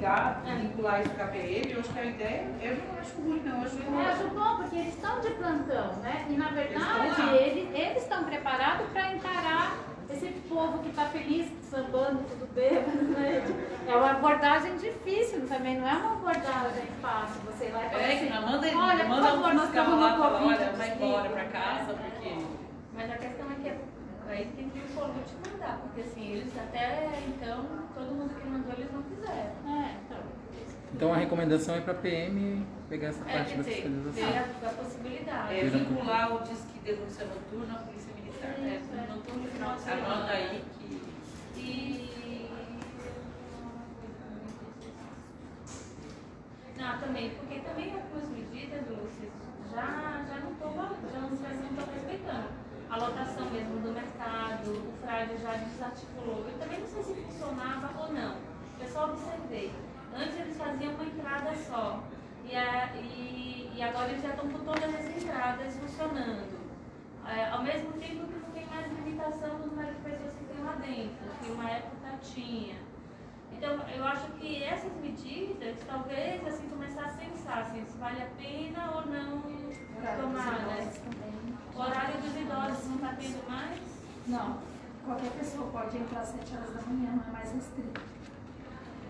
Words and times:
ligar, 0.00 0.42
vincular 0.46 1.02
isso 1.02 1.10
com 1.10 1.22
a 1.22 1.26
PM, 1.26 1.72
eu 1.72 1.80
acho 1.80 1.92
que 1.92 1.98
a 2.00 2.04
ideia, 2.06 2.46
eu 2.62 2.76
não 2.76 2.98
acho 2.98 3.20
ruim 3.20 3.42
não, 3.44 3.56
eu 3.58 3.62
acho 3.66 3.76
Eu 3.76 4.00
acho 4.00 4.28
bom, 4.34 4.56
porque 4.56 4.76
eles 4.76 4.94
estão 4.94 5.20
de 5.20 5.28
plantão, 5.30 5.96
né? 5.96 6.26
E 6.30 6.32
na 6.32 6.46
Eles 6.48 6.54
verdade, 6.72 7.36
eles 7.36 7.78
eles 7.78 8.02
estão 8.02 8.24
preparados 8.24 8.86
para 8.88 9.12
encarar 9.12 9.76
esse 10.10 10.26
povo 10.48 10.78
que 10.78 10.88
está 10.88 11.04
feliz, 11.04 11.52
sambando, 11.70 12.24
tudo 12.30 12.48
bêbado, 12.54 13.02
né? 13.12 13.44
É 13.86 13.94
uma 13.96 14.10
abordagem 14.12 14.76
difícil 14.78 15.46
também, 15.46 15.78
não 15.78 15.86
é 15.86 15.92
uma 15.92 16.12
abordagem 16.12 16.86
fácil. 17.02 17.40
Você 17.46 17.66
vai 17.66 17.90
falar 17.90 18.02
É, 18.02 18.14
assim, 18.14 18.30
manda, 18.30 18.66
olha, 18.78 19.04
por 19.04 19.08
manda 19.08 19.28
favor, 19.28 19.50
um 19.50 19.54
nós 19.54 19.64
estamos 19.68 20.00
lá 20.00 20.10
no 20.16 20.18
fala, 20.22 20.38
Covid, 20.38 20.54
olha, 20.62 20.72
vai 20.72 20.90
embora 20.92 21.28
pra 21.28 21.44
casa, 21.44 21.92
porque... 21.94 22.36
Mas 22.94 23.10
a 23.10 23.14
questão 23.16 23.46
é 23.50 23.54
que 23.62 23.68
é- 23.68 23.78
aí 24.30 24.46
tem 24.56 24.70
que 24.70 24.78
o 24.78 24.82
Polute 24.94 25.34
mandar, 25.48 25.78
porque 25.82 26.00
assim, 26.02 26.32
eles 26.32 26.56
até 26.56 27.08
então, 27.28 27.66
todo 27.94 28.14
mundo 28.14 28.34
que 28.40 28.48
mandou, 28.48 28.72
eles 28.72 28.92
não 28.92 29.02
fizeram. 29.02 29.52
É, 29.66 29.96
então. 30.04 30.18
Então 30.94 31.12
a 31.12 31.16
recomendação 31.16 31.74
é 31.76 31.80
para 31.80 31.94
PM 31.94 32.66
pegar 32.88 33.08
essa 33.08 33.22
É, 33.28 33.32
parte 33.32 33.50
quer 33.50 33.56
da 33.56 33.62
dizer, 33.62 33.74
fiscalização. 33.74 34.32
ver 34.32 34.38
a, 34.38 34.70
a 34.70 34.72
possibilidade. 34.74 35.54
É, 35.54 35.64
vincular 35.64 36.34
o 36.34 36.42
disque 36.42 36.78
denúncia 36.84 37.26
noturna 37.26 37.74
à 37.74 37.78
polícia 37.82 38.12
militar. 38.14 38.50
É, 38.50 38.60
né? 38.60 38.82
é, 38.92 39.12
noturno 39.12 39.44
e 39.46 39.50
final 39.50 39.74
de 39.76 39.80
semana. 39.82 40.06
Anota 40.14 40.32
aí 40.32 40.64
que... 40.78 41.60
E. 41.60 42.10
Não, 46.76 46.98
também, 46.98 47.30
porque 47.30 47.60
também 47.60 47.92
algumas 47.92 48.28
medidas, 48.30 48.80
Lúcia, 48.88 49.28
já, 49.70 50.24
já 50.26 50.40
não 50.40 50.52
estão 50.52 50.74
já 51.12 51.20
não 51.20 51.34
estão 51.34 51.94
respeitando. 51.94 52.59
A 52.90 52.96
lotação 52.96 53.48
mesmo 53.50 53.78
do 53.78 53.92
mercado, 53.92 54.68
o 54.68 54.92
frade 55.00 55.36
já 55.40 55.52
desarticulou. 55.52 56.44
Eu 56.44 56.58
também 56.58 56.80
não 56.80 56.88
sei 56.88 57.02
se 57.04 57.14
funcionava 57.14 58.02
ou 58.02 58.12
não. 58.12 58.34
Eu 58.80 58.88
só 58.88 59.04
observei. 59.04 59.72
Antes 60.12 60.40
eles 60.40 60.56
faziam 60.56 60.94
uma 60.94 61.04
entrada 61.04 61.54
só. 61.54 62.02
E, 62.44 62.56
a, 62.56 62.86
e, 62.96 63.70
e 63.76 63.82
agora 63.82 64.10
eles 64.10 64.22
já 64.22 64.30
estão 64.30 64.48
com 64.48 64.58
todas 64.64 64.92
as 64.92 65.06
entradas 65.06 65.76
funcionando. 65.76 66.58
É, 67.28 67.50
ao 67.50 67.62
mesmo 67.62 67.92
tempo 67.92 68.26
que 68.26 68.38
não 68.40 68.50
tem 68.50 68.66
mais 68.66 68.92
limitação 68.92 69.60
do 69.60 69.68
número 69.68 69.94
de 69.94 70.00
pessoas 70.00 70.32
que 70.34 70.44
tem 70.46 70.64
lá 70.64 70.72
dentro, 70.72 71.30
que 71.40 71.52
uma 71.52 71.70
época 71.70 72.18
tinha. 72.22 72.74
Então, 73.52 73.78
eu 73.94 74.04
acho 74.04 74.26
que 74.32 74.64
essas 74.64 74.92
medidas, 75.00 75.76
talvez, 75.86 76.44
assim, 76.44 76.68
começar 76.68 77.04
a 77.04 77.12
pensar 77.12 77.58
assim, 77.58 77.84
se 77.84 77.96
vale 77.98 78.20
a 78.20 78.26
pena 78.36 78.96
ou 78.96 79.06
não 79.06 79.42
tomar, 80.20 80.66
né? 80.66 80.92
O 81.74 81.80
horário 81.80 82.20
dos 82.20 82.36
idosos 82.36 82.86
não 82.88 82.96
está 82.96 83.14
tendo 83.18 83.48
mais? 83.48 83.80
Não, 84.26 84.58
qualquer 85.04 85.30
pessoa 85.32 85.66
pode 85.70 85.96
entrar 85.96 86.20
às 86.20 86.28
7 86.28 86.54
horas 86.56 86.74
da 86.74 86.82
manhã, 86.82 87.10
não 87.16 87.24
é 87.28 87.30
mais 87.32 87.52
restrito. 87.52 88.00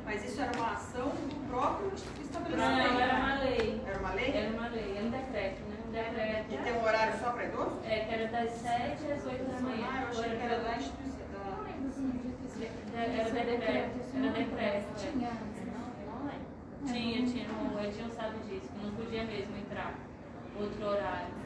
Mas 0.04 0.24
isso 0.24 0.40
era 0.40 0.52
uma 0.56 0.72
ação 0.72 1.06
do 1.08 1.48
próprio 1.48 1.88
Não, 1.88 2.22
estabelecimento. 2.22 3.00
era 3.00 3.14
uma 3.16 3.34
lei. 3.38 3.82
Era 3.86 3.98
uma 3.98 4.10
lei? 4.14 4.30
Era 4.36 4.50
uma 4.56 4.68
lei, 4.68 4.96
era 4.96 5.06
um 5.06 5.10
decreto, 5.10 5.60
né? 5.62 5.76
Um 5.86 5.92
decreto. 5.92 6.46
E 6.54 6.58
tem 6.58 6.72
um 6.72 6.82
horário 6.84 7.18
só 7.20 7.30
para 7.32 7.44
idoso? 7.44 7.78
É, 7.84 8.00
que 8.00 8.14
era 8.14 8.26
das 8.28 8.50
7 8.52 9.12
às 9.12 9.26
8 9.26 9.44
da 9.52 9.60
manhã. 9.60 9.86
Ah, 9.92 10.02
eu 10.02 10.08
achei 10.08 10.36
que 10.36 10.42
era 10.42 10.58
da 10.60 10.76
instituição. 10.76 11.20
da- 11.30 13.00
Era 13.00 13.30
decreto, 13.30 14.00
era 14.16 14.28
decreto. 14.30 14.58
é. 14.58 14.84
Tinha 14.96 15.30
antes, 15.30 15.66
Não, 15.66 16.20
não 16.20 16.28
é. 16.30 16.92
Tinha, 16.92 17.26
tinha, 17.26 17.48
o 17.48 17.80
Edinho 17.80 18.10
sabe 18.14 18.36
disso, 18.48 18.68
que 18.68 18.84
não 18.84 18.92
podia 18.92 19.24
mesmo 19.24 19.56
entrar 19.56 19.94
outro 20.58 20.84
horário. 20.86 21.40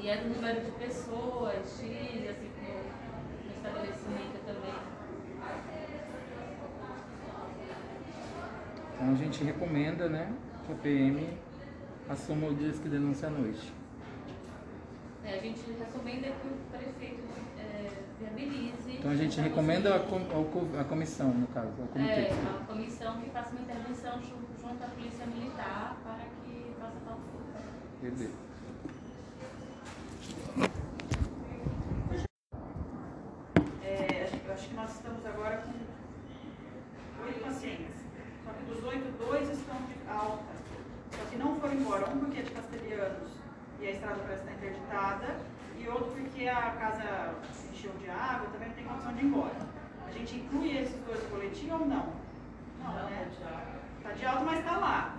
E 0.00 0.08
era 0.08 0.22
o 0.22 0.28
número 0.28 0.60
de 0.60 0.70
pessoas, 0.72 1.56
X, 1.56 1.80
assim, 1.80 2.50
no, 2.62 3.44
no 3.44 3.56
estabelecimento 3.56 4.44
também. 4.46 4.74
Então 8.94 9.12
a 9.12 9.14
gente 9.14 9.44
recomenda, 9.44 10.08
né, 10.08 10.32
que 10.66 10.72
a 10.72 10.76
PM 10.76 11.28
assuma 12.08 12.48
o 12.48 12.54
disque 12.54 12.88
denúncia 12.88 13.28
à 13.28 13.30
noite. 13.30 13.72
É, 15.24 15.38
a 15.38 15.40
gente 15.40 15.60
recomenda 15.78 16.28
que 16.28 16.46
o 16.46 16.56
prefeito 16.70 17.22
é, 17.58 17.90
viabilize. 18.20 18.96
Então 18.98 19.10
a 19.10 19.16
gente 19.16 19.40
recomenda 19.40 19.96
a, 19.96 19.98
com- 20.00 20.80
a 20.80 20.84
comissão, 20.84 21.28
no 21.34 21.46
caso, 21.48 21.68
ao 21.80 21.88
comitê. 21.88 22.12
É, 22.12 22.32
a 22.32 22.66
comissão 22.66 23.20
que 23.20 23.30
faça 23.30 23.50
uma 23.50 23.60
intervenção 23.62 24.22
ju- 24.22 24.46
junto 24.62 24.84
à 24.84 24.86
Polícia 24.88 25.26
Militar 25.26 25.96
para 26.04 26.18
que 26.44 26.72
faça 26.80 26.96
tal 27.04 27.18
coisa. 27.18 27.66
Beleza. 28.00 28.46
É, 33.82 34.28
eu 34.45 34.45
acho 34.56 34.68
que 34.68 34.74
nós 34.74 34.90
estamos 34.90 35.26
agora 35.26 35.58
com 35.58 37.24
oito 37.26 37.40
pacientes. 37.40 37.96
Só 38.42 38.52
que 38.52 38.64
dos 38.72 38.84
oito, 38.84 39.18
dois 39.18 39.50
estão 39.50 39.76
de 39.82 40.10
alta. 40.10 40.56
Só 41.10 41.24
que 41.30 41.36
não 41.36 41.60
foram 41.60 41.74
embora. 41.74 42.08
Um 42.08 42.18
porque 42.20 42.40
é 42.40 42.42
de 42.42 42.50
castelhanos 42.52 43.32
e 43.80 43.86
a 43.86 43.90
estrada 43.90 44.16
parece 44.22 44.42
estar 44.44 44.52
interditada. 44.54 45.36
E 45.78 45.86
outro 45.88 46.10
porque 46.12 46.48
a 46.48 46.70
casa 46.70 47.34
encheu 47.70 47.92
de 48.00 48.08
água 48.08 48.48
também 48.50 48.68
não 48.68 48.74
tem 48.76 48.84
condição 48.86 49.12
de 49.12 49.20
ir 49.20 49.26
embora. 49.26 49.56
A 50.08 50.10
gente 50.10 50.36
inclui 50.36 50.78
esses 50.78 50.98
dois 51.04 51.22
no 51.24 51.28
boletim 51.28 51.70
ou 51.72 51.80
não? 51.80 52.06
Não, 52.82 52.94
né? 52.94 53.28
Tá 54.02 54.12
de 54.12 54.24
alta, 54.24 54.44
mas 54.44 54.64
tá 54.64 54.78
lá. 54.78 55.16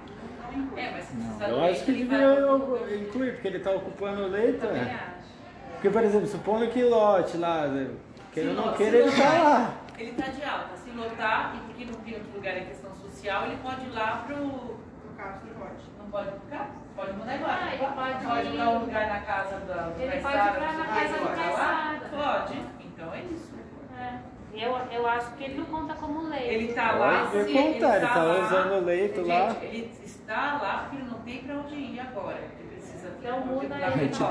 Não 0.52 0.64
inclui. 0.64 0.82
É, 0.82 0.92
mas 0.94 1.06
se 1.06 1.16
Não, 1.16 1.48
Eu 1.48 1.64
acho 1.64 1.86
que 1.86 1.92
ele 1.92 2.04
devia 2.06 3.04
incluir, 3.04 3.34
porque 3.34 3.48
ele 3.50 3.58
está 3.58 3.70
ocupando 3.70 4.24
o 4.24 4.28
leito. 4.30 4.62
Também 4.62 4.82
é. 4.82 4.96
acho. 4.96 5.28
Porque, 5.74 5.90
por 5.92 6.04
exemplo, 6.04 6.28
supondo 6.28 6.68
que 6.70 6.82
lote 6.84 7.38
lá, 7.38 7.68
né, 7.68 7.92
queira 8.34 8.50
ou 8.50 8.56
não 8.56 8.74
queira, 8.74 8.98
ele 8.98 9.10
está 9.10 9.30
lá. 9.44 9.74
Ele 9.98 10.12
está 10.12 10.28
de 10.28 10.44
alta. 10.44 10.78
Se 10.78 10.90
lotar, 10.92 11.56
e 11.56 11.60
porque 11.68 11.86
não 11.86 11.94
tem 12.02 12.14
outro 12.16 12.32
lugar 12.34 12.58
em 12.58 12.66
questão 12.66 12.94
social, 12.96 13.46
ele 13.46 13.58
pode 13.64 13.86
ir 13.86 13.90
lá 13.94 14.24
pro. 14.26 14.36
Pro 14.38 15.14
Carlos 15.18 15.42
não 15.44 15.60
pode. 15.60 15.74
Não 16.00 16.06
pode 16.12 16.32
ficar? 16.40 16.70
Pode 16.96 17.14
mandar 17.14 17.36
embora. 17.36 17.58
Ah, 17.62 17.74
ele 17.74 17.78
pode 17.86 18.26
pode 18.26 18.48
ir- 18.56 18.62
um 18.62 18.80
lugar 18.80 19.08
na 19.08 19.20
casa 19.22 19.60
da, 19.66 19.74
do 19.90 20.02
Ele 20.02 20.22
pode 20.22 20.36
ir 20.38 20.52
pra 20.52 20.72
na 20.74 20.86
casa 20.86 21.18
do 21.18 21.24
lá? 21.26 21.36
Caissara. 21.36 22.10
Pode. 22.10 22.62
Então 22.80 23.14
é 23.14 23.20
isso. 23.22 23.54
É. 24.00 24.20
Eu, 24.54 24.76
eu 24.92 25.08
acho 25.08 25.32
que 25.34 25.44
ele 25.44 25.58
não 25.60 25.66
conta 25.66 25.94
como 25.96 26.30
lei. 26.30 26.48
Ele 26.50 26.70
está 26.70 26.94
lá. 26.94 27.28
Pode 27.32 27.46
se 27.46 27.54
contar, 27.54 27.98
ele 27.98 28.08
tá 28.08 28.24
lá- 28.24 28.40
usando 28.46 28.72
o 28.82 28.86
leito 28.86 29.16
Gente, 29.24 29.28
lá. 29.28 29.56
Ele 29.62 29.92
está 30.04 30.54
lá 30.62 30.78
porque 30.82 30.96
ele 30.96 31.12
não 31.12 31.20
tem 31.20 31.38
para 31.44 31.56
onde 31.58 31.76
ir 31.76 32.00
agora. 32.00 32.40
Então 33.20 33.40
muda 33.42 33.68
dar 33.68 33.92
ele. 33.98 34.06
É 34.06 34.08
tipo. 34.10 34.24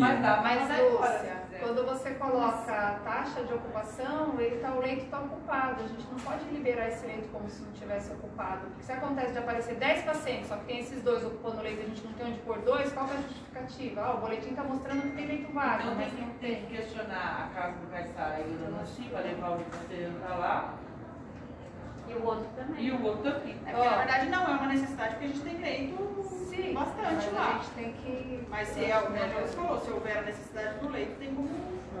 Mas 0.00 0.22
dá, 0.22 0.40
Mas, 0.42 0.60
mas 0.68 0.78
é 0.78 0.82
Lúcia, 0.82 1.44
quando 1.60 1.86
você 1.86 2.10
coloca 2.14 2.72
a 2.72 2.90
taxa 3.04 3.42
de 3.44 3.54
ocupação, 3.54 4.34
ele 4.38 4.56
tá, 4.56 4.72
o 4.72 4.80
leito 4.80 5.04
está 5.04 5.18
ocupado. 5.20 5.82
A 5.82 5.86
gente 5.88 6.06
não 6.10 6.18
pode 6.18 6.44
liberar 6.50 6.88
esse 6.88 7.06
leito 7.06 7.28
como 7.28 7.48
se 7.48 7.62
não 7.62 7.72
tivesse 7.72 8.12
ocupado. 8.12 8.66
Porque 8.66 8.82
se 8.82 8.92
acontece 8.92 9.32
de 9.32 9.38
aparecer 9.38 9.74
10 9.76 10.04
pacientes, 10.04 10.48
só 10.48 10.56
que 10.56 10.64
tem 10.64 10.80
esses 10.80 11.02
dois 11.02 11.24
ocupando 11.24 11.58
o 11.58 11.62
leito 11.62 11.80
e 11.80 11.84
a 11.84 11.88
gente 11.88 12.04
não 12.04 12.12
tem 12.14 12.26
onde 12.26 12.38
pôr 12.40 12.58
dois, 12.58 12.92
qual 12.92 13.06
que 13.06 13.14
é 13.14 13.16
a 13.18 13.20
justificativa? 13.22 14.00
Ah, 14.02 14.14
o 14.14 14.18
boletim 14.18 14.50
está 14.50 14.62
mostrando 14.64 15.02
que 15.02 15.10
tem 15.16 15.26
leito 15.26 15.52
vago, 15.52 15.82
Então 15.82 15.94
mas 15.94 16.12
tem 16.12 16.24
que, 16.26 16.38
tem 16.38 16.54
tem. 16.56 16.66
que 16.66 16.76
questionar 16.76 17.50
a 17.50 17.54
casa 17.60 17.76
do 17.78 17.86
Caissara 17.90 18.40
e 18.40 18.52
do 18.52 18.70
Nancy 18.72 19.02
para 19.04 19.20
levar 19.20 19.50
o 19.52 19.58
conselheiro 19.64 20.12
para 20.20 20.36
lá. 20.36 20.74
E 22.06 22.12
o 22.12 22.24
outro 22.26 22.46
também. 22.54 22.84
E 22.84 22.90
o 22.90 23.02
outro 23.02 23.22
também. 23.32 23.56
É, 23.64 23.72
porque, 23.72 23.88
na 23.88 23.96
verdade 23.96 24.28
não 24.28 24.42
é 24.44 24.50
uma 24.50 24.66
necessidade, 24.66 25.10
porque 25.14 25.24
a 25.24 25.28
gente 25.28 25.40
tem 25.40 25.56
direito 25.56 25.94
Sim, 26.54 26.72
bastante 26.72 27.26
mas 27.26 27.32
lá. 27.34 27.48
a 27.48 27.52
gente 27.58 27.70
tem 27.74 27.92
que. 27.92 28.46
Mas 28.48 28.68
se 28.68 28.84
é 28.84 28.98
o 28.98 29.06
que 29.06 29.18
a 29.18 29.46
falou, 29.48 29.80
se 29.80 29.90
houver 29.90 30.18
a 30.18 30.22
necessidade 30.22 30.78
do 30.78 30.88
leito, 30.88 31.18
tem 31.18 31.34
como. 31.34 31.48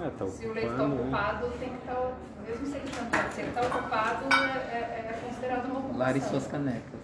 Ah, 0.00 0.10
tá 0.18 0.26
Se 0.28 0.46
o 0.46 0.52
leito 0.52 0.70
está 0.70 0.86
né? 0.88 0.94
ocupado, 0.94 1.50
tem 1.58 1.68
que 1.70 1.74
estar. 1.76 2.12
mesmo 2.46 2.66
se 2.66 2.76
ele 2.76 2.88
está 2.88 3.30
se 3.30 3.40
ele 3.40 3.50
tá 3.52 3.60
ocupado, 3.62 4.24
é, 4.34 4.76
é- 4.76 5.10
é 5.10 5.20
considerado 5.26 5.64
uma 5.66 5.78
ocupação. 5.78 5.98
Lare 5.98 6.20
suas 6.20 6.46
canecas. 6.46 7.00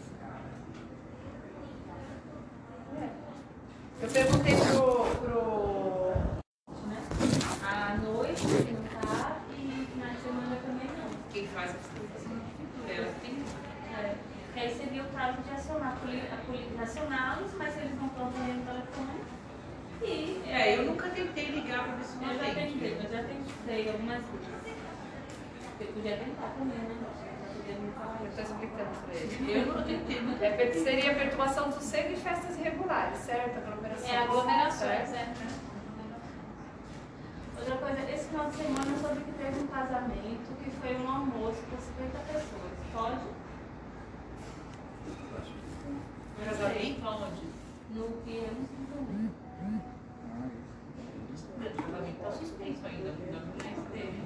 Eu 4.03 4.09
perguntei 4.09 4.57
pro, 4.57 5.05
pro 5.21 6.13
Né? 6.87 6.99
À 7.63 7.97
noite 7.99 8.47
ele 8.47 8.73
não 8.73 9.01
tá 9.01 9.37
e 9.59 9.93
na 9.99 10.07
semana 10.15 10.57
também 10.65 10.89
não. 10.97 11.11
Quem 11.33 11.47
faz 11.49 11.71
a 11.71 11.75
fiscalização 11.75 12.33
na 12.35 12.41
prefeitura, 12.45 12.93
ela 12.95 13.13
tem. 13.21 13.40
É. 14.51 14.53
Que 14.53 14.61
aí 14.61 14.75
seria 14.75 15.03
o 15.03 15.09
caso 15.09 15.39
de 15.43 15.51
acionar 15.51 15.93
a 15.93 15.97
polícia 15.97 16.83
acioná-los, 16.83 17.53
mas 17.55 17.77
eles 17.77 17.99
não 17.99 18.07
estão 18.07 18.29
atendendo 18.29 18.61
o 18.61 18.65
telefone. 18.65 19.21
E 20.03 20.43
É, 20.49 20.79
eu 20.79 20.85
nunca 20.87 21.09
tentei 21.11 21.47
ligar 21.47 21.85
para 21.85 21.93
ver 21.97 22.05
se 22.05 22.17
não 22.17 22.33
eu 22.33 22.39
já 22.39 22.55
tentei, 22.55 22.97
eu 22.97 23.11
já 23.11 23.23
tentei 23.23 23.89
algumas 23.91 24.19
vezes. 24.25 24.77
Eu 25.81 25.87
podia 25.89 26.17
tentar 26.17 26.49
também, 26.59 26.79
né? 26.79 26.97
Eu 28.21 28.27
estou 28.29 28.45
explicando 28.45 28.91
para 29.05 29.15
ele. 29.15 29.53
Eu 29.53 29.67
não 29.67 29.83
tentei, 29.83 30.19
É, 30.41 30.73
seria 30.73 31.15
perturbação 31.15 31.69
do 31.69 31.75
sossego 31.75 32.13
e 32.13 32.17
festas 32.17 32.59
irregulares, 32.59 33.19
certo? 33.19 33.59
Aglomeração. 33.59 34.09
É, 34.11 34.19
aglomerações, 34.19 35.09
certo? 35.09 35.43
é. 35.43 35.71
Outra 37.61 37.77
coisa, 37.77 38.11
esse 38.11 38.29
final 38.29 38.49
de 38.49 38.57
semana 38.57 38.87
eu 38.91 38.99
soube 38.99 39.21
que 39.21 39.33
teve 39.33 39.61
um 39.61 39.67
casamento 39.67 40.57
que 40.65 40.71
foi 40.71 40.97
um 40.97 41.09
almoço 41.09 41.63
com 41.71 41.79
50 41.79 42.19
pessoas. 42.33 42.73
Pode? 42.95 43.40
É, 46.41 46.45
casamento 46.45 47.07
aonde? 47.07 47.47
No 47.95 48.05
O 48.05 48.23
casamento 51.83 52.17
está 52.17 52.31
suspenso 52.31 52.87
ainda, 52.87 53.11
ainda 53.11 53.41
não 53.41 53.47
mais 53.47 53.79
teve. 53.93 54.23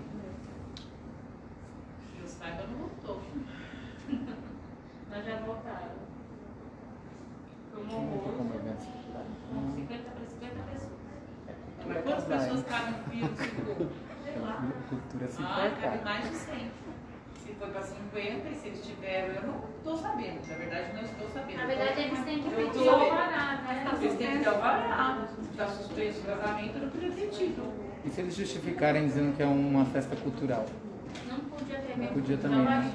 Não 2.68 2.78
voltou. 2.78 3.22
Mas 5.10 5.24
já 5.24 5.36
voltaram. 5.38 5.96
Foi 7.72 7.82
um 7.84 7.96
horror. 7.96 8.34
50 9.76 10.10
para 10.10 10.26
50 10.26 10.62
pessoas. 10.70 10.92
Mas 11.86 12.02
quantas 12.02 12.24
pessoas 12.24 12.62
cabem 12.64 12.92
no 12.92 12.98
Pinheiros? 13.04 13.38
Sei 14.24 14.38
lá. 14.40 14.72
Cultura 14.88 15.28
Ah, 15.40 15.80
cabe 15.80 16.04
mais 16.04 16.30
de 16.30 16.36
100. 16.36 16.70
Se 17.44 17.54
for 17.54 17.68
para 17.68 17.82
50 17.82 18.48
e 18.48 18.54
se 18.54 18.66
eles 18.68 18.86
tiveram, 18.86 19.34
eu 19.34 19.46
não 19.46 19.73
estou 19.84 19.96
sabendo. 19.98 20.40
Na 20.48 20.54
verdade, 20.56 20.92
não 20.94 21.02
estou 21.02 21.28
sabendo. 21.32 21.58
Na 21.58 21.66
verdade, 21.66 22.00
eles 22.00 22.18
têm 22.24 22.42
que 22.42 22.50
pedir 22.50 22.70
tô- 22.72 22.84
o 22.84 22.90
alvará, 22.90 23.60
né? 23.66 23.84
Eles 24.00 24.14
têm 24.16 24.30
que 24.32 24.38
ter 24.38 24.48
alvará. 24.48 25.18
Está 25.50 25.66
suspenso 25.68 26.20
o 26.20 26.24
casamento, 26.24 26.78
não 26.78 26.88
podia 26.90 27.10
ter 27.12 27.28
tido. 27.28 27.84
E 28.04 28.10
se 28.10 28.20
eles 28.20 28.34
justificarem 28.34 29.06
dizendo 29.06 29.36
que 29.36 29.42
é 29.42 29.46
uma 29.46 29.84
festa 29.86 30.16
cultural? 30.16 30.64
Não 31.28 31.38
podia 31.40 31.78
ter 31.78 31.90
Não 31.90 31.96
mesmo. 31.98 32.14
podia 32.14 32.36
também, 32.38 32.58
Não 32.58 32.64
né? 32.64 32.92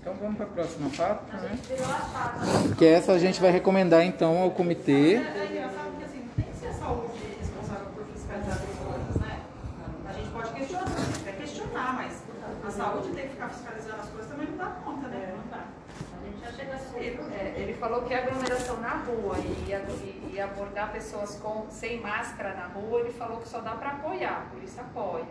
Então 0.00 0.14
vamos 0.20 0.36
para 0.36 0.46
a 0.46 0.48
próxima 0.48 0.88
A 1.32 1.36
né? 1.36 1.48
gente 1.50 1.66
virou 1.68 1.86
a 1.86 1.98
chapa. 1.98 2.74
Que 2.78 2.84
essa 2.86 3.12
a 3.12 3.18
gente 3.18 3.40
vai 3.40 3.50
recomendar 3.50 4.04
então 4.04 4.38
ao 4.38 4.50
comitê. 4.52 5.16
Engraçado 5.16 5.90
que 5.98 6.18
não 6.18 6.28
tem 6.36 6.44
que 6.44 6.56
ser 6.58 6.68
a 6.68 6.72
saúde 6.74 7.12
responsável 7.40 7.86
por 7.94 8.04
fiscalizar 8.14 8.52
as 8.54 8.60
coisas? 8.60 9.16
A 10.08 10.12
gente 10.12 10.28
pode 10.30 10.50
questionar, 10.52 10.84
a 10.84 11.00
gente 11.00 11.18
quer 11.24 11.36
questionar, 11.36 11.94
mas 11.96 12.22
saúde 12.76 13.08
tem 13.14 13.24
que 13.24 13.30
ficar 13.34 13.48
fiscalizando 13.48 14.00
as 14.00 14.08
coisas 14.08 14.30
também 14.30 14.46
não 14.48 14.56
dá 14.56 14.66
conta, 14.84 15.08
né? 15.08 15.34
Não 15.36 15.50
dá. 15.50 15.64
A 15.64 16.24
gente 16.26 16.40
já 16.44 16.52
chega 16.52 16.74
assim. 16.74 16.98
É, 17.34 17.54
ele 17.56 17.74
falou 17.74 18.02
que 18.02 18.14
a 18.14 18.18
aglomeração 18.18 18.80
na 18.80 18.94
rua 18.96 19.36
e, 19.38 19.72
e- 19.72 20.32
e 20.34 20.40
abordar 20.40 20.92
pessoas 20.92 21.36
com, 21.36 21.66
sem 21.70 22.00
máscara 22.00 22.54
na 22.54 22.66
rua, 22.66 23.00
ele 23.00 23.12
falou 23.12 23.38
que 23.38 23.48
só 23.48 23.60
dá 23.60 23.72
para 23.72 23.90
apoiar, 23.92 24.46
por 24.52 24.62
isso 24.62 24.80
apoia. 24.80 25.24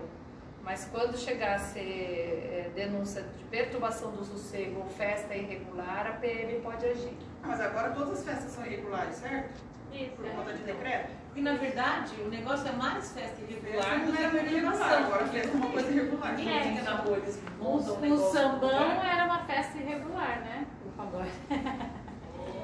Mas 0.64 0.86
quando 0.86 1.16
chegar 1.16 1.56
a 1.56 1.60
ser 1.60 1.80
é, 1.80 2.72
denúncia 2.74 3.22
de 3.22 3.44
perturbação 3.46 4.12
do 4.12 4.26
sossego 4.26 4.80
ou 4.80 4.88
festa 4.88 5.36
irregular, 5.36 6.08
a 6.08 6.14
PM 6.14 6.60
pode 6.62 6.84
agir. 6.88 7.16
Ah, 7.44 7.48
Mas 7.50 7.62
agora 7.62 7.92
todas 7.92 8.20
as 8.20 8.26
festas 8.26 8.52
são 8.52 8.66
irregulares, 8.66 9.16
certo? 9.18 9.62
Isso, 9.94 10.10
Por 10.16 10.26
é. 10.26 10.30
conta 10.32 10.54
de 10.54 10.64
decreto? 10.64 11.12
Porque, 11.36 11.50
na 11.50 11.58
verdade, 11.58 12.14
o 12.26 12.30
negócio 12.30 12.66
é 12.66 12.72
mais 12.72 13.12
festa 13.12 13.36
irregular 13.42 14.00
do 14.06 14.14
que 14.14 14.22
irregular, 14.22 14.46
perturbação. 14.46 15.06
agora 15.06 15.26
fez 15.28 15.54
uma 15.54 15.68
coisa 15.68 15.92
irregular. 15.92 16.34
Ninguém 16.38 16.64
fica 16.64 16.84
na 16.84 16.96
rua, 16.96 17.18
eles 17.18 17.40
O, 17.60 17.64
montam 17.64 18.12
o 18.14 18.18
sambão 18.32 18.70
lugar. 18.70 19.06
era 19.14 19.26
uma 19.26 19.40
festa 19.40 19.78
irregular, 19.78 20.40
né? 20.46 20.66
O 20.86 20.90
pagode. 20.92 21.30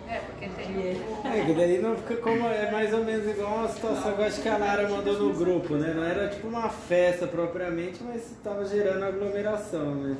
É, 0.09 0.19
porque 0.19 0.45
tem. 0.49 1.01
É, 1.23 1.45
que 1.45 1.53
daí 1.53 1.81
não 1.81 1.95
fica 1.95 2.17
como. 2.17 2.45
É 2.45 2.69
mais 2.69 2.93
ou 2.93 3.01
menos 3.05 3.25
igual 3.29 3.63
a 3.63 3.69
situação 3.69 4.13
que 4.13 4.19
eu 4.19 4.25
acho 4.25 4.41
que 4.41 4.49
a 4.49 4.57
Lara 4.57 4.89
mandou 4.89 5.17
no 5.17 5.33
grupo, 5.33 5.75
né? 5.75 5.93
Não 5.93 6.03
era 6.03 6.27
tipo 6.27 6.47
uma 6.49 6.67
festa 6.67 7.27
propriamente, 7.27 8.03
mas 8.03 8.29
estava 8.29 8.65
gerando 8.65 9.05
aglomeração, 9.05 9.95
né? 9.95 10.17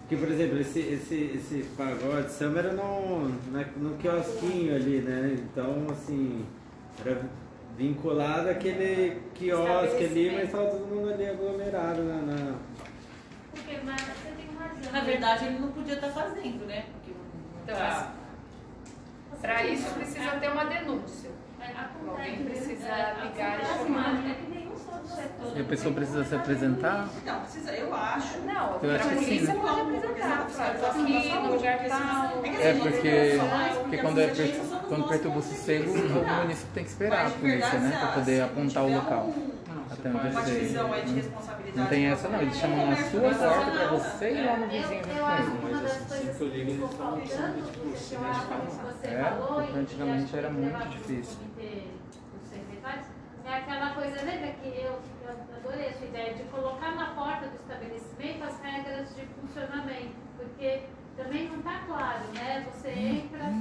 Porque, 0.00 0.16
por 0.16 0.28
exemplo, 0.32 0.58
esse, 0.58 0.80
esse, 0.80 1.14
esse 1.36 1.68
pagode 1.76 2.32
samba 2.32 2.58
era 2.58 2.72
no, 2.72 3.28
na- 3.52 3.64
no 3.76 3.96
quiosquinho 3.96 4.74
ali, 4.74 5.02
né? 5.02 5.36
Então, 5.38 5.86
assim, 5.92 6.44
era 7.04 7.20
vinculado 7.76 8.48
àquele 8.50 9.20
quiosque 9.34 10.04
ali, 10.04 10.30
mas 10.34 10.44
estava 10.44 10.66
todo 10.70 10.86
mundo 10.86 11.12
ali 11.12 11.26
aglomerado 11.28 12.02
na. 12.02 12.14
na- 12.22 12.54
Porque, 13.52 13.78
mas 13.84 14.00
você 14.00 14.30
tem 14.36 14.46
razão. 14.58 14.92
Na 14.92 15.00
verdade, 15.00 15.44
ele 15.46 15.58
não 15.58 15.70
podia 15.72 15.94
estar 15.94 16.08
fazendo, 16.08 16.66
né? 16.66 16.84
Porque 16.92 17.10
não 17.12 17.62
Então, 17.62 17.76
tá- 17.76 18.12
Para 19.40 19.64
isso 19.66 19.94
precisa 19.94 20.30
ter 20.32 20.48
uma 20.50 20.64
denúncia. 20.64 21.30
Alguém 22.08 22.44
precisa 22.44 23.14
ligar 23.22 23.60
e 23.60 23.66
chamar. 23.66 24.14
E 25.56 25.60
a 25.60 25.64
pessoa 25.64 25.94
precisa 25.94 26.24
se 26.24 26.34
apresentar? 26.34 27.08
Não, 27.24 27.40
precisa, 27.40 27.72
eu 27.72 27.94
acho. 27.94 28.38
Não, 28.40 28.72
Eu 28.74 28.78
para 28.78 28.94
acho 28.96 29.08
que 29.08 29.18
sim, 29.18 29.24
polícia 29.24 29.54
né? 29.54 29.60
pode 29.60 29.80
apresentar. 29.80 30.46
Aqui 30.88 31.48
lugar 31.48 31.78
tal. 31.88 32.42
É 32.60 32.74
porque, 32.74 33.38
porque 33.82 33.96
quando, 33.98 34.20
é 34.20 34.26
per, 34.28 34.60
quando 34.88 35.08
perturba 35.08 35.38
o 35.38 35.42
sossego, 35.42 35.90
o 35.92 36.36
município 36.42 36.70
tem 36.74 36.84
que 36.84 36.90
esperar 36.90 37.26
a 37.26 37.30
polícia, 37.30 37.78
né? 37.78 37.96
Para 37.98 38.08
poder 38.12 38.42
apontar 38.42 38.84
o 38.84 38.94
local. 38.94 39.32
Até 39.90 40.10
onde 40.10 41.14
responsabilidade. 41.14 41.78
Não 41.78 41.86
tem 41.86 42.06
essa 42.06 42.28
não, 42.28 42.42
eles 42.42 42.56
chamam 42.56 42.86
na 42.90 42.96
sua 42.96 43.20
porta 43.20 43.70
pra 43.70 43.86
você 43.88 44.30
ir 44.30 44.46
lá 44.46 44.56
no 44.58 44.66
vizinho 44.68 45.02
eu 45.16 45.26
acho 45.26 45.50
que 45.50 45.66
eu 45.66 45.78
que 46.18 47.86
você 47.96 49.08
É, 49.08 49.24
porque 49.24 49.78
antigamente 49.78 50.36
era 50.36 50.50
muito 50.50 50.88
difícil. 50.90 51.38
dos 51.56 52.50
secretários, 52.50 53.06
é 53.48 53.56
aquela 53.56 53.90
coisa, 53.94 54.22
lembra 54.22 54.52
que 54.62 54.68
eu, 54.68 55.00
eu 55.22 55.56
adorei 55.56 55.86
essa 55.86 56.04
ideia 56.04 56.34
de 56.34 56.42
colocar 56.44 56.94
na 56.94 57.06
porta 57.14 57.48
do 57.48 57.56
estabelecimento 57.56 58.44
as 58.44 58.60
regras 58.60 59.16
de 59.16 59.26
funcionamento, 59.26 60.14
porque 60.36 60.82
também 61.16 61.48
não 61.48 61.58
está 61.58 61.80
claro, 61.86 62.24
né? 62.34 62.66
Você 62.70 62.90
entra, 62.90 63.52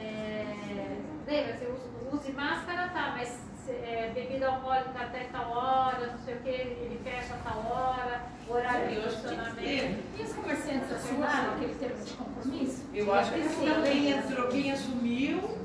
é, 0.00 0.98
lembra, 1.26 1.56
você 1.56 1.66
usa, 1.66 2.16
use 2.16 2.32
máscara, 2.32 2.88
tá, 2.90 3.14
mas 3.16 3.40
é, 3.68 4.10
bebida 4.14 4.48
alcoólica 4.48 5.00
até 5.00 5.24
tal 5.24 5.50
hora, 5.52 6.06
não 6.06 6.18
sei 6.18 6.34
o 6.34 6.40
que, 6.40 6.48
ele 6.48 7.00
fecha 7.02 7.34
a 7.34 7.38
tal 7.38 7.58
hora, 7.60 8.22
horário 8.46 8.88
de 8.88 8.94
tinha 8.94 9.08
que 9.08 9.16
funcionamento. 9.16 10.02
E 10.18 10.22
os 10.22 10.32
comerciantes 10.34 10.92
assinaram 10.92 11.54
aquele 11.54 11.74
termo 11.74 12.04
de 12.04 12.12
compromisso? 12.12 12.86
Eu 12.92 13.14
acho 13.14 13.32
que 13.32 13.42
sim. 13.42 13.66
Quem 13.84 14.10
entrou, 14.10 14.48
quem 14.48 14.72
assumiu, 14.72 15.58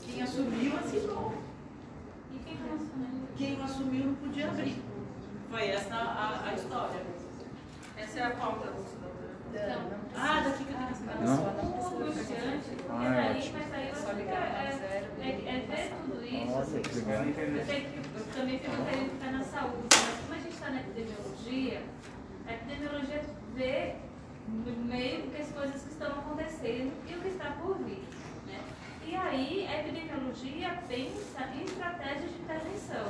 quem 0.00 0.22
assumiu 0.22 0.76
assinou. 0.78 1.43
Quem 3.36 3.62
assumiu? 3.62 4.06
Não 4.06 4.14
podia 4.14 4.48
abrir. 4.48 4.82
Foi 5.50 5.68
essa 5.68 5.94
a, 5.94 6.48
a 6.48 6.54
história. 6.54 7.00
Essa 7.96 8.18
é 8.20 8.22
a 8.24 8.30
pauta 8.30 8.66
do 8.68 8.84
Então, 9.54 9.90
Ah, 10.16 10.40
daqui 10.44 10.64
que 10.64 10.72
eu 10.72 10.76
tenho 10.76 10.88
que 10.88 11.24
Não? 11.24 11.46
Ah, 11.46 12.98
mas 12.98 13.18
aí, 13.18 13.38
ótimo. 13.38 13.58
mas 13.58 13.74
aí 13.74 13.88
eu 13.88 13.94
Só 13.94 14.06
acho 14.06 14.10
que 14.10 14.22
ligar 14.22 14.40
no 14.40 14.46
é, 14.46 15.26
é, 15.26 15.28
é 15.28 15.66
ver 15.66 15.92
tudo 16.04 16.24
isso. 16.24 16.46
Nossa, 16.46 16.80
que 16.80 16.94
legal. 16.96 17.24
Eu 17.24 17.64
sei 17.64 17.80
que 17.82 17.98
eu 17.98 18.24
também 18.34 18.58
perguntei 18.58 18.94
ele 18.94 19.10
ficar 19.10 19.32
na 19.32 19.44
saúde, 19.44 19.86
mas 19.90 20.20
como 20.20 20.34
a 20.34 20.36
gente 20.38 20.54
está 20.54 20.70
na 20.70 20.80
epidemiologia, 20.80 21.82
a 22.46 22.52
epidemiologia 22.52 23.22
vê 23.54 23.94
no 24.48 24.84
meio 24.84 25.22
que 25.30 25.40
as 25.40 25.48
coisas 25.52 25.82
que 25.82 25.88
estão 25.90 26.08
acontecendo 26.08 26.92
e 27.08 27.14
o 27.14 27.20
que 27.20 27.28
está 27.28 27.50
por 27.62 27.78
vir. 27.78 28.02
Né? 29.14 29.14
E 29.14 29.16
aí 29.16 29.68
a 29.68 29.80
epidemiologia 29.80 30.82
pensa 30.88 31.46
em 31.54 31.62
estratégias 31.62 32.30
de 32.32 32.42
intervenção. 32.42 33.06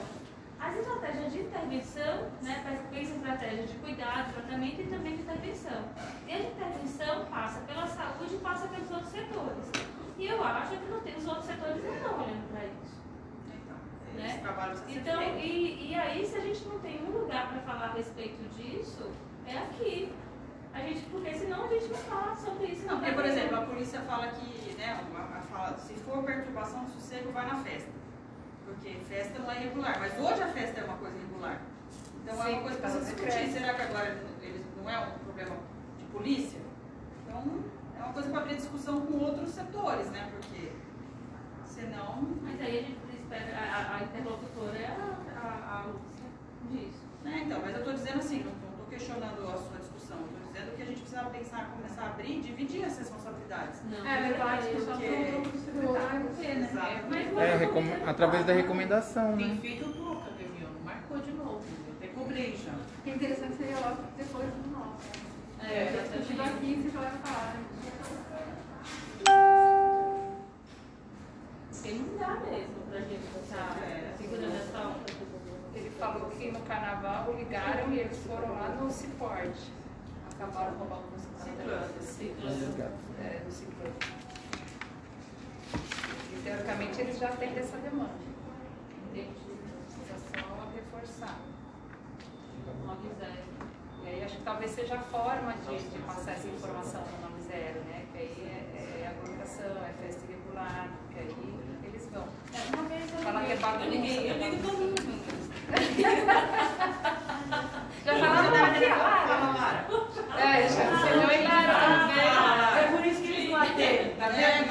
As 0.61 0.77
estratégias 0.77 1.33
de 1.33 1.41
intervenção, 1.41 2.29
né, 2.43 2.62
pensa 2.91 3.12
em 3.12 3.17
estratégias 3.17 3.71
de 3.71 3.77
cuidado, 3.79 4.33
tratamento 4.33 4.81
e 4.81 4.87
também 4.87 5.17
de 5.17 5.23
intervenção. 5.23 5.84
E 6.27 6.32
a 6.32 6.39
intervenção 6.41 7.25
passa 7.27 7.61
pela 7.61 7.87
saúde 7.87 8.34
e 8.34 8.39
passa 8.39 8.69
pelos 8.69 8.91
outros 8.91 9.11
setores. 9.11 9.70
E 10.17 10.27
eu 10.27 10.44
acho 10.44 10.70
que 10.70 10.91
não 10.91 11.01
tem, 11.01 11.17
os 11.17 11.27
outros 11.27 11.46
setores 11.46 11.82
não 11.82 11.94
estão 11.94 12.15
olhando 12.15 12.49
para 12.51 12.65
isso. 12.65 12.94
Então, 13.53 13.77
ser 14.77 14.99
Então, 14.99 15.23
e, 15.23 15.91
e 15.91 15.94
aí, 15.94 16.25
se 16.25 16.37
a 16.37 16.41
gente 16.41 16.65
não 16.67 16.79
tem 16.79 17.03
um 17.03 17.11
lugar 17.11 17.49
para 17.49 17.61
falar 17.61 17.87
a 17.87 17.93
respeito 17.93 18.43
disso, 18.55 19.11
é 19.46 19.58
aqui. 19.58 20.13
A 20.75 20.81
gente, 20.81 21.03
porque 21.07 21.33
senão 21.33 21.65
a 21.65 21.69
gente 21.69 21.87
não 21.87 21.99
fala 21.99 22.37
sobre 22.37 22.67
isso. 22.67 22.85
Não, 22.85 22.99
porque, 22.99 23.13
por 23.13 23.25
exemplo, 23.25 23.57
a 23.57 23.61
polícia 23.63 24.01
fala 24.01 24.27
que, 24.27 24.75
né, 24.75 25.01
a, 25.15 25.39
a 25.39 25.41
fala, 25.43 25.79
se 25.79 25.95
for 25.95 26.25
perturbação 26.25 26.85
do 26.85 26.91
sossego, 26.91 27.31
vai 27.31 27.47
na 27.47 27.63
festa. 27.63 27.91
Porque 28.65 28.95
festa 29.09 29.39
não 29.39 29.51
é 29.51 29.59
regular, 29.59 30.01
mas 30.01 30.19
hoje 30.19 30.43
a 30.43 30.49
festa 30.49 30.81
é 30.81 30.85
uma 30.85 30.97
coisa 30.97 31.17
regular. 31.17 31.61
Então 32.23 32.43
é 32.43 32.47
Sim, 32.47 32.53
uma 32.55 32.63
coisa 32.63 32.79
para 32.79 32.91
no 32.91 33.01
discutir. 33.01 33.53
Será 33.53 33.75
que 33.75 33.83
agora 33.83 34.19
eles 34.43 34.67
não 34.77 34.91
é 34.91 34.99
um 34.99 35.19
problema 35.19 35.57
de 35.99 36.05
polícia? 36.07 36.61
Então 37.23 37.65
é 37.97 38.03
uma 38.03 38.13
coisa 38.13 38.31
para 38.31 38.41
abrir 38.41 38.57
discussão 38.57 39.01
com 39.03 39.19
outros 39.19 39.51
setores, 39.51 40.11
né? 40.11 40.31
Porque 40.33 40.73
senão. 41.67 42.23
Mas 42.43 42.61
aí 42.61 42.79
a 42.79 42.83
gente 42.83 42.99
espera, 43.35 43.59
a, 43.59 43.97
a 43.97 44.03
interlocutora 44.03 44.79
é 44.79 44.87
a, 44.87 45.41
a, 45.41 45.81
a 45.81 45.85
Lúcia 45.87 46.29
disso. 46.71 47.05
Né, 47.23 47.43
então, 47.47 47.61
mas 47.63 47.73
eu 47.73 47.79
estou 47.79 47.95
dizendo 47.95 48.19
assim, 48.19 48.45
não 48.45 48.53
estou 48.53 48.87
questionando 48.91 49.49
a 49.49 49.57
sua 49.57 49.79
discussão, 49.79 50.19
estou 50.19 50.44
dizendo 50.55 50.77
que 50.77 50.82
a 50.82 50.87
gente 50.87 51.01
precisa 51.01 51.25
pensar, 51.25 51.70
começar 51.77 52.03
a 52.03 52.06
abrir 52.06 52.39
e 52.39 52.41
dividir 52.41 52.84
as 52.84 52.96
responsabilidades. 52.99 53.81
Não, 53.91 54.06
É 54.06 54.23
verdade, 54.23 54.69
porque- 54.69 54.81
só 54.82 54.93
pro 54.96 55.51
do 55.51 55.58
secretário 55.58 56.29
ver, 56.31 56.55
né? 56.55 56.69
Exato. 56.70 57.15
É, 57.15 57.51
mas- 57.51 57.61
recom- 57.61 58.06
através 58.08 58.46
da 58.46 58.53
recomendação, 58.53 59.37
Tem 59.37 59.49
né? 59.49 59.58
feito 59.61 59.84
pouca 59.91 60.31
reunião, 60.39 60.70
marcou 60.84 61.19
de 61.19 61.32
novo. 61.32 61.65
Eu 61.89 61.94
até 61.96 62.06
cobrei 62.08 62.56
já. 62.56 62.73
Que 63.03 63.11
é 63.11 63.15
interessante 63.17 63.56
seria 63.56 63.77
logo 63.81 63.96
depois 64.17 64.46
do 64.49 64.70
nosso. 64.70 65.25
É, 65.61 65.82
Eu 65.82 66.03
estive 66.05 66.34
exatamente. 66.34 66.56
aqui 66.56 66.67
e 66.67 66.82
você 66.82 66.91
já 66.91 67.01
vai 67.01 67.11
falar. 67.11 67.55
né? 67.55 67.65
Porque 71.70 71.91
não 71.93 72.17
dá 72.19 72.41
mesmo 72.41 72.75
pra 72.91 73.01
gente 73.01 73.27
estar 73.43 73.77
É. 73.82 74.15
segurando 74.17 74.55
essa 74.55 74.79
onda. 74.79 75.05
Ele 75.75 75.91
falou 75.91 76.31
que 76.31 76.51
no 76.53 76.61
carnaval 76.61 77.34
ligaram 77.37 77.93
e 77.93 77.99
eles 77.99 78.19
foram 78.27 78.53
lá 78.53 78.69
no 78.81 78.91
Ciporte. 78.91 79.73
Acabaram 80.44 80.77
roubando 80.79 81.17
os 81.17 81.22
Ciclano. 82.05 82.94
é, 83.19 83.41
do 83.44 83.51
Ciporte. 83.53 84.13
E 86.32 86.43
teoricamente 86.44 87.01
eles 87.01 87.19
já 87.19 87.29
têm 87.29 87.55
dessa 87.55 87.79
demanda. 87.79 88.10
Entendi. 89.10 89.31
Precisa 89.86 90.19
só 90.19 90.69
reforçar. 90.74 91.39
Nove 92.84 93.08
zero. 93.19 93.44
E 94.05 94.08
aí 94.08 94.22
acho 94.24 94.36
que 94.36 94.43
talvez 94.43 94.70
seja 94.72 94.96
a 94.96 95.01
forma 95.01 95.55
de, 95.55 95.79
de 95.79 95.98
passar 96.01 96.32
essa 96.32 96.46
informação 96.48 97.01
no 97.01 97.31
nome 97.31 97.43
zero, 97.43 97.81
né? 97.84 98.05
Que 98.13 98.19
aí 98.19 98.46
é, 98.46 99.01
é 99.03 99.06
aglomeração, 99.08 99.82
é 99.82 99.94
festa 100.03 100.31
irregular, 100.31 100.91
que 101.10 101.19
aí 101.20 101.27
ele 101.27 101.79
previsão? 101.81 102.29
Uma 102.74 102.82
vez 102.89 103.13
eu 103.13 103.19
Falar 103.20 103.44
que 103.46 103.53
é 103.53 103.89
liguei. 103.89 104.31
Eu 104.31 104.39
bagunça. 104.39 104.51
ligo 104.51 104.69
todo 104.69 104.79
mundo. 104.79 105.24
Já 108.05 108.15
falaram 108.19 108.65
aqui, 108.65 108.85
Lara. 108.87 109.87
É, 110.39 110.69
já 110.69 110.85
ensinou 110.85 111.31
em 111.31 111.44
Lara. 111.47 112.81
É 112.81 112.89
por 112.91 113.06
isso 113.06 113.23
que 113.23 113.29
eles 113.29 113.51
não 113.51 113.63
atendem, 113.63 114.15
tá 114.17 114.29
vendo? 114.29 114.71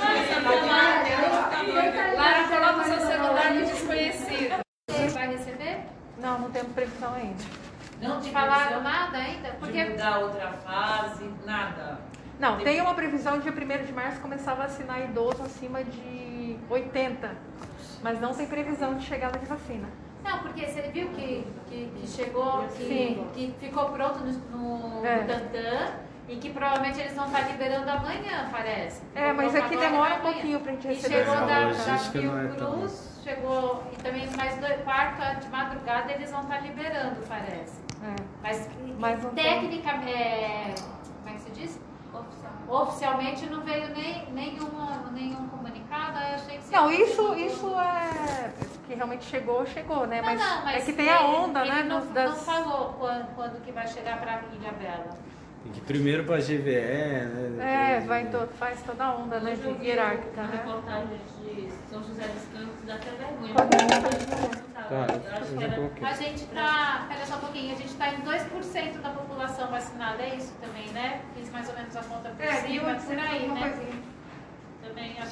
Lara, 2.16 2.48
coloca 2.48 2.82
o 2.82 2.84
seu 2.84 3.00
celular 3.08 3.54
no 3.54 3.66
desconhecido. 3.66 4.56
Você 4.90 5.08
vai 5.08 5.28
receber? 5.28 5.80
Não, 6.20 6.40
não 6.40 6.52
temos 6.52 6.74
previsão 6.74 7.14
ainda. 7.14 7.44
Não 8.02 8.20
Te 8.20 8.32
falaram 8.32 8.82
nada 8.82 9.18
ainda? 9.18 9.52
de 9.52 9.58
Porque 9.58 9.84
mudar 9.86 10.20
outra 10.20 10.52
fase, 10.52 11.30
nada. 11.46 12.00
Não, 12.40 12.58
tem 12.60 12.82
uma 12.82 12.94
previsão 12.94 13.40
de 13.40 13.50
dia 13.50 13.52
1 13.52 13.86
de 13.86 13.94
março 13.94 14.20
começar 14.20 14.52
a 14.52 14.56
vacinar 14.56 15.02
idoso 15.02 15.42
acima 15.44 15.84
de 15.84 16.58
80. 16.70 17.36
Mas 18.02 18.20
não 18.20 18.34
tem 18.34 18.46
previsão 18.46 18.96
de 18.96 19.06
chegada 19.06 19.40
de 19.40 19.46
vacina. 19.46 19.88
Não, 20.24 20.40
porque 20.40 20.66
você 20.68 20.82
viu 20.84 21.10
que, 21.10 21.46
que, 21.70 21.92
que 21.96 22.08
chegou, 22.08 22.64
que, 22.78 23.24
que 23.34 23.54
ficou 23.60 23.90
pronto 23.90 24.20
no, 24.20 25.00
no 25.00 25.06
É. 25.06 25.20
Tantan 25.24 25.92
e 26.30 26.38
que 26.38 26.50
provavelmente 26.52 27.00
eles 27.02 27.14
vão 27.16 27.26
estar 27.26 27.42
liberando 27.42 27.90
amanhã, 27.92 28.48
parece. 28.52 29.02
É, 29.14 29.34
mas 29.34 29.54
aqui 29.56 29.76
demora 29.76 30.16
um 30.16 30.20
pouquinho 30.22 30.60
pra 30.62 30.72
gente 30.72 30.86
E 30.88 30.94
receber. 30.94 31.18
chegou 31.26 31.34
É, 31.34 31.38
a 31.38 31.42
da, 31.42 31.46
da 31.46 31.60
é 31.62 31.74
tão- 31.74 31.98
Fiocruz, 32.80 33.20
chegou, 33.24 33.84
e 33.92 33.96
também 34.02 34.30
mais 34.38 34.56
dois, 34.58 34.82
quarta 34.84 35.34
de 35.42 35.48
madrugada 35.50 36.12
eles 36.14 36.32
vão 36.32 36.42
estar 36.44 36.60
liberando, 36.62 37.18
parece. 37.28 37.82
É. 38.02 38.16
Mas, 38.42 38.70
Mas 39.00 39.20
tecnicamente, 39.34 40.12
é, 40.14 40.74
como 41.24 41.30
é 41.30 41.34
que 41.34 41.42
se 41.42 41.52
diz? 41.52 41.80
Oficialmente 42.70 43.46
não 43.48 43.62
veio 43.62 43.90
nem, 43.90 44.26
nenhuma, 44.32 45.12
nenhum 45.12 45.48
comunicado, 45.50 45.73
Não, 46.72 46.92
isso, 46.92 47.36
isso 47.36 47.80
é 47.80 48.52
que 48.88 48.96
realmente 48.96 49.26
chegou, 49.26 49.66
chegou, 49.66 50.08
né? 50.08 50.18
Não, 50.22 50.26
Mas, 50.26 50.40
não, 50.40 50.66
mas 50.66 50.82
é 50.84 50.86
que 50.86 50.94
tem 50.94 51.10
a 51.10 51.16
ele- 51.24 51.36
onda, 51.36 51.62
ele 51.62 51.72
né? 51.72 51.84
Não, 51.84 52.00
dos- 52.00 52.08
não 52.08 52.14
das... 52.14 52.44
falou 52.46 52.94
quando, 53.00 53.36
quando 53.36 53.62
que 53.64 53.72
vai 53.72 53.88
chegar 53.88 54.20
para 54.20 54.42
Ilha 54.54 54.72
Bela. 54.72 55.18
Tem 55.64 55.72
que 55.72 55.80
ir 55.80 55.84
primeiro 55.84 56.24
pra 56.26 56.38
GVE, 56.38 56.72
né? 57.58 57.98
É, 57.98 58.00
vai 58.02 58.26
todo, 58.26 58.50
faz 58.58 58.82
toda 58.82 59.04
a 59.06 59.16
onda, 59.16 59.40
né? 59.40 59.58
Eu 59.64 59.82
hierárquica, 59.82 60.42
né? 60.44 60.50
reportagem 60.64 61.20
de 61.40 61.72
São 61.90 62.04
José 62.04 62.24
dos 62.28 62.44
Campos, 62.60 62.86
dá 62.86 62.96
até 62.96 63.12
vergonha. 63.12 63.54
Tá, 63.54 64.90
eu 64.90 65.02
acho 65.02 65.14
eu 65.14 65.46
que 65.48 65.56
já 65.62 65.68
era 65.68 65.76
coloquei. 65.76 66.06
A 66.08 66.14
gente 66.14 66.46
tá, 66.48 67.06
pera 67.08 67.26
só 67.26 67.36
um 67.36 67.40
pouquinho, 67.40 67.74
a 67.74 67.78
gente 67.78 67.88
está 67.92 68.10
em 68.10 68.20
2% 68.22 69.02
da 69.02 69.10
população 69.12 69.68
vacinada, 69.70 70.22
é 70.22 70.36
isso 70.36 70.54
também, 70.60 70.90
né? 70.90 71.22
Fiz 71.36 71.50
mais 71.52 71.70
ou 71.70 71.76
menos 71.76 71.96
a 71.96 72.02
conta 72.04 72.30
por 72.30 72.44
É, 72.44 72.54
cima, 72.56 72.96
por 72.96 73.18
aí, 73.20 73.48
né? 73.48 73.62
coisinha. 73.62 74.03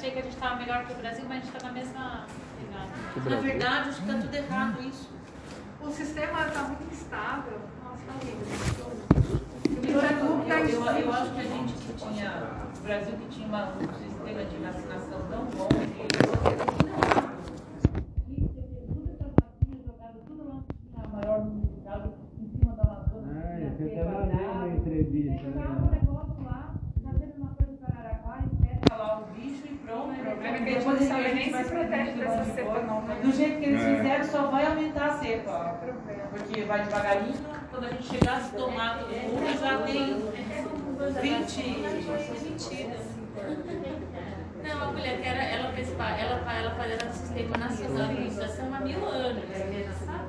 Achei 0.02 0.10
que 0.14 0.18
a 0.18 0.22
gente 0.22 0.34
estava 0.34 0.56
melhor 0.56 0.84
que 0.84 0.94
o 0.94 0.96
Brasil, 0.96 1.24
mas 1.28 1.38
a 1.38 1.40
gente 1.44 1.54
está 1.56 1.68
na 1.68 1.72
mesma 1.74 2.26
pegada. 2.58 3.30
Na 3.30 3.40
verdade, 3.40 3.88
acho 3.90 4.00
que 4.02 4.06
tá 4.08 4.18
tudo 4.18 4.34
errado 4.34 4.82
isso. 4.82 5.08
O 5.80 5.90
sistema 5.92 6.44
está 6.48 6.62
muito 6.64 6.92
instável. 6.92 7.60
Nossa, 7.84 8.02
tá 8.08 8.12
horrível. 8.20 8.46
Eu, 9.84 10.00
eu, 10.00 10.86
eu 11.06 11.12
acho 11.12 11.30
que 11.30 11.40
a 11.40 11.44
gente 11.44 11.72
que 11.74 11.92
tinha, 11.92 12.32
o 12.76 12.80
Brasil 12.80 13.12
que 13.16 13.26
tinha 13.28 13.46
uma- 13.46 13.74
um 13.74 13.94
sistema 13.96 14.44
de 14.44 14.56
vacinação 14.56 15.20
tão 15.30 15.44
bom, 15.44 15.68
que 15.68 17.11
Do 33.22 33.32
jeito 33.32 33.58
que 33.60 33.64
eles 33.66 33.82
É. 33.82 33.96
fizeram, 33.96 34.24
só 34.24 34.46
vai 34.50 34.66
aumentar 34.66 35.06
a 35.06 35.18
cepa. 35.18 35.78
Porque 36.30 36.62
vai 36.62 36.82
devagarinho, 36.84 37.34
quando 37.70 37.84
a 37.84 37.88
gente 37.90 38.04
chegar 38.04 38.36
a 38.36 38.40
se 38.40 38.56
tomar 38.56 38.98
todo 38.98 39.08
mundo, 39.10 39.60
já 39.60 39.78
tem 39.82 40.32
20. 41.20 41.62
mentira. 42.42 42.96
Não, 44.62 44.82
a 44.82 44.92
mulher 44.92 45.20
que 45.20 45.26
era, 45.26 45.42
ela 45.42 45.72
fez 45.72 45.90
ela, 45.92 46.52
ela 46.52 46.70
fazia 46.76 46.96
no 47.04 47.12
sistema 47.12 47.56
nacional 47.58 48.06
de 48.06 48.12
imunização 48.14 48.74
há 48.74 48.80
mil 48.80 49.04
anos. 49.04 49.44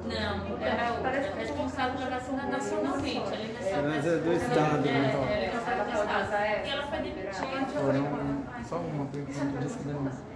Não, 0.05 0.57
era 0.59 0.93
o 0.93 1.37
responsável 1.37 1.97
pela 1.97 2.09
vacina 2.09 2.43
nacionalmente. 2.43 3.21
Mas 3.87 4.05
é 4.07 4.17
do 4.17 4.33
Estado, 4.33 4.87
é, 4.87 4.91
né? 4.91 5.13
é, 5.29 5.49
responsável 5.51 5.85
do 5.85 5.91
Estado. 5.91 6.65
E 6.65 6.69
ela 6.69 6.83
foi 6.87 6.97
demitida. 6.97 7.33
Só 8.63 8.77
uma 8.77 9.05
pergunta 9.05 9.45
denúncia. 9.85 10.32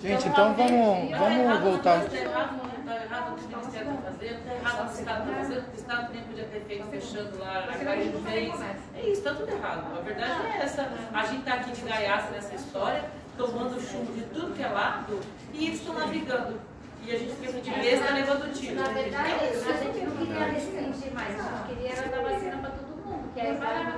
Gente, 0.00 0.28
então 0.28 0.54
vamos, 0.54 1.10
vamos 1.18 1.60
voltar. 1.60 2.04
Está 2.04 2.16
errado, 2.16 2.60
tá 2.86 2.94
errado 2.94 3.32
o 3.32 3.36
que 3.36 3.44
o 3.44 3.48
Ministério 3.48 3.90
está 3.90 4.02
fazendo, 4.02 4.38
está 4.38 4.54
errado 4.54 4.80
o 4.80 4.88
que 4.88 4.94
o 4.94 5.00
Estado 5.00 5.22
está 5.22 5.34
fazendo, 5.34 5.62
porque 5.62 5.76
o 5.76 5.80
Estado 5.80 6.12
nem 6.12 6.22
podia 6.22 6.44
ter 6.44 6.60
feito 6.60 6.86
fechando 6.86 7.38
lá 7.38 7.58
a 7.58 7.84
Caixa 7.84 8.04
de 8.04 8.22
fez. 8.22 8.60
É 8.94 9.00
isso, 9.00 9.10
está 9.10 9.34
tudo 9.34 9.50
errado. 9.50 9.98
A 9.98 10.00
verdade 10.00 10.46
é 10.46 10.62
essa. 10.62 10.88
A 11.12 11.24
gente 11.24 11.38
está 11.40 11.54
aqui 11.54 11.72
de 11.72 11.80
gaiaça 11.82 12.30
nessa 12.30 12.54
história, 12.54 13.04
tomando 13.36 13.80
chumbo 13.80 14.12
de 14.12 14.22
tudo 14.26 14.54
que 14.54 14.62
é 14.62 14.68
lado, 14.68 15.20
e 15.52 15.66
eles 15.66 15.80
estão 15.80 15.94
lá 15.94 16.06
brigando. 16.06 16.60
E 17.04 17.12
a 17.12 17.18
gente 17.18 17.32
fica 17.34 17.60
de 17.60 17.70
besta 17.70 18.12
levando 18.12 18.52
tiro. 18.52 18.74
Na 18.74 18.88
verdade, 18.88 19.32
a 19.32 19.84
gente 19.84 20.04
não 20.04 20.16
queria 20.16 20.44
restringir 20.44 21.14
mais, 21.14 21.40
a 21.40 21.42
gente 21.42 21.68
queria 21.68 21.92
era 21.92 22.08
dar 22.08 22.22
vacina 22.22 22.56
para 22.58 22.70
todo 22.70 23.04
mundo, 23.04 23.32
que 23.34 23.40
aí 23.40 23.56
parava 23.56 23.92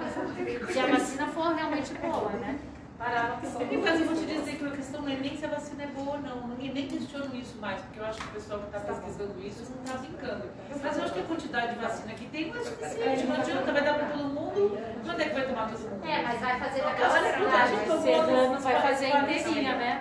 se 0.72 0.78
a 0.78 0.86
vacina 0.86 1.26
for 1.28 1.54
realmente 1.54 1.94
boa, 1.94 2.30
né? 2.30 2.58
Parava 3.00 3.40
E, 3.42 3.76
Mas 3.78 3.98
eu 3.98 4.06
vou 4.06 4.14
te 4.14 4.26
dizer 4.26 4.56
que 4.56 4.64
a 4.66 4.70
questão 4.72 5.00
não 5.00 5.08
é 5.08 5.16
nem 5.16 5.34
se 5.34 5.46
a 5.46 5.48
vacina 5.48 5.84
é 5.84 5.86
boa 5.86 6.16
ou 6.16 6.18
não. 6.18 6.48
Ninguém 6.48 6.74
nem 6.74 6.86
questiona 6.86 7.34
isso 7.34 7.56
mais, 7.58 7.80
porque 7.80 7.98
eu 7.98 8.04
acho 8.04 8.20
que 8.20 8.28
o 8.28 8.32
pessoal 8.32 8.60
que 8.60 8.66
está 8.66 8.80
pesquisando 8.80 9.40
isso 9.42 9.72
não 9.74 9.82
está 9.82 9.96
brincando. 9.96 10.44
Mas 10.82 10.98
eu 10.98 11.04
acho 11.04 11.14
que 11.14 11.20
a 11.20 11.22
quantidade 11.22 11.72
de 11.72 11.80
vacina 11.80 12.12
que 12.12 12.26
tem 12.26 12.52
não 12.52 12.60
é 12.60 12.62
suficiente. 12.62 13.24
Não 13.24 13.36
adianta, 13.36 13.72
vai 13.72 13.82
dar 13.82 13.94
para 13.94 14.08
todo 14.08 14.24
mundo. 14.24 14.78
Quando 15.02 15.18
é 15.18 15.24
que 15.24 15.34
vai 15.34 15.46
tomar 15.46 15.70
todo 15.70 15.80
mundo? 15.80 16.06
É, 16.06 16.22
mas 16.22 16.40
vai 16.40 16.60
fazer 16.60 16.82
cidade, 16.82 17.74
gente 17.74 18.62
vai 18.62 18.82
fazer 18.82 19.08
inteirinha, 19.16 19.76
né? 19.76 20.00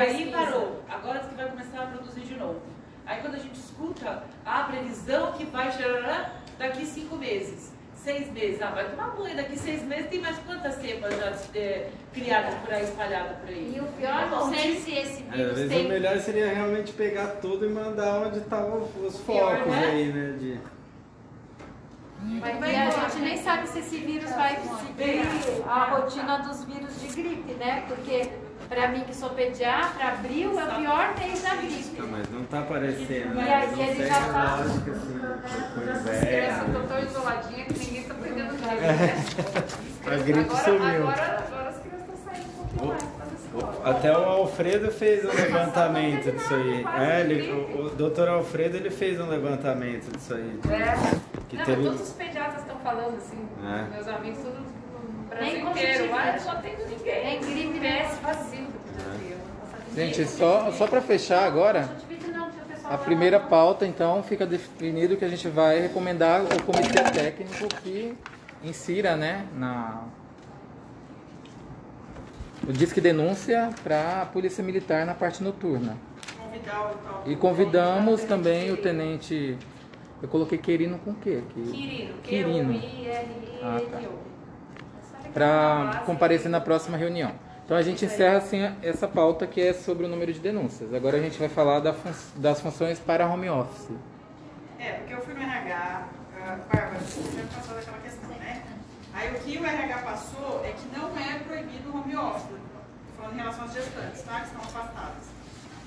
Aí, 0.00 0.32
parou. 0.32 0.82
Agora 0.88 1.20
diz 1.20 1.28
que 1.28 1.34
vai 1.36 1.48
começar 1.48 1.80
a 1.80 1.86
produzir 1.86 2.22
de 2.22 2.34
novo. 2.34 2.60
Aí 3.06 3.20
quando 3.20 3.36
a 3.36 3.38
gente 3.38 3.54
escuta 3.54 4.24
a 4.44 4.64
previsão 4.64 5.32
que 5.32 5.44
vai 5.44 5.70
chegar 5.70 6.42
daqui 6.58 6.84
cinco 6.86 7.16
meses, 7.16 7.71
seis 8.02 8.30
meses, 8.32 8.60
ah, 8.60 8.70
vai 8.70 8.90
tomar 8.90 9.10
banho, 9.10 9.36
daqui 9.36 9.56
seis 9.56 9.82
meses 9.84 10.08
tem 10.10 10.20
mais 10.20 10.36
quantas 10.38 10.74
cepas 10.74 11.14
já 11.16 11.58
é, 11.58 11.88
criadas 12.12 12.54
por 12.54 12.74
aí, 12.74 12.82
espalhadas 12.84 13.36
por 13.38 13.48
aí? 13.48 13.74
E 13.76 13.80
o 13.80 13.84
pior, 13.84 14.30
não 14.30 14.52
sei 14.52 14.76
se 14.80 14.94
esse 14.94 15.24
Às 15.28 15.36
vírus 15.36 15.60
o 15.60 15.68
tem. 15.68 15.88
melhor 15.88 16.18
seria 16.18 16.52
realmente 16.52 16.92
pegar 16.92 17.26
tudo 17.40 17.64
e 17.64 17.68
mandar 17.68 18.26
onde 18.26 18.38
estavam 18.38 18.82
os 18.82 19.16
Pior, 19.18 19.56
focos 19.58 19.72
né? 19.72 19.86
aí, 19.86 20.12
né? 20.12 20.36
De... 20.38 20.60
E 22.24 22.40
a 22.44 22.90
gente 22.90 23.18
nem 23.20 23.36
sabe 23.36 23.68
se 23.68 23.80
esse 23.80 23.96
vírus 23.96 24.30
vai 24.30 24.56
seguir 24.56 25.62
a 25.66 25.84
rotina 25.86 26.38
dos 26.38 26.64
vírus 26.64 27.00
de 27.00 27.08
gripe, 27.08 27.52
né? 27.54 27.84
Porque 27.88 28.30
pra 28.68 28.88
mim 28.88 29.00
que 29.04 29.14
sou 29.14 29.30
pediatra, 29.30 30.08
abril 30.08 30.58
é 30.58 30.64
o 30.64 30.74
pior 30.76 31.14
mês 31.18 31.42
da 31.42 31.54
gripe. 31.56 32.00
Não, 32.00 32.08
mas 32.08 32.30
não 32.30 32.44
tá 32.44 32.60
aparecendo, 32.60 33.36
E 33.36 33.40
aí 33.40 33.70
Não 33.72 33.82
ele 33.82 34.06
já 34.06 34.20
tá- 34.20 34.56
lógica, 34.56 34.90
assim, 34.92 35.18
foi 35.74 35.88
Essa 35.88 36.16
inverno. 36.16 36.74
tô 36.80 36.86
tão 36.88 36.98
isoladinha 37.00 37.64
que 37.66 37.78
ninguém 37.78 38.02
tá 38.04 38.14
pegando 38.14 38.48
gripe, 38.50 38.82
né? 38.82 39.24
A 40.12 40.16
gripe 40.16 40.40
agora, 40.40 40.64
sumiu. 40.64 40.84
Agora, 41.08 41.44
agora 41.46 41.68
as 41.68 41.78
crianças 41.78 42.00
estão 42.00 42.16
saindo 42.24 42.48
um 42.48 42.52
pouquinho 42.54 42.86
mais. 42.88 43.22
Até 43.84 44.10
o 44.16 44.22
Alfredo 44.24 44.90
fez 44.90 45.24
um 45.26 45.28
levantamento 45.34 46.32
disso 46.32 46.54
aí. 46.54 46.84
É, 46.98 47.20
ele, 47.20 47.52
o, 47.52 47.84
o 47.86 47.90
doutor 47.90 48.26
Alfredo 48.28 48.78
ele 48.78 48.88
fez 48.90 49.20
um 49.20 49.28
levantamento 49.28 50.10
disso 50.10 50.32
aí. 50.34 50.58
É. 50.70 50.94
Que 51.50 51.56
Não, 51.58 51.64
teve. 51.66 51.82
todos 51.84 52.00
os 52.00 52.12
pediatras 52.14 52.60
estão 52.62 52.78
falando 52.78 53.16
assim, 53.18 53.46
É. 53.62 53.94
meus 53.94 54.08
amigos, 54.08 54.38
todos 54.38 54.71
Brasil 55.34 55.52
Nem 55.64 55.70
inteiro. 55.70 56.04
eu 56.04 56.40
só 56.40 56.54
tenho 56.56 56.88
ninguém. 56.88 57.24
Nem 57.24 57.40
gripe, 57.40 57.80
PS 57.80 58.18
vacina. 58.20 58.68
Gente, 59.94 60.24
só, 60.26 60.70
só 60.72 60.86
para 60.86 61.00
fechar 61.02 61.44
agora, 61.44 61.88
a 62.84 62.96
primeira 62.96 63.38
pauta, 63.38 63.86
então, 63.86 64.22
fica 64.22 64.46
definido 64.46 65.16
que 65.18 65.24
a 65.24 65.28
gente 65.28 65.48
vai 65.48 65.80
recomendar 65.80 66.42
o 66.42 66.62
comitê 66.62 67.02
técnico 67.12 67.68
que 67.82 68.16
insira, 68.64 69.16
né, 69.16 69.46
na 69.54 70.04
o 72.66 72.72
Disque 72.72 73.00
Denúncia 73.00 73.70
para 73.82 74.22
a 74.22 74.26
Polícia 74.26 74.62
Militar 74.62 75.04
na 75.04 75.14
parte 75.14 75.42
noturna. 75.42 75.96
O 76.54 76.58
tal. 76.60 77.22
E 77.26 77.34
convidamos 77.36 78.22
também 78.24 78.70
o 78.70 78.76
tenente, 78.76 79.58
eu 80.22 80.28
coloquei 80.28 80.58
Querino 80.58 80.98
com 81.00 81.12
quê? 81.14 81.42
Que- 81.52 81.62
Quirino. 81.70 82.14
Quirino. 82.22 82.72
Q-U-I-R-I-N-O. 82.72 83.66
Ah, 83.66 83.80
tá. 83.90 84.00
Para 85.32 86.02
comparecer 86.06 86.50
na 86.50 86.60
próxima 86.60 86.96
reunião. 86.96 87.32
Então 87.64 87.76
a 87.76 87.82
gente 87.82 88.04
encerra 88.04 88.38
assim 88.38 88.60
essa 88.82 89.06
pauta 89.08 89.46
que 89.46 89.60
é 89.60 89.72
sobre 89.72 90.04
o 90.04 90.08
número 90.08 90.32
de 90.32 90.40
denúncias. 90.40 90.92
Agora 90.92 91.16
a 91.16 91.20
gente 91.20 91.38
vai 91.38 91.48
falar 91.48 91.80
da 91.80 91.92
fun- 91.92 92.12
das 92.36 92.60
funções 92.60 92.98
para 92.98 93.26
home 93.26 93.48
office. 93.48 93.88
É, 94.78 94.92
porque 94.94 95.14
eu 95.14 95.20
fui 95.22 95.32
no 95.34 95.40
RH, 95.40 96.06
ah, 96.44 96.58
Bárbara, 96.72 96.98
você 97.00 97.22
já 97.40 97.44
passou 97.56 97.74
daquela 97.76 97.98
questão, 97.98 98.28
né? 98.30 98.62
Aí 99.14 99.30
o 99.30 99.34
que 99.40 99.58
o 99.58 99.64
RH 99.64 99.98
passou 99.98 100.62
é 100.64 100.72
que 100.72 100.98
não 100.98 101.08
é 101.16 101.38
proibido 101.38 101.90
o 101.90 101.98
home 102.00 102.16
office. 102.16 102.60
falando 103.16 103.34
em 103.34 103.38
relação 103.38 103.64
às 103.66 103.72
gestantes, 103.72 104.22
tá? 104.22 104.40
Que 104.40 104.46
estão 104.46 104.60
afastadas. 104.62 105.24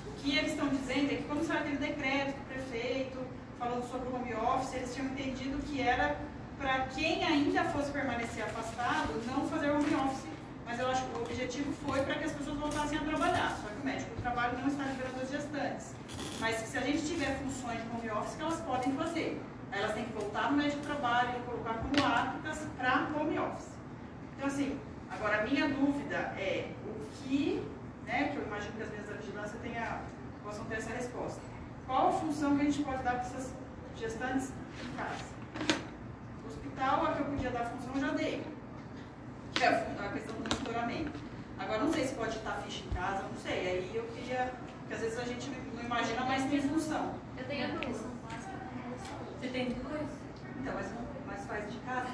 O 0.06 0.10
que 0.22 0.38
eles 0.38 0.52
estão 0.52 0.68
dizendo 0.68 1.12
é 1.12 1.16
que 1.16 1.22
quando 1.24 1.46
saiu 1.46 1.60
aquele 1.60 1.76
decreto 1.76 2.28
do 2.38 2.44
prefeito 2.48 3.18
falando 3.58 3.84
sobre 3.90 4.08
o 4.08 4.14
home 4.16 4.32
office, 4.34 4.74
eles 4.74 4.94
tinham 4.94 5.08
entendido 5.10 5.58
que 5.58 5.80
era 5.82 6.16
para 6.58 6.86
quem 6.94 7.22
ainda 7.24 7.64
fosse 7.64 7.90
permanecer 7.90 8.44
afastado, 8.44 9.22
não 9.26 9.46
fazer 9.48 9.70
home 9.70 9.94
office. 9.94 10.24
Mas 10.64 10.80
eu 10.80 10.88
acho 10.90 11.04
que 11.04 11.18
o 11.18 11.22
objetivo 11.22 11.72
foi 11.86 12.02
para 12.02 12.14
que 12.16 12.24
as 12.24 12.32
pessoas 12.32 12.58
voltassem 12.58 12.98
a 12.98 13.02
trabalhar. 13.02 13.56
Só 13.62 13.68
que 13.68 13.80
o 13.80 13.84
médico 13.84 14.14
do 14.16 14.22
trabalho 14.22 14.58
não 14.58 14.66
está 14.66 14.84
liberando 14.84 15.20
as 15.22 15.30
gestantes. 15.30 15.94
Mas 16.40 16.56
se 16.56 16.76
a 16.76 16.80
gente 16.80 17.06
tiver 17.06 17.38
funções 17.38 17.80
de 17.80 17.88
home 17.88 18.10
office 18.10 18.34
que 18.34 18.42
elas 18.42 18.60
podem 18.60 18.92
fazer. 18.94 19.40
Elas 19.72 19.92
têm 19.94 20.04
que 20.04 20.12
voltar 20.12 20.50
no 20.50 20.56
médico 20.56 20.80
do 20.80 20.86
trabalho 20.86 21.30
e 21.38 21.42
colocar 21.42 21.74
como 21.74 22.06
aptas 22.06 22.66
para 22.78 23.08
home 23.14 23.38
office. 23.38 23.68
Então, 24.36 24.48
assim, 24.48 24.78
agora 25.10 25.40
a 25.40 25.44
minha 25.44 25.68
dúvida 25.68 26.16
é 26.38 26.70
o 26.84 27.06
que, 27.16 27.62
né, 28.06 28.28
que 28.28 28.36
eu 28.36 28.46
imagino 28.46 28.72
que 28.72 28.82
as 28.82 28.90
mesas 28.90 29.08
da 29.08 29.14
vigilância 29.14 29.58
tenha, 29.62 30.00
possam 30.42 30.64
ter 30.64 30.76
essa 30.76 30.90
resposta. 30.90 31.40
Qual 31.86 32.08
a 32.08 32.12
função 32.12 32.56
que 32.56 32.62
a 32.62 32.64
gente 32.64 32.82
pode 32.82 33.02
dar 33.02 33.12
para 33.12 33.20
essas 33.20 33.52
gestantes 33.96 34.50
em 34.84 34.96
casa? 34.96 35.86
Hospital, 36.76 37.06
a 37.06 37.12
que 37.12 37.20
eu 37.20 37.26
podia 37.26 37.50
dar 37.50 37.64
função, 37.70 37.94
eu 37.94 38.00
já 38.00 38.12
dei. 38.12 38.42
Que 39.54 39.64
é 39.64 39.68
a 39.68 40.08
questão 40.12 40.34
do 40.34 40.42
monitoramento. 40.42 41.12
Agora, 41.58 41.78
não 41.82 41.92
sei 41.92 42.04
se 42.04 42.14
pode 42.14 42.36
estar 42.36 42.52
ficha 42.62 42.84
em 42.84 42.94
casa, 42.94 43.22
não 43.22 43.40
sei. 43.42 43.60
Aí 43.60 43.90
eu 43.94 44.04
queria. 44.04 44.52
Porque 44.80 44.94
às 44.94 45.00
vezes 45.00 45.18
a 45.18 45.24
gente 45.24 45.50
não 45.74 45.82
imagina, 45.82 46.24
mas 46.26 46.44
tem 46.44 46.60
função. 46.60 47.14
Eu 47.38 47.44
tenho 47.46 47.68
duas. 47.72 47.96
Você 49.40 49.48
tem 49.48 49.70
duas? 49.70 50.08
Então, 50.60 50.74
mas, 50.74 50.86
mas 51.26 51.46
faz 51.46 51.72
de 51.72 51.78
casa? 51.78 52.10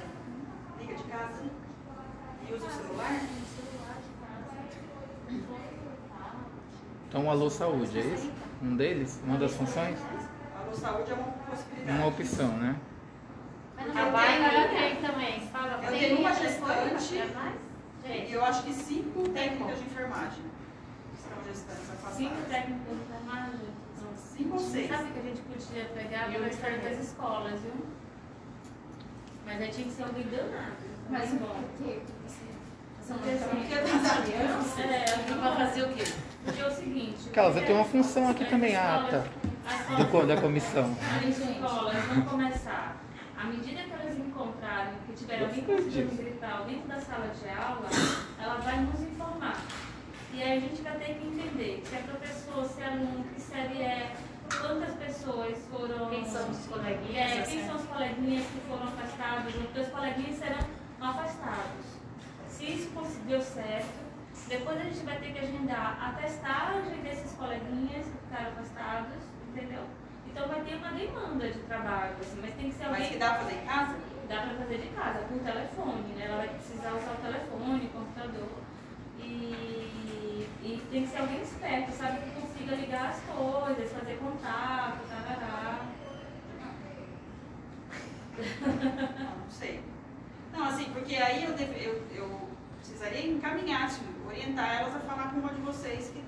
Liga 0.79 0.95
de 0.95 1.03
casa? 1.03 1.43
E 2.47 2.53
usa 2.53 2.65
o 2.65 2.71
celular? 2.71 3.19
Então, 7.09 7.25
o 7.25 7.29
Alô 7.29 7.49
Saúde, 7.49 7.99
é 7.99 8.01
isso? 8.01 8.31
Um 8.61 8.75
deles? 8.75 9.19
Uma 9.23 9.37
das 9.37 9.53
funções? 9.53 9.99
Alô 10.57 10.73
Saúde 10.73 11.11
é 11.11 11.13
uma 11.13 11.23
possibilidade. 11.25 11.97
Uma 11.99 12.07
opção, 12.07 12.57
né? 12.57 12.75
Mas 13.75 13.87
a 13.97 14.11
tenho- 14.51 14.69
tem 14.69 14.95
também. 14.97 15.47
Fala, 15.47 15.79
Eu 15.83 15.89
tem 15.89 15.99
tenho 15.99 16.19
uma 16.19 16.33
gestante. 16.33 17.21
É? 18.05 18.25
E 18.27 18.33
eu 18.33 18.43
acho 18.43 18.63
que 18.63 18.73
cinco 18.73 19.29
técnicas 19.29 19.77
de 19.79 19.85
enfermagem 19.85 20.43
estão 21.17 21.37
gestantes 21.47 21.89
afastadas. 21.89 22.17
Cinco 22.17 22.35
técnicos 22.49 22.85
de 22.87 23.03
enfermagem. 23.03 23.59
Cinco 24.17 24.53
ou 24.53 24.59
seis. 24.59 24.89
Sabe 24.89 25.11
que 25.11 25.19
a 25.19 25.21
gente 25.21 25.41
podia 25.41 25.85
pegar 25.85 26.29
para 26.29 26.47
as 26.47 26.53
enfermeiro. 26.55 26.95
das 26.97 27.05
escolas, 27.07 27.59
viu? 27.61 27.85
Mas 29.45 29.61
aí 29.61 29.69
tinha 29.69 29.87
que 29.87 29.93
ser 29.93 30.03
alguém 30.03 30.25
danado. 30.27 30.75
Mas 31.09 31.29
bom. 31.33 31.63
quê? 31.77 31.99
São 33.05 33.17
crianças. 33.17 34.79
É, 34.79 35.05
vai 35.35 35.55
fazer 35.57 35.83
o 35.83 35.89
quê? 35.93 36.03
porque 36.45 36.61
é 36.61 36.67
o 36.67 36.71
seguinte. 36.71 37.29
Carlos, 37.29 37.55
eu 37.57 37.65
tenho 37.65 37.77
uma 37.77 37.85
porque 37.85 38.03
função 38.03 38.29
aqui 38.29 38.45
também, 38.45 38.75
a 38.75 38.95
ata 39.01 39.25
do, 39.97 40.27
da 40.27 40.39
comissão. 40.41 40.95
As 41.17 41.37
escolas 41.37 41.95
vão 42.05 42.21
começar, 42.23 42.97
à 43.43 43.47
medida 43.47 43.83
que 43.83 43.91
elas 43.91 44.17
encontrarem 44.17 44.93
que 45.05 45.13
tiver 45.13 45.43
alguém 45.43 45.63
conseguindo 45.65 46.15
gritar 46.15 46.63
dentro 46.63 46.87
da 46.87 46.97
sala 46.97 47.27
de 47.27 47.49
aula, 47.49 47.89
ela 48.39 48.55
vai 48.55 48.79
nos 48.79 49.01
informar. 49.01 49.61
E 50.33 50.41
aí 50.41 50.57
a 50.57 50.61
gente 50.61 50.81
vai 50.81 50.97
ter 50.97 51.15
que 51.15 51.27
entender 51.27 51.83
se 51.85 51.93
é 51.93 51.99
professor, 51.99 52.63
se 52.63 52.81
é 52.81 52.87
aluno, 52.87 53.25
que 53.35 53.41
série 53.41 53.81
é, 53.81 54.15
quantas 54.61 54.95
pessoas 54.95 55.57
foram. 55.69 56.09
Quem 56.09 56.25
são 56.25 56.49
os 56.49 56.65
coleguinhas? 56.67 57.31
É, 57.31 57.41
assim? 57.41 57.57
quem 57.57 57.67
são 57.67 57.75
os 57.75 57.85
coleguinhas 57.85 58.45
que 58.45 58.59
foram 58.61 58.83
afastados, 58.83 59.55
os 59.55 59.69
dois 59.71 59.87
coleguinhas 59.89 60.35
serão 60.37 60.59
afastados. 61.01 61.85
Se 62.47 62.65
isso 62.65 62.89
deu 63.27 63.41
certo, 63.41 64.03
depois 64.47 64.77
a 64.79 64.83
gente 64.83 65.03
vai 65.03 65.17
ter 65.17 65.33
que 65.33 65.39
agendar 65.39 65.97
a 66.01 66.13
testagem 66.13 66.97
desses 67.03 67.33
coleguinhas 67.33 68.05
que 68.05 68.17
ficaram 68.25 68.51
afastados, 68.51 69.21
entendeu? 69.49 69.83
Então 70.33 70.47
vai 70.47 70.61
ter 70.61 70.75
uma 70.75 70.91
demanda 70.91 71.47
de 71.47 71.59
trabalho, 71.59 72.15
assim, 72.19 72.39
mas 72.41 72.53
tem 72.55 72.69
que 72.69 72.75
ser 72.75 72.83
Mas 72.85 72.93
alguém 72.93 73.11
que 73.11 73.17
dá 73.19 73.29
pra 73.33 73.39
fazer 73.43 73.55
em 73.61 73.65
casa? 73.65 73.95
dá 74.27 74.41
para 74.41 74.55
fazer 74.55 74.77
de 74.79 74.87
casa, 74.89 75.19
por 75.19 75.39
telefone, 75.39 76.13
né? 76.15 76.25
Ela 76.25 76.37
vai 76.37 76.47
precisar 76.49 76.93
usar 76.93 77.11
o 77.11 77.21
telefone, 77.21 77.85
o 77.85 77.89
computador. 77.89 78.49
E, 79.19 80.47
e 80.63 80.83
tem 80.89 81.03
que 81.03 81.09
ser 81.09 81.17
alguém 81.19 81.41
esperto, 81.41 81.91
sabe? 81.91 82.17
Que 82.21 82.41
consiga 82.41 82.75
ligar 82.75 83.09
as 83.11 83.19
coisas, 83.21 83.91
fazer 83.91 84.17
contato, 84.17 84.99
tarará. 85.07 85.85
Não, 88.39 89.37
não 89.37 89.49
sei. 89.51 89.83
Não, 90.51 90.65
assim, 90.65 90.85
porque 90.93 91.15
aí 91.15 91.43
eu, 91.45 91.53
deve- 91.53 91.85
eu, 91.85 92.01
eu 92.15 92.49
precisaria 92.79 93.27
encaminhar, 93.29 93.83
assim, 93.85 94.01
orientar 94.27 94.81
elas 94.81 94.95
a 94.95 94.99
falar 94.99 95.31
com 95.31 95.39
uma 95.39 95.53
de 95.53 95.61
vocês, 95.61 96.09
que 96.09 96.23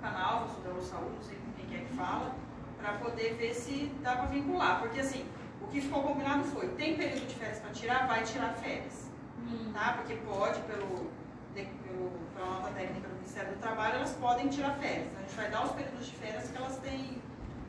canal, 0.00 0.46
sobre 0.48 0.78
a 0.78 0.82
saúde, 0.82 1.14
não 1.16 1.22
sei 1.22 1.36
com 1.38 1.52
quem 1.52 1.66
que 1.66 1.76
é 1.76 1.78
que 1.88 1.94
fala, 1.96 2.34
para 2.78 2.94
poder 2.94 3.34
ver 3.34 3.54
se 3.54 3.92
dá 4.02 4.16
para 4.16 4.26
vincular. 4.26 4.80
Porque 4.80 5.00
assim, 5.00 5.26
o 5.60 5.66
que 5.66 5.80
ficou 5.80 6.02
combinado 6.02 6.44
foi, 6.44 6.68
tem 6.68 6.96
período 6.96 7.26
de 7.26 7.34
férias 7.34 7.58
para 7.58 7.70
tirar, 7.70 8.06
vai 8.06 8.22
tirar 8.22 8.52
férias. 8.54 9.10
Hum. 9.38 9.72
Tá? 9.72 9.94
Porque 9.96 10.14
pode, 10.16 10.60
pelo, 10.60 11.10
pelo, 11.54 12.10
pela 12.34 12.46
nota 12.46 12.70
técnica 12.72 13.08
do 13.08 13.14
Ministério 13.14 13.52
do 13.52 13.60
Trabalho, 13.60 13.96
elas 13.96 14.12
podem 14.14 14.48
tirar 14.48 14.76
férias. 14.76 15.08
A 15.16 15.20
gente 15.22 15.34
vai 15.34 15.50
dar 15.50 15.64
os 15.64 15.72
períodos 15.72 16.06
de 16.06 16.16
férias 16.16 16.50
que 16.50 16.56
elas 16.56 16.78
têm 16.78 17.22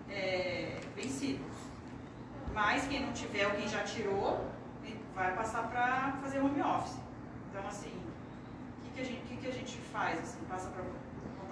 é, 0.09 0.79
vencidos. 0.95 1.55
Mas 2.53 2.87
quem 2.87 3.05
não 3.05 3.13
tiver 3.13 3.45
ou 3.45 3.53
quem 3.53 3.67
já 3.67 3.83
tirou, 3.83 4.45
vai 5.13 5.35
passar 5.35 5.67
para 5.69 6.17
fazer 6.21 6.39
home 6.39 6.61
office. 6.61 6.97
Então, 7.49 7.67
assim, 7.67 7.91
o 8.79 8.83
que, 8.83 8.89
que, 8.95 9.01
a, 9.01 9.03
gente, 9.03 9.19
o 9.19 9.27
que, 9.27 9.37
que 9.37 9.47
a 9.47 9.51
gente 9.51 9.77
faz? 9.91 10.19
Assim, 10.19 10.39
passa 10.45 10.69
para 10.69 10.83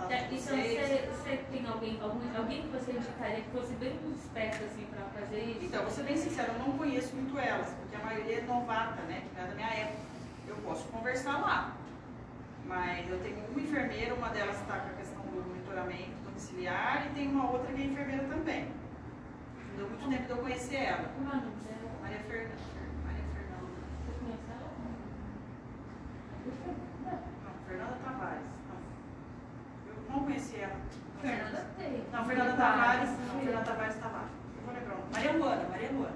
É, 0.09 0.27
então 0.31 0.37
você, 0.37 1.09
você 1.09 1.37
tem 1.51 1.65
alguém, 1.65 1.99
algum, 2.01 2.37
alguém 2.37 2.61
que 2.63 2.67
você 2.67 2.91
indicaria 2.91 3.41
que 3.41 3.49
fosse 3.51 3.73
bem 3.73 3.97
esperto 4.15 4.63
assim 4.65 4.85
para 4.85 5.05
fazer 5.19 5.39
isso? 5.39 5.65
Então, 5.65 5.81
vou 5.81 5.91
ser 5.91 6.03
bem 6.03 6.17
sincera, 6.17 6.51
eu 6.53 6.59
não 6.59 6.77
conheço 6.77 7.15
muito 7.15 7.39
elas, 7.39 7.69
porque 7.69 7.95
a 7.95 8.05
maioria 8.05 8.39
é 8.39 8.41
novata, 8.41 9.01
né? 9.03 9.23
Que 9.27 9.35
não 9.35 9.43
é 9.43 9.47
da 9.47 9.55
minha 9.55 9.69
época. 9.69 9.99
Eu 10.47 10.55
posso 10.57 10.83
conversar 10.89 11.39
lá. 11.39 11.75
Mas 12.67 13.09
eu 13.09 13.19
tenho 13.19 13.37
uma 13.49 13.61
enfermeira, 13.61 14.13
uma 14.13 14.29
delas 14.29 14.59
está 14.59 14.79
com 14.79 14.89
a 14.89 14.93
questão 14.93 15.21
do 15.21 15.47
monitoramento 15.47 16.25
domiciliar 16.25 17.07
e 17.07 17.09
tem 17.15 17.27
uma 17.29 17.51
outra 17.51 17.73
que 17.73 17.81
é 17.81 17.85
enfermeira 17.85 18.23
também. 18.27 18.67
Não 19.69 19.77
deu 19.77 19.89
muito 19.89 20.09
tempo 20.09 20.23
de 20.23 20.29
eu 20.29 20.37
conhecer 20.37 20.75
ela. 20.75 21.09
Como 21.15 21.29
é 21.29 21.33
o 21.33 21.35
nome 21.37 21.55
dela? 21.63 21.91
Maria 22.01 22.19
Fernanda. 22.19 22.55
Maria 23.05 23.23
Fernanda. 23.33 23.71
Você 24.03 24.11
conhece 24.19 24.43
ela? 24.51 24.69
Não, 27.43 27.53
Fernanda 27.67 27.97
Tavares. 28.03 28.54
Não. 30.15 30.21
Eu 30.21 30.21
não 30.21 30.23
conheci 30.23 30.57
ela. 30.59 30.75
Fernanda 31.21 31.65
tem. 31.77 32.03
Não, 32.11 32.25
Fernanda 32.25 32.53
Tavares. 32.53 33.09
Não, 33.09 33.39
Fernanda 33.39 33.65
Tavares 33.65 33.95
está 33.95 34.07
lá. 34.07 34.25
Eu 34.57 34.63
vou 34.65 34.73
lembrar. 34.73 34.97
Maria 35.13 35.31
Luana, 35.33 35.69
Maria 35.69 35.91
Luana. 35.91 36.15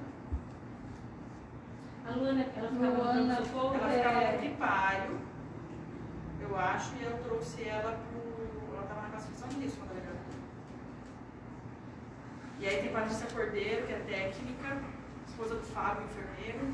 A 2.07 2.11
Luana, 2.11 2.45
ela 2.55 2.69
ficava 2.69 2.97
Luana, 2.97 3.23
no 3.39 3.45
socorro? 3.45 3.75
Ela 3.75 3.93
É. 3.93 3.97
ficava 3.97 4.31
no 4.31 4.37
tripário, 4.39 5.19
eu 6.41 6.57
acho, 6.57 6.95
e 6.95 7.03
eu 7.03 7.17
trouxe 7.23 7.67
ela 7.67 7.91
pro. 8.09 8.73
Ela 8.73 8.81
estava 8.83 9.01
na 9.01 9.09
classificação 9.09 9.49
disso 9.59 9.77
quando 9.77 9.91
ela 9.91 9.99
engravidou. 9.99 10.39
E 12.59 12.67
aí 12.67 12.81
tem 12.81 12.91
Patrícia 12.93 13.27
Cordeiro, 13.27 13.85
que 13.87 13.93
é 13.93 13.99
técnica, 13.99 14.77
esposa 15.27 15.55
do 15.55 15.61
Fábio, 15.63 16.03
enfermeiro. 16.05 16.73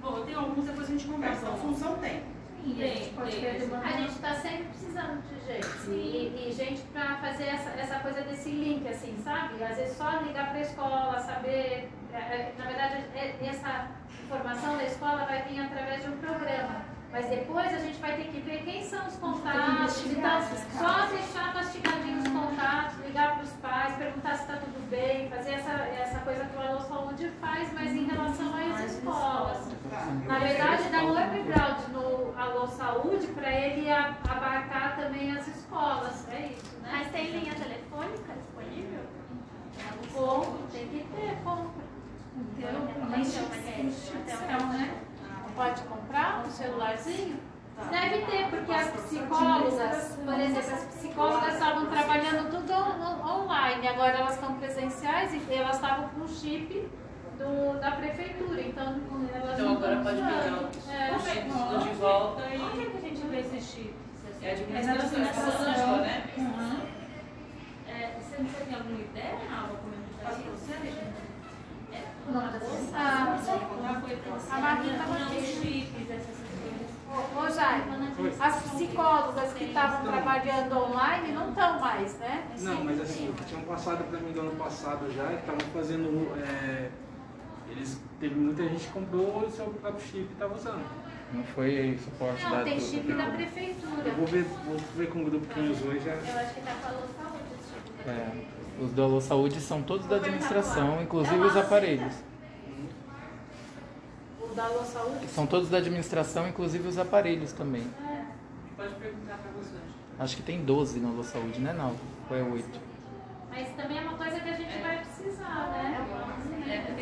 Bom, 0.00 0.16
eu 0.16 0.24
tenho 0.24 0.38
alguns, 0.38 0.64
depois 0.66 0.88
a 0.88 0.90
gente 0.92 1.06
conversa. 1.06 1.48
A 1.48 1.56
função 1.56 1.98
tem. 1.98 2.24
A 2.64 2.94
gente 2.94 3.10
pode. 3.14 3.46
A 3.84 3.90
gente 3.98 4.10
está 4.12 4.34
sempre 4.34 4.64
precisando 4.64 5.22
de 5.22 5.40
gente. 5.46 5.90
E, 5.90 6.48
e 6.48 6.52
gente 6.52 6.82
para 6.92 7.16
fazer 7.16 7.44
essa, 7.44 7.70
essa 7.70 7.98
coisa 8.00 8.22
desse 8.22 8.50
link, 8.50 8.86
assim, 8.88 9.16
sabe? 9.24 9.62
Às 9.62 9.76
vezes 9.76 9.96
só 9.96 10.10
ligar 10.20 10.50
para 10.50 10.58
a 10.58 10.62
escola, 10.62 11.18
saber. 11.20 11.90
é, 12.12 12.16
é, 12.16 12.54
Na 12.58 12.64
verdade, 12.66 13.04
é- 13.14 13.36
essa 13.44 13.88
informação 14.24 14.76
da 14.76 14.84
escola 14.84 15.24
vai 15.24 15.42
vir 15.42 15.60
através 15.60 16.02
de 16.04 16.10
um 16.10 16.16
programa. 16.18 16.82
Mas 17.12 17.26
depois 17.28 17.66
a 17.74 17.78
gente 17.78 17.98
vai 18.00 18.16
ter 18.16 18.24
que 18.28 18.40
ver 18.40 18.64
quem 18.64 18.82
são 18.82 19.06
os 19.06 19.16
contatos. 19.16 20.02
Então, 20.06 20.40
só 20.78 21.06
deixar 21.08 21.54
mastigadinho 21.54 22.18
os 22.22 22.28
contatos, 22.28 23.04
ligar 23.04 23.34
para 23.34 23.42
os 23.44 23.52
pais, 23.52 23.94
perguntar 23.96 24.34
se 24.34 24.42
está 24.44 24.56
tudo 24.56 24.88
bem, 24.88 25.28
fazer 25.28 25.52
essa, 25.52 25.72
essa 25.72 26.18
coisa 26.20 26.46
que 26.46 26.56
o 26.56 26.60
Alô 26.60 26.80
Saúde 26.80 27.30
faz, 27.38 27.70
mas 27.74 27.90
em 27.92 28.04
relação 28.06 28.54
às 28.54 28.92
escolas. 28.92 29.58
Tá? 29.90 30.06
Na 30.26 30.38
verdade, 30.38 30.88
dá 30.88 31.04
um 31.04 31.18
upgrade 31.18 31.92
no 31.92 32.34
Alô 32.34 32.66
Saúde 32.66 33.26
para 33.26 33.52
ele 33.52 33.90
abarcar 33.92 34.96
também 34.96 35.36
as 35.36 35.46
escolas. 35.48 36.26
É 36.30 36.46
isso, 36.46 36.76
né? 36.82 36.90
Mas 36.92 37.10
tem 37.10 37.30
linha 37.30 37.52
telefônica 37.54 38.32
disponível? 38.38 39.00
Bom, 40.14 40.56
tem 40.72 40.88
que 40.88 41.06
ter 41.14 41.36
compra. 41.44 41.82
Então, 42.34 42.70
Então, 42.70 43.10
mas 43.10 43.48
mas 43.50 43.68
é- 43.68 43.80
instituição, 43.82 44.68
né? 44.70 44.94
pode 45.54 45.82
comprar 45.82 46.44
um 46.46 46.50
celularzinho? 46.50 47.38
Tá. 47.76 47.84
Deve 47.84 48.26
ter, 48.26 48.46
porque 48.48 48.72
as 48.72 48.88
psicólogas, 48.88 50.18
por 50.24 50.40
exemplo, 50.40 50.74
as 50.74 50.84
psicólogas 50.84 51.54
estavam 51.54 51.86
trabalhando 51.86 52.50
tudo 52.50 52.72
online, 53.26 53.88
agora 53.88 54.18
elas 54.18 54.34
estão 54.34 54.54
presenciais 54.54 55.32
e 55.32 55.54
elas 55.54 55.76
estavam 55.76 56.08
com 56.10 56.20
o 56.20 56.28
chip 56.28 56.88
do, 57.38 57.80
da 57.80 57.92
prefeitura, 57.92 58.60
então 58.60 59.00
elas 59.34 59.58
Então 59.58 59.72
agora 59.72 59.96
pode 59.96 60.16
pegar 60.16 60.70
é. 60.90 61.16
os 61.16 61.24
chips 61.24 61.84
de 61.84 61.94
volta 61.98 62.42
e... 62.46 62.60
Onde 62.60 62.82
é 62.82 62.86
que 62.90 62.96
a 62.96 63.00
gente 63.00 63.26
vê 63.26 63.40
esse 63.40 63.60
chip? 63.60 63.94
É 64.42 64.52
administração, 64.52 65.98
é 65.98 66.00
né? 66.00 66.24
Uhum. 66.36 66.80
É, 67.88 68.10
você 68.18 68.42
não 68.42 68.46
tem 68.46 68.74
alguma 68.74 69.00
ideia, 69.00 69.38
Alba, 69.50 69.76
como 69.76 69.94
é 69.94 69.98
que 69.98 70.14
está 70.18 70.32
isso? 70.32 71.31
Tá 74.96 75.06
não, 75.06 75.26
aqui. 75.26 75.42
chips, 75.42 76.10
essas 76.10 76.36
coisas. 76.36 76.92
Ô, 77.12 77.40
ô 77.40 77.50
Jair, 77.50 77.84
as 78.40 78.62
psicólogas 78.62 79.52
que 79.52 79.64
estavam 79.64 80.10
trabalhando 80.10 80.76
online 80.78 81.32
não 81.32 81.50
estão 81.50 81.80
mais, 81.80 82.18
né? 82.18 82.44
Não, 82.60 82.84
mas 82.84 83.00
assim, 83.00 83.28
o 83.28 83.32
que 83.34 83.44
tinham 83.44 83.62
passado 83.62 84.04
para 84.04 84.18
mim 84.20 84.32
do 84.32 84.40
ano 84.40 84.56
passado 84.56 85.10
já, 85.12 85.26
que 85.26 85.34
estavam 85.34 85.60
fazendo. 85.72 86.32
é, 86.42 86.90
eles, 87.70 88.00
teve 88.20 88.34
muita 88.34 88.62
gente 88.68 88.86
que 88.86 88.92
comprou 88.92 89.44
o 89.46 89.50
seu 89.50 89.66
próprio 89.66 90.04
chip 90.04 90.18
e 90.28 90.32
estava 90.32 90.54
usando. 90.54 90.84
Não 91.32 91.42
foi 91.44 91.98
suporte 92.02 92.44
Não, 92.44 92.50
da 92.50 92.62
tem 92.64 92.76
do- 92.78 92.84
chip 92.84 93.12
da 93.12 93.24
prefeitura. 93.24 94.08
Eu 94.08 94.14
vou 94.14 94.26
ver, 94.26 94.44
vou 94.66 94.76
ver 94.96 95.08
com 95.10 95.22
o 95.22 95.24
grupo 95.24 95.46
quem 95.54 95.70
usou 95.70 95.94
e 95.94 96.00
já. 96.00 96.12
Eu 96.12 96.38
acho 96.38 96.54
que 96.54 96.60
tá 96.60 96.72
falando 96.82 97.08
saúde 97.16 97.44
esse 97.58 97.74
tipo. 97.74 98.10
É, 98.10 98.32
os 98.80 98.92
do 98.92 99.02
Alô 99.02 99.20
Saúde 99.20 99.60
são 99.60 99.82
todos 99.82 100.06
da 100.06 100.16
administração, 100.16 101.02
inclusive 101.02 101.40
os 101.40 101.56
aparelhos. 101.56 102.14
O 104.40 104.54
da 104.54 104.64
Alô 104.64 104.84
Saúde? 104.84 105.26
São 105.28 105.46
todos 105.46 105.68
da 105.70 105.78
administração, 105.78 106.48
inclusive 106.48 106.88
os 106.88 106.98
aparelhos 106.98 107.52
também. 107.52 107.86
Pode 108.76 108.94
perguntar 108.94 109.38
para 109.38 109.50
você. 109.52 109.76
Acho 110.18 110.36
que 110.36 110.42
tem 110.42 110.64
12 110.64 111.00
no 111.00 111.08
Alô 111.10 111.22
Saúde, 111.22 111.60
né, 111.60 111.72
Nalva? 111.72 111.98
Ou 112.30 112.36
é 112.36 112.42
8? 112.42 112.80
Mas 113.50 113.68
também 113.76 113.98
é 113.98 114.00
uma 114.00 114.16
coisa 114.16 114.40
que 114.40 114.48
a 114.48 114.56
gente 114.56 114.80
vai 114.80 115.04
precisar, 115.04 115.68
né? 115.72 116.08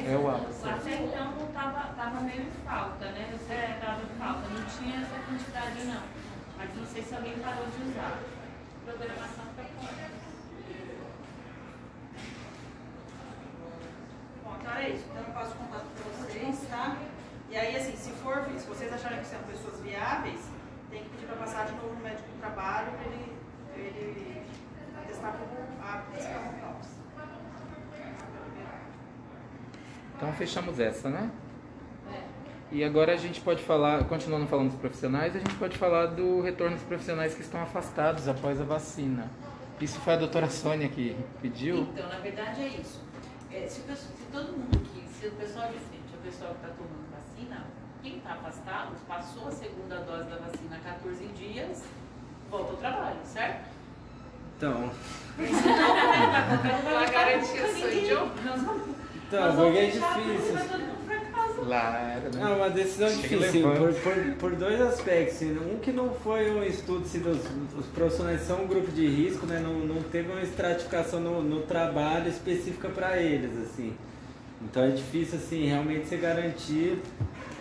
É 0.05 0.17
o 0.17 0.29
ápice. 0.29 0.69
Até 0.69 0.95
então 1.05 1.33
não 1.39 1.47
tava, 1.53 1.95
tava 1.95 2.21
meio 2.23 2.43
em 2.43 2.51
falta, 2.67 3.05
né? 3.07 3.29
Eu 3.31 3.39
sei 3.39 3.57
que 3.57 3.87
tava 3.87 4.03
em 4.03 4.19
falta, 4.19 4.49
não 4.49 4.65
tinha 4.65 5.01
essa 5.01 5.15
quantidade 5.29 5.85
não. 5.85 6.03
Mas 6.59 6.75
não 6.75 6.85
sei 6.87 7.03
se 7.03 7.15
alguém 7.15 7.39
parou 7.39 7.67
de 7.67 7.91
usar. 7.91 8.19
Programação 8.85 9.45
tá 9.57 9.63
com. 9.63 10.20
Então 14.61 14.73
era 14.73 14.89
isso. 14.89 15.05
Então 15.11 15.23
eu 15.23 15.33
passo 15.33 15.53
o 15.53 15.57
contato 15.57 15.87
para 15.97 16.13
vocês, 16.13 16.69
tá? 16.69 16.97
E 17.51 17.57
aí, 17.57 17.77
assim, 17.77 17.97
se 17.97 18.11
for, 18.23 18.47
se 18.57 18.67
vocês 18.67 18.93
acharem 18.93 19.19
que 19.19 19.27
são 19.27 19.41
pessoas 19.43 19.81
viáveis, 19.81 20.41
tem 20.91 21.03
que 21.03 21.09
pedir 21.11 21.27
para 21.27 21.37
passar 21.37 21.67
de 21.67 21.73
novo 21.73 21.95
no 21.95 22.03
médico 22.03 22.29
do 22.29 22.41
trabalho 22.41 22.93
para 22.93 23.07
ele, 23.07 23.37
ele 23.77 24.43
atestar 25.03 25.33
como 25.33 25.79
para 25.79 25.99
próprios. 25.99 26.89
Então 30.17 30.33
fechamos 30.35 30.79
essa, 30.79 31.09
né? 31.09 31.31
E 32.73 32.85
agora 32.85 33.15
a 33.15 33.17
gente 33.17 33.41
pode 33.41 33.65
falar, 33.65 34.05
continuando 34.05 34.47
falando 34.47 34.69
dos 34.69 34.79
profissionais, 34.79 35.35
a 35.35 35.41
gente 35.41 35.55
pode 35.55 35.77
falar 35.77 36.07
do 36.07 36.41
retorno 36.41 36.77
dos 36.77 36.85
profissionais 36.85 37.35
que 37.35 37.41
estão 37.41 37.61
afastados 37.61 38.29
após 38.29 38.61
a 38.61 38.65
vacina. 38.65 39.29
Isso 39.81 39.99
foi 40.01 40.13
a 40.13 40.17
doutora 40.17 40.49
Sônia 40.49 40.89
que 40.89 41.17
pediu? 41.43 41.79
Então, 41.95 42.09
na 42.09 42.19
verdade 42.19 42.63
é 42.63 42.69
isso. 42.69 43.10
É, 43.53 43.67
se, 43.69 43.81
pessoal- 43.81 44.13
se 44.17 44.25
todo 44.33 44.53
mundo 44.53 44.79
que, 44.79 45.09
se 45.09 45.27
o 45.27 45.33
pessoal 45.33 45.67
de 45.69 45.79
frente, 45.79 46.15
o 46.15 46.19
pessoal 46.23 46.51
que 46.55 46.57
está 46.65 46.69
tomando 46.69 47.11
vacina, 47.11 47.67
quem 48.03 48.17
está 48.19 48.33
afastado, 48.35 48.93
passou 49.09 49.49
a 49.49 49.51
segunda 49.51 49.97
dose 49.97 50.25
da 50.25 50.37
vacina 50.37 50.77
há 50.77 50.91
14 50.93 51.27
dias, 51.29 51.83
volta 52.51 52.71
ao 52.73 52.77
trabalho, 52.77 53.19
certo? 53.25 53.69
Então, 54.57 54.91
é 55.39 55.47
que 55.47 55.53
vai 55.53 56.73
colocar 56.73 56.91
uma 56.93 57.07
garantia 57.07 57.63
vamos, 58.65 58.89
então 59.27 59.55
porque 59.57 59.79
é 59.79 59.87
difícil. 59.87 61.00
Lá 61.67 61.99
era, 61.99 62.31
né? 62.31 62.43
É 62.43 62.55
uma 62.55 62.71
decisão 62.71 63.09
Chega 63.09 63.37
difícil, 63.37 63.63
por, 63.63 63.95
por, 63.95 64.35
por 64.39 64.57
dois 64.57 64.81
aspectos. 64.81 65.37
assim, 65.37 65.59
Um 65.59 65.79
que 65.79 65.93
não 65.93 66.11
foi 66.15 66.51
um 66.51 66.65
estudo, 66.65 67.07
se 67.07 67.19
os, 67.19 67.39
os 67.79 67.87
profissionais 67.95 68.41
são 68.43 68.65
um 68.65 68.67
grupo 68.67 68.91
de 68.91 69.07
risco, 69.07 69.47
né? 69.47 69.61
não, 69.61 69.75
não 69.81 70.03
teve 70.03 70.31
uma 70.31 70.43
estratificação 70.43 71.21
no, 71.21 71.43
no 71.43 71.63
trabalho 71.63 72.29
específica 72.29 72.89
para 72.89 73.21
eles. 73.21 73.51
assim. 73.59 73.95
Então 74.63 74.85
é 74.85 74.91
difícil 74.91 75.39
assim, 75.39 75.67
realmente 75.67 76.07
se 76.07 76.17
garantir 76.17 76.99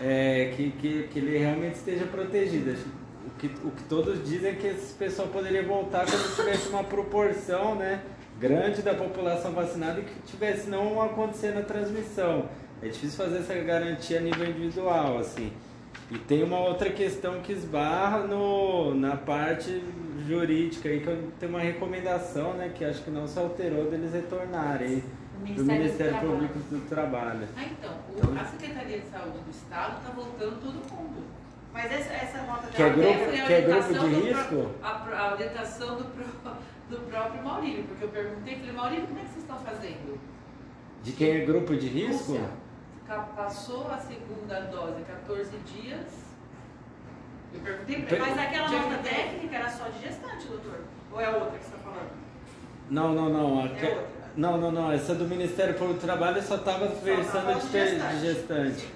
é, 0.02 0.54
que, 0.56 0.72
que, 0.72 1.04
que 1.04 1.20
ele 1.20 1.38
realmente 1.38 1.76
esteja 1.76 2.06
protegido. 2.06 2.76
O 3.26 3.32
que, 3.38 3.48
o 3.64 3.72
que 3.72 3.84
todos 3.84 4.24
dizem 4.26 4.52
é 4.52 4.54
que 4.56 4.68
esse 4.68 4.94
pessoal 4.94 5.28
poderia 5.28 5.64
voltar 5.64 6.06
quando 6.06 6.36
tivesse 6.36 6.68
uma 6.70 6.84
proporção 6.84 7.76
né, 7.76 8.02
grande 8.40 8.82
da 8.82 8.94
população 8.94 9.52
vacinada 9.52 10.00
e 10.00 10.04
que 10.04 10.14
tivesse 10.26 10.70
não 10.70 11.02
acontecendo 11.02 11.60
a 11.60 11.62
transmissão. 11.62 12.50
É 12.82 12.88
difícil 12.88 13.24
fazer 13.24 13.40
essa 13.40 13.54
garantia 13.56 14.20
a 14.20 14.22
nível 14.22 14.46
individual, 14.48 15.18
assim. 15.20 15.52
E 16.12 16.18
tem 16.18 16.44
uma 16.44 16.60
outra 16.60 16.90
questão 16.90 17.42
que 17.42 17.52
esbarra 17.52 18.20
no, 18.26 18.96
na 18.96 19.16
parte 19.16 19.84
jurídica 20.28 20.90
aí, 20.90 21.00
que 21.02 21.30
tenho 21.40 21.52
uma 21.52 21.62
recomendação, 21.62 22.54
né, 22.54 22.72
que 22.74 22.84
acho 22.86 23.04
que 23.04 23.12
não 23.12 23.28
se 23.28 23.38
alterou 23.38 23.90
deles 23.90 24.14
retornarem 24.14 25.04
O 25.36 25.46
do 25.54 25.64
Ministério 25.64 25.92
do 25.92 25.98
Trabalho. 25.98 26.30
Público 26.32 26.60
do 26.60 26.90
Trabalho. 26.90 27.48
Ah, 27.58 27.64
então, 27.66 27.92
o- 28.16 28.40
a 28.40 28.46
Secretaria 28.46 29.00
de 29.00 29.08
Saúde 29.10 29.38
do 29.40 29.52
Estado 29.52 29.98
está 30.00 30.10
voltando 30.12 30.60
todo 30.62 30.74
mundo. 30.96 31.24
Mas 31.72 31.92
essa, 31.92 32.14
essa 32.14 32.42
nota 32.44 32.68
Que 32.68 32.82
é 32.82 32.90
grupo- 32.90 33.08
é 33.08 33.42
a 33.42 33.46
que 33.46 33.54
é 33.54 33.62
grupo 33.62 33.78
orientação 33.78 34.10
de 34.10 34.16
do 34.16 34.22
risco? 34.26 34.72
A, 34.82 34.90
pró- 34.92 35.16
a 35.16 35.34
orientação 35.34 35.96
do, 35.98 36.04
pró- 36.06 36.56
do 36.90 36.98
próprio 37.08 37.44
Maurílio, 37.44 37.84
porque 37.84 38.04
eu 38.06 38.10
perguntei, 38.10 38.56
falei, 38.56 38.72
Maurílio, 38.74 39.06
como 39.08 39.20
é 39.20 39.22
que 39.24 39.30
vocês 39.30 39.44
estão 39.44 39.58
fazendo? 39.60 40.20
De 41.04 41.12
quem 41.14 41.30
é 41.42 41.46
grupo 41.46 41.76
de 41.76 41.88
risco? 41.88 42.32
Lúcia, 42.34 42.50
Passou 43.18 43.90
a 43.92 43.98
segunda 43.98 44.60
dose, 44.72 45.02
14 45.02 45.50
dias. 45.66 46.06
Eu 47.52 47.60
perguntei 47.62 48.04
pra 48.04 48.18
ele. 48.18 48.26
Mas 48.30 48.38
aquela 48.38 48.70
nota 48.70 48.98
técnica 48.98 49.56
era 49.56 49.70
só 49.70 49.86
de 49.86 50.00
gestante, 50.00 50.48
doutor? 50.48 50.82
Ou 51.12 51.20
é 51.20 51.30
outra 51.30 51.58
que 51.58 51.66
você 51.66 51.76
está 51.76 51.80
falando? 51.80 52.10
Não, 52.90 53.14
não, 53.14 53.30
não. 53.30 53.62
É 53.62 53.64
outra. 53.64 54.06
Não, 54.36 54.58
não, 54.58 54.72
não. 54.72 54.92
Essa 54.92 55.16
do 55.16 55.26
Ministério 55.26 55.74
Público 55.74 56.00
do 56.00 56.06
Trabalho 56.06 56.42
só 56.44 56.56
estava 56.58 56.88
versando 56.88 57.48
tava 57.48 57.60
de, 57.60 57.68
de 57.68 57.72
gestante. 57.72 58.16
de 58.16 58.22
gestante. 58.22 58.94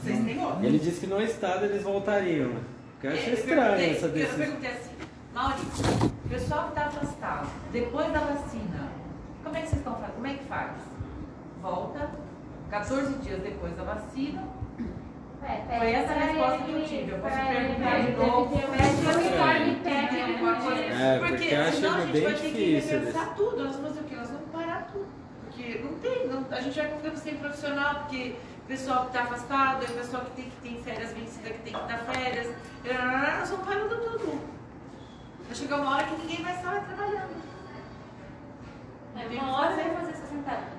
Vocês 0.00 0.24
têm 0.24 0.44
outra? 0.44 0.66
Ele 0.66 0.78
disse 0.78 1.00
que 1.00 1.06
no 1.08 1.20
Estado 1.20 1.64
eles 1.64 1.82
voltariam. 1.82 2.52
Que 3.00 3.08
eu 3.08 3.12
acho 3.12 3.28
Eu 3.30 3.34
estranho 3.34 3.90
essa 3.96 4.06
Eu 4.06 4.12
decisão. 4.12 4.38
perguntei 4.38 4.70
assim, 4.70 4.90
Maurício, 5.34 6.06
o 6.24 6.28
pessoal 6.28 6.62
que 6.64 6.68
está 6.68 6.86
afastado, 6.86 7.48
depois 7.72 8.12
da 8.12 8.20
vacina, 8.20 8.88
como 9.42 9.56
é 9.56 9.60
que 9.60 9.66
vocês 9.66 9.78
estão 9.78 9.94
fazendo? 9.96 10.14
Como 10.14 10.26
é 10.28 10.34
que 10.34 10.44
faz? 10.44 10.70
Volta, 11.60 12.10
14 12.74 13.14
dias 13.20 13.40
depois 13.40 13.72
da 13.76 13.84
vacina. 13.84 14.42
É, 15.44 15.78
Foi 15.78 15.92
essa 15.92 16.12
a 16.12 16.16
resposta 16.16 16.58
que 16.64 16.72
eu 16.72 16.84
tive. 16.84 17.12
Eu 17.12 17.18
posso 17.18 17.36
perguntar 17.36 18.00
de 18.00 18.12
novo. 18.16 18.56
um 18.56 18.58
É, 21.00 21.18
porque 21.18 21.54
acho 21.54 21.76
senão 21.76 21.94
a 21.94 22.00
ele 22.02 22.12
gente 22.12 22.24
vai 22.24 22.34
ter 22.34 22.50
que 22.50 22.74
repensar 22.80 23.34
tudo. 23.36 23.62
Nós 23.62 23.76
vamos 23.76 23.88
fazer 23.90 24.00
o 24.00 24.04
quê? 24.04 24.16
Nós 24.16 24.30
vamos 24.30 24.50
parar 24.50 24.88
tudo. 24.92 25.06
Porque 25.44 25.80
não 25.84 25.98
tem, 26.00 26.26
não- 26.26 26.46
a 26.50 26.60
gente 26.60 26.76
vai 26.80 26.88
ficando 26.88 27.16
sem 27.16 27.36
profissional, 27.36 27.94
porque 28.00 28.34
o 28.64 28.66
pessoal 28.66 29.00
que 29.02 29.06
está 29.08 29.22
afastado, 29.22 29.84
é 29.84 29.86
o 29.90 29.94
pessoal 29.94 30.24
que 30.24 30.30
tem 30.32 30.44
que 30.50 30.56
tem 30.56 30.82
férias 30.82 31.12
vencidas, 31.12 31.52
que 31.52 31.58
tem 31.58 31.72
que 31.74 31.86
dar 31.86 31.98
férias. 31.98 32.52
Nós 33.38 33.50
vamos 33.50 33.66
parando 33.66 33.96
tudo. 33.96 34.40
Vai 35.46 35.54
chegar 35.54 35.76
uma 35.80 35.94
hora 35.94 36.04
que 36.06 36.16
ninguém 36.22 36.42
vai 36.42 36.54
estar 36.56 36.80
trabalhando. 36.86 37.44
É, 39.16 39.26
uma 39.40 39.58
hora 39.58 39.70
fazer. 39.70 39.84
vou 39.90 39.96
fazer 40.00 40.12
60 40.14 40.50
anos. 40.50 40.64
né? 40.64 40.70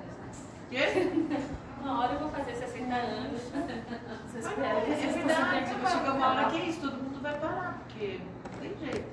Quê? 0.68 1.46
Uma 1.86 2.00
hora 2.00 2.14
eu 2.14 2.18
vou 2.18 2.30
fazer 2.30 2.52
60 2.56 2.92
anos. 2.92 3.40
Mas 3.54 4.32
Vocês 4.32 4.44
não, 4.44 4.50
esperam 4.50 4.80
que 4.80 4.90
é 4.90 4.96
vocês 4.96 5.14
verdade, 5.14 5.74
vai 5.74 5.92
chegar 5.92 6.12
uma 6.14 6.26
hora 6.26 6.44
que 6.46 6.50
que 6.50 6.56
é 6.56 6.68
isso, 6.68 6.80
todo 6.80 6.94
mundo 6.94 7.22
vai 7.22 7.38
parar, 7.38 7.78
porque 7.86 8.20
não 8.44 8.60
tem 8.60 8.76
jeito. 8.80 9.08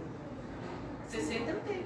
60 1.07 1.53
não 1.53 1.59
tem. 1.59 1.85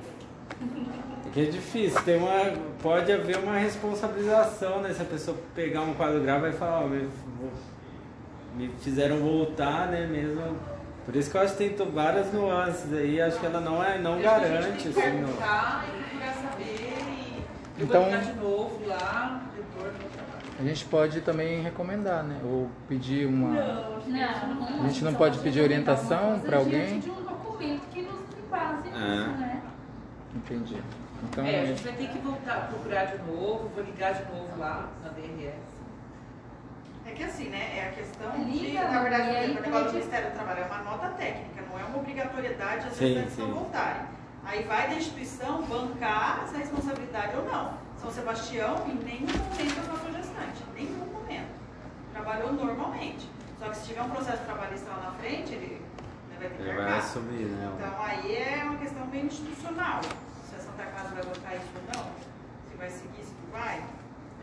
Porque 1.23 1.39
é 1.41 1.45
difícil, 1.45 2.02
tem 2.04 2.17
uma, 2.17 2.54
pode 2.82 3.12
haver 3.12 3.38
uma 3.38 3.58
responsabilização, 3.58 4.82
né? 4.82 4.93
Se 4.93 5.02
a 5.02 5.06
pessoa 5.06 5.38
pegar 5.54 5.82
um 5.82 5.93
quadro 5.93 6.21
grave 6.21 6.47
e 6.50 6.54
falar, 6.54 6.86
ó, 6.86 6.88
me, 6.88 7.10
me 8.56 8.69
fizeram 8.80 9.17
voltar, 9.17 9.89
né? 9.89 10.08
Mesmo. 10.08 10.58
Por 11.06 11.17
isso 11.17 11.30
que 11.30 11.36
eu 11.36 11.41
acho 11.41 11.58
que 11.58 11.69
tem 11.69 11.91
várias 11.91 12.32
nuances 12.32 12.93
aí, 12.93 13.21
acho 13.21 13.38
que 13.41 13.45
ela 13.45 13.60
não 13.60 13.84
é, 13.84 13.97
não 13.97 14.13
Acho 14.13 14.21
que 14.21 14.28
a 14.28 14.39
gente 14.39 14.50
garante, 14.50 14.84
tem 14.84 14.93
que 14.93 15.00
assim, 15.02 15.19
não. 15.19 15.30
e 15.30 15.34
procurar 15.34 16.34
saber 16.34 16.63
e 16.80 17.43
eu 17.78 17.86
Então- 17.86 18.10
de 18.10 18.34
novo 18.39 18.88
lá. 18.88 19.47
A 20.60 20.63
gente 20.63 20.86
pode 20.86 21.22
também 21.22 21.62
recomendar, 21.62 22.24
né? 22.24 22.39
Ou 22.43 22.67
pedir 22.88 23.28
uma. 23.28 23.50
Não, 23.50 24.86
A 24.86 24.88
gente 24.88 25.04
não 25.04 25.13
pode 25.13 25.38
pedir 25.39 25.62
orientação 25.62 26.39
para 26.39 26.58
alguém? 26.58 27.00
de 27.00 27.12
um 27.12 27.22
documento 27.22 27.82
que 27.93 28.02
nos 28.02 28.22
base 28.50 28.88
nisso, 28.89 28.98
É. 28.98 29.28
né? 29.38 29.62
Entendi. 30.36 30.82
Então, 31.24 31.46
É, 31.46 31.62
a 31.62 31.65
gente 31.65 31.84
vai 31.84 31.93
ter 31.93 32.08
que 32.08 32.17
voltar, 32.20 32.70
procurar 32.70 33.06
de 33.06 33.17
novo, 33.24 33.70
vou 33.76 33.84
ligar 33.84 34.13
de 34.13 34.24
novo 34.32 34.58
lá 34.58 34.89
na 35.04 35.10
DRS. 35.10 35.78
É 37.06 37.12
que 37.12 37.24
assim, 37.24 37.50
né? 37.50 37.78
É 37.78 37.89
a 37.89 37.91
questão 37.91 38.32
de, 38.32 38.52
Liga, 38.52 38.88
na 38.89 39.02
verdade, 39.02 39.30
aí 39.30 39.52
o 39.58 39.62
negócio 39.62 39.86
do 39.88 39.93
Ministério 39.93 40.30
do 40.32 40.34
Trabalho 40.34 40.60
é 40.62 40.65
uma 40.65 40.84
nota 40.84 41.08
técnica, 41.10 41.63
não 41.70 41.80
é 41.80 41.84
uma 41.84 41.98
obrigatoriedade 42.00 42.88
as 42.88 43.00
restantes 43.00 43.38
não 43.38 43.52
voltarem. 43.54 44.02
Aí 44.43 44.63
vai 44.63 44.89
da 44.89 44.96
instituição 44.96 45.62
bancar 45.63 46.41
essa 46.43 46.58
responsabilidade 46.58 47.36
ou 47.38 47.46
não. 47.46 47.74
São 48.02 48.12
Sebastião, 48.12 48.86
em 48.88 48.96
nenhum 49.04 49.28
momento 49.28 49.90
passou 49.90 50.12
gestante, 50.12 50.64
em 50.76 50.84
nenhum 50.86 51.06
momento. 51.08 51.50
Trabalhou 52.14 52.54
normalmente. 52.54 53.30
Só 53.60 53.70
que 53.70 53.78
se 53.78 53.88
tiver 53.88 54.02
um 54.04 54.10
processo 54.10 54.44
trabalhista 54.44 54.90
lá 54.92 55.10
na 55.10 55.12
frente, 55.20 55.54
ele 55.54 55.82
né, 56.30 56.38
vai 56.40 56.50
ter 56.50 56.56
que 56.56 56.62
Ele 56.62 56.74
vai 56.74 56.98
assumir, 57.00 57.46
né? 57.46 57.72
Então 57.76 58.04
aí 58.04 58.36
é 58.36 58.64
uma 58.64 58.78
questão 58.78 59.08
bem 59.08 59.26
institucional. 59.26 60.02
Se 60.48 60.56
a 60.56 60.60
Santa 60.60 60.84
Casa 60.84 61.16
vai 61.16 61.24
botar 61.24 61.56
isso 61.56 61.66
ou 61.76 61.82
não? 61.96 62.12
Se 62.70 62.78
vai 62.78 62.90
seguir, 62.90 63.24
se 63.24 63.34
não 63.44 63.60
vai? 63.60 63.84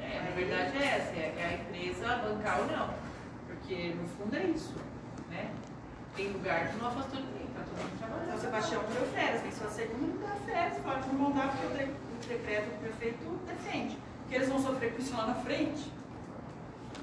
É, 0.01 0.21
na 0.29 0.31
verdade 0.35 0.77
é 0.83 0.87
essa, 0.87 1.13
é 1.13 1.35
é 1.39 1.47
a 1.47 1.55
empresa 1.63 2.17
bancar 2.17 2.59
ou 2.61 2.67
não. 2.67 2.91
Porque 3.47 3.95
no 3.95 4.09
fundo 4.09 4.37
é 4.37 4.43
isso, 4.45 4.75
né? 5.31 5.51
Tem 6.17 6.33
lugar 6.33 6.69
que 6.69 6.77
não 6.77 6.89
afastou 6.89 7.21
ninguém, 7.21 7.47
tá 7.55 7.63
todo 7.65 7.79
mundo 7.79 7.93
Então, 7.97 8.09
trabalhando. 8.09 8.41
Sebastião 8.41 8.83
tirou 8.91 9.07
férias, 9.09 9.43
tem 9.43 9.53
sua 9.53 9.69
segunda 9.71 10.27
férias, 10.45 10.79
fala 10.83 11.01
que 11.01 11.09
não 11.15 11.19
vão 11.25 11.33
dar 11.33 11.49
porque 11.49 11.67
o 11.67 11.71
de- 11.79 12.04
o 12.23 12.29
decreto 12.29 12.65
do 12.71 12.79
prefeito 12.81 13.25
defende. 13.47 13.99
Que 14.29 14.35
eles 14.37 14.49
vão 14.49 14.59
sofrer 14.61 14.93
com 14.93 14.99
isso 15.01 15.17
lá 15.17 15.27
na 15.27 15.35
frente. 15.35 15.93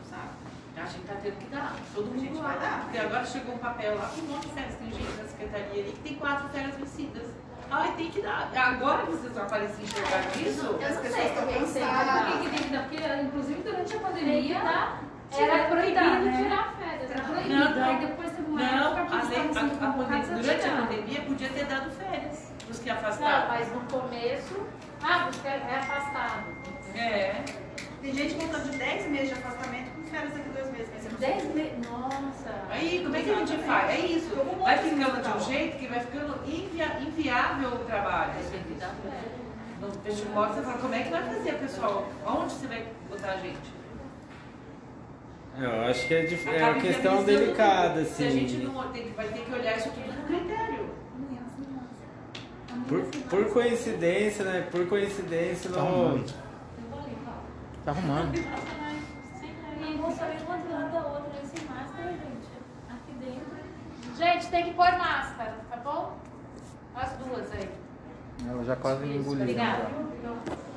Sabe? 0.09 0.29
A 0.77 0.85
gente 0.85 1.05
tá 1.05 1.15
tendo 1.21 1.37
que 1.37 1.45
dar, 1.47 1.75
todo 1.93 2.05
A 2.05 2.09
mundo 2.09 2.19
gente 2.19 2.41
vai 2.41 2.57
dar. 2.59 2.81
Porque 2.83 2.97
agora 2.97 3.25
chegou 3.25 3.55
um 3.55 3.57
papel 3.59 3.95
lá 3.97 4.07
com 4.07 4.21
um 4.21 4.27
monte 4.33 4.47
de 4.47 4.53
férias, 4.53 4.75
tem 4.75 4.91
gente 4.91 5.11
da 5.17 5.23
secretaria 5.25 5.83
ali 5.83 5.91
que 5.91 5.99
tem 5.99 6.15
quatro 6.15 6.49
férias 6.49 6.75
vencidas. 6.75 7.27
Ai, 7.69 7.93
tem 7.95 8.09
que 8.09 8.21
dar. 8.21 8.51
Agora 8.55 9.05
que 9.05 9.11
vocês 9.11 9.37
aparecem 9.37 9.85
enxergar 9.85 10.19
isso, 10.37 10.65
Eu 10.65 10.85
As 10.85 10.95
não 10.95 11.01
pessoas 11.03 11.25
estão 11.25 11.47
cansadas. 11.47 12.05
dar. 12.05 12.31
Por 12.31 12.41
que 12.41 12.49
tem 12.49 12.63
que 12.67 12.73
dar? 12.75 12.81
Porque, 12.89 13.23
inclusive, 13.27 13.61
durante 13.61 13.95
a 13.95 13.99
pandemia, 13.99 14.57
era 14.57 15.67
proibido 15.69 16.25
né? 16.25 16.43
tirar 16.43 16.75
férias. 16.77 17.11
Era 17.11 17.21
proibido. 17.23 17.55
Não, 17.55 17.83
Aí 17.83 18.05
depois 18.05 18.31
teve 18.31 18.49
uma 18.51 18.61
Não, 18.61 18.97
época 18.97 19.19
que 19.19 19.27
lei, 19.27 19.37
a, 19.37 19.41
a 19.41 19.89
a 20.19 20.35
durante 20.41 20.67
a 20.67 20.75
pandemia 20.81 21.21
podia 21.21 21.49
ter 21.49 21.65
dado 21.65 21.91
férias 21.91 22.51
os 22.69 22.79
que 22.79 22.89
Não, 22.89 22.95
afastaram. 22.97 23.47
mas 23.47 23.71
no 23.71 23.81
começo, 23.81 24.67
ah, 25.03 25.29
você 25.31 25.47
é 25.47 25.75
afastado. 25.79 26.43
É. 26.95 27.43
Tem 28.01 28.13
gente 28.15 28.33
contando 28.35 28.71
de 28.71 28.77
10 28.77 29.09
meses 29.11 29.27
de 29.29 29.33
afastamento 29.35 29.91
com 29.91 30.03
férias 30.03 30.33
daqui 30.33 30.49
a 30.49 30.53
dois 30.59 30.71
meses. 30.71 30.89
Mas 30.93 31.03
você 31.03 31.09
não 31.09 31.19
Dez 31.19 31.41
sabe. 31.43 31.53
meses. 31.53 31.89
Nossa. 31.89 32.61
Aí, 32.69 33.01
como 33.03 33.15
é 33.15 33.21
que 33.21 33.29
a 33.29 33.35
gente 33.35 33.57
faz? 33.63 33.89
É 33.91 33.99
isso. 33.99 34.35
Vai 34.63 34.77
ficando 34.77 35.21
de 35.21 35.29
um 35.29 35.39
jeito 35.39 35.77
que 35.77 35.87
vai 35.87 35.99
ficando 35.99 36.39
invia- 36.49 36.99
inviável 36.99 37.69
o 37.69 37.85
trabalho. 37.85 38.31
No 39.79 39.89
vestibular 40.03 40.49
você 40.49 40.61
fala, 40.61 40.77
como 40.77 40.93
é 40.95 41.03
que 41.03 41.09
vai 41.09 41.23
fazer, 41.23 41.53
pessoal? 41.53 42.07
Onde 42.25 42.53
você 42.53 42.67
vai 42.67 42.85
botar 43.09 43.31
a 43.31 43.37
gente? 43.37 43.81
Eu 45.59 45.81
acho 45.81 46.07
que 46.07 46.13
é, 46.13 46.25
é 46.57 46.63
uma 46.63 46.81
questão 46.81 47.23
delicada, 47.23 48.03
tudo. 48.03 48.13
Se 48.15 48.23
a 48.23 48.29
gente 48.29 48.55
assim. 48.55 48.65
não 48.65 48.91
tem 48.91 49.11
vai 49.11 49.27
ter 49.27 49.39
que 49.39 49.53
olhar 49.53 49.77
isso 49.77 49.89
tudo 49.91 50.13
no 50.13 50.25
critério. 50.25 50.80
Por, 52.91 53.05
por 53.29 53.53
coincidência, 53.53 54.43
né? 54.43 54.67
Por 54.69 54.85
coincidência, 54.89 55.71
Tá 55.71 55.79
no, 55.79 55.87
arrumando. 55.87 56.33
Tá 57.85 57.91
arrumando. 57.91 58.33
Não 59.79 59.97
vou 59.97 60.11
saber 60.11 60.41
quanto 60.45 60.67
anda 60.73 60.99
a 60.99 61.07
outra 61.07 61.31
nesse 61.41 61.65
master, 61.65 62.05
gente. 62.05 62.49
Aqui 62.89 63.13
dentro. 63.13 64.17
Gente, 64.17 64.51
tem 64.51 64.65
que 64.65 64.73
pôr 64.73 64.91
máscara, 64.97 65.55
tá 65.69 65.77
bom? 65.77 66.17
As 66.93 67.13
duas 67.13 67.49
aí. 67.53 67.69
Ela 68.49 68.63
já 68.63 68.75
quase 68.75 69.05
me 69.05 69.17
engoliu. 69.17 69.41
Obrigada. 69.41 69.83
já. 69.83 70.01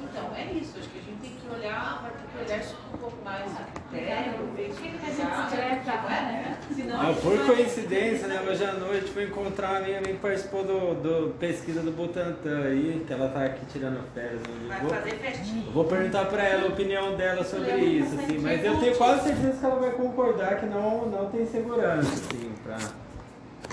Então, 0.02 0.30
é 0.36 0.52
isso. 0.52 0.78
Acho 0.78 0.88
que 0.90 0.98
a 0.98 1.02
gente 1.02 1.20
tem 1.20 1.30
que 1.32 1.54
olhar, 1.54 2.02
vai 2.02 2.12
ter 2.12 2.26
que 2.30 2.44
olhar 2.44 2.62
isso 2.62 2.76
um 2.94 2.98
pouco 2.98 3.16
mais 3.24 3.50
de 3.50 3.80
critério, 3.90 4.32
ver 4.54 4.70
o 4.70 4.74
que 4.74 4.88
que 4.90 4.98
vai 4.98 5.10
ser 5.10 5.26
discreta. 5.26 5.92
não 6.02 6.08
né? 6.08 6.58
Senão, 6.74 7.00
a 7.00 7.06
gente 7.06 7.20
por 7.20 7.46
coincidência, 7.46 8.28
né? 8.28 8.40
Hoje 8.48 8.64
à 8.64 8.72
noite 8.74 9.10
fui 9.10 9.24
encontrar 9.24 9.76
amiga 9.78 10.00
minha 10.00 10.14
que 10.14 10.20
participou 10.20 10.62
do, 10.64 10.94
do 10.94 11.34
pesquisa 11.34 11.80
do 11.80 11.90
Butantan 11.90 12.62
aí, 12.64 13.04
que 13.06 13.12
ela 13.12 13.28
tá 13.28 13.44
aqui 13.44 13.66
tirando 13.66 14.00
férias. 14.14 14.40
Vai 14.68 14.80
Vou, 14.80 14.90
fazer 14.90 15.10
festinha. 15.16 15.72
vou 15.72 15.84
perguntar 15.84 16.26
pra 16.26 16.44
ela 16.44 16.64
a 16.64 16.68
opinião 16.68 17.16
dela 17.16 17.42
sobre 17.44 17.74
isso, 17.76 18.14
assim, 18.14 18.38
mas 18.38 18.64
eu 18.64 18.78
tenho 18.78 18.96
quase 18.96 19.24
certeza 19.24 19.58
que 19.58 19.64
ela 19.66 19.80
vai 19.80 19.90
concordar 19.90 20.60
que 20.60 20.66
não, 20.66 21.06
não 21.06 21.30
tem 21.30 21.44
segurança, 21.46 22.12
assim, 22.12 22.52
pra. 22.62 23.03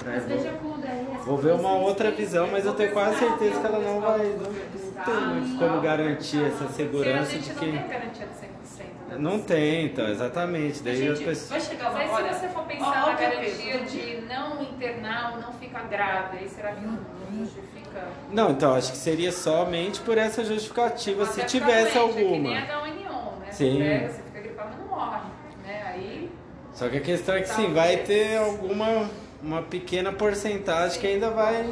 Pra 0.04 0.12
Mas 0.14 0.26
veja 0.26 0.52
como 0.62 0.78
daí 0.78 1.08
essa 1.14 1.24
Vou 1.24 1.38
ver 1.38 1.54
uma 1.54 1.74
outra 1.76 2.12
visão, 2.12 2.48
mas 2.52 2.66
eu 2.66 2.74
tenho 2.74 2.92
quase 2.92 3.20
certeza 3.20 3.60
que 3.60 3.66
ela 3.66 3.80
não 3.80 4.02
vai. 4.02 4.20
Não, 4.20 5.04
tem 5.04 5.14
muito 5.28 5.58
como 5.60 5.82
garantir 5.82 6.44
essa 6.46 6.58
Se 6.58 6.64
a 6.64 6.70
segurança 6.70 7.32
gente 7.32 7.44
de 7.44 7.50
não 7.54 7.60
tem 7.60 7.72
que. 7.72 7.88
garantia 7.88 8.26
de 8.28 8.34
100%. 8.34 8.86
né? 9.10 9.18
Não 9.18 9.40
tem, 9.40 9.86
então, 9.86 10.08
exatamente. 10.08 10.82
Daí 10.84 10.96
Gente, 10.98 11.24
pessoas. 11.24 11.50
vai 11.50 11.60
chegar 11.62 11.90
uma 11.92 12.00
Mas 12.22 12.36
se 12.36 12.40
você 12.40 12.48
for 12.50 12.64
pensar 12.64 13.08
na 13.08 13.16
que 13.16 13.22
garantia 13.24 13.80
de 13.82 14.22
não 14.22 14.62
internar 14.64 15.34
ou 15.34 15.42
não 15.42 15.54
ficar 15.54 15.88
grave, 15.88 16.38
aí 16.40 16.50
será 16.50 16.72
que 16.74 16.82
não, 16.86 16.94
não 17.32 17.40
justifica? 17.46 18.08
Não, 18.32 18.52
então, 18.52 18.74
acho 18.76 18.92
que 18.92 18.98
seria 18.98 19.32
somente 19.32 20.00
por 20.02 20.18
essa 20.18 20.44
justificativa, 20.46 21.26
se 21.26 21.34
ficar 21.34 21.46
tivesse 21.48 21.98
doente, 21.98 22.18
É 22.18 22.24
que 22.24 22.24
nem 22.40 22.58
alguma. 22.58 22.84
H1N1, 22.90 23.40
né? 23.40 23.52
Sim. 23.52 23.78
Você 23.78 23.84
pega, 23.84 24.08
você 24.08 24.22
fica 24.24 24.40
gripado, 24.42 24.70
mas 24.72 24.80
não 24.80 24.98
morre. 24.98 25.20
Né? 25.66 25.84
Aí 25.88 26.32
Só 26.74 26.88
que 26.90 26.98
a 26.98 27.02
questão 27.02 27.36
é 27.36 27.42
que 27.42 27.50
sim, 27.50 27.74
vai 27.74 27.98
ter 27.98 28.38
alguma 28.38 29.10
uma 29.44 29.62
pequena 29.62 30.12
porcentagem 30.12 31.00
que 31.00 31.08
ainda 31.08 31.30
vai. 31.30 31.64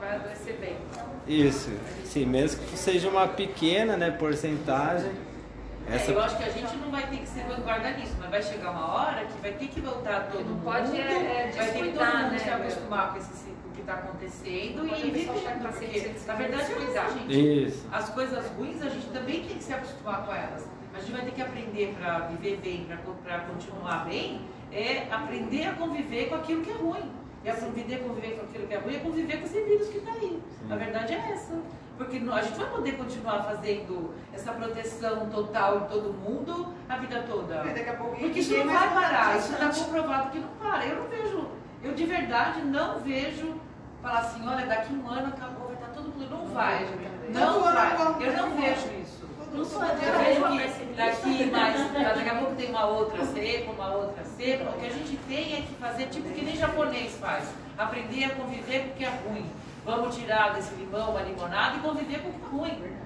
vai 0.00 0.16
adoecer 0.16 0.56
bem. 0.58 0.76
Isso. 1.26 1.70
Sim, 2.04 2.26
mesmo 2.26 2.62
que 2.66 2.76
seja 2.76 3.08
uma 3.08 3.28
pequena 3.28 3.96
né, 3.96 4.10
porcentagem. 4.10 5.12
É, 5.88 5.96
Essa... 5.96 6.12
eu 6.12 6.20
acho 6.20 6.36
que 6.36 6.44
a 6.44 6.50
gente 6.50 6.76
não 6.76 6.90
vai 6.90 7.06
ter 7.08 7.18
que 7.18 7.28
ser 7.28 7.44
vanguarda 7.44 7.90
nisso, 7.92 8.14
mas 8.20 8.30
vai 8.30 8.42
chegar 8.42 8.70
uma 8.70 8.94
hora 8.94 9.24
que 9.24 9.40
vai 9.40 9.52
ter 9.52 9.68
que 9.68 9.80
voltar 9.80 10.28
todo 10.30 10.44
Não 10.44 10.50
mundo. 10.50 10.64
pode, 10.64 10.96
é, 10.96 11.00
é, 11.00 11.52
vai 11.56 11.66
ter 11.66 11.72
que 11.72 11.72
todo 11.72 11.72
descuidar, 11.72 12.22
mundo 12.22 12.32
né, 12.32 12.38
se 12.38 12.44
meu? 12.44 12.54
acostumar 12.54 13.12
com 13.12 13.18
esse 13.18 13.32
ciclo 13.34 13.70
que 13.74 13.80
está 13.80 13.94
acontecendo 13.94 14.86
e 14.86 15.10
viver. 15.10 15.26
tá 15.26 15.32
Porque, 15.68 16.00
sendo 16.00 16.26
na 16.26 16.34
verdade, 16.34 16.72
é 16.72 17.10
gente. 17.18 17.66
Isso. 17.66 17.86
As 17.90 18.08
coisas 18.10 18.46
ruins 18.56 18.82
a 18.82 18.88
gente 18.88 19.06
também 19.08 19.44
tem 19.44 19.56
que 19.56 19.64
se 19.64 19.72
acostumar 19.72 20.24
com 20.24 20.32
elas. 20.32 20.66
A 20.94 21.00
gente 21.00 21.12
vai 21.12 21.22
ter 21.22 21.30
que 21.32 21.42
aprender 21.42 21.94
para 21.98 22.18
viver 22.26 22.60
bem, 22.62 22.86
para 23.24 23.38
continuar 23.40 24.04
bem, 24.04 24.40
é 24.72 25.06
aprender 25.10 25.66
a 25.68 25.72
conviver 25.74 26.28
com 26.28 26.34
aquilo 26.36 26.62
que 26.62 26.70
é 26.70 26.74
ruim. 26.74 27.10
E 27.44 27.50
aprender 27.50 27.96
a 27.96 27.98
conviver 27.98 28.36
com 28.38 28.42
aquilo 28.46 28.66
que 28.66 28.74
é 28.74 28.78
ruim 28.78 28.94
é 28.96 28.98
conviver 29.00 29.36
com 29.38 29.46
esse 29.46 29.60
vírus 29.62 29.88
que 29.88 29.98
está 29.98 30.12
aí. 30.12 30.40
A 30.70 30.76
verdade 30.76 31.12
é 31.14 31.32
essa. 31.32 31.54
Porque 31.98 32.18
não- 32.18 32.34
a 32.34 32.40
gente 32.42 32.58
vai 32.58 32.70
poder 32.70 32.92
continuar 32.96 33.44
fazendo 33.44 34.14
essa 34.32 34.52
proteção 34.52 35.28
total 35.28 35.78
em 35.78 35.84
todo 35.84 36.12
mundo 36.12 36.72
a 36.88 36.96
vida 36.96 37.22
toda. 37.28 37.62
Daqui 37.62 37.88
a 37.90 37.94
pouco 37.94 38.16
Porque 38.16 38.40
isso 38.40 38.56
não 38.56 38.72
vai 38.72 38.88
parar, 38.94 39.36
isso 39.38 39.52
está 39.52 39.68
comprovado 39.68 40.30
que 40.30 40.38
não 40.38 40.48
para. 40.60 40.86
Eu 40.86 40.96
não 41.02 41.08
vejo, 41.08 41.48
eu 41.82 41.92
de 41.94 42.04
verdade 42.06 42.62
não 42.62 42.98
vejo 43.00 43.54
falar 44.00 44.20
assim, 44.20 44.46
olha, 44.48 44.66
daqui 44.66 44.92
um 44.94 45.08
ano 45.08 45.28
acabou, 45.28 45.66
vai 45.66 45.74
estar 45.74 45.88
todo 45.88 46.04
mundo. 46.08 46.28
Não 46.30 46.46
vai, 46.46 46.86
não 47.28 47.52
Todo 47.52 47.64
ano 47.66 47.74
vai. 47.74 48.28
Eu 48.28 48.36
não 48.36 48.50
vejo 48.56 48.86
isso. 49.00 49.01
Não 49.52 49.64
sou 49.64 49.82
Eu 49.82 50.48
vejo 50.48 50.78
que 50.78 50.94
daqui 50.94 51.50
mais, 51.50 51.92
daqui 51.92 52.28
a 52.28 52.34
pouco 52.36 52.54
tem 52.54 52.70
uma 52.70 52.86
outra 52.86 53.24
cepa, 53.26 53.72
uma 53.72 53.94
outra 53.94 54.24
cepa. 54.24 54.70
O 54.70 54.80
que 54.80 54.86
a 54.86 54.90
gente 54.90 55.16
tem 55.28 55.54
é 55.54 55.56
que 55.62 55.74
fazer 55.74 56.06
tipo 56.06 56.28
que 56.30 56.42
nem 56.42 56.56
japonês 56.56 57.16
faz. 57.20 57.44
Aprender 57.76 58.24
a 58.24 58.30
conviver 58.30 58.84
com 58.84 58.90
o 58.90 58.92
que 58.94 59.04
é 59.04 59.08
ruim. 59.08 59.46
Vamos 59.84 60.16
tirar 60.16 60.54
desse 60.54 60.74
limão 60.74 61.10
uma 61.10 61.20
limonada 61.20 61.76
e 61.76 61.80
conviver 61.80 62.20
com 62.20 62.28
o 62.28 62.32
que 62.32 62.44
é 62.44 62.48
ruim. 62.48 63.02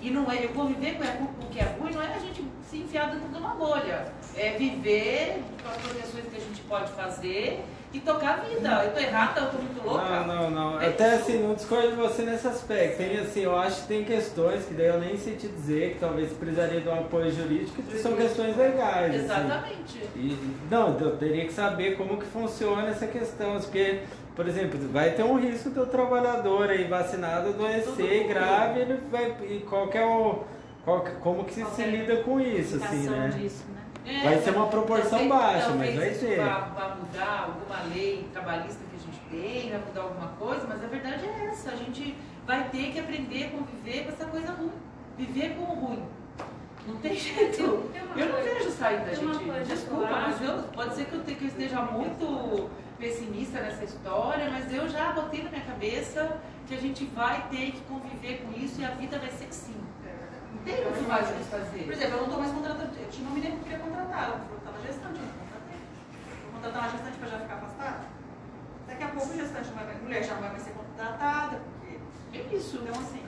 E 0.00 0.10
não 0.10 0.30
é, 0.30 0.44
eu 0.44 0.50
conviver 0.50 0.98
com 0.98 1.24
o 1.24 1.48
que 1.50 1.60
é 1.60 1.76
ruim 1.78 1.92
não 1.92 2.02
é 2.02 2.14
a 2.14 2.18
gente 2.18 2.44
se 2.68 2.78
enfiar 2.78 3.10
dentro 3.10 3.28
de 3.28 3.38
uma 3.38 3.54
bolha. 3.54 4.12
É 4.36 4.56
viver 4.58 5.40
com 5.62 5.68
as 5.68 5.76
proteções 5.76 6.24
que 6.26 6.36
a 6.36 6.40
gente 6.40 6.60
pode 6.62 6.90
fazer 6.92 7.64
e 7.94 8.00
tocar 8.00 8.40
a 8.40 8.42
vida. 8.42 8.68
Eu 8.84 8.92
tô 8.92 8.98
errada, 8.98 9.40
eu 9.40 9.50
tô 9.50 9.58
muito 9.58 9.86
louca. 9.86 10.04
Não, 10.04 10.26
não, 10.26 10.50
não. 10.50 10.82
É 10.82 10.88
Até 10.88 11.14
isso. 11.14 11.22
assim, 11.22 11.38
não 11.38 11.54
discordo 11.54 11.90
de 11.90 11.94
você 11.94 12.22
nesse 12.22 12.46
aspecto. 12.46 12.96
Tem 12.96 13.18
assim, 13.20 13.40
eu 13.42 13.56
acho 13.56 13.82
que 13.82 13.88
tem 13.88 14.04
questões 14.04 14.64
que 14.64 14.74
daí 14.74 14.88
eu 14.88 14.98
nem 14.98 15.16
sei 15.16 15.36
te 15.36 15.46
dizer, 15.46 15.92
que 15.94 16.00
talvez 16.00 16.32
precisaria 16.32 16.80
de 16.80 16.88
um 16.88 16.94
apoio 16.94 17.30
jurídico, 17.30 17.80
que 17.82 17.96
são 17.98 18.16
questões 18.16 18.56
legais. 18.56 19.14
assim. 19.14 19.24
Exatamente. 19.24 19.98
E, 20.16 20.56
não, 20.68 20.98
eu 20.98 21.16
teria 21.16 21.44
que 21.44 21.52
saber 21.52 21.96
como 21.96 22.18
que 22.18 22.26
funciona 22.26 22.88
essa 22.88 23.06
questão, 23.06 23.60
porque, 23.60 24.00
por 24.34 24.48
exemplo, 24.48 24.76
vai 24.92 25.12
ter 25.12 25.22
um 25.22 25.38
risco 25.38 25.70
do 25.70 25.86
trabalhador 25.86 26.70
aí 26.70 26.84
vacinado 26.84 27.50
adoecer 27.50 28.26
grave, 28.26 28.80
ele 28.80 28.98
vai, 29.08 29.36
e 29.48 29.64
qual 29.68 29.86
que 29.86 29.98
é 29.98 30.04
o, 30.04 30.42
qual 30.84 31.04
como 31.20 31.44
que 31.44 31.54
se, 31.54 31.64
se 31.64 31.82
lida 31.84 32.16
com 32.18 32.40
isso, 32.40 32.76
assim, 32.82 33.08
né? 33.08 33.28
disso, 33.28 33.64
né? 33.72 33.83
É, 34.06 34.22
Vai 34.22 34.38
ser 34.40 34.50
uma 34.50 34.66
proporção 34.66 35.10
talvez- 35.10 35.28
baixa, 35.28 35.66
talvez 35.68 35.96
mas 35.96 36.22
vai. 36.22 36.36
Vá, 36.36 36.58
vá 36.60 36.94
mudar 36.96 37.44
alguma 37.48 37.82
lei 37.94 38.28
trabalhista 38.32 38.80
que 38.90 38.96
a 38.96 38.98
gente 38.98 39.20
tem, 39.30 39.70
vai 39.70 39.80
mudar 39.80 40.00
alguma 40.02 40.28
coisa, 40.28 40.66
mas 40.68 40.84
a 40.84 40.86
verdade 40.86 41.24
é 41.26 41.46
essa. 41.46 41.70
A 41.70 41.76
gente 41.76 42.14
vai 42.46 42.68
ter 42.68 42.92
que 42.92 43.00
aprender 43.00 43.44
a 43.44 43.50
conviver 43.50 44.04
com 44.04 44.08
essa 44.12 44.26
coisa 44.26 44.52
ruim. 44.52 44.72
Viver 45.16 45.54
com 45.56 45.62
o 45.62 45.74
ruim. 45.74 46.02
Não 46.86 46.96
tem 46.96 47.14
jeito. 47.16 47.62
Eu 48.14 48.26
não 48.28 48.42
vejo 48.42 48.70
saída, 48.72 49.14
gente. 49.14 49.64
Desculpa, 49.66 50.06
mas 50.10 50.42
eu, 50.42 50.62
pode 50.74 50.94
ser 50.94 51.06
que 51.06 51.14
eu, 51.14 51.24
te- 51.24 51.34
que 51.34 51.44
eu 51.44 51.48
esteja 51.48 51.80
muito 51.80 52.68
pessimista 52.98 53.60
nessa 53.60 53.84
história, 53.84 54.50
mas 54.50 54.70
eu 54.72 54.86
já 54.88 55.12
botei 55.12 55.42
na 55.42 55.50
minha 55.50 55.64
cabeça 55.64 56.36
que 56.66 56.74
a 56.74 56.78
gente 56.78 57.04
vai 57.06 57.46
ter 57.50 57.72
que 57.72 57.80
conviver 57.88 58.42
com 58.44 58.52
isso 58.58 58.80
e 58.80 58.84
a 58.84 58.90
vida 58.90 59.18
vai 59.18 59.30
ser 59.30 59.46
assim. 59.46 59.74
Não 60.54 60.92
tem 60.92 61.02
mais 61.08 61.28
o 61.30 61.32
que 61.34 61.44
fazer. 61.44 61.82
Por 61.84 61.92
exemplo, 61.92 62.14
eu 62.14 62.16
não 62.18 62.24
estou 62.28 62.40
mais 62.40 62.52
contratando. 62.52 62.90
Eu 62.98 63.08
tinha 63.10 63.26
uma 63.28 63.34
menina 63.34 63.56
que 63.56 63.62
queria 63.64 63.78
contratar, 63.78 64.22
ela 64.24 64.38
falou 64.38 64.48
que 64.48 64.64
estava 64.64 64.78
gestante, 64.86 65.18
eu 65.20 65.26
não 65.26 65.36
contratei. 65.44 65.78
Vou 66.42 66.52
contratar 66.54 66.82
uma 66.82 66.90
gestante 66.90 67.16
para 67.18 67.28
já 67.28 67.38
ficar 67.38 67.54
afastada? 67.54 68.00
Daqui 68.88 69.04
a 69.04 69.08
pouco 69.08 69.32
a 69.32 69.36
gestante 69.36 69.68
não 69.68 69.74
vai, 69.74 69.84
a 69.94 69.98
mulher 70.02 70.22
já 70.24 70.34
não 70.34 70.40
vai 70.40 70.50
mais 70.50 70.62
ser 70.62 70.72
contratada, 70.72 71.56
porque. 71.58 71.94
É 72.38 72.56
isso. 72.56 72.80
Então, 72.82 73.00
assim, 73.00 73.22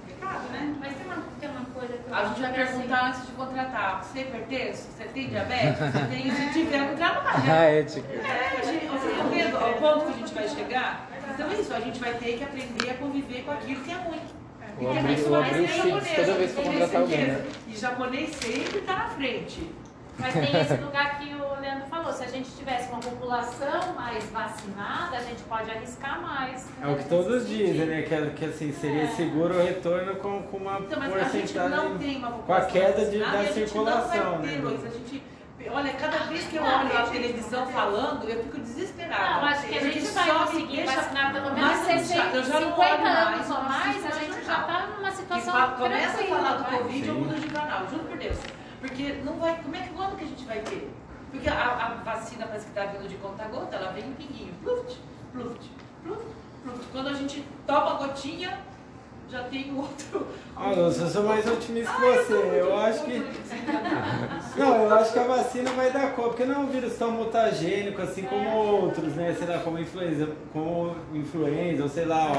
complicado, 0.00 0.44
né? 0.52 0.74
Mas 0.80 0.94
tem 0.96 1.06
uma, 1.06 1.16
tem 1.40 1.50
uma 1.50 1.64
coisa 1.66 1.92
que 1.96 2.08
eu 2.10 2.14
A 2.14 2.24
gente 2.24 2.40
vai 2.40 2.50
acho 2.50 2.54
que, 2.54 2.60
assim, 2.60 2.72
perguntar 2.74 3.06
antes 3.08 3.26
de 3.26 3.32
contratar, 3.32 4.04
você 4.04 4.18
é 4.18 4.22
hipertenso? 4.22 4.82
Você 4.90 5.04
tem 5.04 5.28
diabetes? 5.30 5.78
Você 5.90 6.04
tem, 6.10 6.30
se 6.34 6.52
tiver, 6.52 6.78
não 6.78 6.92
A 6.92 6.96
trabalha. 6.96 7.52
ética. 7.52 8.08
É, 8.12 8.62
gente, 8.64 8.86
vocês 8.86 9.12
estão 9.12 9.28
vendo 9.30 9.56
ao 9.56 9.72
ponto 9.74 10.06
que 10.06 10.12
a 10.12 10.16
gente 10.16 10.34
vai 10.34 10.48
chegar? 10.48 11.06
Então 11.32 11.50
é 11.50 11.54
isso, 11.54 11.72
a 11.72 11.80
gente 11.80 11.98
vai 12.00 12.14
ter 12.14 12.36
que 12.38 12.44
aprender 12.44 12.90
a 12.90 12.94
conviver 12.94 13.44
com 13.44 13.52
aquilo 13.52 13.82
que 13.84 13.90
é 13.90 13.94
ruim. 13.94 14.20
O 14.80 14.88
Abril, 14.90 15.30
o 15.30 15.34
Abril 15.34 15.68
Chips, 15.68 16.16
toda 16.16 16.32
vez 16.34 16.52
que 16.52 16.58
eu 16.58 16.64
contratar 16.64 17.00
alguém, 17.02 17.26
né? 17.26 17.46
E 17.68 17.76
japonês 17.76 18.30
sempre 18.36 18.80
tá 18.80 18.94
na 18.96 19.08
frente. 19.10 19.70
Mas 20.18 20.34
tem 20.34 20.60
esse 20.60 20.74
lugar 20.74 21.18
que 21.18 21.34
o 21.34 21.60
Leandro 21.60 21.86
falou, 21.88 22.12
se 22.12 22.22
a 22.24 22.26
gente 22.26 22.50
tivesse 22.50 22.90
uma 22.90 23.00
população 23.00 23.94
mais 23.94 24.22
vacinada, 24.30 25.16
a 25.16 25.20
gente 25.20 25.42
pode 25.44 25.70
arriscar 25.70 26.20
mais. 26.20 26.66
É 26.82 26.86
o 26.88 26.96
que 26.96 27.08
todos 27.08 27.48
dizem, 27.48 27.86
né? 27.86 28.02
Que, 28.02 28.30
que 28.32 28.44
assim, 28.44 28.70
seria 28.72 29.04
É. 29.04 29.06
seguro 29.08 29.54
o 29.54 29.62
retorno 29.62 30.16
com, 30.16 30.42
com 30.42 30.56
uma 30.58 30.78
Então, 30.80 30.98
mas 30.98 31.14
a 31.14 31.28
gente 31.30 31.54
não 31.56 31.68
porcentagem. 31.70 31.98
tem 31.98 32.16
uma 32.18 32.28
com 32.28 32.34
a 32.34 32.38
população 32.38 32.70
queda 32.70 33.04
de, 33.06 33.18
da 33.18 33.30
a 33.30 33.42
gente 33.44 33.54
circulação, 33.54 34.24
não 34.32 34.38
vai 34.40 34.48
ter, 34.48 34.56
né? 34.56 34.62
Luiz, 34.62 34.84
a 34.84 34.88
gente, 34.90 35.22
olha, 35.68 35.92
cada 35.94 36.18
vez 36.18 36.46
que 36.46 36.56
eu 36.56 36.62
olho 36.62 36.96
a 36.98 37.02
televisão 37.02 37.66
falando, 37.66 38.28
eu 38.28 38.42
fico 38.44 38.58
desesperada. 38.60 39.40
Não, 39.40 39.44
acho 39.48 39.66
que 39.66 39.78
a 39.78 39.80
gente 39.82 40.00
vai 40.08 40.30
conseguir 40.30 40.76
deixa 40.76 40.92
vacinar 40.96 41.32
pelo 41.32 41.44
menos 41.52 41.60
mais 41.60 41.78
60, 41.80 41.96
angustiada. 41.96 42.36
Eu 42.36 42.44
já 42.44 42.60
não 42.60 42.68
50 42.70 42.92
olho 42.94 43.02
mais, 43.02 43.34
anos 43.34 43.50
ou 43.50 43.62
mais, 43.64 44.06
a 44.06 44.10
gente 44.18 44.32
já 44.44 44.54
jornal. 44.54 44.66
tá 44.66 44.86
numa 44.86 45.10
Que 45.10 45.16
situação 45.16 45.52
fa- 45.52 45.68
começa 45.68 46.20
a 46.22 46.24
falar 46.26 46.52
do 46.56 46.62
vai. 46.64 46.78
Covid, 46.78 47.08
eu 47.08 47.14
mudo 47.14 47.40
de 47.40 47.46
canal, 47.48 47.86
juro 47.90 48.04
por 48.04 48.16
Deus. 48.16 48.38
Porque 48.80 49.12
não 49.24 49.34
vai. 49.34 49.56
Como 49.62 49.76
é 49.76 49.80
que 49.80 49.88
quando 49.90 50.16
que 50.16 50.24
a 50.24 50.28
gente 50.28 50.44
vai 50.46 50.60
ter? 50.60 50.90
Porque 51.30 51.48
a, 51.48 51.54
a 51.54 51.88
vacina 52.04 52.46
parece 52.46 52.64
que 52.66 52.70
está 52.78 52.90
vindo 52.92 53.08
de 53.08 53.16
conta-gota, 53.16 53.76
ela 53.76 53.92
vem 53.92 54.04
em 54.06 54.12
pinguinho. 54.14 54.54
Pluft, 54.62 54.98
pluft, 55.32 55.70
pluft, 56.02 56.26
pluft. 56.64 56.86
Quando 56.90 57.08
a 57.08 57.12
gente 57.12 57.46
toma 57.66 57.90
a 57.90 57.94
gotinha, 57.94 58.58
já 59.30 59.44
tem 59.44 59.72
outro. 59.76 60.26
Ah, 60.56 60.72
eu 60.72 60.90
sou 60.92 61.22
mais 61.22 61.46
otimista 61.46 61.92
que 61.92 62.04
Ah, 62.04 62.22
você. 62.22 62.32
muito 62.34 62.54
Eu 62.56 62.76
acho 62.76 63.04
que. 63.04 63.18
Não, 64.58 64.82
eu 64.84 64.94
acho 64.94 65.12
que 65.12 65.18
a 65.18 65.24
vacina 65.24 65.70
vai 65.72 65.90
dar 65.92 66.12
conta, 66.14 66.28
porque 66.30 66.44
não 66.44 66.54
é 66.56 66.58
um 66.58 66.66
vírus 66.66 66.96
tão 66.96 67.12
mutagênico 67.12 68.02
assim 68.02 68.22
como 68.24 68.50
outros, 68.56 69.14
né? 69.14 69.34
Sei 69.38 69.46
lá, 69.46 69.58
como 69.60 69.78
influenza, 69.78 70.28
como 70.52 70.96
influenza, 71.14 71.84
ou 71.84 71.88
sei 71.88 72.04
lá, 72.04 72.32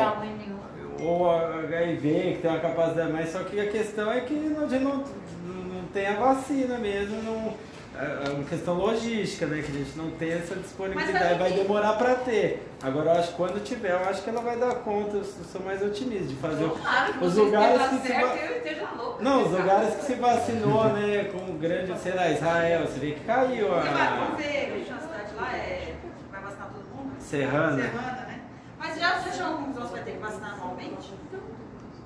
ó, 0.99 1.03
ou 1.03 1.29
HIV, 1.31 2.33
que 2.35 2.39
tem 2.41 2.51
uma 2.51 2.59
capacidade 2.59 3.11
mais. 3.11 3.29
Só 3.31 3.39
que 3.43 3.59
a 3.59 3.67
questão 3.71 4.11
é 4.11 4.19
que 4.21 4.33
não, 4.33 4.67
não, 4.67 4.97
não 4.97 5.85
tem 5.93 6.05
a 6.07 6.19
vacina 6.19 6.77
mesmo, 6.77 7.21
não, 7.23 7.53
é 7.95 8.29
uma 8.29 8.43
questão 8.45 8.75
logística, 8.75 9.45
né? 9.45 9.61
Que 9.61 9.71
a 9.71 9.75
gente 9.75 9.97
não 9.97 10.11
tem 10.11 10.31
essa 10.31 10.55
disponibilidade, 10.55 11.37
vai 11.39 11.51
demorar 11.51 11.93
pra 11.93 12.15
ter. 12.15 12.67
Agora 12.81 13.11
eu 13.11 13.19
acho 13.19 13.29
que 13.29 13.35
quando 13.35 13.63
tiver, 13.63 13.91
eu 13.91 14.09
acho 14.09 14.23
que 14.23 14.29
ela 14.29 14.41
vai 14.41 14.57
dar 14.57 14.75
conta, 14.75 15.17
eu 15.17 15.23
sou 15.23 15.61
mais 15.61 15.81
otimista 15.81 16.25
de 16.27 16.35
fazer. 16.35 16.69
Claro 16.69 17.13
que 17.13 17.25
Os 17.25 17.33
você 17.33 17.41
lugares 17.41 17.81
que 17.89 17.95
se 17.99 18.07
certo 18.07 18.27
va- 18.27 18.35
eu 18.37 18.57
esteja 18.57 18.87
louca. 18.97 19.23
Não, 19.23 19.37
os 19.43 19.49
sabe? 19.51 19.61
lugares 19.61 19.95
que 19.95 20.05
se 20.05 20.15
vacinou, 20.15 20.83
né, 20.93 21.23
com 21.25 21.37
o 21.51 21.57
grande, 21.59 21.99
sei 21.99 22.13
lá, 22.13 22.29
Israel, 22.29 22.87
você 22.87 22.99
vê 22.99 23.11
que 23.11 23.19
caiu 23.25 23.69
vai, 23.69 23.79
a 23.89 24.15
vamos 24.15 24.37
ver, 24.37 24.85
a 24.91 24.99
cidade 24.99 25.35
lá 25.35 25.53
é. 25.53 25.93
Vai 26.31 26.41
vacinar 26.41 26.67
todo 26.69 26.95
mundo? 26.97 27.13
Serrana. 27.19 27.81
Serrana, 27.83 28.11
né? 28.27 28.39
Mas 28.79 28.99
já 28.99 29.19
você 29.19 29.37
já 29.37 29.45
alguns 29.47 29.77
anos 29.77 29.91
vai 29.91 30.01
ter 30.03 30.11
que 30.11 30.17
vacinar 30.19 30.53
anualmente? 30.53 31.13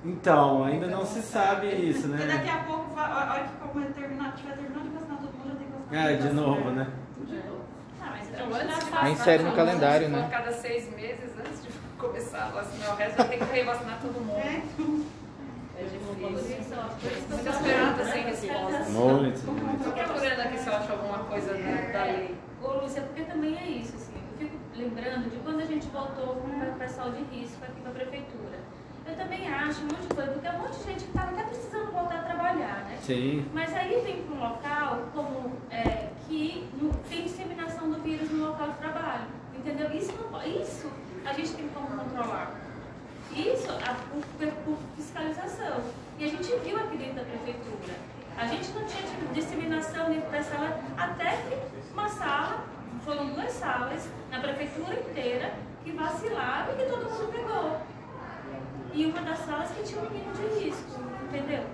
Então, 0.04 0.64
ainda 0.64 0.86
não 0.86 1.04
se 1.04 1.20
sabe 1.22 1.68
isso, 1.68 2.06
Porque 2.08 2.26
daqui 2.26 2.44
né? 2.44 2.52
a 2.52 2.64
pouco, 2.64 2.94
vai- 2.94 3.10
a 3.10 3.32
hora 3.32 3.42
que 3.44 3.68
como 3.68 3.84
terminar, 3.86 4.36
tiver 4.36 4.54
terminando 4.56 4.95
de 5.90 5.96
tem. 5.96 5.98
É, 5.98 6.16
de 6.16 6.32
novo, 6.34 6.70
né? 6.70 6.86
Ah, 8.00 8.10
mas 8.10 8.28
Então, 8.28 8.46
antes 8.54 9.02
de 9.04 9.10
insere 9.10 9.42
no 9.42 9.52
calendário, 9.52 10.08
né? 10.08 10.28
cada 10.30 10.52
seis 10.52 10.90
meses 10.94 11.30
antes 11.38 11.62
de 11.62 11.68
começar 11.98 12.44
a 12.44 12.48
vacinar 12.48 12.92
o 12.92 12.96
resto, 12.96 13.16
vai 13.16 13.28
ter 13.28 13.38
que 13.38 13.52
revacinar 13.52 13.98
todo 14.00 14.20
mundo. 14.20 14.38
É. 14.38 14.62
É 15.78 15.82
difícil. 15.84 16.76
Muitas 17.28 17.56
perguntas 17.56 18.08
sem 18.08 18.22
resposta. 18.24 18.84
Muito. 18.90 19.84
Tô 19.84 19.92
procurando 19.92 20.40
aqui 20.40 20.58
se 20.58 20.66
eu 20.68 20.76
acho 20.76 20.92
alguma 20.92 21.18
coisa 21.24 21.52
da, 21.52 21.92
da 21.92 22.04
lei. 22.04 22.34
Ô, 22.62 22.68
Lúcia, 22.80 23.02
porque 23.02 23.22
também 23.22 23.58
é 23.58 23.66
isso, 23.66 23.94
assim, 23.96 24.14
eu 24.40 24.48
fico 24.48 24.56
lembrando 24.74 25.30
de 25.30 25.36
quando 25.38 25.60
a 25.60 25.66
gente 25.66 25.86
voltou 25.88 26.36
para 26.58 26.70
o 26.70 26.74
pessoal 26.78 27.10
de 27.10 27.22
risco 27.24 27.62
aqui 27.62 27.80
para 27.82 27.90
a 27.90 27.94
prefeitura. 27.94 28.58
Eu 29.06 29.14
também 29.16 29.48
acho 29.48 29.82
um 29.82 29.84
monte 29.84 30.08
de 30.08 30.14
coisa, 30.14 30.32
porque 30.32 30.46
é 30.46 30.52
um 30.52 30.58
monte 30.58 30.78
de 30.78 30.84
gente 30.84 31.04
que 31.04 31.10
estava 31.10 31.30
até 31.30 31.42
precisando 31.44 31.92
voltar 31.92 32.16
a 32.16 32.22
trabalhar, 32.22 32.84
né? 32.88 32.98
Sim. 33.02 33.48
Mas 33.54 33.72
aí 33.72 34.00
vem 34.00 34.22
para 34.22 34.34
um 34.34 34.40
local 34.40 35.04
como 35.14 35.52
é, 35.70 36.08
que 36.26 36.68
tem 37.08 37.22
disseminação 37.22 37.90
do 37.90 38.00
vírus 38.02 38.30
no 38.30 38.48
local 38.48 38.70
de 38.70 38.78
trabalho. 38.78 39.26
Entendeu? 39.54 39.90
Isso, 39.92 40.12
não, 40.12 40.42
isso 40.42 40.90
a 41.24 41.32
gente 41.32 41.54
tem 41.54 41.68
como 41.68 41.86
controlar. 41.86 42.52
Isso 43.32 43.70
a, 43.70 43.94
por, 43.94 44.52
por 44.64 44.78
fiscalização. 44.96 45.80
E 46.18 46.24
a 46.24 46.28
gente 46.28 46.56
viu 46.64 46.76
aqui 46.76 46.96
dentro 46.96 47.16
da 47.16 47.22
prefeitura. 47.22 47.94
A 48.36 48.46
gente 48.46 48.70
não 48.72 48.84
tinha 48.84 49.02
tipo, 49.02 49.32
disseminação 49.32 50.10
dentro 50.10 50.30
da 50.30 50.42
sala, 50.42 50.80
até 50.96 51.36
que 51.36 51.92
uma 51.92 52.08
sala, 52.08 52.64
foram 53.04 53.26
duas 53.28 53.52
salas 53.52 54.08
na 54.30 54.40
prefeitura 54.40 54.94
inteira 54.94 55.54
que 55.84 55.92
vacilaram 55.92 56.74
e 56.74 56.76
que 56.76 56.90
todo 56.90 57.04
mundo 57.04 57.32
pegou. 57.32 57.80
E 58.96 59.04
uma 59.04 59.20
das 59.20 59.38
salas 59.40 59.70
que 59.72 59.82
tinha 59.82 60.00
um 60.00 60.08
menino 60.08 60.32
de 60.32 60.64
risco, 60.64 60.98
entendeu? 61.24 61.64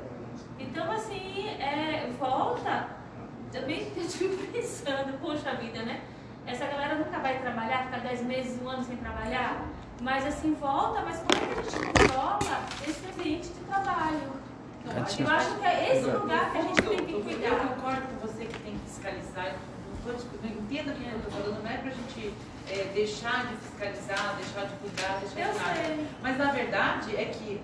Então, 0.58 0.90
assim, 0.90 1.48
é, 1.50 2.11
volta, 2.18 2.88
também 3.52 3.92
eu 3.96 4.02
estive 4.02 4.44
pensando, 4.52 5.20
poxa 5.20 5.54
vida, 5.54 5.82
né? 5.85 6.00
Essa 6.44 6.66
galera 6.66 6.96
nunca 6.96 7.20
vai 7.20 7.38
trabalhar, 7.38 7.85
ficar 7.85 8.00
10 8.00 8.22
meses, 8.22 8.61
um 8.61 8.68
ano 8.68 8.82
sem 8.82 8.96
trabalhar, 8.96 9.64
mas 10.00 10.26
assim, 10.26 10.54
volta, 10.54 11.02
mas 11.02 11.18
como 11.18 11.30
é 11.40 11.54
que 11.54 11.61
a 11.61 11.62
gente 11.62 11.87
controla 11.92 12.61
esse 12.88 13.06
ambiente 13.06 13.48
de 13.50 13.61
trabalho? 13.61 14.42
Eu 14.85 15.02
acho 15.30 15.58
que 15.58 15.64
é 15.64 15.96
esse 15.96 16.11
lugar 16.11 16.50
que 16.50 16.58
a 16.58 16.62
gente 16.62 16.82
tem 16.82 17.06
que 17.06 17.12
Eu 17.12 17.20
cuidar. 17.20 17.68
concordo 17.68 18.02
com 18.02 18.26
você 18.26 18.46
que 18.46 18.58
tem 18.58 18.72
que 18.72 18.80
fiscalizar. 18.90 19.54
Não 20.04 20.50
entenda 20.50 20.90
o 20.90 20.94
que 20.96 21.04
eu 21.08 21.16
estou 21.18 21.30
falando, 21.30 21.62
não 21.62 21.70
é 21.70 21.76
para 21.76 21.90
a 21.90 21.94
gente 21.94 22.35
é, 22.72 22.90
deixar 22.94 23.46
de 23.48 23.56
fiscalizar, 23.56 24.37
deixar 24.37 24.64
de 24.66 24.76
cuidar, 24.76 25.20
deixar 25.20 25.40
Eu 25.48 25.52
de 25.52 25.58
nada. 25.58 25.74
sei. 25.74 26.06
Mas 26.22 26.40
a 26.40 26.50
verdade 26.52 27.16
é 27.16 27.24
que 27.26 27.61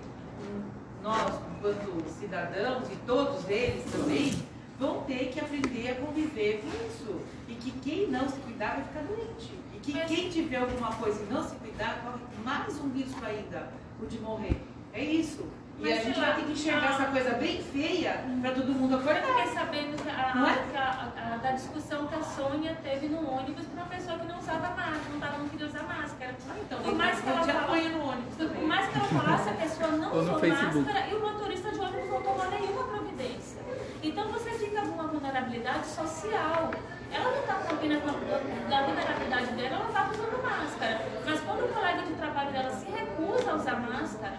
nós, 1.01 1.33
enquanto 1.57 2.09
cidadãos, 2.19 2.87
e 2.91 2.95
todos 3.07 3.47
eles 3.49 3.83
também, 3.91 4.33
vão 4.79 5.01
ter 5.03 5.29
que 5.31 5.39
aprender 5.39 5.89
a 5.91 5.95
conviver 5.95 6.61
com 6.61 6.67
isso. 6.87 7.21
E 7.47 7.55
que 7.55 7.71
quem 7.79 8.07
não 8.07 8.29
se 8.29 8.37
cuidar 8.39 8.75
vai 8.75 8.83
ficar 8.83 9.01
doente. 9.01 9.51
E 9.73 9.79
que 9.79 9.93
Mas- 9.93 10.07
quem 10.07 10.29
tiver 10.29 10.57
alguma 10.57 10.93
coisa 10.95 11.21
e 11.23 11.33
não 11.33 11.43
se 11.43 11.55
cuidar, 11.55 12.01
corre 12.03 12.19
mais 12.43 12.79
um 12.79 12.89
risco 12.91 13.19
ainda, 13.25 13.71
o 14.01 14.05
de 14.05 14.19
morrer. 14.19 14.61
É 14.93 15.03
isso. 15.03 15.45
E 15.79 15.81
Mas 15.81 15.99
a 15.99 16.01
gente 16.03 16.19
vai 16.19 16.35
ter 16.35 16.41
que 16.43 16.51
enxergar 16.51 16.89
a- 16.89 16.93
essa 16.93 17.05
coisa 17.05 17.31
bem 17.35 17.63
feia 17.63 18.21
para 18.41 18.51
todo 18.51 18.67
mundo 18.73 18.95
Eu 18.95 18.99
acordar. 18.99 19.21
fiquei 19.23 19.47
sabendo 19.53 20.03
que 20.03 20.09
a, 20.09 20.35
Não 20.35 20.45
é? 20.49 20.53
que 20.69 20.75
a- 20.77 21.07
a- 21.33 21.37
da 21.37 21.51
discussão 21.51 22.05
que 22.07 22.15
a 22.15 22.21
Sônia 22.21 22.77
teve 22.83 23.07
no 23.07 23.25
ônibus 23.31 23.65
para 23.67 23.83
uma 23.83 23.89
pessoa 23.89 24.19
que 24.19 24.27
não 24.27 24.37
usava 24.39 24.67
máscara, 24.75 24.99
não, 25.13 25.19
tava, 25.21 25.37
não 25.37 25.47
queria 25.47 25.67
usar 25.67 25.83
máscara. 25.83 26.35
Então, 26.65 26.79
por 26.81 26.95
mais 26.95 27.21
que 27.21 27.29
ela 27.29 27.43
já 27.45 27.53
fala- 27.53 27.63
apanha 27.65 27.89
no 27.91 28.03
ônibus 28.09 28.35
Por 28.35 28.47
também. 28.47 28.67
mais 28.67 28.89
que 28.89 28.97
ela 28.97 29.07
falasse, 29.07 29.49
a 29.49 29.53
pessoa 29.53 29.91
não 29.91 30.11
usou 30.19 30.39
Facebook. 30.39 30.77
máscara 30.79 31.07
e 31.07 31.13
o 31.15 31.19
motorista 31.21 31.71
de 31.71 31.79
ônibus 31.79 32.09
não 32.09 32.21
tomou 32.23 32.49
nenhuma 32.49 32.83
providência. 32.83 33.61
Então 34.03 34.27
você 34.27 34.49
fica 34.51 34.81
com 34.81 34.87
uma 34.89 35.07
vulnerabilidade 35.07 35.85
social. 35.87 36.71
Ela 37.11 37.31
não 37.31 37.39
está 37.39 37.53
combinando 37.55 38.01
com 38.01 38.09
a 38.09 38.69
da 38.69 38.83
vulnerabilidade 38.85 39.47
dela, 39.53 39.75
ela 39.77 39.87
está 39.87 40.09
usando 40.11 40.43
máscara. 40.43 41.01
Mas 41.25 41.39
quando 41.39 41.63
o 41.63 41.67
colega 41.69 42.01
de 42.03 42.13
trabalho 42.15 42.51
dela 42.51 42.69
se 42.71 42.85
recusa 42.91 43.51
a 43.51 43.55
usar 43.55 43.79
máscara, 43.79 44.37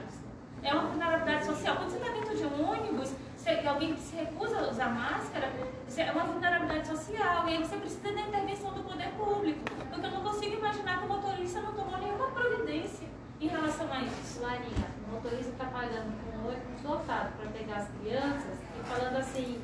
é 0.63 0.75
uma 0.75 0.89
vulnerabilidade 0.89 1.47
social. 1.47 1.77
Quando 1.77 1.91
você 1.91 1.97
está 1.97 2.13
dentro 2.13 2.37
de 2.37 2.45
um 2.45 2.71
ônibus, 2.71 3.13
se, 3.37 3.67
alguém 3.67 3.95
que 3.95 4.01
se 4.01 4.17
recusa 4.17 4.59
a 4.59 4.71
usar 4.71 4.89
máscara, 4.89 5.51
é 5.97 6.13
uma 6.13 6.25
vulnerabilidade 6.25 6.89
social. 6.89 7.49
E 7.49 7.55
aí 7.55 7.59
você 7.59 7.77
precisa 7.77 8.13
da 8.13 8.21
intervenção 8.21 8.73
do 8.73 8.83
poder 8.83 9.09
público. 9.13 9.61
Porque 9.91 10.07
eu 10.07 10.11
não 10.11 10.23
consigo 10.23 10.57
imaginar 10.57 10.99
que 10.99 11.05
o 11.07 11.09
motorista 11.09 11.61
não 11.61 11.73
tomou 11.73 11.99
nenhuma 11.99 12.27
providência 12.29 13.09
em 13.41 13.49
relação 13.49 13.91
a 13.93 14.01
isso. 14.03 14.41
Larinha, 14.43 14.89
o 15.09 15.15
motorista 15.15 15.51
está 15.51 15.65
pagando 15.67 16.13
com 16.23 16.39
o 16.39 16.49
ônibus 16.49 16.83
lotado 16.85 17.37
para 17.39 17.51
pegar 17.51 17.77
as 17.77 17.89
crianças 17.89 18.59
e 18.79 18.87
falando 18.87 19.17
assim, 19.17 19.63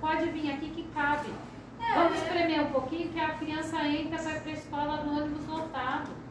pode 0.00 0.30
vir 0.30 0.52
aqui 0.52 0.70
que 0.70 0.84
cabe. 0.94 1.28
É, 1.78 1.94
Vamos 1.94 2.18
espremer 2.18 2.62
um 2.62 2.70
pouquinho 2.70 3.12
que 3.12 3.20
a 3.20 3.34
criança 3.34 3.86
entra 3.86 4.22
vai 4.22 4.40
para 4.40 4.50
a 4.50 4.54
escola 4.54 4.96
no 5.02 5.18
ônibus 5.18 5.46
lotado. 5.46 6.25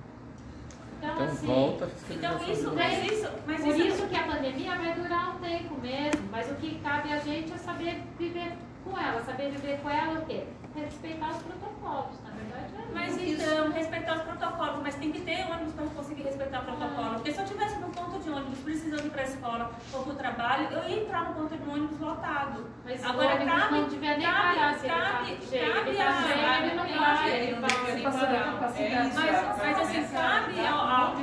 Então, 0.97 1.13
Então 1.13 1.25
assim, 1.25 1.45
volta 1.47 1.85
a 1.85 2.13
Então 2.13 2.37
isso, 2.51 2.73
mas 2.75 3.11
isso, 3.11 3.29
mas 3.45 3.61
por 3.61 3.75
isso, 3.75 3.87
isso 3.87 4.07
que 4.07 4.15
a 4.15 4.23
pandemia 4.23 4.75
vai 4.75 4.93
durar 4.93 5.35
um 5.35 5.39
tempo 5.39 5.75
mesmo, 5.81 6.21
mas 6.31 6.49
o 6.51 6.55
que 6.55 6.79
cabe 6.79 7.11
a 7.11 7.17
gente 7.19 7.53
é 7.53 7.57
saber 7.57 8.01
viver 8.17 8.53
com 8.83 8.97
ela. 8.99 9.21
Saber 9.23 9.51
viver 9.51 9.79
com 9.81 9.89
ela 9.89 10.13
é 10.13 10.19
o 10.19 10.25
quê? 10.25 10.43
Respeitar 10.75 11.29
os 11.31 11.41
protocolos, 11.43 12.19
na 12.23 12.31
verdade 12.31 12.73
é 12.75 12.93
mas 12.93 13.17
isso. 13.21 13.41
então, 13.43 13.71
respeitar 13.71 14.15
os 14.15 14.21
protocolos, 14.23 14.81
mas 14.83 14.95
tem 14.95 15.11
que 15.11 15.21
ter 15.21 15.45
ônibus 15.49 15.73
para 15.73 15.85
conseguir 15.85 16.23
respeitar 16.23 16.59
o 16.61 16.63
protocolo. 16.65 17.13
Porque 17.15 17.31
se 17.31 17.39
eu 17.39 17.45
tivesse 17.45 17.79
no 17.79 17.89
ponto 17.89 18.19
de 18.19 18.29
ônibus 18.29 18.59
precisando 18.59 19.05
ir 19.05 19.09
para 19.09 19.21
a 19.21 19.25
escola 19.25 19.71
ou 19.93 20.03
para 20.03 20.11
o 20.13 20.15
trabalho, 20.15 20.67
eu 20.71 20.89
ia 20.89 21.01
entrar 21.03 21.29
no 21.29 21.33
ponto 21.35 21.55
de 21.57 21.69
ônibus 21.69 21.99
lotado. 21.99 22.65
Mas 22.83 23.03
Agora, 23.05 23.37
cabe- 23.37 23.71
não 23.79 23.87
devia 23.87 24.17
nem 24.17 24.27
cabe- 24.27 24.55
parar 24.55 24.73
se 24.77 24.85
ele 24.85 24.93
cabe- 24.95 25.35
tá 25.35 25.45
cheio. 25.49 25.73
cabe 25.73 25.89
ele 25.89 25.97
tá 25.97 26.09
a- 26.09 27.17
cheio, 27.17 27.54
a 28.33 28.43
capacidade. 28.51 28.93
É 28.95 29.07
isso, 29.07 29.19
Mas- 29.19 29.57
mas 29.57 29.79
assim, 29.79 30.07
cabe 30.13 30.59
a 30.59 30.71
ao-. 30.71 31.15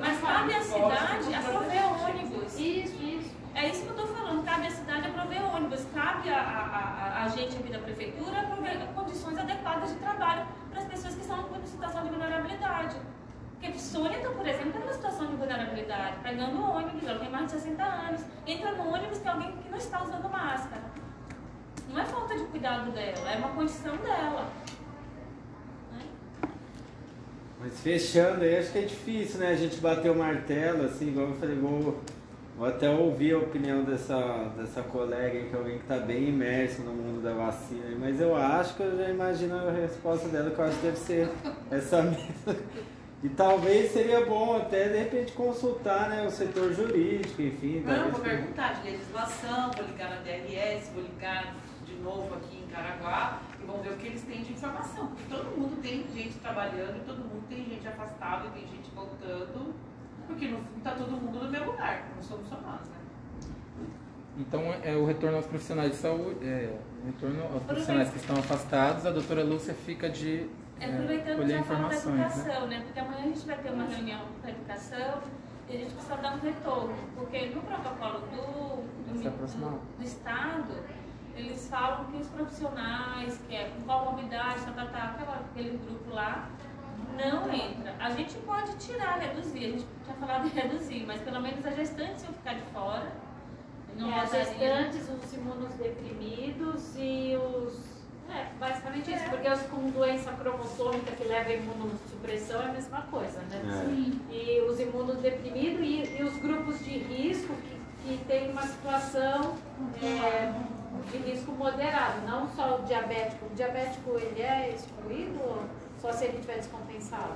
Mas 0.00 0.20
cabe 0.20 0.54
à 0.54 0.60
cidade 0.62 1.34
aprover 1.34 1.84
ônibus. 1.84 2.58
Isso, 2.58 3.02
isso. 3.02 3.30
É 3.54 3.68
isso 3.68 3.82
que 3.82 3.88
eu 3.88 3.96
estou 4.04 4.16
falando. 4.16 4.44
Cabe 4.44 4.66
à 4.66 4.70
cidade 4.70 5.06
aprover 5.08 5.42
ônibus. 5.42 5.86
Cabe 5.94 6.30
a, 6.30 6.40
a, 6.40 7.20
a, 7.20 7.24
a 7.24 7.28
gente 7.28 7.56
aqui 7.56 7.72
da 7.72 7.78
prefeitura 7.78 8.40
aprover 8.40 8.78
condições 8.94 9.38
adequadas 9.38 9.90
de 9.90 9.96
trabalho 9.96 10.46
para 10.70 10.80
as 10.80 10.86
pessoas 10.86 11.14
que 11.14 11.20
estão 11.20 11.38
em 11.62 11.66
situação 11.66 12.02
de 12.04 12.10
vulnerabilidade. 12.10 12.96
Porque 13.60 13.78
Sônia, 13.78 14.18
por 14.20 14.46
exemplo, 14.46 14.68
está 14.68 14.78
numa 14.78 14.92
situação 14.92 15.26
de 15.26 15.36
vulnerabilidade, 15.36 16.16
pegando 16.22 16.62
ônibus, 16.62 17.06
ela 17.06 17.18
tem 17.18 17.28
mais 17.28 17.44
de 17.44 17.52
60 17.52 17.82
anos, 17.82 18.22
entra 18.46 18.72
no 18.72 18.88
ônibus 18.94 19.18
tem 19.18 19.30
alguém 19.30 19.52
que 19.52 19.68
não 19.68 19.76
está 19.76 20.02
usando 20.02 20.30
máscara. 20.30 20.80
Não 21.90 22.00
é 22.00 22.04
falta 22.06 22.38
de 22.38 22.44
cuidado 22.44 22.90
dela, 22.92 23.30
é 23.30 23.36
uma 23.36 23.48
condição 23.50 23.96
dela. 23.98 24.46
Mas 27.60 27.78
fechando 27.80 28.42
aí, 28.42 28.56
acho 28.56 28.72
que 28.72 28.78
é 28.78 28.82
difícil, 28.82 29.38
né? 29.38 29.48
A 29.48 29.56
gente 29.56 29.76
bater 29.80 30.10
o 30.10 30.14
martelo, 30.14 30.86
assim, 30.86 31.08
igual 31.08 31.28
eu 31.28 31.34
falei, 31.34 31.56
vou, 31.56 32.00
vou 32.56 32.66
até 32.66 32.88
ouvir 32.88 33.34
a 33.34 33.38
opinião 33.38 33.84
dessa, 33.84 34.50
dessa 34.56 34.82
colega 34.82 35.38
aí, 35.38 35.50
que 35.50 35.54
é 35.54 35.58
alguém 35.58 35.76
que 35.76 35.82
está 35.82 35.98
bem 35.98 36.30
imerso 36.30 36.80
no 36.80 36.92
mundo 36.92 37.22
da 37.22 37.34
vacina. 37.34 37.84
Mas 37.98 38.18
eu 38.18 38.34
acho 38.34 38.74
que 38.76 38.82
eu 38.82 38.96
já 38.96 39.10
imagino 39.10 39.56
a 39.56 39.72
resposta 39.72 40.26
dela, 40.28 40.50
que 40.50 40.58
eu 40.58 40.64
acho 40.64 40.76
que 40.76 40.86
deve 40.86 40.96
ser 40.96 41.28
essa 41.70 42.00
mesma. 42.02 42.56
E 43.22 43.28
talvez 43.28 43.92
seria 43.92 44.24
bom 44.24 44.56
até, 44.56 44.88
de 44.88 44.96
repente, 44.96 45.32
consultar 45.32 46.08
né, 46.08 46.26
o 46.26 46.30
setor 46.30 46.72
jurídico, 46.72 47.42
enfim. 47.42 47.82
Não, 47.84 48.10
vou 48.10 48.20
perguntar 48.20 48.80
de 48.80 48.90
legislação, 48.90 49.70
vou 49.76 49.84
ligar 49.84 50.08
na 50.08 50.16
DRS, 50.22 50.88
vou 50.94 51.02
ligar 51.02 51.54
de 51.84 51.94
novo 51.96 52.34
aqui 52.36 52.59
Caraguá 52.70 53.40
e 53.60 53.66
vamos 53.66 53.82
ver 53.82 53.92
o 53.92 53.96
que 53.96 54.06
eles 54.06 54.22
têm 54.22 54.42
de 54.42 54.52
informação. 54.52 55.08
Porque 55.08 55.24
todo 55.28 55.56
mundo 55.56 55.80
tem 55.82 56.06
gente 56.14 56.38
trabalhando, 56.38 57.04
todo 57.04 57.18
mundo 57.18 57.44
tem 57.48 57.64
gente 57.64 57.86
afastada 57.86 58.48
e 58.48 58.50
tem 58.50 58.66
gente 58.66 58.90
voltando, 58.94 59.74
porque 60.26 60.48
não 60.48 60.60
está 60.78 60.92
todo 60.92 61.10
mundo 61.10 61.44
no 61.44 61.50
mesmo 61.50 61.72
lugar, 61.72 62.08
não 62.14 62.22
somos 62.22 62.48
só 62.48 62.56
nós, 62.60 62.88
né? 62.88 62.96
Então, 64.38 64.62
é 64.82 64.96
o 64.96 65.04
retorno 65.04 65.36
aos 65.36 65.46
profissionais 65.46 65.90
de 65.90 65.96
saúde, 65.96 66.46
é, 66.46 66.78
o 67.02 67.06
retorno 67.06 67.42
aos 67.52 67.62
profissionais 67.64 68.10
que 68.10 68.16
estão 68.16 68.36
afastados, 68.36 69.04
a 69.04 69.10
doutora 69.10 69.44
Lúcia 69.44 69.74
fica 69.74 70.08
de 70.08 70.48
É, 70.80 70.86
é, 70.86 70.94
aproveitando 70.94 71.36
colher 71.36 71.58
já 71.58 71.62
falar 71.64 71.88
da 71.88 71.94
informações, 71.94 72.16
né? 72.16 72.26
educação, 72.26 72.66
né? 72.68 72.82
Porque 72.84 73.00
amanhã 73.00 73.18
a 73.18 73.28
gente 73.28 73.46
vai 73.46 73.58
ter 73.58 73.70
uma 73.70 73.84
reunião 73.84 74.20
com 74.40 74.46
a 74.46 74.50
educação 74.50 75.22
e 75.68 75.76
a 75.76 75.78
gente 75.78 75.92
precisa 75.92 76.16
dar 76.16 76.34
um 76.36 76.40
retorno. 76.40 76.94
Porque 77.16 77.46
no 77.46 77.60
protocolo 77.62 78.20
do, 78.20 78.82
do, 79.04 79.20
do, 79.20 79.98
do 79.98 80.04
Estado, 80.04 80.74
eles 81.36 81.68
falam 81.68 82.04
que 82.06 82.16
os 82.18 82.28
profissionais, 82.28 83.38
que 83.48 83.54
é 83.56 83.70
com 83.70 83.82
comorbidade, 83.82 84.60
tá, 84.64 84.72
tá, 84.72 84.84
tá, 84.86 85.04
aquela- 85.16 85.40
aquele 85.50 85.78
grupo 85.78 86.14
lá, 86.14 86.48
não 87.16 87.52
entra. 87.52 87.94
A 87.98 88.10
gente 88.10 88.36
pode 88.38 88.76
tirar, 88.76 89.18
reduzir, 89.18 89.58
a 89.58 89.68
gente 89.70 89.86
tinha 90.04 90.16
falado 90.16 90.46
em 90.46 90.50
reduzir, 90.50 91.04
mas 91.06 91.20
pelo 91.22 91.40
menos 91.40 91.64
as 91.66 91.76
gestantes 91.76 92.22
iam 92.24 92.32
ficar 92.32 92.54
de 92.54 92.62
fora. 92.72 93.10
Não 93.96 94.10
É, 94.10 94.20
as 94.20 94.30
gestantes, 94.30 95.08
os 95.10 95.32
imunodeprimidos 95.34 96.94
e 96.96 97.36
os. 97.36 98.00
É, 98.32 98.46
basicamente 98.60 99.12
isso, 99.12 99.24
porque 99.28 99.48
os 99.48 99.60
com 99.62 99.90
doença 99.90 100.30
cromossômica 100.32 101.10
que 101.16 101.24
leva 101.24 101.50
a 101.50 101.52
imunossupressão 101.54 102.62
é 102.62 102.66
a 102.66 102.72
mesma 102.72 103.02
coisa, 103.02 103.40
né? 103.50 103.60
É. 104.30 104.32
E 104.34 104.60
os 104.70 104.78
imunodeprimidos 104.78 105.80
e, 105.80 106.16
e 106.18 106.22
os 106.22 106.36
grupos 106.36 106.78
de 106.84 106.96
risco 106.98 107.52
que, 107.54 107.80
que 108.18 108.24
tem 108.26 108.52
uma 108.52 108.62
situação 108.62 109.56
é, 110.00 110.52
de 111.10 111.18
risco 111.18 111.52
moderado, 111.52 112.26
não 112.26 112.48
só 112.48 112.78
o 112.80 112.82
diabético. 112.84 113.46
O 113.46 113.54
diabético 113.54 114.10
ele 114.18 114.42
é 114.42 114.74
excluído 114.74 115.38
ou 115.42 115.62
só 116.00 116.12
se 116.12 116.24
ele 116.24 116.34
estiver 116.34 116.56
descompensado? 116.58 117.34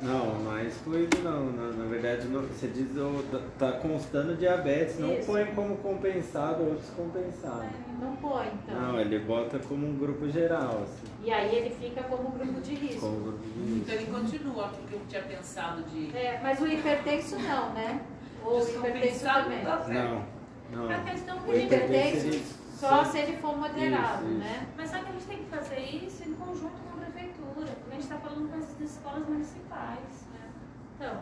Não, 0.00 0.34
não 0.40 0.58
é 0.58 0.64
excluído 0.64 1.16
não. 1.22 1.44
Na, 1.52 1.70
na 1.76 1.84
verdade, 1.84 2.26
não- 2.26 2.42
você 2.42 2.66
diz 2.66 2.96
o- 2.96 3.24
tá 3.56 3.70
constando 3.74 4.34
diabetes, 4.34 4.98
não 4.98 5.12
Isso. 5.12 5.26
põe 5.26 5.44
como 5.54 5.76
compensado 5.76 6.64
ou 6.64 6.74
descompensado. 6.74 7.66
Não 8.00 8.16
põe, 8.16 8.48
então. 8.48 8.80
Não, 8.80 9.00
ele 9.00 9.20
bota 9.20 9.60
como 9.60 9.86
um 9.86 9.96
grupo 9.96 10.28
geral, 10.28 10.82
assim. 10.82 11.06
E 11.22 11.32
aí 11.32 11.54
ele 11.54 11.70
fica 11.70 12.02
como 12.02 12.30
grupo 12.30 12.60
de 12.60 12.74
risco. 12.74 13.00
Como 13.00 13.20
grupo 13.20 13.44
de 13.44 13.78
Então 13.80 13.94
ele 13.94 14.06
continua 14.06 14.66
o 14.66 14.70
que 14.88 14.92
eu 14.94 15.00
tinha 15.08 15.22
pensado 15.22 15.82
de. 15.84 16.16
É, 16.16 16.40
mas 16.42 16.60
o 16.60 16.66
hipertenso 16.66 17.38
não, 17.38 17.72
né? 17.72 18.00
Ou 18.44 18.58
o 18.60 18.68
hipertenso 18.68 19.24
também. 19.24 19.58
não 19.62 19.70
dá 19.70 19.84
Não, 19.88 20.24
não. 20.72 20.90
A 20.90 20.98
questão 21.04 21.38
que 21.42 21.50
O 21.52 21.56
hipertenso 21.56 22.61
só 22.88 23.04
se 23.04 23.18
ele 23.18 23.36
for 23.38 23.56
moderado, 23.56 24.24
Isso, 24.24 24.30
isso. 24.32 24.38
né? 24.40 24.66
Mas 24.76 24.90
só 24.90 24.98
que 24.98 25.08
a 25.08 25.12
gente 25.12 25.24
tem 25.26 25.38
que 25.38 25.44
fazer 25.50 25.78
isso 25.80 26.22
em 26.28 26.34
conjunto 26.34 26.72
com 26.82 26.98
a 26.98 27.04
prefeitura, 27.04 27.66
porque 27.76 27.90
a 27.90 27.94
gente 27.94 28.02
está 28.02 28.16
falando 28.16 28.50
com 28.50 28.58
as 28.58 28.80
escolas 28.90 29.28
municipais. 29.28 30.26
né? 30.32 30.50
Então, 30.96 31.20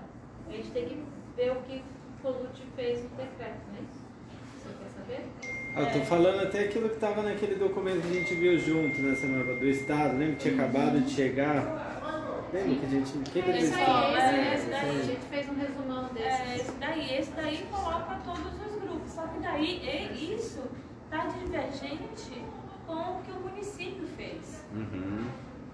a 0.49 0.53
gente 0.53 0.71
tem 0.71 0.85
que 0.89 1.03
ver 1.37 1.53
o 1.53 1.57
que 1.63 1.77
o 1.83 2.23
Colute 2.23 2.63
fez 2.77 3.03
no 3.03 3.09
decreto, 3.11 3.61
não 3.73 3.79
é 3.79 3.83
isso? 3.83 4.01
Você 4.57 4.69
quer 4.79 4.91
saber? 4.91 5.27
Ah, 5.77 5.81
Eu 5.83 6.01
tô 6.01 6.07
falando 6.07 6.43
até 6.43 6.61
aquilo 6.65 6.89
que 6.89 6.97
tava 6.99 7.23
naquele 7.23 7.55
documento 7.55 8.03
que 8.03 8.09
a 8.17 8.21
gente 8.21 8.35
viu 8.35 8.59
junto 8.59 9.01
na 9.03 9.15
semana 9.15 9.55
do 9.55 9.67
Estado, 9.69 10.17
lembra 10.19 10.37
que 10.37 10.51
tinha 10.51 10.55
acabado 10.55 11.01
de 11.01 11.11
chegar? 11.11 11.91
Lembra 12.53 12.75
que 12.81 12.85
a 12.87 12.89
gente. 12.89 13.17
O 13.17 13.23
que, 13.23 13.43
que 13.43 13.49
eles 13.51 13.65
Esse 13.65 13.75
aí, 13.75 14.15
esse, 14.15 14.21
É, 14.27 14.55
esse 14.55 14.67
a 14.75 14.81
daí. 14.81 15.03
gente 15.05 15.21
fez 15.31 15.49
um 15.49 15.55
resumão 15.55 16.07
É, 16.07 16.13
desse. 16.15 16.61
esse 16.63 16.73
daí, 16.81 17.15
esse 17.19 17.31
daí 17.31 17.67
coloca 17.71 18.19
todos 18.25 18.41
os 18.67 18.81
grupos. 18.83 19.13
Só 19.13 19.23
que 19.29 19.39
daí 19.39 19.81
e 19.87 20.35
isso 20.35 20.61
está 21.11 21.27
divergente 21.27 22.45
com 22.87 22.93
o 22.95 23.23
que 23.25 23.33
o 23.33 23.41
município 23.41 24.07
fez. 24.17 24.65
Uhum. 24.73 25.27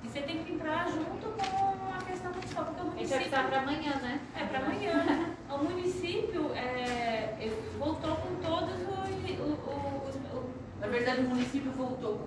E 0.02 0.08
você 0.08 0.22
tem 0.22 0.42
que 0.42 0.52
entrar 0.54 0.88
junto 0.88 1.26
com 1.28 1.92
a 1.92 1.98
questão 1.98 2.30
municipal, 2.32 2.64
porque 2.64 2.80
o 2.80 2.84
município. 2.86 3.16
precisar 3.16 3.44
para 3.48 3.58
amanhã, 3.60 3.96
né? 3.96 4.20
É, 4.34 4.44
para 4.44 4.58
amanhã. 4.60 5.32
O 5.48 5.58
município 5.58 6.52
é, 6.54 7.34
ele 7.40 7.56
voltou 7.78 8.16
com 8.16 8.34
todos 8.42 8.74
os. 8.74 9.30
os- 9.30 9.38
os- 9.38 10.16
os- 10.16 10.80
Na 10.80 10.86
verdade, 10.88 11.20
o 11.20 11.28
município 11.28 11.70
voltou 11.72 12.18
com 12.18 12.26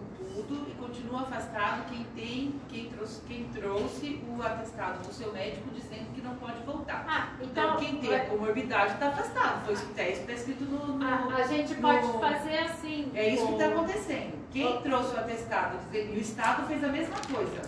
continua 0.90 1.22
afastado 1.22 1.88
quem 1.90 2.04
tem, 2.16 2.56
quem 2.68 2.86
trouxe, 2.90 3.22
quem 3.28 3.44
trouxe 3.50 4.24
o 4.28 4.42
atestado 4.42 5.08
do 5.08 5.14
seu 5.14 5.32
médico 5.32 5.70
dizendo 5.72 6.12
que 6.16 6.22
não 6.22 6.34
pode 6.36 6.60
voltar. 6.64 7.06
Ah, 7.08 7.30
Então, 7.40 7.64
então. 7.66 7.78
quem 7.78 7.98
tem 7.98 8.16
a 8.16 8.26
comorbidade 8.26 8.94
está 8.94 9.10
afastado. 9.10 9.66
Foi 9.66 9.74
isso 9.76 9.86
que 9.86 10.02
está 10.02 10.34
escrito 10.34 10.64
no. 10.64 10.98
no- 10.98 11.06
A, 11.06 11.36
a 11.36 11.44
gente 11.48 11.76
pode 11.76 12.08
no- 12.08 12.20
fazer 12.20 12.58
assim. 12.58 13.12
É 13.14 13.30
isso 13.30 13.46
que 13.46 13.54
está 13.54 13.68
acontecendo. 13.68 14.40
Quem 14.52 14.82
trouxe 14.82 15.16
o 15.16 15.20
atestado 15.20 15.78
dizendo, 15.86 16.14
e 16.16 16.18
o 16.18 16.22
Estado 16.22 16.68
fez 16.68 16.84
a 16.84 16.88
mesma 16.88 17.16
coisa. 17.32 17.62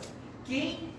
Quem. 0.43 0.89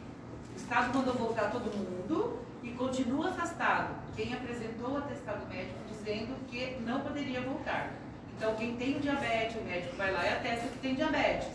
O 0.53 0.57
Estado 0.57 0.97
mandou 0.97 1.15
voltar 1.15 1.51
todo 1.51 1.65
mundo 1.77 2.39
e 2.63 2.71
continua 2.71 3.31
afastado. 3.31 3.95
Quem 4.15 4.33
apresentou 4.33 4.91
o 4.93 4.97
atestado 4.99 5.45
médico 5.49 5.79
dizendo 5.89 6.37
que 6.47 6.77
não 6.87 7.01
poderia 7.01 7.41
voltar. 7.41 7.91
Então, 8.37 8.55
quem 8.55 8.77
tem 8.77 8.97
o 8.97 9.01
diabetes, 9.01 9.57
o 9.57 9.65
médico 9.65 9.97
vai 9.97 10.13
lá 10.13 10.25
e 10.25 10.29
atesta 10.29 10.69
que 10.69 10.79
tem 10.79 10.95
diabetes. 10.95 11.49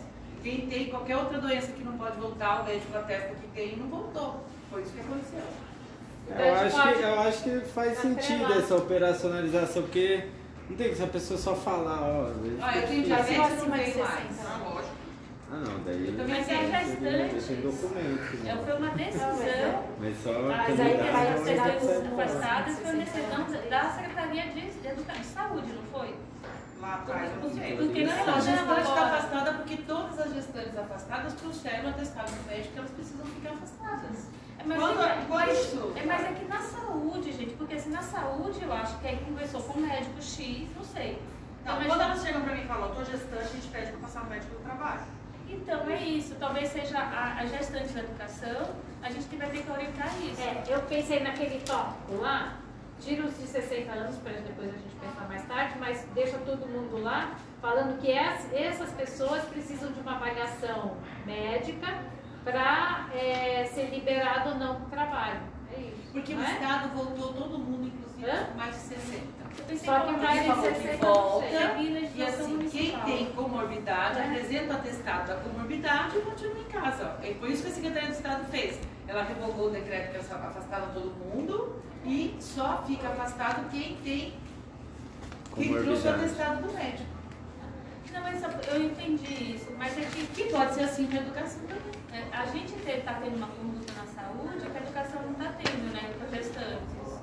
Quem 0.43 0.67
tem 0.67 0.89
qualquer 0.89 1.17
outra 1.17 1.39
doença 1.39 1.71
que 1.71 1.83
não 1.83 1.97
pode 1.97 2.17
voltar, 2.17 2.61
o 2.61 2.65
médico 2.65 2.97
atesta 2.97 3.35
que 3.35 3.47
tem 3.55 3.73
e 3.73 3.75
não 3.77 3.87
voltou. 3.87 4.43
Foi 4.71 4.81
isso 4.81 4.93
que 4.93 4.99
aconteceu. 4.99 5.39
Eu 6.29 6.53
acho, 6.55 6.81
que, 6.97 7.03
eu 7.03 7.19
acho 7.21 7.43
que 7.43 7.59
faz 7.69 7.97
Atrelar. 7.97 8.21
sentido 8.21 8.53
essa 8.53 8.75
operacionalização, 8.75 9.83
porque 9.83 10.25
não 10.69 10.75
tem 10.75 10.89
que 10.89 10.95
se 10.95 11.03
a 11.03 11.07
pessoa 11.07 11.39
só 11.39 11.55
falar, 11.55 12.01
ó. 12.01 12.27
às 12.29 12.37
vezes 12.41 12.59
Ah, 12.61 12.77
eu 12.77 12.87
tenho 12.87 13.03
diabetes, 13.05 13.37
não 13.37 13.45
acima 13.45 13.77
de 13.77 13.83
venho 13.85 13.99
mais. 13.99 14.27
60. 14.35 14.43
Ah, 14.49 14.69
lógico. 14.69 14.97
Ah, 15.49 15.55
não, 15.55 15.79
daí 15.85 15.95
ele 15.95 16.23
Mas 16.27 16.49
é 16.49 16.55
gestante. 16.67 17.47
tem 17.47 17.61
documento. 17.61 18.33
É, 18.33 18.53
né? 18.53 18.61
foi 18.65 18.73
uma 18.77 18.89
decisão. 18.89 19.83
Mas 20.01 20.17
só 20.21 20.31
Mas 20.41 20.79
aí 20.81 20.97
das 20.97 21.45
sair 21.45 21.79
fora. 21.79 22.23
afastadas 22.23 22.79
foi 22.79 22.91
uma 22.91 23.03
decisão 23.05 23.69
da 23.69 23.89
Secretaria 23.91 24.43
de, 24.47 24.61
de 24.71 24.87
Educação 24.87 25.21
de 25.21 25.27
Saúde, 25.27 25.71
não 25.73 25.83
foi? 25.99 26.13
Lá 26.81 26.95
atrás, 26.95 27.31
eu 27.31 27.41
não 27.41 27.49
sei. 27.49 27.75
Porque 27.77 28.03
Não, 28.05 28.25
não 28.25 28.35
a 28.35 28.39
gestante 28.39 28.81
está 28.81 29.05
afastada 29.05 29.53
porque 29.53 29.77
todas 29.77 30.19
as 30.19 30.33
gestantes 30.33 30.77
afastadas 30.77 31.33
trouxeram 31.33 31.85
o 31.85 31.89
atestado 31.89 32.31
do 32.31 32.47
médico 32.47 32.73
que 32.73 32.79
elas 32.79 32.91
precisam 32.91 33.25
ficar 33.25 33.49
afastadas. 33.51 34.27
É, 34.59 34.63
Mas, 34.65 34.79
Quando- 34.79 35.01
é, 35.03 35.25
quando 35.27 35.51
isso? 35.51 35.93
é, 35.95 36.05
mas 36.05 36.23
é 36.25 36.33
que 36.33 36.45
na 36.45 36.59
saúde, 36.61 37.31
gente, 37.31 37.53
porque 37.55 37.75
assim, 37.75 37.89
na 37.89 38.01
saúde 38.01 38.61
eu 38.63 38.73
acho 38.73 38.97
que 38.99 39.07
aí 39.07 39.17
conversou 39.25 39.61
com 39.63 39.79
o 39.79 39.81
médico 39.81 40.21
X, 40.21 40.67
não 40.75 40.83
sei. 40.83 41.21
Não, 41.65 41.75
Mas 41.75 41.87
quando 41.87 42.01
elas 42.01 42.21
chegam 42.23 42.41
pra 42.41 42.53
mim 42.55 42.61
e 42.61 42.65
falam, 42.67 42.89
eu 42.89 42.95
tô 42.95 43.03
gestante, 43.03 43.43
a 43.43 43.47
gente 43.47 43.67
pede 43.67 43.91
pra 43.91 43.99
passar 44.01 44.23
no 44.23 44.29
médico 44.29 44.55
do 44.55 44.63
trabalho. 44.63 45.01
Então 45.49 45.89
é 45.89 46.01
isso, 46.03 46.35
talvez 46.39 46.69
seja 46.69 46.97
a, 46.99 47.37
a 47.39 47.45
gestante 47.45 47.93
da 47.93 47.99
educação, 48.01 48.69
a 49.01 49.09
gente 49.09 49.25
que 49.27 49.35
vai 49.37 49.49
ter 49.49 49.63
que 49.63 49.71
orientar 49.71 50.07
isso. 50.23 50.41
É, 50.41 50.63
eu 50.67 50.79
pensei 50.83 51.21
naquele 51.21 51.59
tópico 51.61 52.15
lá, 52.21 52.53
tira 52.99 53.25
os 53.25 53.37
de 53.37 53.47
60 53.47 53.91
anos 53.91 54.17
para 54.17 54.33
depois 54.33 54.69
a 54.69 54.77
gente 54.77 54.95
pensar 54.95 55.27
mais 55.27 55.43
tarde, 55.45 55.75
mas 55.79 56.05
deixa 56.13 56.37
todo 56.39 56.65
mundo 56.67 57.01
lá, 57.01 57.35
falando 57.61 57.99
que 57.99 58.11
es- 58.11 58.51
essas 58.53 58.91
pessoas 58.91 59.43
precisam 59.45 59.91
de 59.91 59.99
uma 59.99 60.15
avaliação 60.15 60.97
médica 61.25 61.87
para 62.43 63.07
ser 63.73 63.89
liberado 63.91 64.49
ou 64.49 64.55
não 64.55 64.75
para 64.75 64.85
o 64.85 64.89
trabalho. 64.89 65.39
É 65.75 65.79
isso. 65.81 66.11
Porque 66.13 66.33
o 66.33 66.41
é? 66.41 66.51
Estado 66.53 66.89
voltou 66.95 67.33
todo 67.33 67.59
mundo, 67.59 67.87
inclusive 67.87 68.29
Hã? 68.29 68.47
mais 68.55 68.73
de 68.75 68.81
60. 68.81 69.37
Eu 69.59 69.65
pensei 69.65 69.85
Só 69.89 69.99
que 69.99 70.11
mais 70.17 70.41
de 70.43 70.49
como 70.49 70.61
60 70.61 70.87
que 70.97 71.05
não 71.05 71.13
volta 71.13 71.47
sei. 71.49 71.57
e 71.57 72.11
E 72.17 72.23
assim, 72.23 72.43
quem 72.45 72.55
municipal. 72.55 73.05
tem 73.05 73.25
comorbidade, 73.33 74.19
É. 74.19 74.23
apresenta 74.23 74.73
o 74.73 74.77
atestado 74.77 75.27
da 75.27 75.35
comorbidade 75.35 76.17
e 76.17 76.21
continua 76.21 76.59
em 76.59 76.63
casa. 76.65 77.17
É 77.21 77.33
por 77.33 77.49
isso 77.49 77.63
que 77.63 77.69
a 77.69 77.71
Secretaria 77.73 78.07
do 78.09 78.13
Estado 78.13 78.45
fez. 78.49 78.79
Ela 79.07 79.23
revogou 79.23 79.67
o 79.67 79.69
decreto 79.71 80.11
que 80.11 80.17
afastava 80.17 80.87
todo 80.93 81.11
mundo 81.11 81.81
e 82.05 82.35
só 82.39 82.83
fica 82.87 83.07
afastado 83.09 83.69
quem 83.69 83.95
tem 83.97 84.33
quem 85.55 85.73
trouxe 85.83 86.07
o 86.07 86.11
atestado 86.11 86.67
do 86.67 86.73
médico. 86.73 87.09
Não, 88.13 88.21
mas 88.21 88.41
eu 88.67 88.83
entendi 88.83 89.55
isso, 89.55 89.71
mas 89.77 89.97
é 89.97 90.01
que, 90.01 90.25
Que 90.27 90.43
pode 90.51 90.73
ser 90.73 90.83
assim 90.83 91.07
na 91.07 91.17
educação 91.21 91.61
também. 91.61 91.91
é, 92.13 92.35
a 92.35 92.45
gente 92.45 92.73
está 92.89 93.13
tendo 93.15 93.35
uma 93.37 93.47
conduta 93.47 93.93
na 93.93 94.05
saúde 94.05 94.59
que 94.69 94.77
a 94.77 94.81
educação 94.81 95.21
não 95.23 95.31
está 95.33 95.51
tendo, 95.53 95.93
né, 95.93 96.13
para 96.17 96.27
gestantes. 96.37 97.19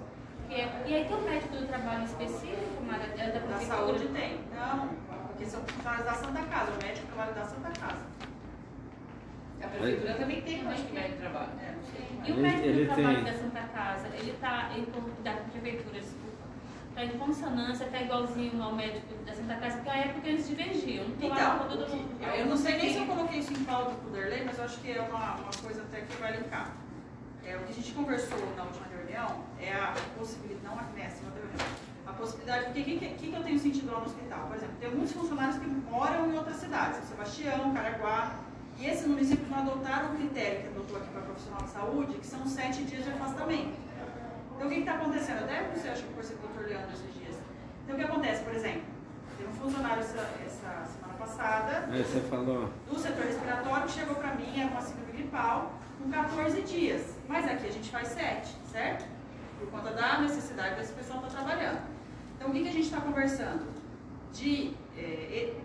Que 0.49 0.55
é- 0.55 0.85
e 0.87 0.95
aí 0.95 1.05
tem 1.07 1.17
um 1.17 1.23
médico 1.23 1.57
do 1.57 1.67
trabalho 1.67 2.05
específico, 2.05 2.83
Mara, 2.87 3.07
da 3.07 3.25
Da 3.25 3.31
prefeitura? 3.41 3.61
saúde 3.67 4.09
tem. 4.09 4.41
Não, 4.55 4.89
porque 5.29 5.47
são 5.47 5.61
funcionários 5.63 6.05
da 6.07 6.15
Santa 6.15 6.43
Casa, 6.43 6.71
o 6.73 6.85
médico 6.85 7.07
trabalha 7.07 7.33
da 7.33 7.45
Santa 7.45 7.71
Casa. 7.81 8.03
A 9.65 9.69
prefeitura 9.69 10.15
também 10.15 10.41
tem 10.43 10.65
médico 10.65 10.95
médico 10.95 11.13
de 11.15 11.21
trabalho. 11.21 11.51
É. 11.61 11.75
E 12.27 12.33
o 12.33 12.35
Ele- 12.35 12.43
médico 12.43 12.65
ele 12.69 12.85
do 12.87 12.95
trabalho 12.95 13.17
tem. 13.17 13.25
da 13.25 13.33
Santa 13.39 13.61
Casa, 13.75 14.07
ele 14.15 14.31
está 14.31 14.71
em 14.77 15.23
da 15.23 15.33
prefeitura, 15.33 16.01
desculpa. 16.01 16.25
Está 16.91 17.05
em 17.05 17.19
consonância, 17.19 17.85
está 17.85 18.01
igualzinho 18.03 18.63
ao 18.63 18.75
médico 18.75 19.15
da 19.27 19.35
Santa 19.35 19.55
Casa, 19.57 19.77
porque 19.79 19.91
é 19.91 19.93
a 19.93 19.97
época 19.99 20.29
eles 20.29 20.49
divergiam. 20.49 21.09
Não 21.09 21.17
tô 21.17 21.29
lá 21.29 21.35
Então, 21.35 21.59
com 21.59 21.69
todo 21.77 21.89
mundo. 21.91 22.09
eu 22.37 22.47
não 22.47 22.57
sei 22.57 22.77
nem 22.79 22.93
se 22.93 22.99
eu 22.99 23.07
coloquei 23.07 23.39
isso 23.41 23.53
em 23.53 23.65
pauta 23.65 23.91
pro 23.97 24.11
Derlei, 24.11 24.45
mas 24.45 24.59
eu 24.59 24.65
acho 24.65 24.79
que 24.81 24.93
é 24.93 25.01
uma, 25.03 25.35
uma 25.35 25.51
coisa 25.63 25.83
até 25.83 26.03
que 26.03 26.17
vai 26.17 26.37
linkar. 26.37 26.71
É, 27.45 27.57
o 27.57 27.61
que 27.61 27.73
a 27.73 27.75
gente 27.75 27.93
conversou 27.93 28.39
na 28.57 28.63
última 28.63 28.87
reunião 28.87 29.45
é 29.61 29.73
a 29.73 29.93
possibilidade, 30.17 30.65
não 30.65 30.75
aqui 30.79 30.99
nessa 30.99 31.21
reunião, 31.25 31.67
a 32.07 32.13
possibilidade, 32.13 32.65
porque 32.67 32.81
o 32.81 32.85
que, 32.85 32.97
que, 32.99 33.27
que 33.29 33.35
eu 33.35 33.43
tenho 33.43 33.59
sentido 33.59 33.93
lá 33.93 33.99
no 34.01 34.07
hospital? 34.07 34.47
Por 34.47 34.57
exemplo, 34.57 34.75
tem 34.81 34.91
muitos 34.91 35.13
funcionários 35.13 35.59
que 35.59 35.67
moram 35.67 36.31
em 36.33 36.39
outras 36.39 36.57
cidades, 36.57 36.97
São 36.99 37.07
Sebastião, 37.09 37.75
Caraguá, 37.75 38.37
e 38.79 38.87
esses 38.87 39.07
municípios 39.07 39.49
não 39.49 39.59
adotaram 39.59 40.13
o 40.13 40.17
critério 40.17 40.63
que 40.63 40.69
adotou 40.69 40.97
aqui 40.99 41.09
para 41.09 41.23
profissional 41.23 41.63
de 41.63 41.71
saúde, 41.71 42.15
que 42.15 42.27
são 42.27 42.47
sete 42.47 42.85
dias 42.85 43.05
de 43.05 43.11
afastamento. 43.11 43.75
Então, 44.57 44.67
o 44.67 44.71
que 44.71 44.81
está 44.81 44.95
acontecendo? 44.95 45.45
Até 45.45 45.63
você 45.75 45.89
acha 45.89 46.03
que 46.03 46.09
conversei 46.09 46.37
com 46.37 46.47
o 46.47 46.49
doutor 46.49 46.69
Leandro 46.69 46.93
esses 46.93 47.15
dias. 47.15 47.37
Então, 47.85 47.97
o 47.97 47.99
que 47.99 48.05
acontece, 48.05 48.45
por 48.45 48.55
exemplo, 48.55 48.83
teve 49.37 49.51
um 49.51 49.55
funcionário 49.55 50.01
essa, 50.01 50.31
essa 50.45 50.87
semana 50.93 51.15
passada, 51.19 51.89
Aí 51.91 52.03
você 52.03 52.21
falou, 52.21 52.71
do 52.91 52.99
setor 52.99 53.25
respiratório 53.25 53.87
que 53.87 53.93
chegou 53.93 54.15
para 54.17 54.35
mim, 54.35 54.61
era 54.61 54.71
uma 54.71 54.81
síndrome 54.81 55.13
gripal, 55.13 55.73
com 55.99 56.11
14 56.11 56.63
dias. 56.63 57.17
Mas 57.29 57.45
aqui 57.47 57.67
a 57.67 57.73
gente 57.73 57.91
faz 57.91 58.09
7, 58.09 58.57
certo? 58.71 59.07
Por 59.59 59.69
conta 59.71 59.91
da 59.91 60.21
necessidade 60.21 60.77
desse 60.77 60.93
pessoal 60.93 61.25
estar 61.25 61.43
trabalhando. 61.43 61.83
Então, 62.37 62.51
o 62.51 62.53
que, 62.53 62.63
que 62.63 62.69
a 62.69 62.73
gente 62.73 62.85
está 62.85 63.01
conversando? 63.01 63.67
De, 64.33 64.75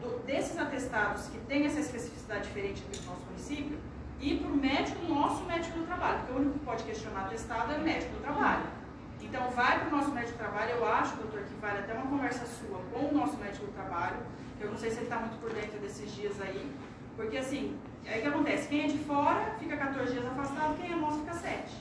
do- 0.01 0.23
desses 0.25 0.57
atestados 0.57 1.27
que 1.27 1.37
têm 1.47 1.65
essa 1.65 1.79
especificidade 1.79 2.47
diferente 2.47 2.83
aqui 2.89 2.99
no 3.01 3.11
nosso 3.11 3.25
município, 3.25 3.77
ir 4.19 4.39
para 4.39 4.51
o 4.51 4.55
médico, 4.55 5.05
nosso 5.05 5.43
médico 5.45 5.79
do 5.79 5.85
trabalho, 5.85 6.19
porque 6.19 6.33
o 6.33 6.35
único 6.37 6.59
que 6.59 6.65
pode 6.65 6.83
questionar 6.83 7.25
atestado 7.25 7.73
é 7.73 7.77
o 7.77 7.81
médico 7.81 8.11
do 8.15 8.21
trabalho. 8.21 8.63
Então, 9.21 9.49
vai 9.51 9.79
para 9.79 9.87
o 9.89 9.97
nosso 9.97 10.11
médico 10.11 10.33
do 10.33 10.37
trabalho, 10.39 10.71
eu 10.71 10.87
acho, 10.87 11.15
doutor, 11.17 11.41
que 11.43 11.53
vale 11.61 11.79
até 11.79 11.93
uma 11.93 12.07
conversa 12.07 12.45
sua 12.45 12.79
com 12.91 13.05
o 13.05 13.13
nosso 13.13 13.37
médico 13.37 13.65
do 13.67 13.71
trabalho, 13.73 14.17
eu 14.59 14.69
não 14.71 14.77
sei 14.77 14.89
se 14.89 14.97
ele 14.97 15.03
está 15.05 15.17
muito 15.19 15.39
por 15.39 15.53
dentro 15.53 15.77
desses 15.79 16.11
dias 16.15 16.41
aí, 16.41 16.69
porque 17.15 17.37
assim, 17.37 17.77
aí 18.07 18.19
o 18.19 18.21
que 18.23 18.27
acontece? 18.27 18.67
Quem 18.67 18.85
é 18.85 18.87
de 18.87 18.97
fora 18.99 19.53
fica 19.59 19.77
14 19.77 20.11
dias 20.13 20.25
afastado, 20.25 20.75
quem 20.81 20.91
é 20.91 20.95
nosso 20.95 21.19
fica 21.19 21.33
7. 21.33 21.71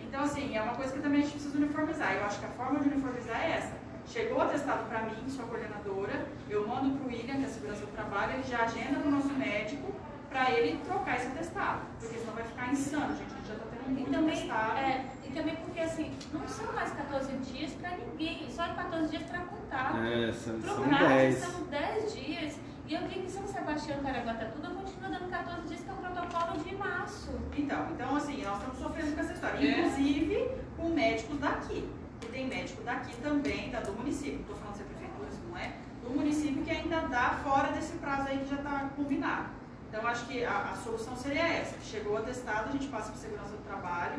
Então, 0.00 0.24
assim, 0.24 0.54
é 0.56 0.60
uma 0.62 0.74
coisa 0.74 0.92
que 0.92 1.00
também 1.00 1.20
a 1.20 1.22
gente 1.22 1.32
precisa 1.34 1.56
uniformizar. 1.56 2.12
Eu 2.14 2.24
acho 2.24 2.38
que 2.38 2.44
a 2.44 2.50
forma 2.50 2.80
de 2.80 2.88
uniformizar 2.88 3.40
é 3.44 3.52
essa. 3.52 3.81
Chegou 4.06 4.38
o 4.38 4.42
atestado 4.42 4.88
para 4.88 5.02
mim, 5.02 5.28
sua 5.28 5.44
coordenadora, 5.46 6.26
eu 6.50 6.66
mando 6.66 6.90
para 6.96 7.04
o 7.04 7.08
William, 7.08 7.36
que 7.36 7.42
é 7.42 7.46
a 7.46 7.48
segurança 7.48 7.80
do 7.86 7.92
trabalho, 7.92 8.34
ele 8.34 8.42
já 8.42 8.62
agenda 8.64 8.98
para 9.00 9.08
o 9.08 9.10
nosso 9.10 9.32
médico 9.34 9.92
para 10.28 10.50
ele 10.50 10.78
trocar 10.84 11.16
esse 11.16 11.26
atestado. 11.28 11.80
Porque 12.00 12.18
senão 12.18 12.32
vai 12.34 12.44
ficar 12.44 12.72
insano, 12.72 13.16
gente. 13.16 13.32
A 13.32 13.36
gente 13.36 13.48
já 13.48 13.54
está 13.54 13.66
tendo 13.70 13.90
E 13.90 13.92
muito 14.00 14.10
também, 14.10 14.34
atestado. 14.34 14.78
é, 14.78 15.04
e 15.26 15.30
também 15.32 15.56
porque 15.56 15.80
assim, 15.80 16.12
não 16.32 16.48
são 16.48 16.72
mais 16.72 16.90
14 16.92 17.32
dias 17.38 17.72
para 17.74 17.90
ninguém, 17.96 18.50
só 18.50 18.64
14 18.74 19.08
dias 19.10 19.22
para 19.24 19.40
contar. 19.40 20.06
é, 20.06 20.32
são, 20.32 20.60
Pro 20.60 20.74
são 20.74 20.84
CRAS 20.84 20.98
10. 21.08 21.38
são 21.38 21.62
10 21.64 22.14
dias. 22.14 22.58
E 22.86 22.94
eu 22.94 23.00
vi 23.08 23.20
que 23.20 23.30
São 23.30 23.46
Sebastião 23.46 23.98
e 23.98 24.02
Caraguatatuba 24.02 24.68
continua 24.68 25.08
dando 25.08 25.30
14 25.30 25.68
dias, 25.68 25.80
que 25.80 25.88
é 25.88 25.92
o 25.92 25.96
protocolo 25.96 26.58
de 26.62 26.74
março. 26.76 27.30
Então, 27.56 27.86
então 27.92 28.16
assim, 28.16 28.42
nós 28.42 28.56
estamos 28.58 28.78
sofrendo 28.78 29.12
com 29.14 29.20
essa 29.20 29.32
história. 29.32 29.58
É. 29.58 29.78
Inclusive 29.80 30.50
com 30.76 30.88
médicos 30.90 31.38
daqui. 31.38 31.88
Tem 32.32 32.46
médico 32.48 32.82
daqui 32.82 33.14
também, 33.16 33.70
da, 33.70 33.80
do 33.80 33.92
município. 33.92 34.40
Estou 34.40 34.56
falando 34.56 34.74
se 34.76 34.82
é 34.82 34.86
prefeitura, 34.86 35.30
se 35.30 35.40
não 35.46 35.58
é. 35.58 35.72
Do 36.02 36.10
município 36.10 36.64
que 36.64 36.70
ainda 36.70 37.00
dá 37.02 37.38
fora 37.44 37.70
desse 37.72 37.98
prazo 37.98 38.28
aí 38.28 38.38
que 38.38 38.48
já 38.48 38.56
está 38.56 38.88
combinado. 38.96 39.50
Então, 39.88 40.06
acho 40.06 40.26
que 40.26 40.42
a, 40.42 40.70
a 40.72 40.74
solução 40.74 41.14
seria 41.14 41.46
essa. 41.46 41.78
Chegou 41.82 42.14
o 42.14 42.16
atestado, 42.16 42.70
a 42.70 42.72
gente 42.72 42.88
passa 42.88 43.10
para 43.10 43.20
segurança 43.20 43.50
do 43.50 43.62
trabalho, 43.64 44.14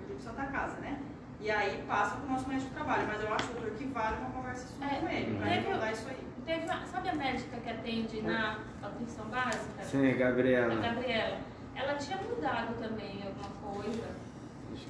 eu 0.00 0.06
digo 0.08 0.20
Santa 0.22 0.44
Casa, 0.46 0.76
né? 0.80 0.98
E 1.38 1.50
aí 1.50 1.84
passa 1.86 2.16
para 2.16 2.24
o 2.24 2.30
nosso 2.30 2.48
médico 2.48 2.70
do 2.70 2.74
trabalho. 2.74 3.06
Mas 3.06 3.22
eu 3.22 3.34
acho, 3.34 3.46
doutor, 3.48 3.70
que 3.72 3.84
vale 3.84 4.16
uma 4.16 4.30
conversa 4.30 4.66
sua 4.66 4.86
É, 4.86 5.00
com 5.00 5.08
ele, 5.08 5.36
para 5.62 5.74
mudar 5.74 5.92
isso 5.92 6.08
aí. 6.08 6.26
Teve 6.46 6.64
uma, 6.64 6.86
sabe 6.86 7.08
a 7.10 7.14
médica 7.14 7.56
que 7.58 7.70
atende 7.70 8.22
na 8.22 8.58
atenção 8.82 9.26
básica? 9.26 9.82
Sim, 9.84 10.10
A 10.10 10.16
Gabriela. 10.16 10.74
Gabriela. 10.76 11.38
Ela 11.76 11.94
tinha 11.94 12.16
mudado 12.16 12.74
também 12.80 13.22
alguma 13.22 13.74
coisa. 13.74 14.19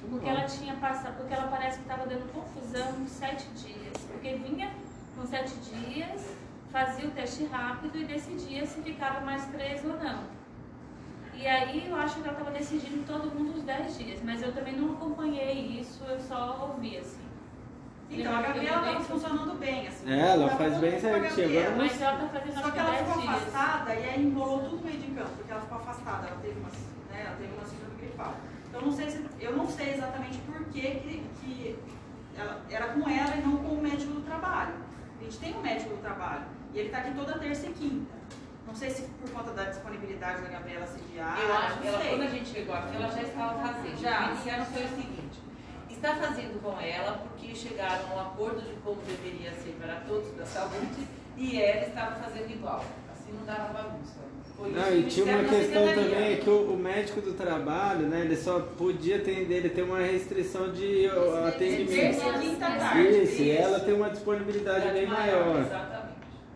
Porque 0.09 0.27
ela 0.29 0.43
tinha 0.43 0.73
passado, 0.75 1.17
porque 1.17 1.33
ela 1.33 1.47
parece 1.47 1.77
que 1.77 1.83
estava 1.83 2.05
dando 2.07 2.31
confusão 2.33 2.91
nos 2.93 3.11
sete 3.11 3.47
dias. 3.49 3.93
Porque 4.11 4.35
vinha 4.35 4.71
com 5.15 5.25
sete 5.25 5.53
dias, 5.55 6.35
fazia 6.71 7.07
o 7.07 7.11
teste 7.11 7.45
rápido 7.45 7.97
e 7.97 8.05
decidia 8.05 8.65
se 8.65 8.81
ficava 8.81 9.21
mais 9.21 9.45
três 9.47 9.83
ou 9.85 9.97
não. 9.97 10.23
E 11.35 11.47
aí 11.47 11.87
eu 11.89 11.95
acho 11.95 12.15
que 12.15 12.27
ela 12.27 12.37
estava 12.37 12.51
decidindo 12.51 13.05
todo 13.05 13.33
mundo 13.33 13.57
os 13.57 13.63
dez 13.63 13.97
dias, 13.97 14.19
mas 14.23 14.41
eu 14.41 14.53
também 14.53 14.75
não 14.75 14.93
acompanhei 14.93 15.79
isso, 15.79 16.03
eu 16.03 16.19
só 16.19 16.69
ouvi 16.71 16.97
assim. 16.97 17.21
Então, 18.11 18.35
a 18.35 18.41
Gabriela 18.41 18.77
estava 18.87 19.03
funcionando 19.05 19.57
bem, 19.57 19.87
assim. 19.87 20.11
É, 20.11 20.31
ela 20.33 20.49
faz 20.49 20.77
bem 20.79 20.91
mundo 20.91 21.01
com 21.01 21.07
a 21.07 21.29
certinho. 21.29 21.59
Agora 21.61 21.75
Mas 21.77 22.01
ela 22.01 22.17
tá 22.17 22.27
fazendo 22.27 22.61
Só 22.61 22.71
que 22.71 22.79
ela 22.79 22.91
dez 22.91 23.07
ficou 23.07 23.21
dias. 23.21 23.35
afastada 23.35 23.95
e 23.95 24.09
aí 24.09 24.23
embolou 24.25 24.59
tudo 24.59 24.75
no 24.75 24.83
meio 24.83 24.99
de 24.99 25.11
campo, 25.11 25.29
porque 25.37 25.51
ela 25.51 25.61
ficou 25.61 25.77
afastada, 25.77 26.27
ela 26.27 26.37
teve 26.41 26.59
uma, 26.59 26.69
né, 26.69 27.23
ela 27.25 27.35
teve 27.37 27.53
uma 27.53 27.65
síndrome 27.65 27.95
gripal. 27.97 28.35
Então 28.71 28.83
não 28.83 28.91
sei 28.93 29.09
se, 29.09 29.25
eu 29.41 29.57
não 29.57 29.67
sei 29.67 29.95
exatamente 29.95 30.37
por 30.39 30.63
que, 30.69 30.81
que, 30.81 31.29
que 31.41 31.79
ela, 32.37 32.61
era 32.69 32.87
com 32.87 33.09
ela 33.09 33.35
e 33.35 33.41
não 33.41 33.57
com 33.57 33.75
o 33.75 33.81
médico 33.81 34.13
do 34.13 34.21
trabalho. 34.21 34.75
A 35.19 35.23
gente 35.23 35.37
tem 35.39 35.53
um 35.53 35.61
médico 35.61 35.89
do 35.89 36.01
trabalho 36.01 36.45
e 36.73 36.79
ele 36.79 36.87
está 36.87 36.99
aqui 36.99 37.13
toda 37.13 37.37
terça 37.37 37.67
e 37.67 37.73
quinta. 37.73 38.13
Não 38.65 38.73
sei 38.73 38.89
se 38.89 39.01
por 39.01 39.29
conta 39.31 39.51
da 39.51 39.65
disponibilidade 39.65 40.41
da 40.41 40.47
Gabriela 40.47 40.87
sediar, 40.87 41.37
Eu 41.37 41.53
acho 41.53 41.79
que 41.79 41.87
ela, 41.87 41.99
quando 41.99 42.21
a 42.21 42.27
gente 42.27 42.49
chegou 42.49 42.73
aqui, 42.73 42.95
ela 42.95 43.11
já 43.11 43.21
estava 43.23 43.59
fazendo. 43.59 44.01
Já. 44.01 44.29
Que 44.29 44.37
fizeram 44.37 44.65
foi 44.65 44.85
o 44.85 44.89
seguinte: 44.89 45.39
está 45.89 46.15
fazendo 46.15 46.61
com 46.63 46.79
ela 46.79 47.17
porque 47.17 47.53
chegaram 47.53 48.09
a 48.11 48.15
um 48.15 48.21
acordo 48.21 48.61
de 48.61 48.73
como 48.79 49.01
deveria 49.01 49.51
ser 49.51 49.77
para 49.81 49.95
todos 50.07 50.31
da 50.37 50.45
saúde 50.45 51.07
e 51.35 51.61
ela 51.61 51.87
estava 51.87 52.15
fazendo 52.15 52.49
igual. 52.49 52.85
Assim 53.11 53.33
não 53.33 53.45
dava 53.45 53.73
bagunça. 53.73 54.30
Não, 54.91 54.99
e 54.99 55.03
tinha 55.03 55.25
uma 55.25 55.43
questão 55.43 55.87
também 55.87 56.37
que 56.37 56.49
o, 56.49 56.73
o 56.73 56.77
médico 56.77 57.21
do 57.21 57.33
trabalho, 57.33 58.07
né, 58.07 58.21
ele 58.21 58.35
só 58.35 58.59
podia 58.59 59.17
atender, 59.17 59.55
ele 59.55 59.69
tem 59.69 59.83
uma 59.83 59.99
restrição 59.99 60.71
de 60.71 61.07
atendimento. 61.47 62.21
Isso, 63.23 63.41
e 63.41 63.51
ela 63.51 63.79
tem 63.79 63.93
uma 63.93 64.09
disponibilidade 64.09 64.91
bem 64.91 65.07
maior. 65.07 65.59
Exatamente. 65.59 66.11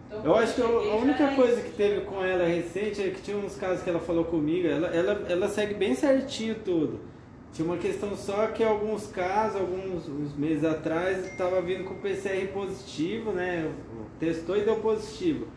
Então, 0.07 0.23
Eu 0.23 0.35
acho 0.35 0.55
que 0.55 0.61
a 0.61 0.65
cheguei, 0.65 0.91
a 0.91 0.95
única 0.95 1.27
coisa 1.35 1.61
que 1.61 1.71
teve 1.71 2.01
com 2.01 2.23
ela 2.23 2.45
recente 2.45 3.01
é 3.01 3.09
que 3.09 3.21
tinha 3.21 3.37
uns 3.37 3.55
casos 3.55 3.83
que 3.83 3.89
ela 3.89 3.99
falou 3.99 4.25
comigo, 4.25 4.67
ela, 4.67 4.87
ela, 4.87 5.25
ela 5.27 5.47
segue 5.49 5.73
bem 5.73 5.95
certinho 5.95 6.55
tudo. 6.63 6.99
Tinha 7.53 7.65
uma 7.65 7.77
questão 7.77 8.15
só 8.17 8.47
que 8.47 8.63
alguns 8.63 9.07
casos, 9.07 9.61
alguns 9.61 10.07
uns 10.09 10.35
meses 10.35 10.63
atrás, 10.65 11.25
estava 11.25 11.61
vindo 11.61 11.85
com 11.85 11.95
PCR 11.95 12.47
positivo, 12.47 13.31
né? 13.31 13.71
Testou 14.19 14.57
e 14.57 14.61
deu 14.61 14.75
positivo. 14.75 15.47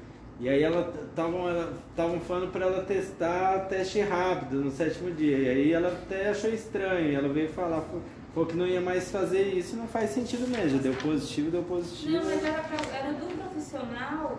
E 0.40 0.48
aí 0.48 0.62
ela 0.62 0.92
estavam 1.10 2.20
falando 2.20 2.52
para 2.52 2.64
ela 2.66 2.84
testar 2.84 3.66
teste 3.68 4.00
rápido 4.00 4.60
no 4.62 4.70
sétimo 4.70 5.10
dia. 5.10 5.36
E 5.36 5.48
aí 5.48 5.72
ela 5.72 5.88
até 5.88 6.28
achou 6.28 6.50
estranho. 6.50 7.16
Ela 7.18 7.28
veio 7.28 7.48
falar, 7.48 7.80
falou- 7.82 8.46
que 8.46 8.56
não 8.56 8.66
ia 8.68 8.80
mais 8.80 9.10
fazer 9.10 9.48
isso, 9.52 9.74
não 9.76 9.88
faz 9.88 10.10
sentido 10.10 10.46
mesmo. 10.46 10.76
Já 10.76 10.82
deu 10.84 10.94
positivo, 10.94 11.50
deu 11.50 11.64
positivo. 11.64 12.12
Não, 12.12 12.24
mas 12.24 12.44
era, 12.44 12.62
pra- 12.62 12.96
era 12.96 13.12
do 13.14 13.36
profissional 13.36 14.38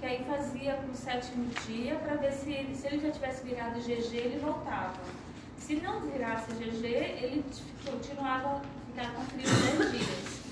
que 0.00 0.06
aí 0.06 0.24
fazia 0.26 0.72
pro 0.74 0.94
sétimo 0.94 1.46
dia 1.66 1.94
para 1.96 2.14
ver 2.16 2.32
se 2.32 2.50
ele, 2.50 2.74
se 2.74 2.86
ele 2.86 3.00
já 3.00 3.10
tivesse 3.10 3.44
virado 3.46 3.78
GG, 3.80 4.16
ele 4.16 4.38
voltava. 4.42 4.94
Se 5.58 5.74
não 5.76 6.00
virasse 6.00 6.52
GG, 6.54 6.86
ele 6.86 7.44
continuava, 7.84 8.62
ficava 8.94 9.14
com 9.14 9.22
frio 9.24 9.44
10 9.78 9.92
dias. 9.92 10.44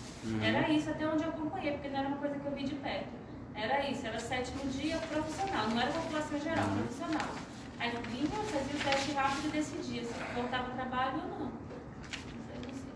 Era 0.42 0.68
isso 0.70 0.90
até 0.90 1.06
onde 1.08 1.22
eu 1.22 1.30
acompanhei, 1.30 1.72
porque 1.72 1.88
não 1.88 1.98
era 1.98 2.08
uma 2.08 2.16
coisa 2.18 2.34
que 2.34 2.46
eu 2.46 2.52
vi 2.52 2.64
de 2.64 2.74
perto. 2.74 3.21
Era 3.54 3.88
isso, 3.88 4.06
era 4.06 4.18
sétimo 4.18 4.70
dia 4.70 4.96
profissional, 4.98 5.68
não 5.68 5.80
era 5.80 5.90
população 5.92 6.40
geral, 6.40 6.64
profissional. 6.76 7.28
Aí 7.78 7.90
vinha, 8.08 8.26
fazia 8.28 8.80
o 8.80 8.84
teste 8.84 9.12
rápido 9.12 9.48
e 9.48 9.50
decidia 9.50 10.04
se 10.04 10.14
voltava 10.34 10.68
ao 10.68 10.74
trabalho 10.74 11.20
ou 11.22 11.28
não. 11.28 11.46
Não 11.46 11.52
sei, 12.46 12.56
não 12.56 12.74
sei. 12.74 12.92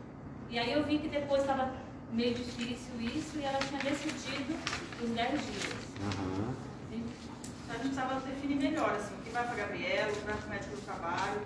E 0.50 0.58
aí 0.58 0.72
eu 0.72 0.84
vi 0.84 0.98
que 0.98 1.08
depois 1.08 1.42
estava 1.42 1.72
meio 2.12 2.34
difícil 2.34 3.00
isso 3.00 3.38
e 3.38 3.44
ela 3.44 3.58
tinha 3.58 3.80
decidido 3.80 4.54
os 5.02 5.10
10 5.10 5.30
dias. 5.30 5.74
Aham. 6.02 6.54
Então, 6.92 7.74
a 7.74 7.78
gente 7.78 7.94
precisava 7.94 8.20
definir 8.20 8.56
melhor, 8.56 8.90
assim, 8.94 9.14
o 9.14 9.22
que 9.22 9.30
vai 9.30 9.42
para 9.42 9.52
a 9.52 9.56
Gabriela, 9.56 10.12
o 10.12 10.14
que 10.14 10.24
vai 10.24 10.36
para 10.36 10.46
o 10.46 10.50
médico 10.50 10.76
do 10.76 10.82
trabalho. 10.82 11.42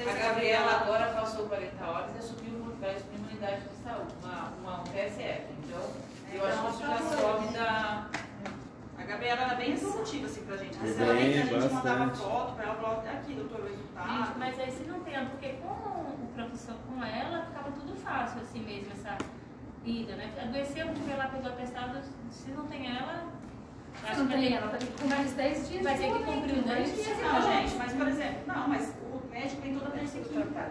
A 0.00 0.28
Gabriela 0.28 0.72
agora 0.82 1.12
passou 1.12 1.46
40 1.48 1.84
horas 1.84 2.14
e 2.14 2.18
assumiu 2.18 2.56
uma 2.56 2.72
espécie 2.72 3.04
de 3.04 3.16
imunidade 3.16 3.60
de 3.62 3.84
saúde, 3.84 4.12
uma, 4.22 4.52
uma 4.60 4.80
um 4.80 4.84
PSF. 4.84 5.44
Então, 5.64 5.90
eu 6.32 6.46
acho 6.46 6.62
que 6.62 6.68
isso 6.70 6.80
já 6.80 6.98
sobe 6.98 7.54
da. 7.54 8.10
A 9.02 9.04
A 9.04 9.06
Gabriela 9.06 9.42
era 9.42 9.54
bem 9.56 9.72
resolutiva 9.72 10.26
assim 10.26 10.44
pra 10.44 10.56
gente. 10.56 10.76
Às 10.76 10.82
vezes 10.82 11.00
ela 11.00 11.12
a 11.12 11.16
gente 11.16 11.74
mandava 11.74 12.14
foto 12.14 12.54
pra 12.54 12.64
ela, 12.64 12.74
falava, 12.76 13.10
aqui, 13.10 13.34
doutor, 13.34 13.60
o 13.60 13.64
resultado. 13.64 14.08
Gente, 14.08 14.38
mas 14.38 14.60
aí 14.60 14.70
se 14.70 14.84
não 14.84 15.00
tem, 15.00 15.26
porque 15.26 15.48
com 15.54 15.68
o 15.68 16.30
professor, 16.36 16.76
com 16.86 17.04
ela, 17.04 17.44
ficava 17.46 17.72
tudo 17.72 17.96
fácil 17.96 18.40
assim 18.40 18.60
mesmo, 18.60 18.92
essa 18.92 19.18
ida, 19.84 20.14
né? 20.14 20.32
Adoeceu, 20.40 20.86
porque 20.86 21.14
lá 21.14 21.26
pegou 21.26 21.50
atestado, 21.50 21.98
se 22.30 22.50
não 22.52 22.64
tem 22.68 22.96
ela, 22.96 23.24
acho 24.04 24.20
Não 24.20 24.26
que 24.28 24.34
tem 24.34 24.44
ele 24.44 24.54
ela, 24.54 24.68
vai 24.68 24.78
ter 24.78 24.86
que 24.86 25.02
com 25.02 25.08
mais 25.08 25.32
10 25.32 25.68
dias. 25.68 25.82
vai 25.82 25.98
ter 25.98 26.12
que 26.12 26.18
de 26.18 26.24
cumprir 26.24 26.58
os 26.58 26.64
10 26.64 26.94
dias. 26.94 27.22
Não, 27.22 27.42
gente, 27.42 27.74
mas 27.74 27.92
por 27.92 28.06
exemplo, 28.06 28.40
não, 28.46 28.68
mas 28.68 28.94
o 29.02 29.28
médico 29.32 29.62
vem 29.62 29.78
toda 29.78 29.90
terça 29.90 30.18
e 30.18 30.22
quinta. 30.22 30.70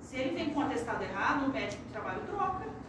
Se 0.00 0.16
ele 0.16 0.34
vem 0.34 0.54
com 0.54 0.60
um 0.60 0.64
atestado 0.64 1.04
errado, 1.04 1.44
o 1.44 1.52
médico 1.52 1.82
do 1.82 1.92
trabalho 1.92 2.20
troca. 2.22 2.83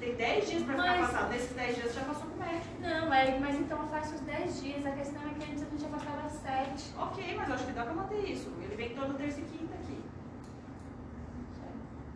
Tem 0.00 0.14
10 0.14 0.48
dias 0.48 0.62
pra 0.62 0.74
ficar 0.74 0.86
Mas- 0.86 1.10
passado. 1.10 1.30
Nesses 1.30 1.52
10 1.56 1.76
dias 1.76 1.94
já 1.94 2.00
passou 2.02 2.26
com 2.28 2.36
o 2.36 2.38
médico. 2.38 2.74
Não, 2.80 3.12
é, 3.12 3.38
mas 3.38 3.56
então 3.56 3.88
faz 3.88 4.12
os 4.12 4.20
10 4.20 4.60
dias. 4.62 4.86
A 4.86 4.90
questão 4.92 5.22
é 5.22 5.34
que 5.34 5.50
antes 5.50 5.62
a 5.62 5.66
gente 5.66 5.82
já 5.82 5.88
passava 5.88 6.28
7. 6.28 6.94
Ok, 6.98 7.34
mas 7.36 7.48
eu 7.48 7.54
acho 7.54 7.66
que 7.66 7.72
dá 7.72 7.84
pra 7.84 7.94
manter 7.94 8.30
isso. 8.30 8.52
Ele 8.62 8.76
vem 8.76 8.90
toda 8.90 9.14
terça 9.14 9.40
e 9.40 9.44
quinta 9.44 9.74
aqui. 9.74 9.98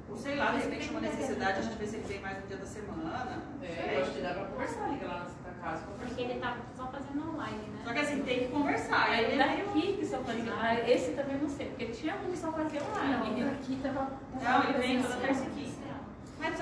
Ou 0.08 0.16
sei 0.16 0.36
lá, 0.36 0.50
de 0.52 0.58
repente 0.58 0.90
uma 0.90 1.00
necessidade, 1.00 1.58
a 1.58 1.62
gente 1.62 1.76
vê 1.76 1.86
se 1.86 1.96
ele 1.96 2.04
vem 2.06 2.20
mais 2.20 2.38
no 2.40 2.46
dia 2.46 2.56
da 2.58 2.66
semana. 2.66 3.42
É, 3.62 3.96
eu 3.96 4.02
acho 4.02 4.10
que 4.12 4.20
dá 4.20 4.34
pra 4.34 4.44
conversar, 4.44 4.88
liga 4.88 5.06
lá 5.06 5.18
na 5.20 5.24
Santa 5.26 5.50
Casa, 5.62 5.86
Porque 5.98 6.20
ele 6.22 6.38
tá 6.40 6.56
só 6.76 6.86
fazendo 6.88 7.30
online, 7.30 7.56
né? 7.68 7.80
Só 7.84 7.92
que 7.92 7.98
assim, 7.98 8.22
tem 8.22 8.38
que 8.40 8.48
conversar. 8.48 9.08
Aí 9.10 9.24
Ele 9.24 9.40
é 9.42 9.46
daqui 9.46 9.96
que 9.98 10.06
só 10.06 10.18
fazia. 10.18 10.52
Ah, 10.60 10.74
esse 10.88 11.12
também 11.12 11.38
não 11.38 11.48
sei, 11.48 11.68
porque 11.68 11.86
tinha 11.86 12.14
um 12.16 12.30
que 12.30 12.36
só 12.36 12.52
fazia 12.52 12.80
online. 12.82 13.40
Não, 13.42 13.52
aqui 13.52 13.80
tava. 13.82 14.12
Não, 14.42 14.64
ele 14.64 14.78
vem 14.78 15.02
toda 15.02 15.16
terça 15.16 15.44
e 15.44 15.50
quinta. 15.50 15.81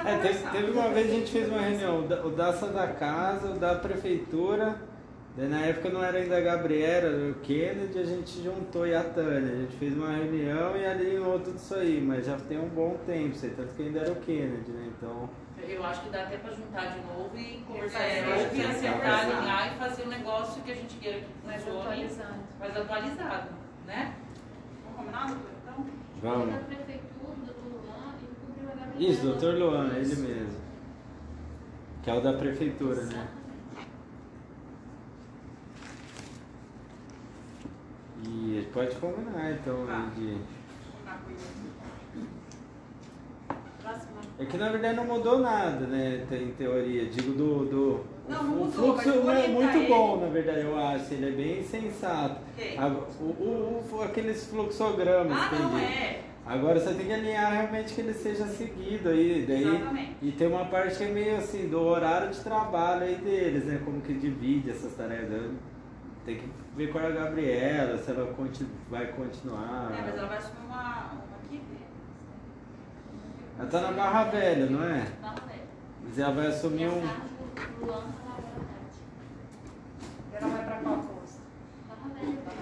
É, 0.05 0.19
teve, 0.19 0.51
teve 0.51 0.71
uma 0.73 0.89
vez 0.91 1.11
a 1.11 1.15
gente 1.15 1.31
fez 1.33 1.49
uma 1.49 1.61
reunião, 1.61 2.01
o 2.01 2.09
da- 2.09 2.25
o 2.25 2.31
da 2.31 2.53
Santa 2.53 2.87
Casa, 2.89 3.51
o 3.51 3.59
da 3.59 3.75
Prefeitura, 3.77 4.77
daí 5.37 5.49
na 5.49 5.61
época 5.61 5.89
não 5.91 6.03
era 6.05 6.19
ainda 6.19 6.37
a 6.37 6.41
Gabriela, 6.41 7.07
era 7.09 7.31
o 7.31 7.35
Kennedy, 7.37 7.99
a 7.99 8.05
gente 8.05 8.43
juntou 8.43 8.87
e 8.87 8.95
a 8.95 9.03
Tânia. 9.03 9.53
A 9.53 9.57
gente 9.57 9.77
fez 9.77 9.97
uma 9.97 10.11
reunião 10.11 10.77
e 10.77 10.85
alinhou 10.85 11.39
tudo 11.41 11.57
isso 11.57 11.75
aí, 11.75 12.01
mas 12.01 12.27
já 12.27 12.37
tem 12.37 12.59
um 12.59 12.69
bom 12.69 12.97
tempo, 13.07 13.35
aí, 13.43 13.51
tanto 13.51 13.75
que 13.75 13.83
ainda 13.83 14.01
era 14.01 14.13
o 14.13 14.17
Kennedy, 14.17 14.71
né? 14.71 14.91
Então. 14.97 15.29
Eu 15.69 15.85
acho 15.85 16.03
que 16.03 16.09
dá 16.11 16.23
até 16.23 16.37
pra 16.39 16.53
juntar 16.53 16.87
de 16.87 17.01
novo 17.07 17.31
e 17.37 17.63
conversar 17.69 18.01
É, 18.01 18.23
de 18.23 18.29
eu 18.29 18.35
acho 18.35 18.43
novo 18.45 18.55
que 18.55 18.61
e 18.61 18.65
acertar, 18.67 19.21
alinhar 19.21 19.75
e 19.75 19.79
fazer 19.79 20.03
um 20.05 20.09
negócio 20.09 20.63
que 20.63 20.73
a 20.73 20.75
gente 20.75 20.97
queira 20.97 21.19
que 21.21 21.47
Mais 21.47 21.63
funcione, 21.63 21.81
atualizado. 21.85 22.35
mais 22.59 22.77
atualizado, 22.77 23.49
né? 23.87 24.15
Vamos 24.85 24.97
combinar, 24.99 25.27
doutor? 25.29 25.51
Então, 25.67 25.87
Vamos. 26.23 26.51
Da 26.55 26.61
prefeitura, 26.61 27.35
do 27.35 27.45
doutor 27.47 27.71
Luan, 27.85 28.15
e 28.21 28.47
cobriu 28.47 28.69
a 28.69 28.75
Gabriela. 28.75 28.90
Isso, 29.01 29.23
doutor 29.27 29.55
Luan, 29.55 29.89
ele 29.97 30.15
mesmo. 30.15 30.61
Que 32.03 32.11
é 32.11 32.15
o 32.15 32.21
da 32.21 32.35
Prefeitura, 32.35 33.03
né? 33.07 33.29
E 38.27 38.69
pode 38.73 38.95
combinar 38.97 39.53
então 39.53 39.87
Tá. 39.87 40.11
de. 40.17 40.37
Próxima. 43.83 44.21
É 44.39 44.45
que 44.45 44.57
na 44.59 44.69
verdade 44.71 44.97
não 44.97 45.05
mudou 45.07 45.39
nada, 45.39 45.87
né? 45.87 46.27
Em 46.31 46.51
teoria. 46.53 47.07
Digo 47.07 47.33
do. 47.33 47.65
do 47.67 48.05
Não, 48.29 48.43
não 48.45 48.63
o 48.69 48.71
fluxo 48.71 49.09
não 49.09 49.31
é 49.33 49.49
muito 49.49 49.77
ele. 49.77 49.89
bom, 49.89 50.21
na 50.21 50.29
verdade, 50.29 50.61
eu 50.61 50.79
acho. 50.79 51.15
Ele 51.15 51.29
é 51.29 51.31
bem 51.33 51.65
sensato. 51.65 52.41
Quem? 52.57 52.79
A- 52.79 52.87
o, 52.89 53.25
o- 53.25 53.85
o- 53.93 54.03
aqueles 54.03 54.47
fluxogramas, 54.47 55.33
Ah, 55.39 55.51
não, 55.59 55.69
entendi. 55.79 55.85
é. 55.85 56.30
Agora 56.51 56.81
você 56.81 56.93
tem 56.95 57.07
que 57.07 57.13
alinhar 57.13 57.53
realmente 57.53 57.95
que 57.95 58.01
ele 58.01 58.13
seja 58.13 58.45
seguido 58.45 59.09
aí. 59.09 59.45
Daí, 59.47 59.63
Exatamente. 59.63 60.17
e 60.21 60.33
tem 60.33 60.49
uma 60.49 60.65
parte 60.65 60.97
que 60.97 61.05
é 61.05 61.09
meio 61.09 61.37
assim, 61.37 61.69
do 61.69 61.81
horário 61.81 62.31
de 62.31 62.41
trabalho 62.41 63.03
aí 63.05 63.15
deles, 63.15 63.67
né? 63.67 63.81
Como 63.85 64.01
que 64.01 64.13
divide 64.13 64.69
essas 64.69 64.93
tarefas. 64.97 65.53
Tem 66.25 66.39
que 66.39 66.51
ver 66.77 66.93
com 66.93 66.99
a 66.99 67.09
Gabriela, 67.09 67.97
se 67.99 68.11
ela 68.11 68.25
vai 68.91 69.07
continuar. 69.13 69.93
É, 69.97 70.03
mas 70.03 70.17
ela 70.19 70.27
vai 70.27 70.39
assumir 70.39 70.67
uma, 70.67 71.13
uma 71.13 71.39
equipe. 71.45 71.77
Ela 73.57 73.69
tá 73.69 73.81
na 73.83 73.93
Barra 73.93 74.25
Velha, 74.25 74.67
não 74.67 74.83
é? 74.83 75.07
Barra 75.23 75.35
Velha. 75.47 75.63
Mas 76.03 76.19
ela 76.19 76.35
vai 76.35 76.47
assumir 76.49 76.89
um. 76.89 77.01
tarde. 77.01 77.31
Ela 80.33 80.49
vai 80.49 80.65
pra 80.65 80.77
qual 80.79 80.97
posto? 80.97 81.41
Barra 81.89 82.11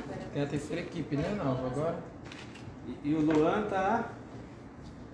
Velha. 0.07 0.26
Tem 0.34 0.43
a 0.43 0.47
terceira 0.47 0.82
equipe, 0.82 1.16
né, 1.16 1.34
nova 1.43 1.66
agora? 1.68 2.18
E, 2.89 3.09
e 3.11 3.14
o 3.14 3.20
Luan 3.20 3.62
tá. 3.68 4.11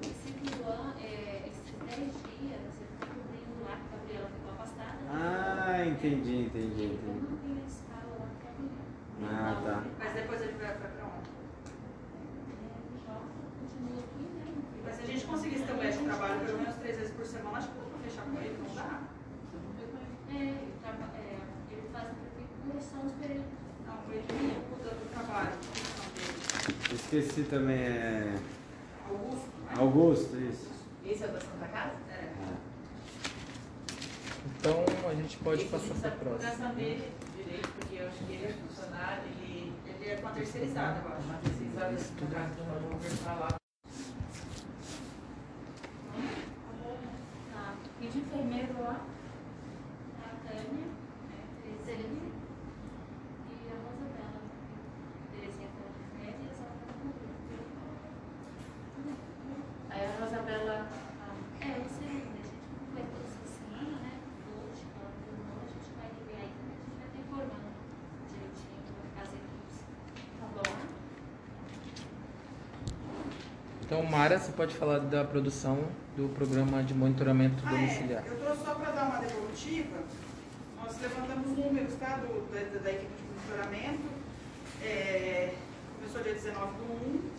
Esse 0.03 0.33
Luan, 0.63 0.93
é, 1.01 1.43
esses 1.49 1.75
10 1.89 1.99
dias, 1.99 2.61
você 2.71 2.85
tá 3.01 3.07
cobrindo 3.07 3.65
lá 3.65 3.77
que 3.77 3.85
a 3.85 3.99
Gabriela 3.99 4.29
ficou 4.31 4.53
afastada. 4.53 4.99
né? 5.03 5.11
Ah, 5.13 5.87
entendi, 5.87 6.43
entendi, 6.47 6.83
Eu 6.85 6.93
entendi. 6.95 7.27
não 7.31 7.37
tenho 7.39 7.59
a 7.63 7.67
escala 7.67 8.13
lá 8.21 8.29
que 8.41 8.47
é 8.47 8.51
a 8.51 8.63
mulher. 8.63 8.87
Ah, 9.35 9.63
tá. 9.65 9.83
Mas 9.99 10.13
depois 10.15 10.41
ele 10.43 10.53
vai, 10.53 10.75
pra 10.75 10.89
onde? 11.05 11.29
Continua 13.61 14.01
aqui, 14.05 14.23
né? 14.23 14.47
Mas 14.85 14.95
se 14.97 15.03
a 15.03 15.07
gente 15.07 15.25
conseguisse 15.27 15.65
ter 15.65 15.73
um 15.73 15.77
médico 15.79 16.03
de 16.05 16.09
trabalho 16.11 16.41
pelo 16.41 16.59
menos 16.59 16.77
três 16.77 16.97
vezes 16.97 17.13
por 17.15 17.27
semana, 17.27 17.59
acho 17.59 17.69
que 17.69 17.75
dá 17.75 17.85
pra 17.85 17.99
fechar 18.09 18.23
com 18.25 18.39
ele, 18.39 18.59
não 18.63 18.75
dá? 18.75 19.01
É, 20.31 20.37
ele, 20.37 20.47
é, 20.47 20.73
faz 20.83 20.95
a 21.01 22.15
prefeitura 22.15 22.81
só 22.81 22.97
nos 23.03 23.13
períodos. 23.15 23.47
Não, 23.87 23.99
ele 24.13 24.63
muda 24.71 24.91
do 24.91 25.11
trabalho. 25.11 25.51
Esqueci 26.93 27.43
também, 27.45 27.77
é. 27.77 28.35
Augusto, 29.09 29.51
não? 29.75 29.83
Augusto, 29.83 30.37
isso. 30.39 30.71
Esse 31.05 31.25
é 31.25 31.27
o 31.27 31.33
da 31.33 31.41
Santa 31.41 31.69
Casa? 31.69 31.93
É. 32.11 32.33
Então 34.59 34.85
a 35.11 35.15
gente 35.15 35.37
pode 35.39 35.63
Esse 35.63 35.71
passar 35.71 35.95
a 35.95 35.99
para 36.01 36.09
a 36.09 36.13
próxima. 36.13 36.39
conversar 36.53 36.75
dele 36.75 37.13
direito, 37.37 37.69
porque 37.79 37.97
eu 37.97 38.09
acho 38.09 38.19
que 38.25 38.33
ele 38.33 38.45
é 38.47 38.53
funcionário, 38.53 39.23
ele 39.25 39.73
Ele 39.87 40.09
é 40.11 40.17
com 40.17 40.29
a 40.29 40.31
terceirizada, 40.31 41.01
eu 41.05 41.13
acho. 41.15 41.23
uma 41.25 41.35
terceirizada 41.39 41.93
desse 41.93 42.13
lugar, 42.21 42.51
então 42.53 42.67
nós 42.67 42.83
vamos 42.83 42.95
conversar 42.97 43.35
lá. 43.41 43.49
E 48.01 48.07
de 48.09 48.19
enfermeiro 48.19 48.75
lá? 48.83 49.01
A 50.25 50.49
Tânia, 50.49 50.87
Terezinha 51.87 52.33
e 53.49 53.69
a 53.69 53.77
Rosabela. 53.81 54.41
Terezinha 55.33 55.69
tá 55.69 55.85
de 55.97 56.03
média 56.21 56.37
e 56.43 56.45
a 56.45 56.49
Rosabela 56.49 56.85
tá 56.85 56.93
com 59.43 59.84
Aí 59.95 60.07
a 60.07 60.25
Rosabela. 60.25 60.87
ah, 61.23 61.35
É, 61.61 61.69
eu 61.79 61.85
sei, 61.85 62.09
a 62.09 62.11
gente 62.11 62.51
completou 62.79 63.21
essa 63.25 63.45
semana, 63.55 63.97
né? 64.03 64.13
Hoje, 64.51 64.83
ela 64.99 65.11
terminou, 65.25 65.59
a 65.63 65.67
gente 65.71 65.91
vai 65.97 66.09
ver 66.27 66.37
aí, 66.43 66.51
a 66.51 66.67
gente 66.75 66.99
vai 66.99 67.07
estar 67.07 67.21
informando 67.21 67.69
direitinho 68.29 68.83
as 69.23 69.29
equipes. 69.29 69.77
Tá 70.41 70.47
bom. 70.55 70.77
Então, 73.83 74.03
Mara, 74.05 74.39
você 74.39 74.53
pode 74.53 74.75
falar 74.77 74.99
da 74.99 75.25
produção 75.25 75.85
do 76.17 76.29
programa 76.35 76.83
de 76.83 76.95
monitoramento 76.95 77.63
Ah, 77.67 77.71
domiciliar. 77.71 78.25
é. 78.27 78.29
Eu 78.31 78.39
trouxe 78.41 78.65
só 78.65 78.75
para 78.75 78.91
dar 78.93 79.05
uma 79.09 79.19
devolutiva. 79.19 79.99
Nós 80.83 81.01
levantamos 81.01 81.57
números 81.59 81.95
tá, 81.99 82.17
do, 82.17 82.51
da, 82.53 82.79
da 82.81 82.91
equipe 82.91 83.13
de 83.15 83.23
monitoramento. 83.23 84.09
É, 84.83 85.55
começou 85.97 86.23
dia 86.23 86.35
19 86.35 86.73
do 86.77 86.85
1. 86.93 87.31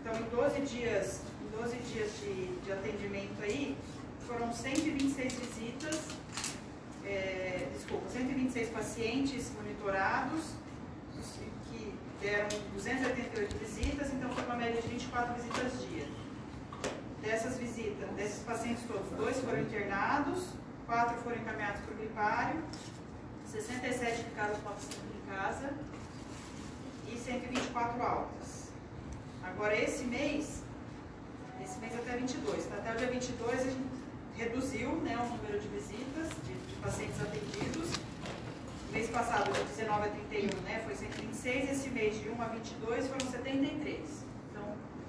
Então, 0.00 0.14
em 0.20 0.22
12 0.30 0.60
dias, 0.62 1.22
12 1.58 1.76
dias 1.92 2.10
de, 2.20 2.46
de 2.64 2.72
atendimento 2.72 3.42
aí, 3.42 3.76
foram 4.26 4.52
126 4.52 5.32
visitas, 5.34 6.00
é, 7.04 7.68
desculpa, 7.74 8.08
126 8.08 8.70
pacientes 8.70 9.50
monitorados, 9.54 10.54
que 11.70 11.94
deram 12.20 12.48
288 12.74 13.56
visitas, 13.58 14.12
então 14.12 14.30
foi 14.30 14.44
uma 14.44 14.56
média 14.56 14.80
de 14.80 14.88
24 14.88 15.34
visitas 15.34 15.88
dia. 15.88 16.08
Dessas 17.20 17.58
visitas, 17.58 18.08
desses 18.10 18.42
pacientes 18.42 18.82
todos, 18.84 19.08
dois 19.10 19.38
foram 19.38 19.60
internados, 19.60 20.46
quatro 20.86 21.16
foram 21.22 21.36
encaminhados 21.36 21.80
para 21.82 21.94
o 21.94 21.96
gripário, 21.96 22.62
67 23.46 24.24
ficaram 24.24 24.56
com 24.56 24.70
em 24.70 25.30
casa 25.30 25.72
e 27.06 27.16
124 27.16 28.02
altas. 28.02 28.72
Agora, 29.44 29.76
esse 29.76 30.04
mês, 30.04 30.61
mês 31.82 31.96
até 31.96 32.16
22, 32.16 32.66
tá? 32.66 32.76
até 32.76 32.92
o 32.92 32.96
dia 32.96 33.10
22 33.10 33.60
a 33.60 33.64
gente 33.64 33.78
reduziu 34.36 34.90
né, 35.02 35.18
o 35.18 35.36
número 35.36 35.58
de 35.58 35.68
visitas, 35.68 36.28
de, 36.46 36.54
de 36.54 36.76
pacientes 36.80 37.20
atendidos. 37.20 37.90
Mês 38.92 39.10
passado, 39.10 39.50
de 39.52 39.64
19 39.64 40.06
a 40.06 40.10
31, 40.10 40.60
né, 40.60 40.82
foi 40.84 40.94
126, 40.94 41.70
esse 41.70 41.88
mês 41.90 42.20
de 42.20 42.28
1 42.28 42.40
a 42.40 42.44
22 42.46 43.08
foram 43.08 43.26
73. 43.26 44.24
Então, 44.50 44.62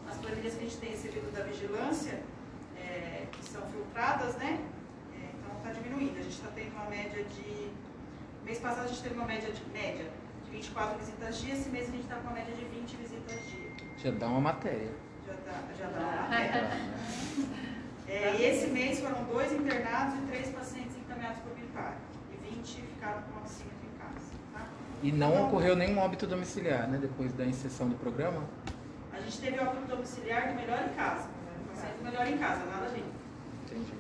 as 0.10 0.18
planilhas 0.18 0.56
que 0.56 0.60
a 0.60 0.64
gente 0.64 0.78
tem 0.78 0.90
recebido 0.90 1.32
da 1.32 1.44
vigilância, 1.44 2.20
é, 2.78 3.28
que 3.32 3.46
são 3.46 3.62
filtradas, 3.70 4.36
né, 4.38 4.60
é, 5.14 5.30
então 5.38 5.58
está 5.58 5.72
diminuindo. 5.72 6.18
A 6.18 6.24
gente 6.24 6.34
está 6.34 6.50
tendo 6.56 6.74
uma 6.74 6.86
média 6.90 7.24
de... 7.24 7.72
Mês 8.44 8.60
passado 8.60 8.86
a 8.86 8.88
gente 8.88 9.04
teve 9.04 9.16
uma 9.16 9.28
média 9.28 9.52
de, 9.52 9.64
média 9.72 10.06
de 10.46 10.52
24 10.52 10.98
visitas 10.98 11.38
dia, 11.40 11.54
esse 11.54 11.70
mês 11.70 11.88
a 11.88 11.92
gente 11.92 12.04
está 12.04 12.16
com 12.16 12.28
uma 12.28 12.34
média 12.34 12.54
de 12.56 12.66
20 12.66 12.96
visitas 12.96 13.40
dia. 13.52 13.72
Já 13.98 14.12
dá 14.12 14.28
uma 14.28 14.42
matéria. 14.42 14.92
Já 15.28 15.34
dá, 15.46 15.62
já 15.80 15.88
dá 15.88 16.28
matéria. 16.30 16.70
É, 18.08 18.36
e 18.36 18.44
esse 18.46 18.68
mês 18.68 19.00
foram 19.00 19.24
dois 19.26 19.52
internados 19.52 20.20
e 20.20 20.22
três 20.28 20.50
pacientes 20.50 20.96
encaminhados 20.98 21.40
para 21.40 21.52
o 21.52 21.56
gripário. 21.56 21.98
E 22.32 22.36
20 22.50 22.56
ouvinte 22.58 22.82
ficado 22.82 23.24
com 23.32 23.40
oxímetro 23.40 23.78
em 23.86 23.98
casa. 23.98 24.26
Tá? 24.54 24.68
E 25.02 25.12
não 25.12 25.48
ocorreu 25.48 25.76
nenhum 25.76 26.00
óbito 26.00 26.28
domiciliar, 26.28 26.88
né? 26.88 26.98
Depois 27.02 27.32
da 27.34 27.46
inserção 27.46 27.88
do 27.90 27.96
programa? 27.96 28.44
A 29.12 29.20
gente 29.22 29.40
teve 29.40 29.60
óbito 29.60 29.88
domiciliar 29.88 30.50
do 30.50 30.56
melhor 30.56 30.80
em 30.86 30.94
casa. 30.94 31.28
O 31.66 31.70
paciente 31.70 31.98
do 31.98 32.04
melhor 32.04 32.28
em 32.28 32.38
casa, 32.38 32.66
nada 32.66 32.86
ali. 32.86 33.04
Entendi. 33.66 33.94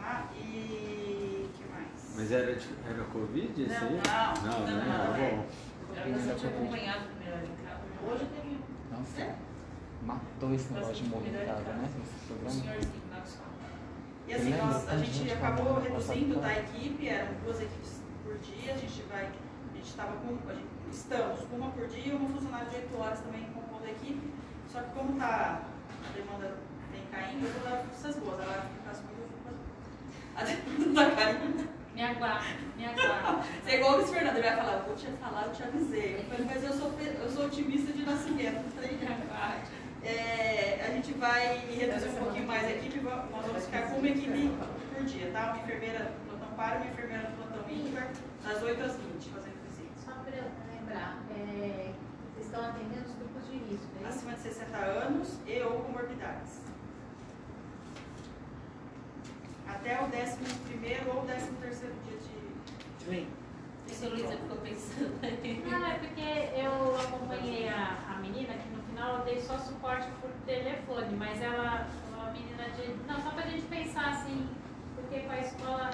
Tá? 0.00 0.24
E 0.34 1.50
que 1.56 1.64
mais? 1.70 2.14
Mas 2.16 2.32
era, 2.32 2.54
de- 2.56 2.68
era 2.88 3.04
Covid 3.04 3.62
isso 3.62 3.74
Não, 3.84 3.88
aí? 3.88 4.00
não, 4.42 4.50
não, 4.50 4.60
não, 4.60 4.66
né? 4.66 4.84
não, 5.06 5.12
Tá 5.12 5.18
é. 5.18 5.30
bom. 5.30 5.46
Era 5.94 6.10
bastante 6.10 6.46
acompanhado 6.46 7.00
do 7.08 7.24
melhor 7.24 7.40
em 7.44 7.64
casa. 7.64 7.80
Hoje 8.10 8.26
teve 8.34 8.48
um. 8.56 8.96
Nossa, 8.96 9.34
matou 10.02 10.54
esse 10.54 10.72
negócio 10.72 11.04
de 11.04 11.10
morrer 11.10 11.28
em 11.28 11.46
casa, 11.46 11.72
né? 11.72 11.88
Nesse 11.98 12.32
Um 12.32 12.62
programa. 12.62 13.10
E 14.26 14.34
assim, 14.34 14.50
nós, 14.50 14.88
a 14.88 14.96
gente 14.96 15.32
acabou 15.32 15.80
reduzindo 15.80 16.40
da 16.40 16.52
equipe, 16.56 17.08
eram 17.08 17.34
duas 17.44 17.60
equipes 17.60 18.00
por 18.22 18.38
dia, 18.38 18.74
a 18.74 18.76
gente 18.76 19.02
vai, 19.10 19.24
a 19.24 19.76
gente 19.76 19.88
estava 19.88 20.12
com, 20.18 20.38
a 20.48 20.54
gente, 20.54 20.68
estamos 20.92 21.40
com 21.40 21.56
uma 21.56 21.70
por 21.70 21.88
dia 21.88 22.12
e 22.12 22.16
uma 22.16 22.28
funcionária 22.28 22.68
de 22.70 22.76
8 22.76 22.96
horas 22.96 23.20
também 23.20 23.44
compondo 23.52 23.84
a 23.86 23.90
equipe, 23.90 24.30
só 24.70 24.82
que 24.82 24.90
como 24.90 25.18
tá, 25.18 25.62
a 26.08 26.12
demanda 26.16 26.54
vem 26.92 27.02
caindo, 27.10 27.44
eu 27.44 27.52
vou 27.54 27.70
dar 27.70 27.82
forças 27.82 28.16
boas, 28.22 28.38
ela 28.38 28.52
vai 28.52 28.68
ficar 28.70 28.90
as 28.92 29.00
coisas, 29.00 29.18
eu 29.18 29.26
fico 29.26 29.42
fazendo. 29.42 29.66
A 30.36 30.44
demanda 30.44 31.10
tá 31.10 31.16
caindo. 31.16 31.80
Me 31.92 32.02
aguarda, 32.04 32.46
me 32.76 32.84
aguarda. 32.86 33.42
Você 33.64 33.70
é 33.70 33.76
igual 33.76 33.92
o 33.92 33.96
Luiz 33.96 34.10
Fernando, 34.10 34.36
ele 34.36 34.46
vai 34.46 34.56
falar, 34.56 34.72
eu 34.74 34.84
vou 34.84 34.94
te 34.94 35.06
falar, 35.20 35.46
eu 35.46 35.52
te 35.52 35.62
avisei. 35.64 36.16
Eu 36.18 36.24
falei, 36.24 36.46
mas 36.46 36.64
eu 36.64 36.72
sou, 36.72 36.92
eu 37.00 37.30
sou 37.30 37.46
otimista 37.46 37.92
de 37.92 38.04
nascimento, 38.04 38.62
não 38.62 38.82
tem 38.82 38.96
é, 40.02 40.84
a 40.86 40.90
gente 40.92 41.12
vai 41.12 41.58
reduzir 41.68 42.08
um 42.08 42.14
pouquinho 42.14 42.46
mais 42.46 42.64
a 42.64 42.70
equipe, 42.70 43.00
nós 43.00 43.46
vamos 43.46 43.64
ficar 43.64 43.82
com 43.90 43.98
uma 43.98 44.08
equipe 44.08 44.50
por 44.94 45.04
dia, 45.04 45.30
tá? 45.32 45.52
Uma 45.52 45.62
enfermeira 45.62 46.04
do 46.04 46.28
plantão 46.28 46.56
para, 46.56 46.76
uma 46.76 46.86
enfermeira 46.86 47.28
do 47.28 47.36
plantão 47.36 47.70
ímpar, 47.70 48.08
das 48.42 48.62
8 48.62 48.82
às 48.82 48.96
20, 48.96 49.30
fazendo 49.30 49.60
visitas. 49.68 50.04
Só 50.04 50.12
para 50.12 50.36
eu 50.36 50.44
lembrar, 50.74 51.18
é, 51.36 51.92
vocês 52.32 52.46
estão 52.46 52.64
atendendo 52.64 53.06
os 53.06 53.14
grupos 53.14 53.46
de 53.50 53.58
risco, 53.58 53.88
é 53.96 54.08
isso? 54.08 54.08
Acima 54.08 54.32
de 54.32 54.40
60 54.40 54.76
anos 54.76 55.38
e 55.46 55.60
ou 55.62 55.80
comorbidades. 55.80 56.60
Até 59.68 60.00
o 60.00 60.04
11 60.04 60.10
ou 61.08 61.24
13 61.24 61.52
terceiro 61.60 61.94
dia 62.06 62.18
de... 62.18 63.10
Bem, 63.10 63.28
isso 63.86 64.06
a 64.06 64.08
Luísa 64.08 64.36
ficou 64.36 64.56
pensando. 64.58 65.70
Não, 65.70 65.86
é 65.86 65.98
porque 65.98 66.60
eu 66.60 67.00
acompanhei 67.00 67.68
a, 67.68 68.14
a 68.14 68.18
menina 68.20 68.54
que 68.54 68.69
final 69.00 69.16
eu 69.18 69.24
dei 69.24 69.40
só 69.40 69.56
suporte 69.58 70.06
por 70.20 70.30
telefone, 70.44 71.16
mas 71.16 71.40
ela, 71.40 71.88
uma 72.12 72.30
menina 72.32 72.64
de. 72.76 72.94
Não, 73.08 73.18
só 73.18 73.30
pra 73.30 73.46
gente 73.46 73.62
pensar 73.62 74.10
assim, 74.10 74.46
porque 74.94 75.20
com 75.20 75.32
a 75.32 75.38
escola. 75.38 75.90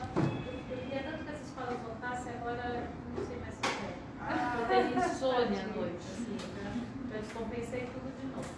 Eu 0.69 0.77
queria 0.79 1.03
tanto 1.05 1.23
que 1.25 1.31
essa 1.31 1.43
escola 1.45 1.71
voltasse, 1.85 2.29
agora 2.31 2.89
não 3.17 3.25
sei 3.25 3.37
mais 3.37 3.55
se 3.55 3.61
quer. 3.61 3.97
Ah. 4.21 4.57
Eu 4.59 4.67
tenho 4.67 4.99
insônia 5.07 5.63
à 5.63 5.77
noite, 5.77 5.99
assim, 5.99 6.37
né? 6.57 6.83
Eu 7.15 7.21
descompensei 7.23 7.81
tudo 7.93 8.21
de 8.21 8.27
novo. 8.35 8.49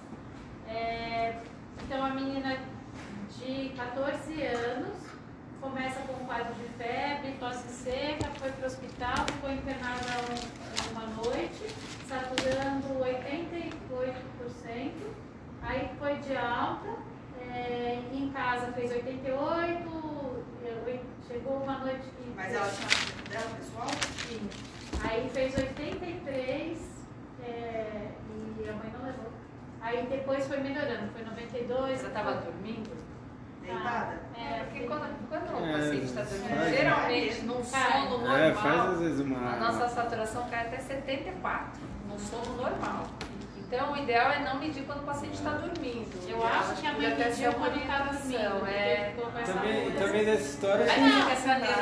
É, 0.67 1.43
então 1.85 2.05
a 2.05 2.11
menina 2.11 2.57
de 3.39 3.69
14 3.77 4.43
anos 4.43 4.97
começa 5.61 6.01
com 6.01 6.23
um 6.23 6.27
quadro 6.27 6.55
de 6.55 6.69
febre, 6.83 7.37
tosse 7.39 7.69
seca, 7.69 8.31
foi 8.39 8.51
para 8.53 8.63
o 8.63 8.67
hospital, 8.67 9.27
ficou 9.27 9.51
internada 9.51 10.07
um- 10.31 10.91
uma 10.93 11.23
noite, 11.23 11.75
saturando 12.09 12.89
88%, 13.05 14.93
aí 15.63 15.91
foi 15.99 16.15
de 16.17 16.35
alta, 16.37 16.89
é, 17.41 18.01
em 18.13 18.31
casa 18.31 18.73
fez 18.73 18.91
88, 18.91 20.45
eu- 20.65 21.01
chegou 21.29 21.59
uma 21.63 21.79
noite 21.81 22.01
que. 22.17 22.33
Mas 22.35 22.55
ela 22.55 22.67
tinha 22.71 22.89
dela, 23.29 23.51
pessoal? 23.57 23.89
Sim. 24.27 24.49
Aí 25.05 25.29
fez 25.31 25.55
83 25.57 26.79
é, 27.45 28.09
e 28.31 28.69
a 28.69 28.73
mãe 28.73 28.91
não 28.93 29.05
levou. 29.05 29.31
Aí 29.81 30.07
depois 30.07 30.47
foi 30.49 30.59
melhorando, 30.61 31.13
foi 31.13 31.23
92. 31.25 32.01
Você 32.01 32.07
estava 32.07 32.35
dormindo? 32.37 32.91
Deitada? 33.73 34.19
É, 34.37 34.65
Porque 34.65 34.87
quando, 34.87 35.29
quando 35.29 35.61
o 35.61 35.67
É, 35.67 35.73
paciente 35.73 36.05
está 36.05 36.23
dormindo, 36.23 36.57
faz- 36.57 36.77
geralmente 36.77 37.41
num 37.43 37.65
sono 37.65 38.37
É, 38.37 38.55
faz 38.55 38.65
normal, 38.65 38.89
às 38.95 39.01
vezes 39.01 39.21
uma. 39.21 39.53
a 39.53 39.57
nossa 39.57 39.89
saturação 39.89 40.49
cai 40.49 40.67
até 40.67 40.79
74, 40.79 41.81
num 42.09 42.19
sono 42.19 42.57
normal. 42.57 43.05
Então, 43.59 43.93
o 43.93 43.97
ideal 43.99 44.31
é 44.33 44.39
não 44.43 44.59
medir 44.59 44.83
quando 44.85 45.01
o 45.01 45.05
paciente 45.05 45.35
está 45.35 45.51
dormindo. 45.51 46.09
Eu 46.27 46.43
acho 46.47 46.81
que 46.81 46.87
a 46.87 46.93
mãe 46.95 47.15
mediu 47.15 47.53
quando 47.53 47.73
orientação, 47.75 48.31
dormindo. 48.31 48.67
É. 48.67 49.13
Também, 49.45 49.91
também 49.93 50.25
nessa 50.25 50.43
história. 50.43 50.87
Mas 50.87 50.97
não 51.15 51.31
essa 51.31 51.49
maneira 51.49 51.77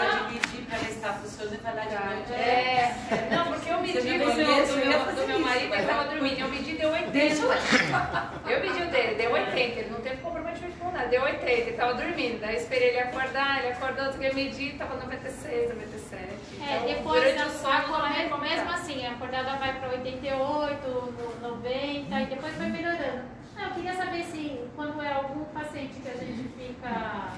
pra 0.68 0.78
ver 0.78 0.92
se 0.92 1.00
tá 1.00 1.12
funcionando 1.14 1.54
e 1.54 1.58
vai 1.58 1.74
lá 1.74 1.84
de 1.84 1.94
noite. 1.94 2.32
É, 2.32 2.94
não, 3.30 3.46
porque 3.46 3.70
eu 3.70 3.80
medi 3.80 4.00
me 4.00 4.18
meu, 4.18 4.34
do 4.34 4.40
eu 4.40 5.28
meu, 5.28 5.40
marido, 5.40 5.72
ele 5.72 5.82
estava 5.82 6.04
dormindo. 6.04 6.40
Eu 6.40 6.48
medi, 6.48 6.76
deu 6.76 6.90
80. 6.90 8.36
Eu 8.46 8.60
medi 8.60 8.82
o 8.82 8.90
dele, 8.90 9.14
deu 9.16 9.32
80. 9.32 9.58
Ele 9.58 9.90
não 9.90 10.00
teve 10.00 10.16
comprometimento 10.18 10.78
com 10.78 10.90
nada, 10.92 11.08
deu 11.08 11.22
80. 11.22 11.50
Ele 11.50 11.70
estava 11.70 11.94
dormindo. 11.94 12.40
Daí 12.40 12.54
eu 12.54 12.60
esperei 12.60 12.88
ele 12.90 13.00
acordar, 13.00 13.58
ele 13.58 13.72
acordou, 13.72 14.04
outro 14.04 14.20
que 14.20 14.26
eu 14.26 14.34
medi, 14.34 14.68
estava 14.70 14.94
96, 14.96 15.68
97. 15.70 16.16
É, 16.60 16.76
Então, 16.76 16.86
depois 16.86 17.22
durante 17.22 17.42
a, 17.42 17.46
o 17.46 17.50
sono, 17.50 18.06
é 18.06 18.48
mesmo 18.48 18.70
assim, 18.70 19.06
a 19.06 19.12
acordada 19.12 19.56
vai 19.56 19.78
para 19.78 19.88
88, 19.90 20.88
no 20.88 21.48
90 21.48 22.20
e 22.20 22.26
depois 22.26 22.54
vai 22.56 22.70
melhorando. 22.70 23.22
Não, 23.56 23.64
eu 23.64 23.70
queria 23.70 23.94
saber 23.94 24.22
se 24.24 24.60
quando 24.74 25.02
é 25.02 25.12
algum 25.12 25.44
paciente 25.44 25.94
que 26.00 26.08
a 26.08 26.14
gente 26.14 26.48
fica. 26.56 27.32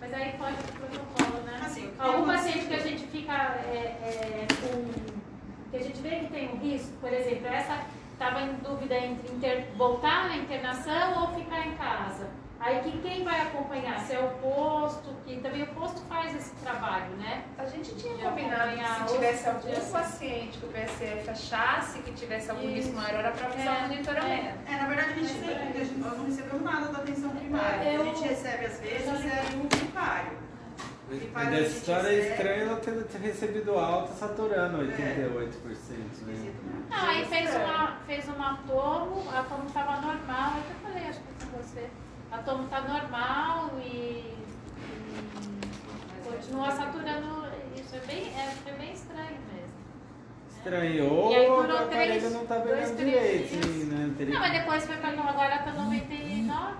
Mas 0.00 0.12
aí 0.14 0.32
pode 0.38 0.56
pro 0.56 0.86
protocolo, 0.86 1.42
né? 1.44 1.60
Assim, 1.64 1.90
algum 1.98 2.22
uma- 2.24 2.34
paciente 2.34 2.66
que 2.66 2.74
a 2.74 2.78
gente 2.80 3.06
fica 3.06 3.32
é, 3.32 3.96
é, 4.02 4.46
com. 4.60 5.70
que 5.70 5.76
a 5.76 5.82
gente 5.82 6.00
vê 6.00 6.10
que 6.20 6.26
tem 6.26 6.48
um 6.50 6.56
risco, 6.58 6.92
por 7.00 7.12
exemplo, 7.12 7.46
essa 7.48 7.80
estava 8.12 8.40
em 8.42 8.54
dúvida 8.56 8.94
entre 8.96 9.34
inter- 9.34 9.66
voltar 9.76 10.28
na 10.28 10.36
internação 10.36 11.22
ou 11.22 11.34
ficar 11.38 11.66
em 11.66 11.74
casa. 11.76 12.28
Aí 12.66 12.80
que 12.80 12.98
quem 12.98 13.22
vai 13.22 13.42
acompanhar? 13.42 14.00
Se 14.00 14.12
é 14.14 14.18
o 14.18 14.28
posto, 14.40 15.14
que 15.24 15.36
também 15.36 15.62
o 15.62 15.66
posto 15.68 16.00
faz 16.08 16.34
esse 16.34 16.50
trabalho, 16.56 17.14
né? 17.16 17.44
A 17.56 17.64
gente 17.64 17.94
tinha 17.94 18.16
De 18.16 18.22
combinado 18.24 18.76
que 18.76 19.08
se 19.08 19.14
tivesse 19.14 19.48
algum 19.48 19.90
paciente 19.92 20.58
que 20.58 20.66
o 20.66 20.68
PSF 20.70 21.30
achasse 21.30 21.98
que 22.00 22.10
tivesse 22.12 22.50
algum 22.50 22.66
risco 22.68 22.92
maior, 22.94 23.20
era 23.20 23.30
para 23.30 23.46
avisar 23.46 23.66
É, 23.74 23.78
o 23.78 23.88
monitoramento. 23.88 24.58
É, 24.66 24.76
na 24.80 24.86
verdade 24.88 25.10
a 25.10 25.14
gente 25.14 25.34
tem, 25.34 25.58
porque 25.58 25.78
a 25.78 25.84
gente- 25.84 25.98
não 26.00 26.24
recebemos 26.26 26.62
nada 26.62 26.86
da 26.88 26.98
atenção 26.98 27.30
primária. 27.30 27.92
Eu- 27.92 28.02
A 28.02 28.04
gente 28.06 28.22
recebe 28.28 28.66
às 28.66 28.80
vezes 28.80 29.06
é 29.06 29.44
o 29.62 29.66
primário. 29.68 30.46
Mas 31.32 31.48
dessa 31.50 31.76
história 31.76 32.08
é 32.08 32.30
estranho 32.30 32.62
ela 32.62 32.80
ter, 32.80 33.04
ter 33.04 33.18
recebido 33.18 33.78
alta 33.78 34.12
saturando 34.14 34.78
88%. 34.78 36.26
Né? 36.26 36.52
Não, 36.90 36.98
aí 37.08 37.24
fez 37.26 37.54
uma, 37.54 37.96
fez 38.08 38.28
uma 38.28 38.58
tomo, 38.66 39.24
a 39.30 39.42
tomo 39.44 39.66
estava 39.68 40.00
normal, 40.00 40.50
eu 40.56 40.62
até 40.64 40.74
falei, 40.82 41.08
acho 41.08 41.20
que 41.20 41.46
com 41.46 41.58
você. 41.58 41.88
A 42.32 42.38
tomo 42.38 42.64
está 42.64 42.80
normal 42.82 43.70
e, 43.78 44.34
e 44.34 44.34
continua 46.24 46.70
saturando. 46.70 47.46
Isso 47.76 47.94
é 47.94 48.00
bem, 48.00 48.26
é, 48.34 48.50
foi 48.64 48.72
bem 48.72 48.92
estranho 48.92 49.38
mesmo. 49.52 49.76
Estranhou 50.56 51.30
E 51.30 51.34
aí 51.36 51.46
ou 51.48 51.58
o 51.58 51.62
durou 51.62 51.78
aparelho 51.78 52.18
três- 52.18 52.32
não 52.32 52.46
tá 52.46 52.58
dois, 52.58 52.90
pegando 52.90 52.96
três 52.96 53.14
direito, 53.50 53.66
dias. 53.66 53.88
né? 53.88 54.14
Teria 54.18 54.34
Não, 54.34 54.40
mas 54.40 54.52
depois 54.52 54.84
foi 54.86 54.96
para 54.96 55.08
agora 55.10 55.54
está 55.56 55.72
99. 55.72 56.74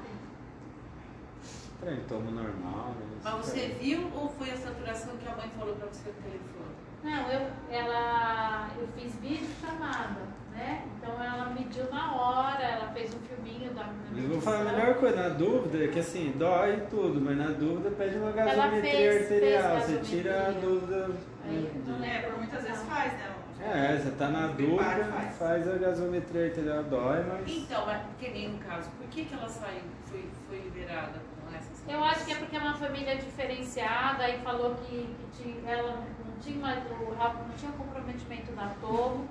Estranho, 1.44 2.04
tomo 2.08 2.30
normal, 2.32 2.88
né? 2.98 3.06
Mas 3.22 3.34
você 3.36 3.68
viu 3.80 4.10
ou 4.14 4.28
foi 4.30 4.50
a 4.50 4.56
saturação 4.56 5.16
que 5.18 5.28
a 5.28 5.36
mãe 5.36 5.48
falou 5.58 5.76
pra 5.76 5.86
você 5.86 6.08
no 6.08 6.14
telefone? 6.14 6.76
Não, 7.04 7.30
eu, 7.30 7.50
ela, 7.70 8.68
eu 8.78 8.88
fiz 8.96 9.14
vídeo 9.20 9.48
chamada, 9.60 10.20
né? 10.56 10.82
Então 10.96 11.22
ela 11.22 11.50
mediu 11.50 11.84
na 11.90 12.14
hora, 12.14 12.62
ela 12.62 12.88
fez 12.92 13.14
um 13.14 13.18
filminho 13.20 13.72
da 13.74 13.84
Mas 14.10 14.22
eu 14.24 14.30
vou 14.30 14.40
falar 14.40 14.60
a 14.60 14.64
melhor 14.64 14.94
coisa, 14.96 15.16
na 15.22 15.28
dúvida, 15.28 15.84
é 15.84 15.88
que 15.88 15.98
assim, 16.00 16.32
dói 16.36 16.82
tudo, 16.90 17.20
mas 17.20 17.36
na 17.36 17.48
dúvida 17.48 17.90
pede 17.90 18.16
uma 18.16 18.32
gasometria 18.32 18.82
fez- 19.12 19.22
arterial, 19.22 19.80
fez 19.80 19.84
você 19.84 19.98
tira 19.98 20.48
a 20.48 20.50
dúvida. 20.52 21.10
Aí, 21.44 21.82
não 21.86 22.04
É, 22.04 22.22
por 22.22 22.38
muitas 22.38 22.62
vezes 22.62 22.82
faz, 22.82 23.12
né? 23.12 23.34
É, 23.58 23.96
você 23.96 24.10
tá 24.12 24.28
na 24.28 24.46
dúvida, 24.48 25.04
faz. 25.12 25.36
faz 25.38 25.68
a 25.68 25.76
gasometria 25.76 26.46
arterial, 26.46 26.84
dói, 26.84 27.24
mas. 27.24 27.48
Então, 27.50 27.86
mas 27.86 28.02
que 28.18 28.30
nem 28.30 28.48
no 28.50 28.58
caso, 28.58 28.90
por 28.90 29.06
que, 29.08 29.24
que 29.24 29.34
ela 29.34 29.48
saiu, 29.48 29.80
foi, 30.04 30.24
foi 30.48 30.58
liberada 30.60 31.20
com 31.42 31.56
essa 31.56 31.70
Eu 31.90 32.04
acho 32.04 32.24
que 32.24 32.32
é 32.32 32.36
porque 32.36 32.56
é 32.56 32.60
uma 32.60 32.74
família 32.74 33.16
diferenciada 33.16 34.28
e 34.28 34.38
falou 34.38 34.74
que, 34.76 35.08
que 35.32 35.42
tinha, 35.42 35.70
ela 35.70 35.96
não 35.96 36.38
tinha, 36.40 36.76
não 36.76 37.56
tinha 37.56 37.72
comprometimento 37.72 38.52
da 38.52 38.70
tomo 38.80 39.26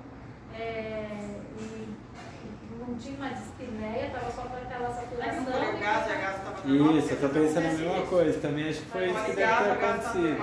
é, 0.58 1.08
não 2.78 2.94
tinha 2.96 3.16
uma 3.16 3.28
dispneia, 3.30 4.06
estava 4.06 4.30
só 4.32 4.42
com 4.42 4.56
aquela 4.56 4.90
saturação. 4.90 5.42
Não 5.44 5.74
e- 5.76 5.80
gás 5.80 6.06
e 6.08 6.12
a 6.12 6.14
gás 6.16 6.36
estava 6.36 6.68
normal. 6.68 6.96
Isso, 6.98 7.10
eu 7.12 7.20
tô 7.20 7.28
pensando 7.28 7.58
a 7.66 7.68
mesma 7.70 7.96
isso. 7.98 8.06
coisa, 8.06 8.40
também 8.40 8.68
acho 8.68 8.80
que 8.80 8.86
foi 8.86 9.06
isso 9.10 9.24
que 9.24 9.32
deve 9.32 9.64
ter 9.64 9.70
acontecido. 9.70 10.36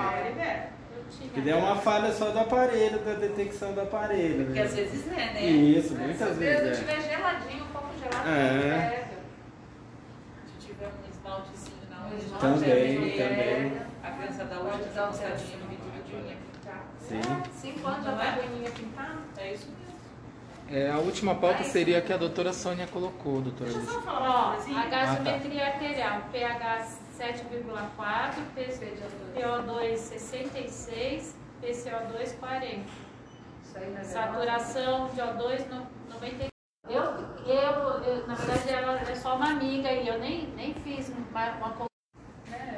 Tinha- 1.10 1.30
Que 1.32 1.42
deu 1.42 1.58
uma 1.58 1.76
falha 1.76 2.12
só 2.12 2.32
do 2.32 2.40
aparelho, 2.40 2.98
da 3.00 3.14
detecção 3.14 3.72
do 3.74 3.82
aparelho. 3.82 4.46
Porque 4.46 4.60
né? 4.60 4.66
às 4.66 4.74
vezes 4.74 5.08
é, 5.12 5.16
né? 5.34 5.42
Isso, 5.46 5.90
Se 5.90 5.94
muitas 5.96 6.32
o 6.32 6.40
dedo 6.40 6.40
vezes. 6.40 6.68
É. 6.68 6.72
estiver 6.72 7.02
geladinho, 7.02 7.64
um 7.64 7.68
pouco 7.68 7.90
gelado, 8.00 8.30
É. 8.30 8.90
pega. 8.90 9.08
Se 10.60 10.68
tiver 10.68 10.88
um 10.88 11.10
esmaltezinho 11.12 11.78
na 11.90 12.06
hora, 12.06 12.16
esmalte 12.16 12.40
Também, 12.46 13.18
já- 13.18 13.24
também. 13.28 13.82
A 14.04 14.12
criança 14.12 14.46
da 14.46 14.60
hoje 14.60 14.84
já 14.84 14.90
usar 14.90 15.10
um 15.10 15.14
certinho. 15.14 15.60
no 15.60 15.68
vidrinho 15.70 16.20
aqui 16.20 16.34
em 16.34 16.66
já. 16.66 16.78
Sim. 17.00 17.22
Cinco 17.54 17.88
anos 17.88 18.04
já 18.06 18.12
Não 18.12 18.18
tá 18.18 18.26
é? 18.26 18.32
ruininha 18.32 18.72
pintada. 18.72 19.20
É 19.38 19.54
isso 19.54 19.68
mesmo. 19.68 19.83
É, 20.70 20.90
a 20.90 20.98
última 20.98 21.36
pauta 21.36 21.64
seria 21.64 22.00
a 22.00 22.02
que 22.02 22.12
a 22.12 22.18
doutora 22.18 22.52
Sônia 22.54 22.88
colocou, 22.88 23.42
doutora 23.42 23.70
Deixa 23.72 23.88
eu 23.88 23.94
só 23.94 24.02
falar 24.02 24.20
uma 24.22 24.50
Ó, 24.50 24.54
coisinha. 24.54 24.80
a 24.80 24.86
gasometria 24.88 25.66
arterial, 25.68 26.22
pH 26.32 26.88
7,4, 27.18 28.34
PO2 29.36 29.98
66, 29.98 31.36
PCO2 31.62 32.38
40. 32.40 32.68
Isso 33.64 33.78
aí, 33.78 33.90
né? 33.92 34.04
Saturação 34.04 35.10
de 35.10 35.22
O2 35.22 35.68
no 35.70 35.86
90. 36.14 36.48
Eu, 36.90 37.02
eu, 37.46 38.04
eu, 38.04 38.28
na 38.28 38.36
verdade, 38.36 38.70
ela 38.70 39.00
é 39.00 39.16
só 39.16 39.36
uma 39.36 39.52
amiga 39.52 39.92
e 39.92 40.08
eu 40.08 40.20
nem, 40.20 40.48
nem 40.56 40.74
fiz 40.74 41.10
uma, 41.10 41.50
uma 41.52 41.70
con- 41.72 41.86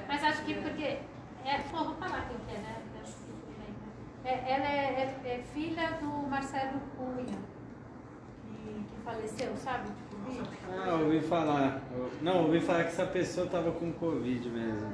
Mas 0.07 0.23
acho 0.23 0.43
que 0.43 0.53
porque. 0.55 0.99
É, 1.45 1.59
pô, 1.71 1.83
vou 1.83 1.95
falar 1.95 2.27
quem 2.27 2.37
que 2.47 2.55
é, 2.55 2.57
né? 2.59 2.75
Né? 2.95 3.73
É, 4.25 4.53
ela 4.53 4.65
é, 4.65 5.15
é- 5.25 5.29
é 5.35 5.43
filha 5.53 5.91
do 6.01 6.07
Marcelo 6.27 6.79
Cunha, 6.97 7.37
que, 8.65 8.85
faleceu, 9.03 9.55
sabe? 9.57 9.89
De 9.89 10.39
Covid. 10.39 10.49
Ah, 10.77 10.95
ouvi 10.95 11.19
falar. 11.21 11.81
Não, 12.21 12.43
ouvi 12.45 12.59
falar 12.59 12.83
que 12.83 12.89
essa 12.89 13.05
pessoa 13.05 13.47
tava 13.47 13.71
com 13.71 13.91
Covid 13.93 14.49
mesmo. 14.49 14.91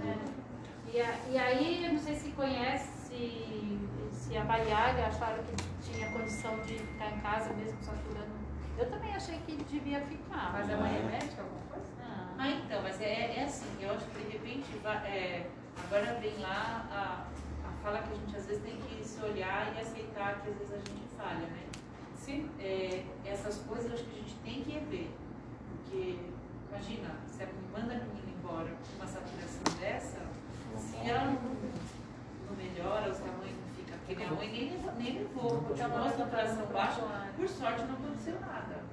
E, 0.93 0.99
a- 0.99 1.15
e 1.30 1.38
aí, 1.38 1.86
eu 1.86 1.93
não 1.93 1.99
sei 1.99 2.15
se 2.15 2.32
conhece, 2.32 2.89
se, 3.07 3.80
se 4.11 4.38
avaliaram, 4.38 5.05
acharam 5.05 5.41
que 5.43 5.55
tinha 5.91 6.11
condição 6.11 6.57
de 6.61 6.76
ficar 6.80 7.11
em 7.11 7.19
casa 7.22 7.53
mesmo 7.53 7.78
saturando. 7.82 8.32
Eu 8.78 8.89
também 8.89 9.13
achei 9.15 9.38
que 9.45 9.55
devia 9.63 10.01
ficar. 10.01 10.51
Mas 10.53 10.69
a 10.69 10.78
mãe 10.78 10.97
é 10.97 11.03
médica, 11.03 11.41
alguma 11.43 11.61
coisa? 11.72 11.86
Ah. 12.01 12.28
Ah, 12.38 12.49
então, 12.49 12.82
mas 12.82 12.99
é, 12.99 13.36
é 13.38 13.43
assim, 13.45 13.67
eu 13.80 13.91
acho 13.91 14.05
que 14.07 14.19
de 14.24 14.32
repente, 14.38 14.65
é, 15.05 15.45
agora 15.86 16.13
vem 16.19 16.38
lá 16.39 16.88
a, 16.91 17.67
a 17.67 17.72
fala 17.84 17.99
que 17.99 18.11
a 18.11 18.15
gente 18.15 18.36
às 18.36 18.45
vezes 18.47 18.63
tem 18.63 18.76
que 18.78 19.03
se 19.07 19.24
olhar 19.24 19.74
e 19.76 19.80
aceitar 19.80 20.41
que 20.41 20.49
às 20.49 20.57
vezes 20.57 20.74
a 20.74 20.78
gente 20.78 21.03
falha, 21.17 21.39
né? 21.47 21.63
Sim. 22.22 22.49
É, 22.59 23.03
essas 23.26 23.57
coisas 23.67 23.91
acho 23.91 24.03
que 24.03 24.15
a 24.15 24.22
gente 24.22 24.36
tem 24.43 24.61
que 24.61 24.72
rever. 24.72 25.07
Porque, 25.67 26.19
imagina, 26.69 27.15
se 27.28 27.43
a 27.43 27.47
manda 27.74 27.93
a 27.93 27.97
menina 27.97 28.32
embora 28.38 28.69
com 28.69 28.95
uma 28.95 29.07
saturação 29.07 29.80
dessa, 29.80 30.19
se 30.78 31.09
ela 31.09 31.26
não, 31.26 31.34
não 31.34 32.55
melhora, 32.55 33.11
a 33.11 33.38
mãe 33.39 33.51
não 33.51 33.76
fica, 33.76 33.97
porque 33.97 34.15
minha 34.15 34.32
mãe 34.32 34.51
nem 34.51 34.69
levou, 34.69 34.93
nem 34.97 35.13
levou, 35.17 35.61
continuou 35.63 36.05
a 36.05 36.11
saturação 36.11 36.65
baixa, 36.67 37.01
por 37.36 37.49
sorte 37.49 37.84
não 37.86 37.95
aconteceu 37.95 38.39
nada. 38.39 38.91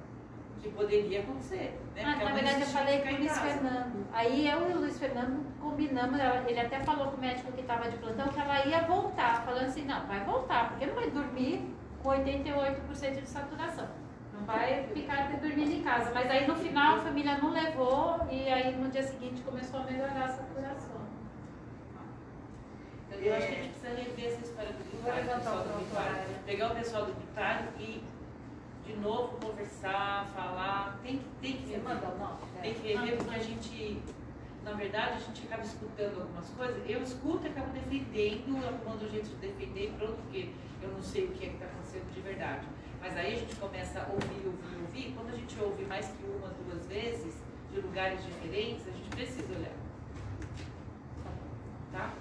Que 0.61 0.69
poderia 0.71 1.21
acontecer. 1.21 1.79
Né? 1.95 2.03
Ah, 2.03 2.11
Porque 2.11 2.25
na 2.25 2.33
verdade, 2.33 2.61
eu 2.61 2.67
falei 2.67 2.99
com 2.99 3.13
o 3.13 3.17
Luiz. 3.17 3.37
Fernando. 3.37 4.07
Aí 4.11 4.45
eu 4.45 4.69
e 4.69 4.73
o 4.73 4.79
Luiz 4.79 4.99
Fernando 4.99 5.45
combinamos, 5.61 6.19
ele 6.47 6.59
até 6.59 6.81
falou 6.81 7.11
com 7.11 7.15
o 7.15 7.21
médico 7.21 7.53
que 7.53 7.61
estava 7.61 7.89
de 7.89 7.95
plantão 7.95 8.27
que 8.27 8.39
ela 8.39 8.65
ia 8.65 8.81
voltar, 8.81 9.45
falando 9.45 9.67
assim, 9.67 9.85
não, 9.85 10.05
vai 10.05 10.19
voltar, 10.25 10.71
porque 10.71 10.85
não 10.85 10.95
vai 10.95 11.09
dormir 11.11 11.78
com 12.01 12.09
88% 12.09 13.21
de 13.21 13.27
saturação. 13.27 13.87
Não 14.33 14.45
vai 14.45 14.87
ficar 14.93 15.29
dormindo 15.39 15.71
em 15.71 15.83
casa. 15.83 16.11
Mas 16.13 16.29
aí 16.31 16.47
no 16.47 16.55
final 16.55 16.97
a 16.97 17.01
família 17.01 17.37
não 17.37 17.51
levou 17.51 18.25
e 18.31 18.47
aí 18.47 18.75
no 18.75 18.89
dia 18.89 19.03
seguinte 19.03 19.41
começou 19.41 19.81
a 19.81 19.83
melhorar 19.83 20.25
a 20.25 20.29
saturação. 20.29 20.99
Eu 23.21 23.35
acho 23.35 23.47
que 23.47 23.53
a 23.53 23.57
gente 23.57 23.69
precisa 23.69 24.01
rever 24.01 24.25
essa 24.27 24.45
história 24.45 24.71
do 24.71 24.79
o 24.79 25.63
prontuário. 25.63 26.23
Pegar 26.45 26.71
o 26.71 26.75
pessoal 26.75 27.05
do 27.05 27.13
bitário 27.13 27.67
e, 27.77 28.01
de 28.85 28.95
novo, 28.97 29.37
conversar, 29.45 30.25
falar. 30.33 30.97
Tem 31.03 31.17
que, 31.17 31.25
tem 31.41 31.53
que 31.57 31.71
rever. 31.71 31.83
manda 31.83 32.07
o 32.07 32.17
nome? 32.17 32.37
Tem 32.61 32.73
que 32.73 32.87
rever 32.93 33.17
porque 33.17 33.35
a 33.35 33.39
gente, 33.39 34.01
na 34.63 34.71
verdade, 34.71 35.17
a 35.17 35.19
gente 35.19 35.45
acaba 35.47 35.63
escutando 35.63 36.21
algumas 36.21 36.49
coisas. 36.51 36.81
Eu 36.89 37.03
escuto 37.03 37.45
e 37.45 37.49
acabo 37.49 37.71
defendendo, 37.71 38.65
arrumando 38.65 39.05
um 39.05 39.09
jeito 39.09 39.27
de 39.27 39.35
defender 39.35 39.91
pronto, 39.97 40.13
porque 40.23 40.51
eu 40.81 40.89
não 40.89 41.01
sei 41.01 41.25
o 41.25 41.31
que 41.31 41.45
é 41.45 41.49
que 41.49 41.55
está 41.55 41.65
acontecendo 41.65 41.78
de 42.13 42.21
verdade. 42.21 42.67
Mas 43.01 43.15
aí 43.17 43.33
a 43.33 43.37
gente 43.37 43.55
começa 43.55 43.99
a 43.99 44.11
ouvir, 44.11 44.45
ouvir, 44.45 44.81
ouvir. 44.81 45.13
Quando 45.15 45.33
a 45.33 45.37
gente 45.37 45.55
ouve 45.61 45.85
mais 45.85 46.05
que 46.07 46.23
uma, 46.25 46.49
duas 46.65 46.85
vezes, 46.87 47.33
de 47.73 47.79
lugares 47.79 48.19
diferentes, 48.23 48.87
a 48.87 48.91
gente 48.91 49.09
precisa 49.09 49.53
olhar. 49.53 49.71
Tá? 51.91 52.13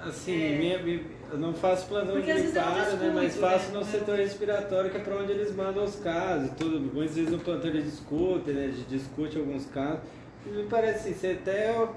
Assim, 0.00 0.56
minha, 0.58 0.82
minha- 0.82 1.04
eu 1.30 1.38
não 1.38 1.52
faço 1.54 1.88
plantão 1.88 2.16
às 2.16 2.24
vezes 2.24 2.54
é 2.54 2.60
né? 2.60 3.12
Mas 3.14 3.24
descuido, 3.32 3.40
faço 3.50 3.72
né? 3.72 3.78
no 3.78 3.84
setor 3.84 4.18
respiratório, 4.18 4.90
que 4.90 4.96
é 4.96 5.00
pra 5.00 5.16
onde 5.16 5.32
eles 5.32 5.54
mandam 5.54 5.84
os 5.84 5.96
casos. 5.96 6.50
Tudo. 6.56 6.80
Muitas 6.94 7.16
vezes 7.16 7.30
no 7.30 7.38
plantão 7.38 7.70
eles 7.70 7.84
discutem, 7.84 8.54
né? 8.54 8.74
Discute 8.88 9.38
alguns 9.38 9.66
casos. 9.66 10.00
E 10.46 10.50
me 10.50 10.64
parece 10.64 11.08
assim, 11.08 11.14
você 11.18 11.38
até 11.40 11.88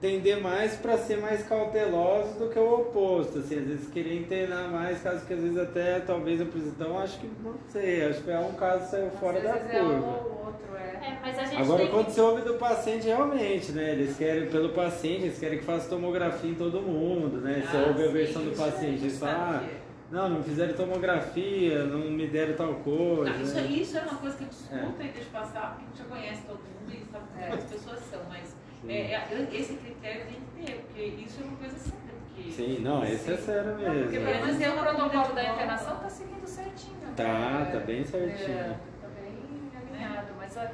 tender 0.00 0.40
mais 0.40 0.76
pra 0.76 0.96
ser 0.96 1.18
mais 1.18 1.42
cautelosos 1.46 2.34
do 2.36 2.48
que 2.48 2.58
o 2.58 2.74
oposto. 2.74 3.38
Assim, 3.40 3.58
às 3.58 3.64
vezes 3.66 3.88
querer 3.90 4.14
internar 4.20 4.68
mais, 4.70 5.00
casos 5.02 5.22
que 5.24 5.34
às 5.34 5.40
vezes 5.40 5.58
até 5.58 6.00
talvez 6.00 6.40
eu 6.40 6.46
precise. 6.46 6.70
Então 6.70 6.98
acho 6.98 7.18
que 7.20 7.30
não 7.42 7.54
sei, 7.68 8.06
acho 8.06 8.22
que 8.22 8.30
é 8.30 8.38
um 8.38 8.52
caso 8.54 8.84
que 8.84 8.90
saiu 8.90 9.10
fora 9.12 9.38
Às 9.38 9.44
da 9.44 9.52
vezes 9.52 9.70
é 9.74 9.82
um 9.82 9.88
curva. 9.88 10.06
ou 10.06 10.44
outro, 10.46 10.76
é. 10.76 10.80
É, 11.06 11.18
mas 11.20 11.38
a 11.38 11.44
gente 11.44 11.62
Agora, 11.62 11.82
tem 11.82 11.90
quando 11.90 12.06
que... 12.06 12.12
você 12.12 12.20
ouve 12.20 12.42
do 12.42 12.54
paciente, 12.54 13.06
realmente, 13.06 13.72
né? 13.72 13.92
Eles 13.92 14.16
querem, 14.16 14.48
pelo 14.48 14.70
paciente, 14.70 15.24
eles 15.24 15.38
querem 15.38 15.58
que 15.58 15.64
faça 15.64 15.88
tomografia 15.88 16.50
em 16.50 16.54
todo 16.54 16.80
mundo, 16.80 17.38
né? 17.40 17.62
Você 17.70 17.76
Ah, 17.76 17.86
ouve 17.88 18.02
a 18.02 18.06
sim, 18.06 18.12
versão 18.12 18.42
do 18.42 18.52
isso 18.52 18.62
paciente, 18.62 19.00
a 19.02 19.04
eles 19.06 19.18
falam, 19.18 19.34
ah, 19.36 19.62
é. 19.64 19.80
não, 20.10 20.28
não 20.30 20.42
fizeram 20.42 20.72
tomografia, 20.74 21.84
não 21.84 21.98
me 22.10 22.26
deram 22.26 22.54
tal 22.54 22.74
coisa. 22.76 23.30
Não, 23.32 23.42
isso, 23.42 23.54
né? 23.54 23.66
isso 23.66 23.98
é 23.98 24.00
uma 24.02 24.14
coisa 24.16 24.36
que 24.36 24.44
a 24.44 24.46
gente 24.46 24.56
escuta 24.56 25.02
e 25.02 25.08
deixa 25.08 25.30
passar, 25.30 25.74
porque 25.76 25.84
a 25.84 25.88
gente 25.88 25.98
já 25.98 26.04
conhece 26.04 26.42
todo 26.46 26.58
mundo 26.58 26.92
e 26.94 27.04
sabe 27.12 27.24
como 27.34 27.54
as 27.54 27.64
pessoas 27.64 28.00
são, 28.10 28.20
mas 28.28 28.49
é, 28.88 28.92
é, 28.92 29.48
esse 29.52 29.74
critério 29.74 30.26
tem 30.26 30.34
que 30.40 30.66
ter, 30.66 30.76
porque 30.80 31.02
isso 31.02 31.40
é 31.40 31.44
uma 31.44 31.56
coisa 31.56 31.78
séria. 31.78 32.00
Porque, 32.34 32.50
Sim, 32.52 32.78
não, 32.80 33.04
esse 33.04 33.32
é 33.32 33.36
sério 33.36 33.72
Porque 33.74 33.90
mesmo. 33.90 34.10
pelo 34.10 34.24
né? 34.24 34.40
menos 34.44 34.60
é 34.60 34.70
o 34.70 34.78
protocolo 34.78 35.34
da 35.34 35.44
internação 35.44 35.86
volta. 35.88 36.02
tá 36.04 36.08
seguindo 36.10 36.46
certinho. 36.46 36.96
né? 37.02 37.12
Tá, 37.16 37.68
tá 37.72 37.78
bem 37.80 38.04
certinho. 38.04 38.58
É, 38.58 38.76
tá 39.02 39.08
bem 39.20 39.70
alinhado, 39.76 40.28
mas 40.38 40.56
ah, 40.56 40.70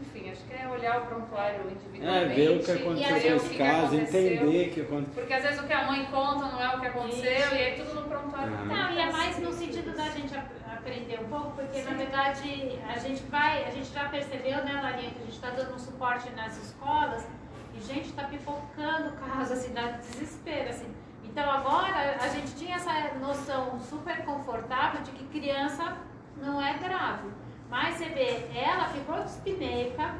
enfim, 0.00 0.30
acho 0.30 0.42
que 0.44 0.54
é 0.54 0.66
olhar 0.68 1.02
o 1.02 1.06
prontuário 1.06 1.60
É, 1.60 1.72
individualmente. 1.72 2.34
ver 2.34 2.48
o 2.56 2.62
que 2.64 2.70
e 2.70 2.74
aconteceu 2.74 3.38
com 3.40 3.46
os 3.46 3.56
casos, 3.56 3.92
entender 4.00 4.68
o 4.68 4.72
que 4.72 4.80
aconteceu. 4.80 5.14
Porque 5.14 5.34
às 5.34 5.42
vezes 5.42 5.60
o 5.60 5.66
que 5.66 5.72
a 5.72 5.86
mãe 5.86 6.04
conta 6.06 6.46
não 6.46 6.60
é 6.62 6.76
o 6.76 6.80
que 6.80 6.86
aconteceu 6.86 7.30
e 7.30 7.58
aí 7.58 7.74
tudo 7.76 7.94
no 8.00 8.08
prontuário. 8.08 8.54
Aham. 8.54 8.64
Não, 8.64 8.90
e 8.92 8.98
é 8.98 9.12
mais 9.12 9.38
no 9.38 9.52
sentido 9.52 9.94
da 9.94 10.08
gente 10.08 10.34
ap- 10.34 10.50
aprender 10.72 11.20
um 11.20 11.28
pouco, 11.28 11.50
porque 11.52 11.82
na 11.82 11.90
verdade 11.92 12.78
a 12.88 12.98
gente 12.98 13.22
vai, 13.24 13.64
a 13.64 13.70
gente 13.70 13.92
já 13.92 14.08
percebeu, 14.08 14.64
né, 14.64 14.80
Larinha, 14.82 15.10
que 15.10 15.18
a 15.18 15.24
gente 15.26 15.34
está 15.34 15.50
dando 15.50 15.74
um 15.74 15.78
suporte 15.78 16.30
nas 16.30 16.56
escolas 16.56 17.26
e 17.74 17.80
gente 17.80 18.08
está 18.10 18.24
pipocando 18.24 19.12
casos, 19.16 19.52
assim, 19.52 19.72
dá 19.72 19.92
desespero, 19.92 20.70
assim. 20.70 20.94
Então 21.24 21.48
agora 21.48 22.16
a 22.20 22.28
gente 22.28 22.54
tinha 22.56 22.76
essa 22.76 23.14
noção 23.20 23.78
super 23.80 24.24
confortável 24.24 25.02
de 25.02 25.12
que 25.12 25.24
criança 25.26 25.96
não 26.36 26.60
é 26.60 26.74
grave. 26.78 27.30
Mas 27.68 27.94
você 27.94 28.06
vê, 28.06 28.48
ela 28.52 28.86
ficou 28.86 29.22
dispneica, 29.22 30.14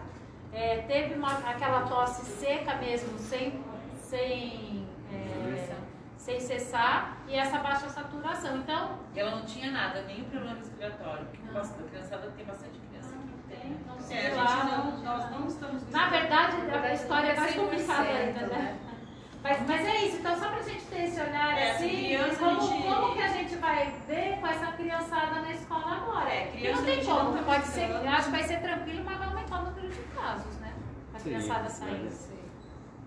é, 0.52 0.82
teve 0.82 1.14
uma, 1.14 1.32
aquela 1.38 1.82
tosse 1.82 2.24
seca 2.24 2.76
mesmo, 2.76 3.18
sem, 3.18 3.60
sem, 4.00 4.86
é, 5.12 5.76
sem 6.16 6.38
cessar, 6.38 7.18
e 7.26 7.34
essa 7.34 7.58
baixa 7.58 7.88
saturação. 7.88 8.58
Então, 8.58 8.98
ela 9.16 9.32
não 9.36 9.44
tinha 9.44 9.70
nada, 9.70 10.02
nenhum 10.02 10.24
problema 10.24 10.56
respiratório. 10.56 11.26
porque 11.26 11.48
A 11.56 11.88
criançada 11.88 12.30
tem 12.36 12.44
bastante 12.44 12.79
não 13.86 13.96
É, 13.96 14.00
sei 14.00 14.18
a 14.18 14.22
gente 14.30 14.36
lá. 14.36 14.64
não, 14.64 14.98
nós 15.02 15.30
não 15.30 15.46
estamos... 15.46 15.90
Na 15.90 16.08
verdade, 16.08 16.56
a 16.70 16.92
história 16.94 17.28
é 17.32 17.36
mais 17.36 17.54
100%, 17.54 17.56
complicada 17.60 18.02
ainda, 18.08 18.46
né? 18.46 18.78
Mas, 19.42 19.66
mas 19.66 19.86
é 19.86 20.04
isso, 20.04 20.16
então 20.18 20.36
só 20.38 20.48
pra 20.50 20.60
gente 20.62 20.84
ter 20.84 21.04
esse 21.04 21.18
olhar 21.18 21.56
É, 21.56 21.70
assim, 21.70 21.88
criança, 21.88 22.36
como, 22.38 22.58
a 22.58 22.60
gente- 22.60 22.82
como 22.86 23.12
que 23.14 23.22
a 23.22 23.28
gente 23.28 23.56
vai 23.56 23.90
ver 24.06 24.38
com 24.38 24.46
essa 24.46 24.66
criançada 24.72 25.40
na 25.40 25.50
escola 25.50 25.96
agora? 25.96 26.28
É, 26.30 26.46
criança 26.48 26.76
não 26.76 26.82
a 26.82 26.86
tem 26.86 26.94
gente 26.96 27.06
como, 27.06 27.30
não 27.30 27.38
tá 27.38 27.42
pode 27.44 27.66
ser, 27.68 27.84
acho 28.06 28.24
que 28.26 28.30
vai 28.32 28.42
ser 28.42 28.60
tranquilo, 28.60 29.02
mas 29.04 29.18
vai 29.18 29.28
aumentar 29.28 29.60
o 29.60 29.64
número 29.64 29.88
de 29.88 30.00
casos, 30.14 30.54
né? 30.56 30.72
A 31.14 31.18
criançada 31.20 31.66
é. 31.66 31.70
saindo. 31.70 32.30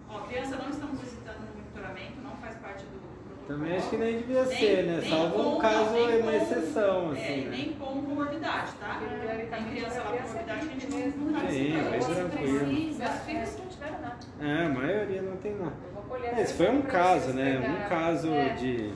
Ó, 0.10 0.20
criança 0.22 0.56
não 0.56 0.70
estamos 0.70 1.00
visitando 1.02 1.40
no 1.42 1.54
monitoramento, 1.56 2.22
não 2.22 2.36
faz 2.38 2.56
parte 2.56 2.84
do. 2.86 3.13
Também 3.48 3.76
acho 3.78 3.90
que 3.90 3.98
nem 3.98 4.18
devia 4.20 4.44
Nem- 4.46 4.58
ser, 4.58 4.84
né? 4.86 5.02
Salvo 5.10 5.56
um 5.56 5.58
caso, 5.60 5.92
nem 5.92 6.22
uma 6.22 6.36
exceção, 6.36 7.14
É, 7.14 7.20
assim, 7.20 7.34
e 7.34 7.42
né? 7.46 7.50
nem 7.52 7.74
com 7.74 7.86
comorbidade, 8.02 8.72
tá? 8.80 9.02
Tem 9.52 9.64
criança 9.66 10.00
lá 10.00 10.12
com 10.12 10.18
comorbidade 10.18 10.68
que 10.68 10.76
a 10.76 10.80
gente 10.80 10.88
não, 11.18 11.26
não 11.28 11.34
tá 11.42 11.48
Sim, 11.50 11.74
bem 11.92 12.00
tranquilo. 12.00 12.68
Meus 12.68 13.14
filhos 13.26 13.58
não 13.60 13.66
tiveram 13.68 14.02
nada. 14.02 14.18
É, 14.40 14.66
a 14.66 14.70
maioria 14.70 15.22
não 15.22 15.38
tem 15.38 15.56
nada. 15.56 15.74
Eu 15.88 15.94
vou 15.94 16.04
colher 16.04 16.40
Esse 16.40 16.54
foi 16.54 16.70
um 16.70 16.82
caso, 16.84 17.34
né? 17.34 17.60
Um 17.86 17.90
caso 17.90 18.30
É. 18.34 18.50
de. 18.54 18.94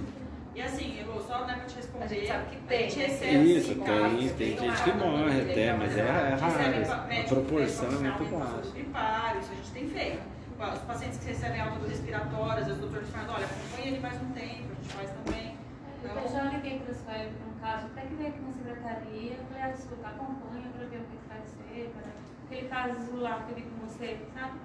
E 0.55 0.61
assim, 0.61 0.97
eu 0.99 1.21
só 1.21 1.45
né, 1.45 1.55
pra 1.55 1.65
te 1.65 1.75
responder. 1.75 2.05
A 2.05 2.07
gente 2.07 2.27
sabe 2.27 2.45
que 2.49 2.55
tem, 2.67 2.89
gente 2.89 2.99
né? 2.99 3.05
recebe 3.05 3.53
Isso, 3.53 3.67
sim, 3.67 3.75
tem, 3.75 3.83
casos, 3.83 4.31
tem 4.31 4.49
não 4.55 4.57
gente 4.59 4.83
que 4.83 4.91
morre 4.93 5.41
tem 5.41 5.51
até, 5.51 5.73
mas 5.73 5.97
é, 5.97 5.99
é 5.99 6.03
raro. 6.03 7.19
A 7.19 7.23
proporção 7.27 7.87
é 7.89 7.91
muito 7.91 8.15
profissional, 8.15 8.39
baixa. 8.39 9.39
isso 9.39 9.51
a 9.51 9.55
gente 9.55 9.71
tem 9.73 9.87
feito. 9.89 10.36
Os 10.59 10.79
pacientes 10.81 11.19
que 11.19 11.27
recebem 11.27 11.61
alta 11.61 11.77
do 11.77 11.87
respiratório, 11.87 12.61
às 12.61 12.67
vezes 12.67 12.83
o 12.83 12.87
doutor 12.87 13.03
fala, 13.09 13.35
olha, 13.35 13.45
acompanha 13.45 13.87
ele 13.87 13.99
mais 13.99 14.19
um 14.19 14.31
tempo, 14.31 14.71
a 14.71 14.75
gente 14.75 14.93
faz 14.93 15.11
também. 15.11 15.55
Eu 16.03 16.29
já 16.29 16.43
liguei 16.45 16.79
para 16.79 16.91
os 16.91 17.01
velhos 17.01 17.33
para 17.37 17.47
um 17.47 17.59
caso, 17.59 17.85
até 17.85 18.01
que 18.01 18.15
veio 18.15 18.29
aqui 18.29 18.39
na 18.41 18.53
secretaria, 18.53 19.33
eu 19.33 19.45
falei, 19.45 19.63
ah, 19.63 19.69
escuta, 19.69 20.07
acompanha 20.07 20.69
para 20.69 20.85
ver 20.87 20.97
o 20.97 21.03
que 21.05 21.17
vai 21.29 21.41
ser, 21.45 21.93
para 21.93 22.09
aquele 22.45 22.67
caso 22.69 23.17
lá 23.17 23.43
que 23.43 23.51
eu 23.51 23.55
vi 23.55 23.61
com 23.61 23.85
você, 23.85 24.17
sabe? 24.33 24.59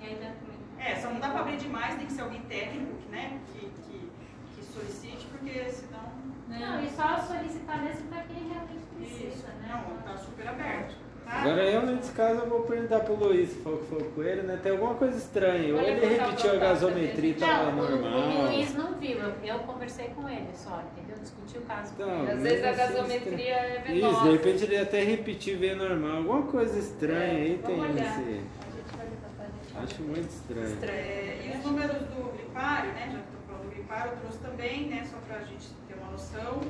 E 0.00 0.06
aí 0.06 0.14
dentro 0.14 0.46
É, 0.78 0.94
só 0.94 1.10
não 1.10 1.18
dá 1.18 1.30
pra 1.30 1.40
abrir 1.40 1.56
demais, 1.56 1.96
tem 1.96 2.06
que 2.06 2.12
ser 2.12 2.22
alguém 2.22 2.42
técnico, 2.42 2.94
que, 2.94 3.08
né, 3.08 3.40
que, 3.52 3.58
que, 3.58 4.10
que 4.54 4.64
solicite, 4.64 5.26
porque 5.26 5.68
senão. 5.70 6.06
Não, 6.48 6.84
e 6.84 6.88
só 6.90 7.18
solicitar 7.18 7.82
mesmo 7.82 8.06
para 8.08 8.22
quem 8.22 8.48
realmente 8.48 8.86
precisa, 8.94 9.26
Isso, 9.26 9.46
né? 9.48 9.82
não, 9.88 9.96
tá 10.02 10.16
super 10.16 10.46
aberto. 10.46 11.05
Agora 11.28 11.64
eu, 11.64 11.82
nesse 11.86 12.12
caso, 12.12 12.40
eu 12.40 12.46
vou 12.48 12.60
perguntar 12.62 13.00
pro 13.00 13.14
Luiz, 13.16 13.50
se 13.50 13.56
for 13.56 13.78
que 13.78 13.86
for 13.86 14.02
com 14.14 14.22
ele, 14.22 14.42
né? 14.42 14.60
Tem 14.62 14.70
alguma 14.72 14.94
coisa 14.94 15.18
estranha. 15.18 15.74
Ou 15.74 15.80
ele 15.80 16.06
repetiu 16.06 16.52
a 16.52 16.56
gasometria 16.56 17.30
e 17.30 17.34
tava 17.34 17.72
Não, 17.72 17.82
o- 17.84 17.90
normal. 17.90 18.18
O 18.20 18.42
Luiz 18.46 18.74
não 18.74 18.94
viu, 18.94 19.18
eu, 19.42 19.58
conversei 19.60 20.08
com 20.08 20.28
ele 20.28 20.46
só, 20.54 20.80
entendeu? 20.92 21.16
Discuti 21.20 21.58
o 21.58 21.62
caso 21.62 21.94
com 21.94 22.02
Então, 22.04 22.22
ele. 22.22 22.30
Às 22.30 22.42
vezes 22.42 22.64
a 22.64 22.66
mesmo 22.68 22.82
assim, 22.82 22.92
gasometria 22.94 23.54
é 23.54 23.92
Isso, 23.92 24.22
de 24.22 24.30
repente 24.30 24.64
ele 24.64 24.76
até 24.78 25.02
repetir 25.02 25.54
e 25.54 25.56
veio 25.56 25.76
normal. 25.76 26.16
Alguma 26.18 26.42
coisa 26.44 26.78
estranha 26.78 27.38
aí 27.42 27.60
tem 27.64 27.76
Vamos 27.76 27.90
olhar. 27.96 28.04
esse. 28.06 28.20
A 28.20 28.22
gente 28.22 28.96
vai 28.96 29.06
levantar, 29.06 29.44
a 29.44 29.82
gente 29.82 29.92
Acho 29.92 30.02
muito 30.02 30.28
estranho. 30.30 30.78
É, 30.82 31.40
e 31.44 31.58
os 31.58 31.64
números 31.64 31.96
do 32.02 32.32
gripário, 32.36 32.90
né? 32.92 33.00
Já 33.12 33.18
que 33.18 33.24
estou 33.26 33.40
falando 33.48 33.64
do 33.64 33.70
gripário, 33.74 34.12
eu 34.12 34.16
trouxe 34.18 34.38
também, 34.38 34.86
né? 34.88 35.04
Só 35.10 35.16
para 35.26 35.38
a 35.38 35.42
gente 35.44 35.66
ter 35.88 35.94
uma 36.00 36.12
noção. 36.12 36.60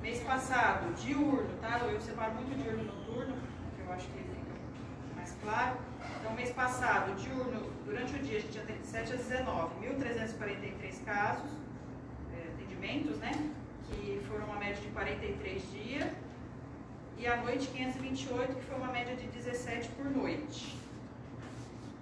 Mês 0.00 0.20
passado, 0.20 0.94
diurno, 0.94 1.48
tá? 1.60 1.80
Eu 1.92 2.00
separo 2.00 2.32
muito 2.34 2.56
diurno 2.62 2.84
que 2.84 2.97
eu 3.88 3.94
acho 3.94 4.06
que 4.08 4.18
fica 4.18 5.16
mais 5.16 5.34
claro. 5.42 5.78
Então, 6.20 6.34
mês 6.34 6.50
passado, 6.50 7.14
diurno, 7.16 7.72
durante 7.84 8.14
o 8.14 8.18
dia, 8.18 8.38
a 8.38 8.40
gente 8.40 8.52
tinha 8.52 8.64
7 8.84 9.12
a 9.12 9.16
19, 9.16 9.86
1.343 9.86 11.04
casos, 11.04 11.50
é, 12.34 12.48
atendimentos, 12.48 13.18
né? 13.18 13.32
Que 13.88 14.20
foram 14.28 14.44
uma 14.46 14.56
média 14.56 14.80
de 14.80 14.88
43 14.88 15.70
dias. 15.72 16.12
E 17.16 17.26
à 17.26 17.36
noite, 17.38 17.66
528, 17.68 18.54
que 18.54 18.62
foi 18.62 18.76
uma 18.76 18.92
média 18.92 19.16
de 19.16 19.26
17 19.26 19.88
por 19.90 20.04
noite. 20.04 20.76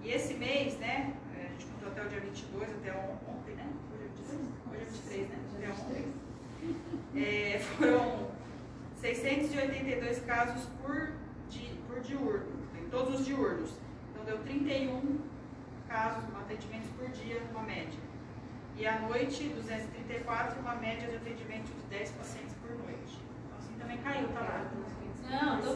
E 0.02 0.10
esse 0.10 0.34
mês, 0.34 0.76
né, 0.78 1.14
a 1.34 1.48
gente 1.52 1.66
contou 1.66 1.88
até 1.88 2.04
o 2.04 2.08
dia 2.08 2.20
22, 2.20 2.70
até 2.70 2.92
ontem, 2.92 3.54
né? 3.54 3.66
Hoje 3.92 4.04
é 4.04 4.08
22? 4.08 4.40
Hoje 4.70 4.82
é 4.82 4.84
23, 4.84 5.28
né? 5.28 5.38
Até 5.56 5.70
ontem. 5.70 6.26
É, 7.16 7.58
foram 7.60 8.30
682 9.00 10.20
casos 10.20 10.64
por, 10.82 11.12
di, 11.48 11.78
por 11.86 12.00
diurno, 12.00 12.46
em 12.78 12.85
todos 12.96 13.20
os 13.20 13.26
diurnos. 13.26 13.70
Então 14.10 14.24
deu 14.24 14.38
31 14.38 15.18
casos, 15.86 16.24
atendimentos 16.40 16.88
por 16.98 17.08
dia, 17.10 17.42
uma 17.50 17.62
média. 17.62 18.00
E 18.78 18.86
à 18.86 18.98
noite, 19.00 19.48
234, 19.54 20.60
uma 20.60 20.74
média 20.76 21.08
de 21.08 21.16
atendimento 21.16 21.66
de 21.74 21.82
10 21.90 22.10
pacientes 22.12 22.54
por 22.54 22.70
noite. 22.78 23.18
Então 23.44 23.58
assim 23.58 23.74
também 23.78 23.98
caiu, 23.98 24.28
tá 24.28 24.40
lá. 24.40 24.64
Não, 25.30 25.60
tô. 25.60 25.74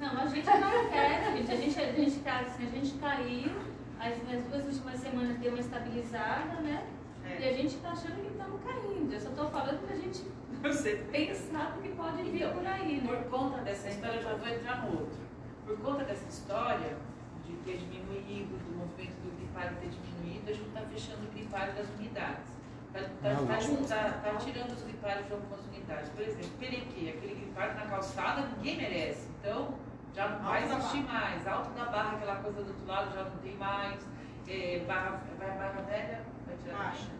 Não, 0.00 0.20
a 0.22 0.26
gente 0.26 0.46
não 0.46 0.88
quer, 0.90 1.36
gente. 1.36 1.50
A 1.52 1.56
gente, 1.56 1.80
a 1.80 1.92
gente, 1.92 2.18
cai- 2.20 2.44
assim, 2.44 2.66
a 2.66 2.70
gente 2.70 2.94
caiu, 2.98 3.52
as, 4.00 4.22
nas 4.28 4.42
duas 4.44 4.64
últimas 4.66 5.00
semanas 5.00 5.38
deu 5.38 5.50
uma 5.52 5.60
estabilizada, 5.60 6.60
né? 6.62 6.84
É. 7.24 7.40
E 7.40 7.48
a 7.48 7.52
gente 7.52 7.76
tá 7.78 7.90
achando 7.90 8.20
que 8.20 8.28
estamos 8.28 8.60
caindo. 8.62 9.12
Eu 9.12 9.20
só 9.20 9.30
tô 9.30 9.48
falando 9.48 9.86
pra 9.86 9.96
gente 9.96 10.22
pensar 11.10 11.76
no 11.76 11.82
que 11.82 11.88
pode 11.90 12.22
vir 12.24 12.48
por 12.52 12.66
aí, 12.66 13.00
né? 13.00 13.06
Por 13.06 13.30
conta 13.30 13.58
dessa 13.62 13.88
história, 13.88 14.16
eu 14.16 14.22
já 14.22 14.34
vou 14.34 14.48
entrar 14.48 14.82
no 14.86 15.00
outro. 15.00 15.25
Por 15.66 15.76
conta 15.80 16.04
dessa 16.04 16.28
história 16.28 16.96
de 17.44 17.52
ter 17.64 17.78
diminuído, 17.78 18.56
do 18.56 18.78
movimento 18.78 19.16
do 19.22 19.36
gripário 19.36 19.76
ter 19.78 19.88
diminuído, 19.88 20.48
a 20.48 20.54
gente 20.54 20.68
está 20.68 20.80
fechando 20.82 21.26
o 21.26 21.30
gripário 21.32 21.74
das 21.74 21.88
unidades. 21.90 22.56
Está 22.94 23.30
Ah, 23.30 24.20
tá, 24.22 24.36
tirando 24.36 24.72
os 24.72 24.82
gripários 24.82 25.26
de 25.26 25.32
algumas 25.32 25.60
unidades. 25.66 26.08
Por 26.10 26.22
exemplo, 26.22 26.50
Perequê, 26.58 27.14
aquele 27.16 27.34
gripário 27.34 27.74
na 27.74 27.86
calçada, 27.86 28.48
ninguém 28.56 28.76
merece. 28.76 29.28
Então, 29.40 29.74
já 30.14 30.28
não 30.28 30.38
vai 30.44 30.64
existir 30.64 31.02
mais. 31.02 31.46
Alto 31.46 31.70
da 31.70 31.84
barra, 31.86 32.16
aquela 32.16 32.36
coisa 32.36 32.62
do 32.62 32.68
outro 32.68 32.86
lado, 32.86 33.12
já 33.12 33.24
não 33.24 33.36
tem 33.38 33.56
mais. 33.56 34.06
É, 34.48 34.84
barra, 34.86 35.20
vai 35.38 35.50
barra 35.50 35.82
velha? 35.82 36.22
Vai 36.46 36.56
tirar? 36.56 36.78
Baixa. 36.78 37.10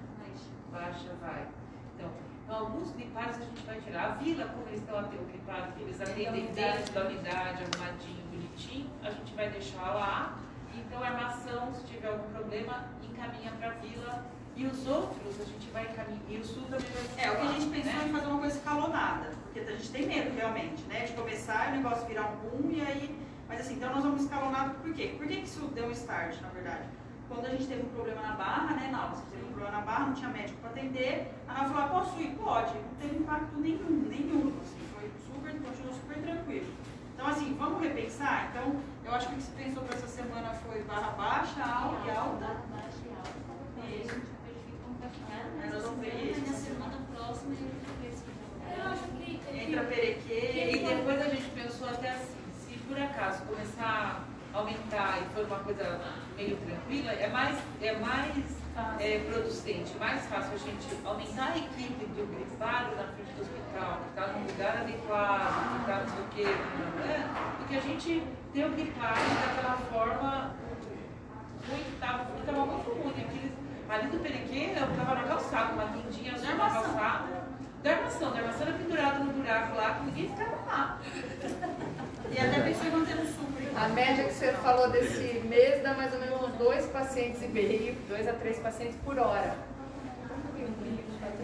Baixa, 0.71 1.11
vai. 1.21 1.47
Então, 1.95 2.11
então, 2.45 2.59
alguns 2.59 2.93
gripários 2.93 3.37
a 3.37 3.41
gente 3.41 3.67
vai 3.67 3.81
tirar. 3.81 4.05
A 4.05 4.15
vila, 4.15 4.47
como 4.47 4.69
eles 4.69 4.81
estão 4.81 5.01
o 5.01 5.25
gripário, 5.27 5.73
que 5.73 5.83
eles 5.83 6.01
atendem 6.01 6.47
dentro 6.53 6.95
da 6.95 7.01
unidade, 7.03 7.65
arrumadinho, 7.65 8.26
bonitinho, 8.37 8.87
a 9.03 9.11
gente 9.11 9.35
vai 9.35 9.51
deixar 9.51 9.95
lá. 9.95 10.39
Então, 10.75 11.03
a 11.03 11.07
armação, 11.07 11.73
se 11.73 11.85
tiver 11.85 12.09
algum 12.09 12.29
problema, 12.31 12.85
encaminha 13.03 13.51
para 13.53 13.69
a 13.69 13.75
vila. 13.75 14.27
E 14.55 14.67
os 14.67 14.87
outros, 14.87 15.39
a 15.41 15.45
gente 15.45 15.69
vai 15.71 15.83
encaminhar. 15.83 16.23
E 16.29 16.39
o 16.39 16.45
sul 16.45 16.63
também 16.63 16.87
vai 16.91 17.27
É, 17.27 17.31
o 17.31 17.37
que 17.37 17.47
a 17.47 17.53
gente 17.53 17.67
né? 17.67 17.83
pensou 17.83 18.09
em 18.09 18.13
fazer 18.13 18.27
uma 18.27 18.39
coisa 18.39 18.57
escalonada, 18.57 19.31
porque 19.43 19.61
a 19.61 19.73
gente 19.73 19.91
tem 19.91 20.07
medo 20.07 20.35
realmente, 20.35 20.83
né? 20.85 21.05
De 21.05 21.13
começar 21.13 21.69
e 21.69 21.73
o 21.73 21.77
negócio 21.83 22.07
virar 22.07 22.31
um 22.31 22.37
boom 22.37 22.71
e 22.71 22.81
aí. 22.81 23.19
Mas 23.49 23.61
assim, 23.61 23.75
então 23.75 23.93
nós 23.95 24.03
vamos 24.03 24.23
escalonado 24.23 24.75
por 24.77 24.95
quê? 24.95 25.15
Por 25.19 25.27
que 25.27 25.37
que 25.37 25.47
isso 25.47 25.61
deu 25.75 25.87
um 25.87 25.91
start, 25.91 26.41
na 26.41 26.49
verdade? 26.49 26.85
Quando 27.29 27.45
a 27.45 27.51
gente 27.51 27.67
teve 27.67 27.83
um 27.83 27.91
problema 27.91 28.23
na 28.23 28.33
barra, 28.33 28.75
né, 28.77 28.89
Nalva? 28.91 29.17
Você 29.17 29.25
teve 29.31 29.45
um 29.45 29.53
problema 29.53 29.73
na 29.73 29.81
barra, 29.83 30.07
não 30.07 30.15
tinha 30.15 30.31
médico 30.31 30.59
para 30.61 30.71
atender, 30.71 31.35
a 31.49 31.53
Nalva 31.53 31.75
falou, 31.75 31.85
ah, 31.85 31.89
posso 31.89 32.21
ir? 32.21 32.31
Pode. 32.37 32.75
Não 32.75 32.95
teve 33.01 33.17
impacto 33.19 33.57
nenhum, 33.59 34.09
nenhum. 34.09 34.55
Assim, 34.63 34.81
foi 34.95 35.11
super, 35.27 35.53
continuou 35.53 35.95
super 35.95 36.17
tranquilo. 36.23 36.67
Então, 37.17 37.29
assim, 37.29 37.57
vamos 37.59 37.81
repensar? 37.81 38.51
Então, 38.51 38.77
eu 39.05 39.15
acho 39.15 39.29
que 39.29 39.33
o 39.33 39.37
que 39.39 39.43
se 39.43 39.51
pensou 39.53 39.83
para 39.85 39.97
essa 39.97 40.07
semana 40.07 40.51
foi 40.53 40.83
barra 40.83 41.13
baixa, 41.13 41.65
alta 41.65 42.07
e 42.07 42.11
alta. 42.11 42.47
Baixa 42.71 43.01
e 43.07 43.11
alta. 43.17 43.31
Aí 43.83 43.95
a 43.95 44.13
gente 44.13 44.27
verifica 44.45 44.77
como 44.85 44.99
vai 45.01 45.09
ficar. 45.09 45.47
Aí 45.63 45.71
nós 45.71 45.83
vamos 45.83 46.01
ver 46.01 46.15
E 46.15 46.31
isso. 46.33 46.51
na 46.53 46.59
semana 46.59 46.99
próxima 47.15 47.53
a 47.53 47.57
gente 47.57 47.87
vê 48.03 48.11
se 48.11 48.25
Eu 48.79 48.93
acho 48.93 49.03
que. 49.05 49.41
Entra 49.59 49.85
perequê. 49.85 50.71
E 50.75 50.87
depois 50.87 51.21
a 51.23 51.29
gente 51.31 51.51
pensou 51.51 51.89
até 51.89 52.11
assim, 52.11 52.37
se 52.53 52.77
por 52.81 53.01
acaso 53.01 53.43
começar 53.45 54.23
a 54.53 54.59
aumentar 54.59 55.19
e 55.23 55.35
for 55.35 55.47
uma 55.47 55.59
coisa 55.61 56.01
meio 56.37 56.57
tranquila, 56.59 57.13
é 57.13 57.29
mais, 57.29 57.59
é 57.81 57.93
mais 57.99 58.45
é, 59.01 59.19
producente, 59.31 59.97
mais 59.99 60.27
fácil 60.27 60.53
a 60.53 60.59
gente 60.59 60.87
aumentar 61.05 61.53
a 61.53 61.57
equipe 61.59 62.05
do 62.07 62.27
gripário 62.27 62.95
na 62.97 63.05
frente 63.05 63.33
hospital, 63.77 64.01
que 64.03 64.09
está 64.09 64.27
num 64.33 64.47
lugar 64.47 64.77
adequado, 64.79 65.73
que 65.73 65.81
está 65.81 66.01
não 66.01 66.09
sei 66.09 66.25
o 66.25 66.29
quê, 66.29 66.57
né? 66.99 67.31
do 67.59 67.69
que 67.69 67.77
a 67.77 67.81
gente 67.81 68.23
ter 68.53 68.65
o 68.65 68.71
gripário 68.71 69.23
daquela 69.35 69.77
forma 69.93 70.55
muito, 71.69 71.95
estava 71.95 72.25
tava 72.47 72.67
muito 72.67 72.91
ruim. 72.91 73.11
Aqueles, 73.11 73.53
ali 73.89 74.09
do 74.09 74.19
Perequê, 74.19 74.73
eu 74.77 74.91
estava 74.91 75.15
na 75.15 75.25
calçada, 75.25 75.73
uma 75.73 75.87
tendinha 75.87 76.33
azul 76.33 76.45
na 76.45 76.65
armação. 76.65 76.83
calçada. 76.83 77.47
Da 77.83 77.91
armação, 77.93 78.33
da 78.33 78.39
armação 78.39 78.67
era 78.67 78.79
pendurada 78.79 79.19
no 79.19 79.33
buraco 79.33 79.77
lá, 79.77 79.95
que 79.95 80.07
ninguém 80.07 80.29
ficava 80.29 80.57
lá. 80.67 80.99
E 82.31 82.39
até 82.39 82.91
manter 82.91 83.15
no 83.15 83.27
super. 83.27 83.77
A 83.77 83.89
média 83.91 84.25
que 84.25 84.33
você 84.33 84.53
falou 84.55 84.91
desse 84.91 85.41
mês 85.47 85.83
dá 85.83 85.95
mais 85.95 86.13
ou 86.13 86.19
menos 86.19 86.43
uns 86.43 86.55
dois 86.57 86.87
pacientes 86.87 87.43
e 87.43 87.49
meio, 87.49 87.95
dois 88.09 88.27
a 88.27 88.33
três 88.33 88.59
pacientes 88.59 88.97
por 89.05 89.19
hora. 89.19 89.55
Tá. 91.21 91.37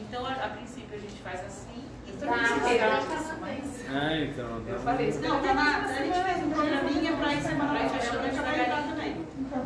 Então, 0.00 0.26
a, 0.26 0.32
a 0.32 0.48
princípio, 0.48 0.79
a 0.94 0.98
gente 0.98 1.22
faz 1.22 1.40
assim 1.46 1.84
e 2.06 2.12
Tá, 2.12 2.26
tá. 2.26 2.36
Ah, 3.92 4.16
então. 4.18 4.62
Eu 4.68 4.74
tá 4.76 4.80
falei 4.82 5.06
bom. 5.06 5.10
isso. 5.10 5.20
Não, 5.28 5.40
tá 5.40 5.54
na, 5.54 5.76
a 5.78 5.92
gente 5.92 6.22
fez 6.24 6.44
um 6.44 6.50
programinha 6.50 7.12
pra 7.16 7.34
ir 7.34 7.42
semana 7.42 7.70
Pra 7.70 7.88
pra 7.88 7.98
fechando 7.98 8.18
frente, 8.20 8.36
vai 8.36 8.60
entrar 8.60 8.82
também. 8.82 9.16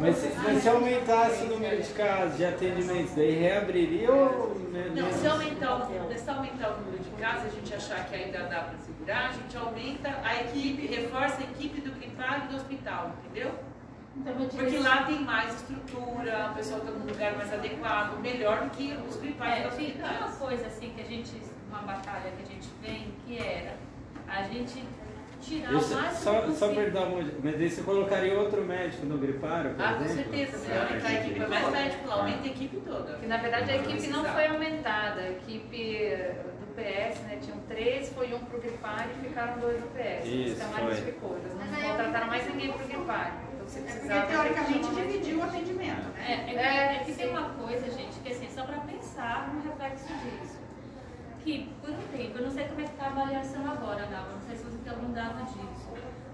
Mas, 0.00 0.16
se- 0.16 0.32
mas 0.42 0.62
se 0.62 0.68
aumentasse 0.68 1.44
o 1.44 1.48
número 1.48 1.82
de 1.82 1.88
casos 1.92 2.36
de 2.38 2.44
atendimentos, 2.44 3.14
daí 3.14 3.32
reabriria 3.32 4.10
ou. 4.12 4.54
né, 4.72 4.90
Não, 4.94 5.12
se 5.12 5.26
aumentar, 5.26 5.74
o, 5.76 5.86
se 6.18 6.30
aumentar 6.30 6.68
o 6.70 6.80
número 6.80 7.02
de 7.02 7.10
casos, 7.20 7.46
a 7.46 7.50
gente 7.50 7.74
achar 7.74 8.06
que 8.06 8.14
ainda 8.14 8.38
dá 8.44 8.60
para 8.60 8.78
segurar, 8.78 9.28
a 9.28 9.32
gente 9.32 9.56
aumenta 9.56 10.20
a 10.24 10.40
equipe, 10.42 10.86
reforça 10.86 11.38
a 11.40 11.44
equipe 11.44 11.80
do 11.82 11.92
gripário 11.92 12.44
e 12.44 12.48
do 12.48 12.56
hospital, 12.56 13.12
entendeu? 13.26 13.52
Então, 14.16 14.34
Porque 14.34 14.78
lá 14.78 15.02
tem 15.04 15.20
mais 15.20 15.54
estrutura, 15.54 16.50
o 16.52 16.54
pessoal 16.54 16.80
está 16.80 16.92
num 16.92 17.04
lugar 17.06 17.36
mais 17.36 17.52
adequado, 17.52 18.20
melhor 18.20 18.62
do 18.62 18.70
que 18.70 18.96
os 19.08 19.16
gripários 19.16 19.74
É, 19.74 19.76
tem 19.76 19.90
tem 19.90 20.02
uma 20.18 20.28
coisa 20.36 20.66
assim 20.66 20.90
que 20.94 21.00
a 21.00 21.04
gente, 21.04 21.32
uma 21.68 21.80
batalha 21.80 22.30
que 22.36 22.42
a 22.42 22.46
gente 22.46 22.68
vem, 22.80 23.12
que 23.26 23.38
era 23.38 23.74
a 24.28 24.42
gente 24.44 24.84
tirar 25.42 25.72
o 25.74 25.76
Isso, 25.78 25.94
máximo 25.94 26.22
só, 26.22 26.32
só 26.32 26.40
possível. 26.42 26.74
perdão, 26.76 27.10
mas 27.42 27.54
aí 27.60 27.68
você 27.70 27.82
colocaria 27.82 28.38
outro 28.38 28.64
médico 28.64 29.04
no 29.04 29.18
gripário, 29.18 29.74
por 29.74 29.84
Ah, 29.84 29.94
com 29.94 30.04
exemplo? 30.04 30.32
certeza, 30.32 30.58
você 30.58 30.72
Ah, 30.72 30.86
aumentar 30.88 31.08
a 31.08 31.12
equipe, 31.14 31.40
mais 31.46 31.70
médico 31.70 32.08
lá, 32.08 32.14
aumenta 32.14 32.42
a 32.44 32.46
equipe 32.46 32.76
toda. 32.78 33.14
Que 33.18 33.26
na 33.26 33.36
verdade 33.38 33.70
a 33.72 33.76
equipe 33.76 34.06
não 34.08 34.24
foi 34.24 34.46
aumentada. 34.46 35.20
A 35.20 35.30
equipe 35.30 36.08
do 36.60 36.74
PS, 36.76 37.20
né? 37.24 37.38
Tinham 37.42 37.58
três, 37.68 38.10
foi 38.12 38.32
um 38.32 38.38
pro 38.38 38.60
gripário 38.60 39.10
e 39.20 39.28
ficaram 39.28 39.58
dois 39.58 39.78
no 39.80 39.86
PS. 39.88 40.24
Isso, 40.24 40.52
Os 40.54 40.58
camarim 40.60 40.86
foi. 40.86 40.94
ficou. 41.12 41.36
Eles 41.36 41.52
não 41.54 41.90
contrataram 41.90 42.26
mais 42.28 42.46
ninguém 42.46 42.72
pro 42.72 42.86
gripário. 42.86 43.34
Você 43.66 43.78
É 43.78 43.82
precisava. 43.82 44.20
porque 44.20 44.32
teoricamente 44.32 44.94
dividiu 44.94 45.38
o 45.38 45.42
atendimento, 45.42 46.06
É, 46.18 46.36
né? 46.36 46.42
é, 46.42 46.44
que, 46.44 46.58
É, 46.58 46.96
é 46.96 47.04
que 47.04 47.12
tem 47.14 47.30
uma 47.30 47.48
coisa, 47.50 47.90
gente, 47.90 48.18
que 48.20 48.32
assim, 48.32 48.48
só 48.50 48.64
para 48.64 48.78
pensar 48.78 49.48
no 49.52 49.62
reflexo 49.62 50.06
disso. 50.06 50.58
Que 51.42 51.70
por 51.80 51.90
um 51.90 52.02
tempo, 52.16 52.38
eu 52.38 52.44
não 52.44 52.50
sei 52.50 52.64
como 52.68 52.80
é 52.80 52.84
que 52.84 52.90
está 52.90 53.04
a 53.04 53.08
avaliação 53.08 53.70
agora, 53.70 54.06
Nalva, 54.06 54.32
não 54.32 54.40
sei 54.40 54.56
se 54.56 54.64
você 54.64 54.78
tem 54.78 54.92
algum 54.92 55.12
dado 55.12 55.44
disso. 55.44 55.88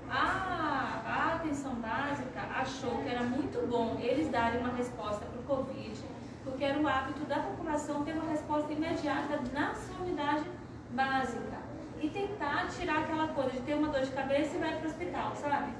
A, 0.08 1.02
a 1.06 1.34
atenção 1.36 1.74
básica 1.76 2.40
achou 2.56 3.02
que 3.02 3.08
era 3.08 3.22
muito 3.22 3.64
bom 3.68 3.96
eles 4.00 4.28
darem 4.28 4.60
uma 4.60 4.74
resposta 4.74 5.24
para 5.24 5.40
o 5.40 5.42
Covid, 5.44 6.00
porque 6.44 6.64
era 6.64 6.78
o 6.78 6.86
hábito 6.88 7.20
da 7.26 7.36
população 7.40 8.04
ter 8.04 8.12
uma 8.14 8.30
resposta 8.30 8.72
imediata 8.72 9.40
na 9.52 9.74
sua 9.74 10.04
unidade 10.04 10.44
básica. 10.90 11.58
E 12.00 12.08
tentar 12.08 12.66
tirar 12.68 13.00
aquela 13.00 13.28
coisa 13.28 13.50
de 13.50 13.60
ter 13.60 13.74
uma 13.74 13.88
dor 13.88 14.00
de 14.02 14.10
cabeça 14.12 14.56
e 14.56 14.58
vai 14.58 14.74
para 14.76 14.86
o 14.86 14.90
hospital, 14.90 15.36
sabe? 15.36 15.72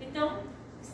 Então, 0.00 0.38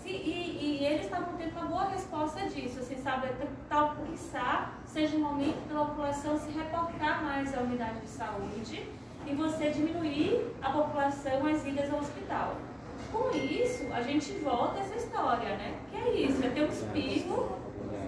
e, 0.05 0.81
e 0.81 0.85
eles 0.85 1.05
estavam 1.05 1.35
tendo 1.37 1.53
uma 1.53 1.67
boa 1.67 1.85
resposta 1.85 2.41
disso, 2.49 2.81
assim, 2.81 2.97
sabe? 2.97 3.29
Tal, 3.69 3.95
quiçá, 4.07 4.73
seja 4.87 5.17
um 5.17 5.21
momento 5.21 5.73
da 5.73 5.85
população 5.85 6.39
se 6.39 6.51
reportar 6.51 7.23
mais 7.23 7.57
à 7.57 7.61
unidade 7.61 8.01
de 8.01 8.09
saúde 8.09 8.87
e 9.27 9.35
você 9.35 9.71
diminuir 9.71 10.45
a 10.61 10.71
população 10.71 11.47
às 11.47 11.67
idas 11.67 11.93
ao 11.93 12.01
hospital. 12.01 12.57
Com 13.13 13.31
isso, 13.37 13.93
a 13.93 14.03
gente 14.03 14.33
volta 14.39 14.81
essa 14.81 14.97
história, 14.97 15.57
né? 15.57 15.75
Que 15.91 15.97
é 15.97 16.11
isso, 16.27 16.45
é 16.45 16.49
ter 16.49 16.63
um 16.63 16.69
espirro, 16.69 17.59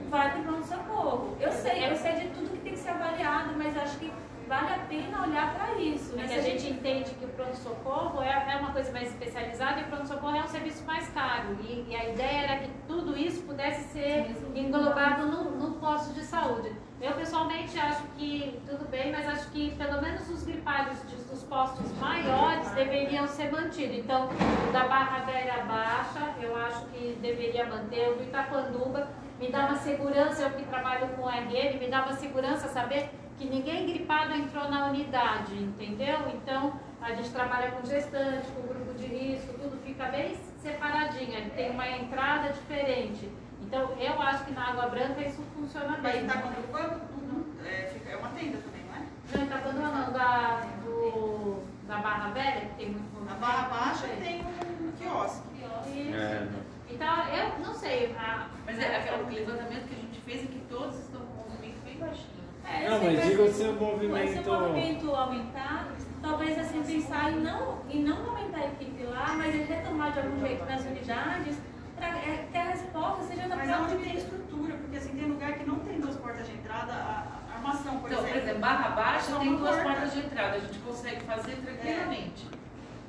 vai 0.08 0.30
para 0.30 0.40
o 0.40 0.44
pronto-socorro. 0.44 1.36
Eu 1.40 1.52
sei, 1.52 1.90
eu 1.90 1.96
sei 1.96 2.12
de 2.12 2.28
tudo 2.28 2.50
que 2.50 2.58
tem 2.58 2.72
que 2.72 2.78
ser 2.78 2.90
avaliado, 2.90 3.54
mas 3.56 3.76
acho 3.76 3.98
que 3.98 4.12
vale 4.48 4.74
a 4.74 4.78
pena 4.88 5.22
olhar 5.22 5.54
para 5.54 5.74
isso. 5.78 6.14
Mas 6.16 6.30
né? 6.30 6.36
a 6.36 6.40
gente 6.40 6.68
entende 6.70 7.10
que 7.14 7.24
o 7.24 7.28
pronto-socorro 7.28 8.22
é, 8.22 8.30
é 8.52 8.56
uma 8.56 8.72
coisa 8.72 8.92
mais 8.92 9.08
especializada 9.08 9.80
e 9.80 9.84
o 9.84 9.86
pronto-socorro 9.86 10.36
é 10.36 10.42
um 10.42 10.46
serviço 10.48 10.84
mais 10.84 11.08
caro. 11.10 11.56
E, 11.62 11.86
e 11.88 11.96
a 11.96 12.08
ideia 12.10 12.40
era 12.46 12.58
que 12.62 12.70
tudo 12.86 13.16
isso 13.16 13.42
pudesse 13.42 13.84
ser 13.92 14.34
englobado 14.54 15.26
no, 15.26 15.50
no 15.52 15.72
posto 15.78 16.12
de 16.14 16.22
saúde. 16.22 16.72
Eu 17.00 17.12
pessoalmente 17.12 17.78
acho 17.78 18.02
que 18.16 18.58
tudo 18.66 18.88
bem, 18.88 19.12
mas 19.12 19.28
acho 19.28 19.50
que 19.50 19.74
pelo 19.76 20.00
menos 20.00 20.28
os 20.30 20.42
gripários 20.44 20.96
de- 21.08 21.16
dos 21.24 21.42
postos 21.42 21.90
maiores 21.98 22.70
deveriam 22.70 23.26
ser 23.26 23.50
mantidos. 23.52 23.98
Então, 23.98 24.28
o 24.68 24.72
da 24.72 24.84
Barra 24.84 25.24
Velha 25.24 25.64
Baixa, 25.64 26.34
eu 26.40 26.56
acho 26.56 26.86
que 26.86 27.18
deveria 27.20 27.66
manter. 27.66 28.08
O 28.10 28.14
do 28.14 28.22
Itaquanduba 28.22 29.08
me 29.38 29.50
dá 29.50 29.66
uma 29.66 29.76
segurança, 29.76 30.42
eu 30.44 30.50
que 30.50 30.64
trabalho 30.64 31.08
com 31.08 31.26
RM, 31.26 31.78
me 31.78 31.88
dá 31.88 32.02
uma 32.04 32.12
segurança 32.14 32.68
saber 32.68 33.10
que 33.38 33.46
ninguém 33.46 33.86
gripado 33.86 34.32
entrou 34.34 34.68
na 34.70 34.86
unidade, 34.86 35.54
entendeu? 35.54 36.18
Então, 36.34 36.78
a 37.00 37.12
gente 37.14 37.30
trabalha 37.30 37.70
com 37.72 37.84
gestante, 37.86 38.46
com 38.52 38.62
grupo 38.66 38.94
de 38.94 39.06
risco, 39.06 39.52
tudo 39.54 39.76
fica 39.84 40.04
bem 40.06 40.36
separadinho, 40.62 41.50
tem 41.50 41.70
uma 41.70 41.88
entrada 41.88 42.52
diferente. 42.52 43.28
Então, 43.60 43.90
eu 43.98 44.20
acho 44.22 44.44
que 44.44 44.52
na 44.52 44.68
Água 44.70 44.86
Branca 44.88 45.20
isso 45.20 45.42
funciona 45.54 45.98
Mas 46.00 46.12
bem. 46.12 46.22
em 46.22 46.24
Itaquanduba 46.26 47.00
não- 47.26 47.66
é, 47.66 47.92
é 48.10 48.16
uma 48.16 48.28
tenda 48.28 48.58
também, 48.58 48.82
não 48.86 48.94
é? 48.94 49.38
Não, 49.38 49.46
tá 49.48 49.58
falando 49.58 49.80
não, 49.80 50.12
da, 50.12 50.60
do, 50.84 51.62
da 51.88 51.96
Barra 51.98 52.30
Velha, 52.30 52.60
que 52.60 52.74
tem 52.76 52.90
muito 52.90 53.24
Na 53.24 53.34
Barra 53.34 53.68
Baixa 53.68 54.06
tem 54.22 54.42
um 54.42 54.92
quiosque. 54.98 55.42
Isso. 55.88 56.14
É. 56.16 56.46
Então, 56.90 57.28
eu 57.28 57.58
não 57.60 57.74
sei. 57.74 58.14
A, 58.18 58.46
Mas 58.66 58.78
é 58.78 58.96
aquele 58.96 59.40
levantamento 59.40 59.88
que 59.88 59.94
a 59.94 59.98
gente 59.98 60.20
fez 60.20 60.44
é 60.44 60.46
que 60.46 60.60
todos 60.68 60.98
estão 60.98 61.20
com 61.22 61.40
um 61.40 61.50
movimento 61.50 61.82
bem 61.84 61.96
baixinho. 61.96 62.33
É, 62.66 62.88
Não, 62.88 62.96
assim, 62.96 63.06
mas 63.16 63.24
diga 63.24 63.42
o 63.42 63.52
seu 63.52 63.54
Se 63.54 63.68
o 63.68 63.72
movimento. 63.80 64.50
movimento 64.52 65.14
aumentar, 65.14 65.88
talvez 66.22 66.58
assim 66.58 66.82
pensar 66.82 67.32
em 67.32 67.40
não, 67.40 67.78
em 67.90 68.02
não 68.02 68.26
aumentar 68.30 68.58
a 68.60 68.66
equipe 68.66 69.02
lá, 69.04 69.34
mas 69.36 69.54
em 69.54 69.64
retomar 69.64 70.12
de 70.12 70.18
algum 70.20 70.40
jeito 70.40 70.64
nas 70.64 70.80
unidades, 70.84 71.56
para 71.96 72.12
que 72.12 72.56
a 72.58 72.62
resposta 72.64 73.22
seja 73.24 73.48
da 73.48 73.56
Mas 73.56 73.80
onde 73.80 73.96
tem 74.02 74.16
estrutura, 74.16 74.74
porque 74.74 74.96
assim, 74.96 75.10
tem 75.10 75.28
lugar 75.28 75.52
que 75.54 75.66
não 75.68 75.78
tem 75.80 76.00
duas 76.00 76.16
portas 76.16 76.46
de 76.46 76.54
entrada, 76.54 76.92
a, 76.92 77.24
a 77.52 77.54
armação, 77.56 77.98
por 77.98 78.10
Então, 78.10 78.22
por 78.22 78.28
exemplo. 78.30 78.42
exemplo, 78.44 78.60
Barra 78.60 78.88
Baixa 78.90 79.38
tem 79.38 79.56
duas 79.56 79.70
porta. 79.76 79.82
portas 79.90 80.12
de 80.12 80.18
entrada, 80.20 80.56
a 80.56 80.60
gente 80.60 80.78
consegue 80.78 81.20
fazer 81.20 81.56
tranquilamente. 81.56 82.48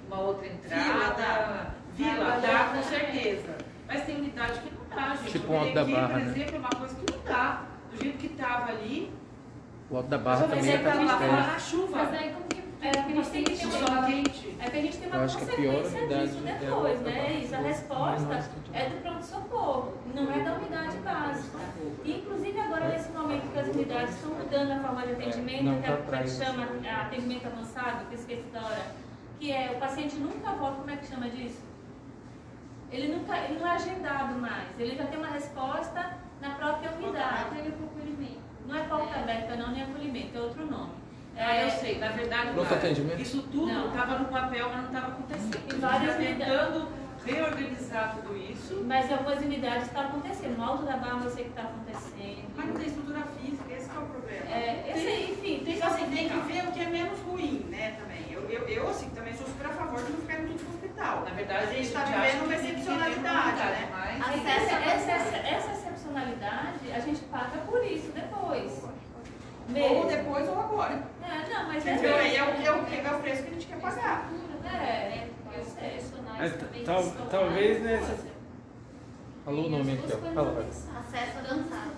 Uma 0.07 0.19
outra 0.19 0.47
Vila 0.47 0.55
entrada, 0.55 1.13
dá. 1.17 1.71
vila 1.95 2.39
dá, 2.41 2.71
com 2.75 2.83
certeza. 2.83 3.57
Mas 3.87 4.03
tem 4.05 4.15
unidade 4.17 4.59
que 4.59 4.71
não 4.75 4.85
dá, 4.95 5.15
gente. 5.15 5.31
Tipo 5.31 5.51
O 5.51 5.55
o 5.55 5.59
Alto 5.59 5.73
da 5.73 5.83
Barra, 5.85 6.07
por 6.09 6.17
né? 6.19 6.25
exemplo, 6.25 6.55
é 6.55 6.59
uma 6.59 6.69
coisa 6.69 6.95
que 6.95 7.11
não 7.13 7.23
dá. 7.23 7.61
Do 7.91 8.03
jeito 8.03 8.17
que 8.17 8.29
tava 8.29 8.69
ali, 8.71 9.11
O 9.89 9.97
Alto 9.97 10.09
da 10.09 10.17
Barra 10.17 10.47
também 10.47 10.71
é 10.71 10.79
fora 10.79 10.95
suspenso. 10.95 11.31
na 11.31 11.59
chuva. 11.59 11.97
mas 11.97 12.13
aí 12.13 12.33
como 12.33 12.45
que 12.47 12.65
É, 12.81 12.91
porque 12.91 13.11
a 13.11 13.15
gente 13.15 13.29
tem 13.29 13.43
que 13.43 13.57
ter 13.57 13.67
uma, 13.67 14.09
é 14.59 14.69
que 14.69 14.77
a 14.77 14.81
gente 14.81 14.97
tem 14.97 15.07
uma 15.07 15.15
a 15.15 15.27
pior 15.27 15.39
consequência 15.39 16.07
disso 16.07 16.47
é 16.47 16.51
a 16.51 16.57
depois, 16.57 17.01
né? 17.01 17.13
parte. 17.13 17.43
Isso, 17.43 17.55
a 17.55 17.57
resposta 17.57 18.49
é 18.73 18.89
do 18.89 19.01
pronto-socorro, 19.01 19.93
não 20.13 20.31
é 20.31 20.43
da 20.43 20.53
unidade 20.53 20.97
básica. 20.97 21.57
E, 22.03 22.11
inclusive 22.11 22.59
agora 22.59 22.87
nesse 22.89 23.11
momento 23.11 23.51
que 23.51 23.59
as 23.59 23.67
unidades 23.67 24.15
estão 24.15 24.31
mudando 24.31 24.71
a 24.71 24.79
forma 24.79 25.01
de 25.05 25.11
atendimento, 25.13 25.81
que 25.81 25.87
tá 25.87 25.91
é 25.91 25.93
o 25.93 26.03
que 26.03 26.15
a 26.15 26.25
gente 26.25 26.45
chama 26.45 26.67
é, 26.83 26.91
atendimento 26.91 27.45
avançado, 27.45 28.05
que 28.05 28.13
eu 28.13 28.19
esqueci 28.19 28.49
da 28.51 28.61
hora, 28.61 28.85
que 29.39 29.51
é 29.51 29.71
o 29.75 29.79
paciente 29.79 30.15
nunca 30.17 30.51
volta, 30.51 30.77
como 30.77 30.89
é 30.91 30.97
que 30.97 31.07
chama 31.07 31.29
disso? 31.29 31.61
Ele 32.91 33.15
nunca, 33.15 33.37
ele 33.37 33.59
não 33.59 33.67
é 33.67 33.71
agendado 33.71 34.35
mais, 34.39 34.67
ele 34.79 34.95
já 34.95 35.05
tem 35.05 35.19
uma 35.19 35.29
resposta 35.29 36.17
na 36.41 36.51
própria 36.51 36.91
unidade. 36.91 37.45
Não 38.67 38.75
é 38.75 38.83
pauta 38.83 39.19
aberta, 39.19 39.55
não, 39.55 39.71
nem 39.71 39.83
acolhimento, 39.83 40.37
é 40.37 40.41
outro 40.41 40.65
nome. 40.65 40.91
Ah, 41.37 41.57
eu 41.63 41.69
sei, 41.69 41.99
na 41.99 42.09
verdade, 42.09 42.51
Pronto 42.51 42.63
Lara, 42.63 42.75
atendimento? 42.75 43.21
isso 43.21 43.41
tudo 43.51 43.67
Não. 43.67 43.87
estava 43.87 44.19
no 44.19 44.25
papel, 44.25 44.69
mas 44.69 44.77
não 44.77 44.87
estava 44.87 45.07
acontecendo. 45.07 45.53
Gente 45.53 45.75
várias 45.81 46.15
tentando 46.15 46.87
reorganizar 47.25 48.15
tudo 48.15 48.37
isso. 48.37 48.83
Mas 48.87 49.09
em 49.09 49.13
algumas 49.13 49.39
unidades 49.39 49.87
está 49.87 50.01
acontecendo. 50.01 50.57
No 50.57 50.63
Alto 50.63 50.83
da 50.83 50.95
Barra 50.97 51.21
eu 51.25 51.31
sei 51.31 51.43
que 51.43 51.49
está 51.49 51.63
acontecendo. 51.63 52.45
Mas 52.55 52.65
não 52.67 52.73
tem 52.75 52.87
estrutura 52.87 53.19
física, 53.37 53.73
esse 53.73 53.89
que 53.89 53.97
é 53.97 53.99
o 53.99 54.05
problema. 54.05 54.45
É, 54.49 54.93
esse 54.95 55.07
aí, 55.07 55.31
enfim, 55.31 55.41
tem 55.41 55.65
que 55.65 55.71
Então, 55.73 55.87
assim, 55.89 56.05
tem 56.05 56.29
que 56.29 56.39
ver 56.39 56.67
o 56.67 56.71
que 56.71 56.79
é 56.79 56.89
menos 56.89 57.19
ruim, 57.21 57.65
né, 57.69 57.95
também. 57.99 58.25
Eu, 58.31 58.49
eu, 58.49 58.67
eu 58.69 58.89
assim, 58.89 59.09
também 59.09 59.33
sou 59.35 59.47
super 59.47 59.65
a 59.67 59.69
favor 59.69 60.01
de 60.03 60.11
não 60.11 60.19
ficarem 60.21 60.47
tudo 60.47 60.74
Na 60.97 61.31
verdade, 61.35 61.63
a 61.65 61.73
gente 61.73 61.81
está 61.87 62.03
vivendo 62.05 62.45
uma 62.45 62.55
que 62.55 62.61
que 62.61 62.67
excepcionalidade, 62.67 63.57
né? 63.57 63.89
unidade, 64.33 64.47
Essa, 64.47 64.79
mas- 64.79 65.07
essa, 65.09 65.11
essa, 65.11 65.37
essa 65.37 65.71
excepcionalidade, 65.71 66.91
a 66.93 66.99
gente 66.99 67.19
paga 67.25 67.57
por 67.67 67.83
isso 67.85 68.11
depois. 68.13 68.83
Mesmo. 69.67 69.95
Ou 69.97 70.05
depois 70.07 70.47
ou 70.47 70.59
agora. 70.59 71.03
É, 71.23 71.53
não, 71.53 71.67
mas 71.67 71.85
é 71.85 71.91
é 71.91 71.95
o, 71.95 71.99
mesmo. 71.99 72.65
é 72.65 72.71
o, 72.71 73.07
é 73.07 73.15
o 73.15 73.19
preço 73.19 73.43
que 73.43 73.49
a 73.49 73.53
gente 73.53 73.65
quer 73.67 73.79
pagar. 73.79 74.29
É, 74.65 75.27
eu 75.55 75.63
sei. 75.63 76.01
Mas 76.37 76.53
tal, 76.85 77.03
talvez 77.29 77.83
nessa. 77.83 78.17
Falou 79.43 79.65
o 79.65 79.69
nome 79.69 79.93
aqui, 79.93 80.13
ó. 80.13 80.33
Fala. 80.33 80.59
Acesso 80.59 81.39
avançado. 81.39 81.91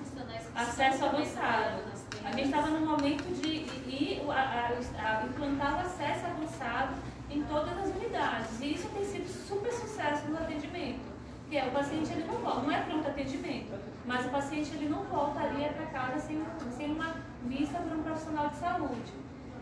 Acesso 0.56 1.06
avançado. 1.06 1.82
A 2.26 2.32
gente 2.32 2.46
estava 2.46 2.68
no 2.68 2.86
momento 2.86 3.24
de 3.42 3.48
ir, 3.48 4.22
a, 4.30 4.34
a- 4.34 5.20
a 5.20 5.26
implantar 5.26 5.78
o 5.78 5.80
acesso 5.82 6.26
avançado 6.26 6.94
em 7.30 7.44
todas 7.44 7.78
as 7.78 7.90
unidades. 7.96 8.60
E 8.62 8.74
isso 8.74 8.90
tem 8.90 9.04
sido 9.04 9.28
super 9.28 9.72
sucesso 9.72 10.28
no 10.30 10.38
atendimento. 10.38 11.18
Que 11.50 11.58
é, 11.58 11.68
o 11.68 11.72
paciente 11.72 12.12
ele 12.12 12.26
não 12.26 12.36
volta, 12.36 12.62
não 12.62 12.72
é 12.72 12.82
pronto 12.82 13.08
atendimento, 13.08 13.80
mas 14.06 14.26
o 14.26 14.30
paciente 14.30 14.70
ele 14.74 14.90
não 14.90 15.04
voltaria 15.04 15.70
para 15.70 15.86
casa 15.86 16.20
sem, 16.20 16.44
sem 16.76 16.92
uma 16.92 17.16
vista 17.46 17.80
por 17.80 17.98
um 17.98 18.04
profissional 18.04 18.50
de 18.50 18.58
saúde. 18.58 19.14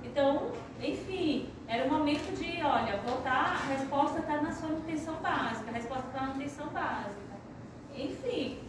Então, 0.03 0.51
enfim, 0.81 1.49
era 1.67 1.85
o 1.85 1.91
momento 1.91 2.35
de, 2.37 2.61
olha, 2.63 2.97
voltar, 2.97 3.61
a 3.63 3.73
resposta 3.73 4.19
está 4.19 4.41
na 4.41 4.51
sua 4.51 4.69
nutrição 4.69 5.15
básica, 5.15 5.69
a 5.69 5.73
resposta 5.73 6.07
está 6.07 6.21
na 6.21 6.27
nutrição 6.27 6.67
básica. 6.67 7.35
Enfim, 7.93 8.59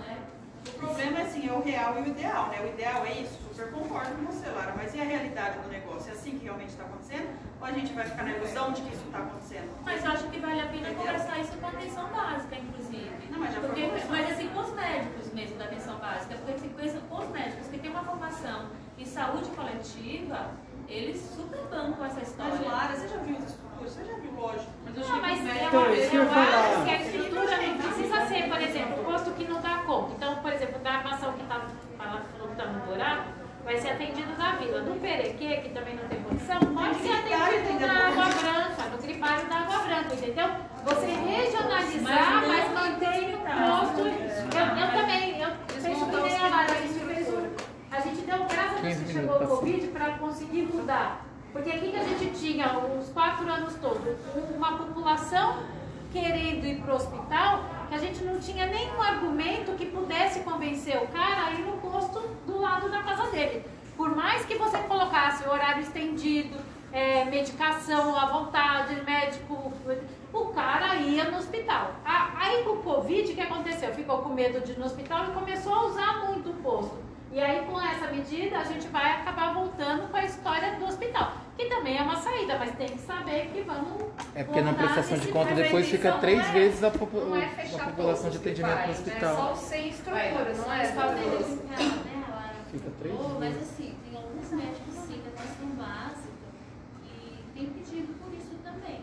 né? 0.00 0.18
O 0.66 0.78
problema 0.78 1.20
é 1.20 1.22
assim, 1.22 1.48
é 1.48 1.52
o 1.52 1.62
real 1.62 1.98
e 1.98 2.02
o 2.02 2.06
ideal, 2.08 2.48
né? 2.48 2.60
O 2.62 2.68
ideal 2.68 3.06
é 3.06 3.12
isso, 3.20 3.38
super 3.58 3.72
concordo 3.72 4.14
com 4.14 4.26
você, 4.30 4.48
Lara, 4.50 4.72
mas 4.76 4.94
e 4.94 5.00
a 5.00 5.04
realidade 5.04 5.58
do 5.58 5.68
negócio? 5.68 6.10
É 6.10 6.12
assim 6.12 6.38
que 6.38 6.44
realmente 6.44 6.68
está 6.70 6.84
acontecendo? 6.84 7.28
Ou 7.60 7.66
a 7.66 7.72
gente 7.72 7.92
vai 7.92 8.04
ficar 8.04 8.22
na 8.22 8.30
ilusão 8.30 8.72
de 8.72 8.82
que 8.82 8.94
isso 8.94 9.04
está 9.06 9.18
acontecendo? 9.18 9.68
Mas 9.84 10.04
eu 10.04 10.12
acho 10.12 10.24
que 10.28 10.38
vale 10.38 10.60
a 10.60 10.66
pena 10.66 10.76
Entendeu? 10.90 10.96
conversar 10.98 11.38
isso 11.40 11.56
com 11.58 11.66
a 11.66 11.70
atenção 11.70 12.06
básica, 12.08 12.54
inclusive. 12.56 13.10
Não, 13.30 13.38
mas 13.40 13.52
já 13.54 13.60
foi 13.60 13.68
Porque, 13.70 13.90
mas 14.08 14.30
assim, 14.30 14.48
com 14.48 14.60
os 14.60 14.72
médicos 14.74 15.32
mesmo 15.32 15.58
da 15.58 15.64
atenção 15.64 15.96
básica, 15.98 16.36
porque 16.36 16.52
assim, 16.52 17.00
com 17.08 17.16
os 17.18 17.28
médicos 17.30 17.66
que 17.66 17.78
têm 17.78 17.90
uma 17.90 18.04
formação 18.04 18.66
em 18.96 19.04
saúde 19.04 19.50
coletiva, 19.50 20.50
eles 20.88 21.20
super 21.34 21.60
bancam 21.66 22.04
essa 22.06 22.20
história. 22.20 22.54
Mas, 22.54 22.66
Lara, 22.66 22.94
você 22.94 23.08
já 23.08 23.16
viu 23.16 23.36
as 23.38 23.44
estruturas? 23.44 23.92
Você 23.92 24.04
já 24.04 24.14
viu, 24.18 24.32
lógico. 24.36 24.70
Mas 24.84 24.96
eu 24.96 25.08
Não, 25.08 25.20
mas 25.20 25.38
que 25.40 25.40
eu, 25.40 25.44
médico- 25.44 25.66
Então, 25.66 25.82
que 25.84 26.16
eu 26.16 26.22
eu 26.22 26.30
acho 26.30 26.84
que 26.84 26.90
a 26.90 27.02
estrutura 27.02 27.56
não 27.66 27.78
precisa 27.78 28.26
ser, 28.26 28.48
por 28.48 28.60
exemplo, 28.60 29.00
o 29.00 29.04
posto 29.04 29.30
que 29.32 29.44
não 29.48 29.60
dá 29.60 29.78
conta. 29.78 30.12
Então, 30.14 30.36
por 30.36 30.52
exemplo, 30.52 30.78
da 30.78 30.90
armação 30.92 31.32
que 31.32 31.42
está 31.42 31.58
no 31.58 32.80
buraco, 32.86 33.37
vai 33.68 33.78
ser 33.78 33.90
atendido 33.90 34.32
na 34.38 34.52
vila. 34.52 34.80
No 34.80 34.94
Perequê, 34.96 35.56
que 35.62 35.68
também 35.70 35.94
não 35.94 36.08
tem 36.08 36.22
condição, 36.22 36.58
pode 36.58 36.94
ser 37.00 37.12
atendido 37.12 37.86
na 37.86 38.06
Água 38.08 38.24
Branca, 38.24 38.82
no 38.90 38.98
gripário 39.02 39.46
da 39.46 39.56
Água 39.56 39.78
Branca, 39.80 40.14
entendeu? 40.14 40.48
Você 40.86 41.06
regionalizar, 41.06 42.44
Mas 42.48 42.72
mantém 42.72 43.34
o 43.34 43.38
tá. 43.40 43.80
posto. 43.82 44.00
Eu, 44.00 44.66
eu 44.80 44.92
também, 45.00 45.42
eu 45.42 45.50
penso 45.82 46.06
que 46.06 46.16
nem 46.16 46.36
a 46.38 46.48
Lara, 46.48 46.72
a 46.72 46.74
gente 46.76 46.98
fez 47.04 47.28
um- 47.28 47.48
a 47.90 48.00
gente 48.00 48.20
deu 48.22 48.38
graças 48.44 48.78
a 48.78 48.80
Deus 48.80 48.94
15 48.94 49.04
que 49.04 49.12
chegou 49.12 49.36
o 49.36 49.38
minutos, 49.40 49.58
Covid 49.58 49.86
para 49.88 50.10
conseguir 50.12 50.62
mudar. 50.62 51.26
Porque 51.52 51.70
aqui 51.70 51.90
que 51.90 51.96
a 51.96 52.04
gente 52.04 52.30
tinha 52.38 52.78
os 52.78 53.08
quatro 53.10 53.46
anos 53.50 53.74
todos, 53.74 54.16
uma 54.56 54.78
população 54.78 55.56
querendo 56.12 56.66
ir 56.66 56.80
para 56.80 56.92
o 56.92 56.96
hospital, 56.96 57.64
que 57.88 57.94
a 57.94 57.98
gente 57.98 58.22
não 58.24 58.38
tinha 58.38 58.66
nenhum 58.66 59.00
argumento 59.00 59.72
que 59.72 59.86
pudesse 59.86 60.40
convencer 60.40 60.96
o 60.96 61.06
cara 61.08 61.46
a 61.46 61.52
ir 61.52 61.60
no 61.60 61.78
posto 61.78 62.20
do 62.46 62.58
lado 62.60 62.90
da 62.90 63.02
casa 63.02 63.30
dele. 63.30 63.64
Por 63.96 64.14
mais 64.14 64.44
que 64.44 64.54
você 64.56 64.78
colocasse 64.78 65.48
horário 65.48 65.82
estendido, 65.82 66.56
é, 66.92 67.24
medicação 67.24 68.16
à 68.16 68.26
vontade, 68.26 69.00
médico, 69.02 69.72
o 70.32 70.44
cara 70.46 70.96
ia 70.96 71.30
no 71.30 71.38
hospital. 71.38 71.92
Aí 72.04 72.62
com 72.64 72.70
o 72.70 72.82
Covid, 72.82 73.32
o 73.32 73.34
que 73.34 73.40
aconteceu? 73.40 73.92
Ficou 73.92 74.18
com 74.18 74.30
medo 74.30 74.60
de 74.60 74.72
ir 74.72 74.78
no 74.78 74.86
hospital 74.86 75.26
e 75.28 75.32
começou 75.32 75.74
a 75.74 75.86
usar 75.86 76.26
muito 76.26 76.50
o 76.50 76.54
posto. 76.54 76.96
E 77.30 77.38
aí, 77.40 77.64
com 77.66 77.78
essa 77.80 78.06
medida, 78.10 78.58
a 78.58 78.64
gente 78.64 78.88
vai 78.88 79.12
acabar 79.20 79.52
voltando 79.52 80.08
com 80.10 80.16
a 80.16 80.24
história 80.24 80.76
do 80.76 80.86
hospital, 80.86 81.32
que 81.58 81.66
também 81.66 81.98
é 81.98 82.02
uma 82.02 82.16
saída, 82.16 82.58
mas 82.58 82.74
tem 82.76 82.88
que 82.88 82.98
saber 82.98 83.50
que 83.52 83.60
vamos. 83.62 84.02
É 84.34 84.42
porque 84.44 84.62
na 84.62 84.72
prestação 84.72 85.18
de 85.18 85.28
conta 85.28 85.54
depois 85.54 85.86
fica 85.88 86.12
três 86.18 86.38
não 86.38 86.48
é- 86.48 86.52
vezes 86.52 86.82
a, 86.82 86.90
popu- 86.90 87.20
Não 87.20 87.36
é 87.36 87.44
a 87.44 87.84
população 87.84 88.30
de 88.30 88.38
atendimento 88.38 88.80
no 88.80 88.86
né? 88.86 88.90
hospital. 88.90 89.36
Só 89.36 89.54
sem 89.54 89.88
estrutura, 89.90 90.54
não 90.56 90.72
é? 90.72 90.84
Só 90.86 91.00
Lara? 91.00 91.16
Fica 92.70 92.90
três 92.98 93.14
Oh, 93.18 93.28
Mas 93.38 93.54
vezes. 93.54 93.62
assim, 93.72 93.94
tem 94.04 94.16
alguns 94.18 94.50
médicos 94.50 94.94
sim 94.94 95.22
da 95.22 95.28
atenção 95.30 95.68
básica 95.76 96.28
e 97.04 97.44
tem 97.54 97.66
pedido 97.66 98.14
por 98.22 98.32
isso 98.32 98.56
também, 98.64 99.00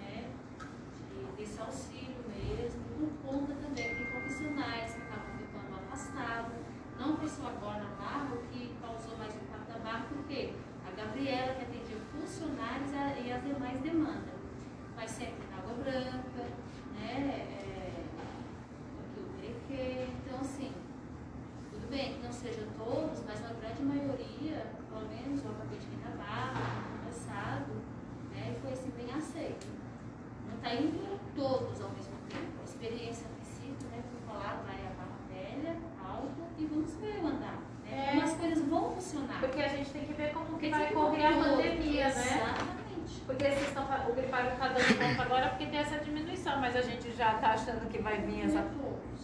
né? 0.00 0.24
De, 0.58 1.42
desse 1.42 1.60
auxílio 1.60 2.16
mesmo, 2.28 2.80
por 2.98 3.30
conta 3.30 3.52
também 3.62 3.94
de 3.94 4.04
profissionais 4.04 4.90
que 4.92 5.00
estavam 5.00 5.30
ficando 5.38 5.74
afastados. 5.86 6.54
Só 7.26 7.46
agora 7.46 7.82
na 7.82 7.90
barra 7.96 8.34
o 8.34 8.38
que 8.48 8.76
causou 8.80 9.16
mais 9.16 9.34
impacto 9.34 9.72
da 9.72 9.78
barra, 9.78 10.06
porque 10.08 10.52
a 10.86 10.90
Gabriela 10.94 11.54
que 11.54 11.62
atendia 11.62 11.96
funcionários 12.12 12.92
e 12.92 13.32
as 13.32 13.42
demais 13.42 13.80
demandas. 13.80 14.38
Mas 14.94 15.10
sempre 15.10 15.46
na 15.50 15.56
Água 15.56 15.72
Branca, 15.82 16.44
né? 16.94 17.48
É, 17.48 18.04
o 19.16 19.40
Merequê, 19.40 20.06
então 20.22 20.38
assim, 20.38 20.70
tudo 21.72 21.88
bem 21.90 22.14
que 22.14 22.22
não 22.22 22.32
sejam 22.32 22.68
todos, 22.76 23.24
mas 23.26 23.40
uma 23.40 23.54
grande 23.54 23.82
maioria, 23.82 24.66
pelo 24.88 25.08
menos 25.08 25.44
eu 25.44 25.50
acabei 25.50 25.78
de 25.78 25.86
vir 25.86 25.98
na 26.04 26.16
barra, 26.16 26.84
passado, 27.06 27.72
né, 28.30 28.54
e 28.54 28.60
foi 28.60 28.72
assim 28.72 28.90
bem 28.90 29.12
aceito. 29.14 29.66
Não 30.46 30.56
está 30.56 30.74
indo 30.74 31.18
todos 31.34 31.80
ao 31.80 31.90
mesmo 31.90 32.16
tempo. 32.28 32.60
A 32.60 32.64
experiência 32.64 33.26
a 33.26 33.30
princípio, 33.34 33.88
né, 33.88 34.02
fui 34.10 34.20
falar, 34.26 34.62
vai 34.66 34.76
a 34.86 34.92
barra 34.94 35.18
velha, 35.28 35.93
alta, 36.14 36.42
e 36.58 36.64
vamos 36.66 36.94
ver 36.96 37.20
o 37.22 37.26
andar. 37.26 37.58
Né, 37.84 38.06
É. 38.06 38.10
como 38.10 38.22
as 38.22 38.32
coisas 38.34 38.64
vão 38.66 38.90
funcionar. 38.90 39.40
Porque 39.40 39.60
a 39.60 39.68
gente 39.68 39.90
tem 39.90 40.04
que 40.04 40.12
ver 40.14 40.32
como 40.32 40.58
que 40.58 40.68
vai 40.70 40.86
correr 40.92 41.26
a 41.26 41.32
pandemia, 41.32 42.04
né? 42.08 42.10
Exatamente. 42.10 43.20
Porque 43.26 43.44
vocês 43.44 43.68
estão, 43.68 43.84
o 44.08 44.12
gripário 44.14 44.50
está 44.52 44.68
dando 44.68 44.98
conta 44.98 45.22
agora 45.22 45.48
porque 45.50 45.66
tem 45.66 45.78
essa 45.80 45.98
diminuição, 45.98 46.60
mas 46.60 46.74
a 46.76 46.82
gente 46.82 47.10
já 47.12 47.34
está 47.34 47.48
achando 47.50 47.88
que 47.90 47.98
vai 47.98 48.18
vir 48.18 48.46
essa 48.46 48.64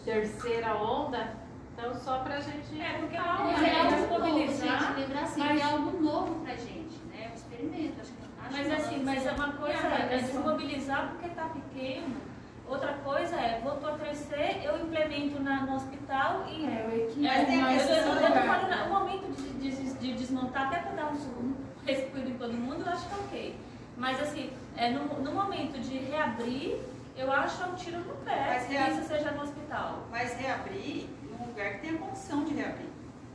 terceira 0.04 0.74
onda. 0.76 1.34
Então, 1.72 1.94
só 1.94 2.18
para 2.18 2.36
a 2.36 2.40
gente. 2.40 2.80
É, 2.80 2.98
porque 2.98 3.16
é 3.16 3.18
É, 3.18 3.22
algo 3.22 3.50
é 3.50 3.80
algo 3.80 3.94
é 3.94 4.18
novo, 4.18 4.46
gente, 4.48 5.00
lembrar 5.00 5.22
assim, 5.22 5.40
mas- 5.40 5.60
é 5.60 5.64
algo 5.64 6.02
novo 6.02 6.34
pra 6.44 6.54
gente, 6.54 6.96
né? 7.10 7.30
Um 7.30 7.34
experimento, 7.34 8.00
acho 8.00 8.12
que 8.12 8.20
acho 8.22 8.52
Mas 8.52 8.66
que 8.66 8.72
assim, 8.72 9.02
mas 9.04 9.26
é 9.26 9.32
uma 9.32 9.52
coisa 9.52 9.78
É, 9.78 10.02
é 10.02 10.08
mas 10.16 10.26
desmobilizar 10.26 11.08
porque 11.10 11.26
está 11.26 11.44
pequeno. 11.46 12.16
Outra 12.70 12.92
coisa 13.04 13.34
é, 13.34 13.60
voltou 13.60 13.90
a 13.90 13.98
crescer, 13.98 14.60
eu 14.62 14.80
implemento 14.80 15.42
na, 15.42 15.66
no 15.66 15.74
hospital 15.74 16.46
e. 16.48 16.64
É, 16.66 16.86
o 16.88 16.96
equipe 16.96 17.26
É, 17.26 17.44
tem 17.44 17.60
mais 17.60 17.90
eu, 17.90 17.96
falando, 18.04 18.86
o 18.86 18.88
momento 18.88 19.32
de, 19.32 19.70
de, 19.70 19.94
de 19.94 20.12
desmontar, 20.14 20.68
até 20.68 20.78
para 20.78 20.92
dar 20.92 21.06
um 21.12 21.52
respiro 21.84 22.28
em 22.30 22.34
todo 22.38 22.52
mundo, 22.52 22.84
eu 22.86 22.92
acho 22.92 23.08
que 23.08 23.14
é 23.14 23.18
ok. 23.18 23.60
Mas 23.96 24.22
assim, 24.22 24.52
é, 24.76 24.88
no, 24.90 25.20
no 25.20 25.32
momento 25.32 25.80
de 25.80 25.98
reabrir, 25.98 26.78
eu 27.16 27.32
acho 27.32 27.64
um 27.64 27.74
tiro 27.74 27.98
no 27.98 28.14
pé 28.24 28.44
Mas 28.54 28.66
que 28.66 28.72
reab- 28.72 28.92
isso 28.92 29.02
seja 29.08 29.32
no 29.32 29.42
hospital. 29.42 30.06
Mas 30.08 30.34
reabrir 30.38 31.08
num 31.28 31.46
lugar 31.48 31.72
que 31.72 31.78
tenha 31.80 31.98
condição 31.98 32.44
de 32.44 32.54
reabrir. 32.54 32.88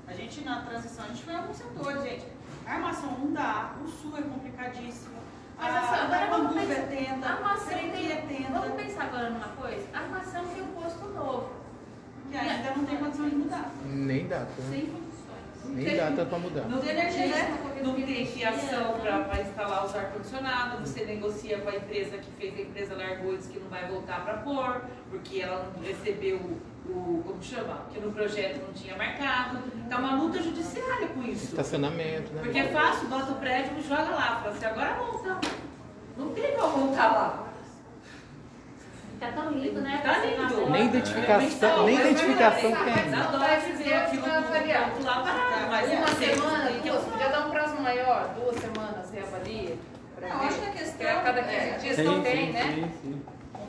A 0.07 0.13
gente, 0.13 0.45
na 0.45 0.61
transição, 0.61 1.03
a 1.03 1.07
gente 1.09 1.23
foi 1.23 1.33
em 1.33 1.37
alguns 1.37 1.57
setores, 1.57 2.03
gente. 2.03 2.25
A 2.65 2.73
armação 2.75 3.11
não 3.11 3.33
dá, 3.33 3.73
o 3.83 3.87
sul 3.87 4.17
é 4.17 4.21
complicadíssimo. 4.21 5.14
Mas 5.57 5.75
a, 5.75 5.79
assim, 5.79 5.95
agora 6.05 6.25
a 6.25 6.29
vamos 6.29 6.57
é 6.57 6.65
pensar. 6.65 6.87
tenda, 6.87 7.27
Armação 7.27 7.67
Serendip 7.67 8.11
é 8.11 8.15
tem. 8.17 8.43
tenda, 8.43 8.59
Vamos 8.59 8.81
pensar 8.81 9.03
agora 9.03 9.29
numa 9.29 9.47
coisa? 9.49 9.85
A 9.93 9.99
armação 9.99 10.45
tem 10.45 10.63
um 10.63 10.67
posto 10.67 11.05
novo. 11.13 11.49
que 12.31 12.37
ainda 12.37 12.71
não 12.75 12.85
tem 12.85 12.97
condição 12.97 13.29
de 13.29 13.35
mudar. 13.35 13.71
Nem 13.85 14.27
data. 14.27 14.45
né? 14.57 14.67
Sem 14.69 14.81
condições. 14.87 15.75
Nem 15.75 15.97
data 15.97 16.25
pra 16.25 16.39
mudar. 16.39 16.61
Não 16.69 16.79
tem 16.79 16.89
energia 16.91 17.19
né? 17.19 17.25
elétrica, 17.27 17.83
não 17.83 17.93
tem 17.95 18.25
fiação 18.25 18.93
para 18.99 19.41
instalar 19.41 19.85
os 19.85 19.95
ar-condicionado, 19.95 20.79
você 20.85 21.05
negocia 21.05 21.59
com 21.59 21.69
a 21.69 21.75
empresa 21.75 22.17
que 22.17 22.31
fez, 22.31 22.57
a 22.57 22.61
empresa 22.61 22.95
largou 22.95 23.33
e 23.33 23.37
disse 23.37 23.49
que 23.49 23.59
não 23.59 23.69
vai 23.69 23.87
voltar 23.87 24.23
para 24.23 24.37
pôr, 24.37 24.81
porque 25.09 25.41
ela 25.41 25.71
não 25.75 25.83
recebeu 25.83 26.57
o, 26.89 27.23
como 27.25 27.43
chama? 27.43 27.81
Que 27.93 27.99
no 27.99 28.11
projeto 28.11 28.61
não 28.65 28.73
tinha 28.73 28.95
marcado. 28.97 29.59
Tá 29.89 29.97
uma 29.97 30.15
luta 30.15 30.41
judiciária 30.41 31.07
com 31.09 31.21
isso. 31.23 31.45
Estacionamento, 31.45 32.33
né? 32.33 32.41
Porque 32.43 32.59
é 32.59 32.67
fácil, 32.67 33.07
bota 33.07 33.31
o 33.31 33.35
prédio 33.35 33.77
e 33.77 33.81
joga 33.81 34.03
lá. 34.03 34.39
Fala 34.41 34.55
assim, 34.55 34.65
agora 34.65 34.93
volta. 34.93 35.39
Não 36.17 36.29
tem 36.29 36.55
como 36.55 36.87
voltar 36.87 37.11
lá. 37.11 37.45
Tá 39.19 39.31
tão 39.31 39.51
lindo, 39.51 39.81
né? 39.81 40.01
Tá 40.03 40.19
lindo. 40.19 40.69
Nem 40.69 40.85
identificação, 40.87 41.85
nem 41.85 41.95
identificação 41.99 42.71
tem. 42.71 43.11
Dá 43.11 43.23
dó 43.27 43.37
de 43.39 43.71
ver 43.83 43.93
aquilo 43.93 44.23
tudo 44.23 45.05
lá 45.05 45.21
parado, 45.21 45.69
mas 45.71 45.89
Uma 45.91 46.03
é 46.03 46.07
semana, 46.07 46.69
duas, 46.71 47.03
podia 47.03 47.29
dar 47.29 47.47
um 47.47 47.49
prazo 47.49 47.75
maior, 47.81 48.33
duas 48.35 48.55
semanas 48.57 49.11
reavalia. 49.11 49.77
ver. 50.19 50.27
acho 50.31 50.59
que 50.59 50.65
a 50.65 50.71
questão- 50.71 51.07
a 51.17 51.21
cada 51.21 51.43
15 51.43 51.55
é, 51.55 51.77
dias 51.77 51.95
Sim, 51.95 52.03
não 52.03 52.15
sim, 52.15 52.21
tem, 52.23 52.51
né? 52.51 52.63
sim, 52.63 52.91
sim. 53.01 53.21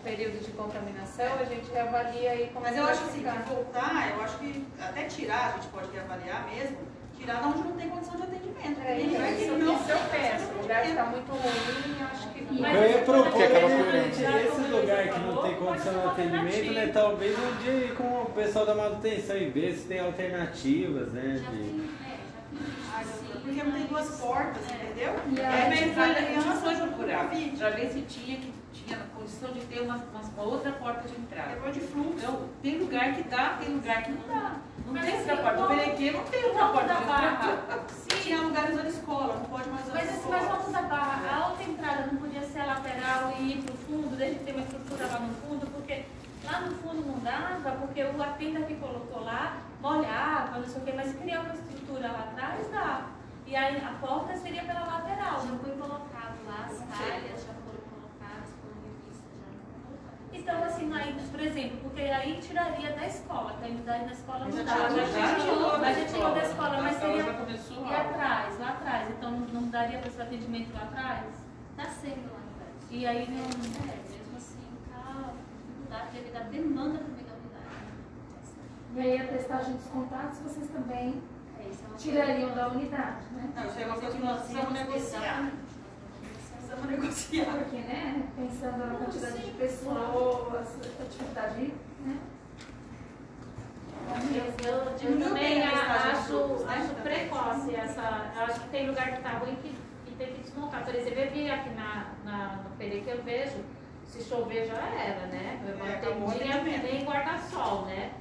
Período 0.06 0.38
de 0.38 0.52
contaminação, 0.52 1.26
a 1.40 1.44
gente 1.44 1.68
reavalia 1.72 2.30
aí 2.30 2.50
como 2.54 2.64
Mas 2.64 2.76
eu 2.76 2.84
vai 2.84 2.92
acho 2.92 3.04
assim, 3.04 3.18
ficar. 3.18 3.42
que 3.42 3.48
voltar, 3.48 4.12
eu 4.14 4.22
acho 4.22 4.38
que 4.38 4.64
até 4.78 5.02
tirar, 5.04 5.48
a 5.48 5.52
gente 5.56 5.66
pode 5.66 5.90
reavaliar 5.92 6.46
mesmo, 6.48 6.76
tirar 7.18 7.40
de 7.40 7.46
onde 7.48 7.58
não 7.58 7.72
tem 7.72 7.88
condição 7.88 8.14
de 8.14 8.22
atendimento. 8.22 8.80
É, 8.86 8.94
lugar 9.02 9.26
que 9.34 9.42
isso, 9.42 9.52
não 9.52 9.74
isso 9.74 9.90
eu 9.90 9.98
condição 9.98 10.54
O 10.54 10.62
lugar 10.62 10.82
que 10.82 10.88
está 10.90 11.04
muito 11.06 11.32
ruim, 11.32 11.96
eu 12.00 12.06
acho 12.06 12.28
que 12.30 12.44
que 12.46 12.60
Mas 12.60 12.74
eu 12.76 12.82
ia 12.82 12.88
esse 12.90 13.04
propor 13.04 13.32
que 13.32 13.42
é 13.42 13.48
nesse 14.30 14.60
lugar 14.70 15.08
que 15.08 15.18
não 15.18 15.42
tem 15.42 15.54
condição 15.56 15.92
de 15.92 16.06
atendimento, 16.06 16.72
né? 16.72 16.90
Talvez 16.94 17.36
um 17.38 17.56
dia 17.56 17.72
ir 17.72 17.94
com 17.96 18.22
o 18.22 18.26
pessoal 18.26 18.64
da 18.66 18.74
manutenção 18.76 19.36
e 19.36 19.50
ver 19.50 19.72
se 19.74 19.88
tem 19.88 19.98
alternativas, 19.98 21.12
né? 21.12 21.42
Já 21.42 21.50
De... 21.50 21.56
tem, 21.58 21.90
é, 22.06 22.16
Ah, 22.94 23.02
isso, 23.02 23.40
Porque 23.42 23.62
não 23.62 23.72
tem 23.72 23.86
duas 23.86 24.08
portas, 24.20 24.62
entendeu? 24.70 25.14
E 25.32 25.40
É, 25.40 25.46
aí, 25.46 25.68
meio 25.68 25.82
A 25.82 26.40
gente 26.40 26.58
foi 26.60 26.74
criança, 26.74 26.86
procurar, 26.86 27.24
ver 27.70 27.90
se 27.90 28.00
tinha, 28.02 28.36
que 28.38 28.52
tinha 28.86 28.98
condição 29.14 29.52
de 29.52 29.60
ter 29.66 29.80
uma, 29.80 29.96
uma- 29.96 30.20
uma 30.20 30.42
outra 30.44 30.72
porta 30.72 31.08
de 31.08 31.14
entrada. 31.20 31.50
Levou 31.54 31.72
de 31.72 31.80
fluxo. 31.80 32.14
Então, 32.18 32.48
tem 32.62 32.78
lugar 32.78 33.14
que 33.14 33.22
dá, 33.24 33.56
tem 33.60 33.68
lugar 33.74 34.02
que 34.04 34.10
não 34.12 34.28
dá. 34.28 34.52
Não 34.86 34.92
Mas 34.92 35.04
tem 35.04 35.14
assim, 35.16 35.30
outra 35.30 35.36
porta. 35.42 35.64
o 35.64 35.68
Berequê 35.68 36.10
não 36.12 36.24
tem 36.24 36.44
outra 36.44 36.66
porta 36.68 36.86
da 36.88 36.94
de 36.94 37.02
entrada. 37.02 37.36
barra, 37.36 37.84
Tinha 38.22 38.40
lugar 38.40 38.70
usando 38.70 38.86
escola, 38.88 39.34
não 39.36 39.44
pode 39.46 39.68
mais 39.70 39.84
usar 39.86 39.94
Mas 39.94 40.08
assim, 40.08 40.18
escola. 40.18 40.36
mas 40.38 40.48
vamos 40.48 40.72
da 40.72 40.82
barra, 40.82 41.36
a 41.36 41.48
outra 41.48 41.64
entrada 41.64 42.06
não 42.06 42.16
podia 42.20 42.42
ser 42.42 42.60
a 42.60 42.66
lateral 42.66 43.34
e 43.38 43.52
ir 43.52 43.62
para 43.62 43.74
o 43.74 43.76
fundo, 43.78 44.16
desde 44.16 44.38
que 44.38 44.44
tem 44.44 44.54
uma 44.54 44.62
estrutura 44.62 45.06
lá 45.06 45.18
no 45.18 45.34
fundo, 45.34 45.66
porque 45.72 46.04
lá 46.44 46.60
no 46.60 46.74
fundo 46.76 47.06
não 47.06 47.18
dava, 47.18 47.70
porque 47.80 48.04
o 48.04 48.22
a 48.22 48.26
tenda 48.28 48.60
que 48.62 48.74
colocou 48.76 49.24
lá 49.24 49.56
molhava, 49.82 50.58
não 50.58 50.68
sei 50.68 50.82
o 50.82 50.84
quê, 50.84 50.92
mas 50.94 51.12
criar 51.16 51.40
uma 51.40 51.54
estrutura 51.54 52.08
lá 52.12 52.20
atrás 52.30 52.70
dá. 52.70 53.06
E 53.46 53.54
aí 53.56 53.76
a 53.78 53.90
porta 54.00 54.36
seria 54.36 54.62
pela 54.64 54.80
lateral. 54.84 55.40
Já 55.40 55.56
foi 55.58 55.70
colocado 55.76 56.36
lá, 56.46 56.66
as 56.66 56.78
talhas 56.98 57.42
já 57.46 57.54
foram 57.62 57.82
colocadas, 57.86 58.50
foram 58.58 58.78
revistas, 58.82 59.30
já 59.38 59.46
não 59.54 59.62
foram 59.70 59.82
colocadas. 59.86 60.25
Então, 60.38 60.62
assim, 60.64 60.92
aí, 60.92 61.16
por 61.30 61.40
exemplo, 61.40 61.78
porque 61.82 62.02
aí 62.02 62.38
tiraria 62.40 62.92
da 62.92 63.06
escola, 63.06 63.54
que 63.58 63.64
a 63.64 63.68
unidade 63.68 64.04
na 64.04 64.12
escola 64.12 64.38
não 64.40 64.64
dá. 64.64 64.74
tirou, 64.74 65.06
já 65.06 65.34
tirou 65.40 65.70
da 65.72 65.78
Mas 65.78 65.96
já 65.98 66.04
tirou 66.04 66.34
da 66.34 66.42
escola. 66.42 66.68
escola, 66.68 66.82
mas 66.82 66.96
A 66.96 67.00
seria. 67.00 67.22
E 67.90 67.94
a- 67.94 68.00
atrás, 68.02 68.58
lá 68.60 68.68
atrás. 68.70 69.10
Então 69.10 69.30
não, 69.30 69.40
não 69.48 69.68
daria 69.68 69.98
para 69.98 70.08
esse 70.08 70.20
atendimento 70.22 70.72
lá 70.74 70.82
atrás? 70.82 71.24
Está 71.70 71.90
sendo 71.90 72.32
lá 72.32 72.38
embaixo. 72.40 72.86
E 72.90 73.06
aí 73.06 73.30
não. 73.30 73.44
É, 73.44 73.96
mesmo 74.10 74.36
assim, 74.36 74.68
tá 74.90 75.32
dificuldade 75.66 76.10
devido 76.12 76.36
à 76.36 76.40
demanda 76.40 76.98
também 76.98 77.24
da 77.24 77.32
unidade. 77.34 77.86
E 78.94 79.00
aí 79.00 79.20
a 79.20 79.26
testagem 79.32 79.72
dos 79.74 79.86
contatos 79.86 80.38
vocês 80.40 80.68
também 80.70 81.22
É, 81.58 81.62
é 81.64 81.96
tirariam 81.96 82.54
da 82.54 82.68
unidade, 82.68 83.24
né? 83.32 83.50
Não, 83.54 83.64
isso 83.66 83.78
é 83.80 83.86
uma 83.86 83.96
coisa 83.96 84.16
que 84.16 84.22
Nós 84.24 84.38
precisamos 84.40 84.72
negociar. 84.72 85.50
Precisamos 86.66 86.90
negociar. 86.90 87.44
Porque, 87.44 87.76
né, 87.76 88.28
pensando 88.36 88.78
na 88.78 88.94
quantidade 88.96 89.38
de 89.38 89.50
pessoas, 89.52 90.68
atividade, 91.00 91.72
né? 92.04 92.18
Eu, 94.34 95.10
eu, 95.10 95.20
também 95.20 95.62
acho, 95.62 95.76
né, 95.76 96.64
acho 96.68 96.94
também. 96.94 97.02
precoce 97.02 97.74
essa. 97.74 98.32
Acho 98.36 98.60
que 98.60 98.68
tem 98.68 98.88
lugar 98.88 99.16
que 99.16 99.22
tá 99.22 99.30
ruim 99.38 99.56
que, 99.56 99.74
que 100.06 100.14
tem 100.16 100.32
que 100.32 100.42
desmontar. 100.42 100.84
Por 100.84 100.94
exemplo, 100.94 101.20
eu 101.20 101.30
vi 101.30 101.50
aqui 101.50 101.70
na, 101.70 102.12
na, 102.24 102.56
no 102.56 102.70
Pere 102.76 103.00
que 103.00 103.10
eu 103.10 103.22
vejo, 103.22 103.64
se 104.04 104.22
chover 104.22 104.66
já 104.66 104.74
era, 104.74 105.26
né? 105.26 105.60
É, 105.66 105.96
Tem 105.98 106.26
dia 106.26 106.54
atendimento. 106.54 106.82
nem 106.82 107.04
guarda-sol, 107.04 107.86
né? 107.86 108.12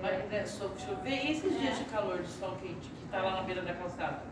Mas, 0.00 0.24
né, 0.30 0.44
chover, 0.46 1.24
e 1.26 1.32
esses 1.32 1.58
dias 1.58 1.78
de 1.78 1.84
calor, 1.84 2.22
de 2.22 2.28
sol 2.28 2.56
quente, 2.60 2.88
que 2.88 3.08
tá 3.10 3.20
lá 3.20 3.36
na 3.36 3.42
beira 3.42 3.62
da 3.62 3.74
calçada? 3.74 4.29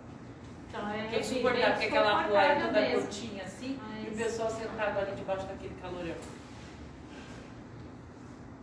Então 0.69 0.91
é 0.91 0.99
Que 0.99 1.07
é 1.07 1.09
bem 1.11 1.23
suportável, 1.23 1.71
porque 1.73 1.87
aquela 1.87 2.23
rua 2.23 2.43
é 2.43 2.55
desconfortável 2.55 2.67
toda 2.67 2.81
mesmo. 2.81 3.01
curtinha 3.03 3.43
assim, 3.45 3.79
e 3.97 4.07
o 4.07 4.11
Mas- 4.11 4.19
pessoal 4.25 4.51
sentado 4.51 4.99
ali 4.99 5.13
debaixo 5.17 5.47
daquele 5.47 5.75
calorão. 5.81 6.15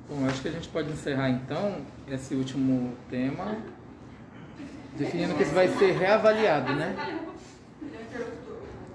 Bom, 0.07 0.27
acho 0.27 0.41
que 0.41 0.47
a 0.47 0.51
gente 0.51 0.67
pode 0.69 0.91
encerrar 0.91 1.29
então 1.29 1.77
esse 2.07 2.35
último 2.35 2.95
tema, 3.09 3.57
definindo 4.95 5.33
que 5.33 5.43
isso 5.43 5.53
vai 5.55 5.67
ser 5.67 5.93
reavaliado, 5.93 6.73
né? 6.75 6.95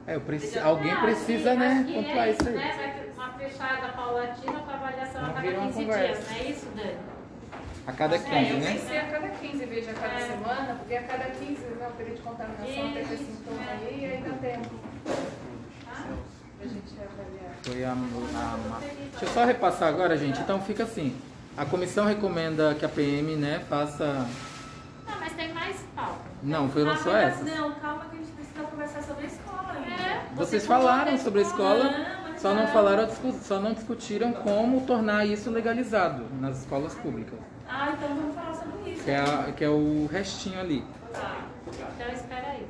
É 0.07 0.19
preci- 0.19 0.59
alguém 0.59 0.93
Não, 0.95 1.01
precisa, 1.03 1.51
que- 1.51 1.57
né, 1.57 1.85
que 1.87 1.95
pontuar 1.95 2.29
é 2.29 2.31
isso 2.33 2.49
aí. 2.49 2.55
Né? 2.55 2.75
Vai 2.77 2.95
ter 2.95 3.13
uma 3.15 3.33
fechada 3.35 3.89
paulatina 3.93 4.53
para 4.61 4.75
avaliação 4.75 5.25
a 5.25 5.29
cada 5.29 5.41
vira 5.41 5.59
uma 5.61 5.67
15 5.67 5.85
conversa. 5.85 6.23
dias, 6.23 6.31
não 6.31 6.37
é 6.37 6.51
isso, 6.51 6.67
Dani? 6.77 6.97
A 7.87 7.93
cada 7.93 8.17
É, 8.17 8.19
15, 8.19 8.51
eu 8.53 8.59
né? 8.59 8.73
pensei 8.73 8.99
a 8.99 9.05
cada 9.07 9.29
15 9.29 9.65
vezes 9.67 9.89
a 9.89 9.93
cada 9.95 10.15
É. 10.15 10.27
semana, 10.27 10.75
porque 10.79 10.95
a 10.95 11.03
cada 11.03 11.25
15, 11.25 11.61
né, 11.63 11.89
o 11.89 11.93
período 11.97 12.17
de 12.17 12.23
contaminação 12.23 12.91
até 12.91 13.01
Isso, 13.03 13.17
sintoma 13.25 13.63
é. 13.63 13.73
aí, 13.73 14.05
aí 14.05 14.23
dá 14.23 14.37
tempo. 14.37 14.69
Pra 16.59 16.69
gente 16.69 16.93
avaliar. 16.95 17.55
Foi 17.63 17.85
a, 17.85 17.93
a- 17.93 18.81
Deixa 19.11 19.25
eu 19.25 19.29
só 19.31 19.45
repassar 19.45 19.89
agora, 19.89 20.17
gente. 20.17 20.41
Então 20.41 20.61
fica 20.61 20.85
assim. 20.85 21.17
A 21.57 21.65
comissão 21.65 22.07
recomenda 22.07 22.75
que 22.75 22.85
a 22.85 22.89
PM, 22.89 23.35
né, 23.37 23.65
faça. 23.69 24.27
Não, 25.07 25.19
mas 25.19 25.33
tem 25.33 25.53
mais 25.53 25.77
pauta. 25.97 26.21
Não, 26.43 26.69
foram 26.71 26.93
Ah, 26.93 26.97
só 26.99 27.13
mas 27.13 27.29
essas. 27.41 27.57
Não, 27.57 27.73
calma 27.75 28.05
que 28.05 28.17
a 28.17 28.19
gente 28.21 28.33
precisa 28.33 28.63
conversar 28.65 29.03
sobre 29.03 29.25
a 29.25 29.27
escola 29.27 29.73
ainda. 29.75 30.03
É. 30.03 30.23
Vocês 30.37 30.67
falaram 30.67 31.19
sobre 31.19 31.41
a 31.41 31.43
escola, 31.43 31.85
Não, 31.85 32.39
só 32.39 32.55
não 32.55 32.67
falaram, 32.69 33.09
só 33.43 33.59
não 33.59 33.73
discutiram 33.73 34.33
como 34.33 34.83
tornar 34.83 35.27
isso 35.27 35.51
legalizado 35.51 36.25
nas 36.41 36.61
escolas 36.61 36.95
públicas. 36.95 37.39
Ah, 37.73 37.93
então 37.97 38.09
vamos 38.17 38.35
falar 38.35 38.55
sobre 38.55 38.91
isso. 38.91 39.05
Que 39.05 39.11
é, 39.13 39.21
a- 39.21 39.53
que 39.57 39.65
é 39.65 39.69
o 39.69 40.07
restinho 40.11 40.59
ali. 40.61 40.85
Tá. 41.13 41.47
Então 41.69 42.09
espera 42.13 42.49
aí. 42.49 42.67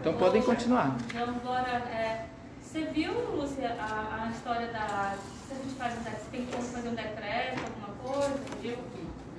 Então 0.00 0.14
podem 0.14 0.42
continuar. 0.42 0.96
Vamos 1.14 1.36
agora. 1.36 1.68
É, 1.88 2.26
você 2.60 2.80
viu, 2.86 3.12
Lúcia, 3.36 3.76
a, 3.80 4.24
a 4.26 4.30
história 4.30 4.66
da. 4.68 5.14
Se 5.48 5.54
a 5.54 5.56
gente 5.56 5.74
faz 5.76 5.94
um 5.94 6.02
decreto, 6.02 6.30
tem 6.30 6.46
como 6.46 6.62
fazer 6.62 6.88
um 6.90 6.94
decreto, 6.94 7.60
alguma 7.64 8.12
coisa? 8.12 8.40
Eu 8.62 8.78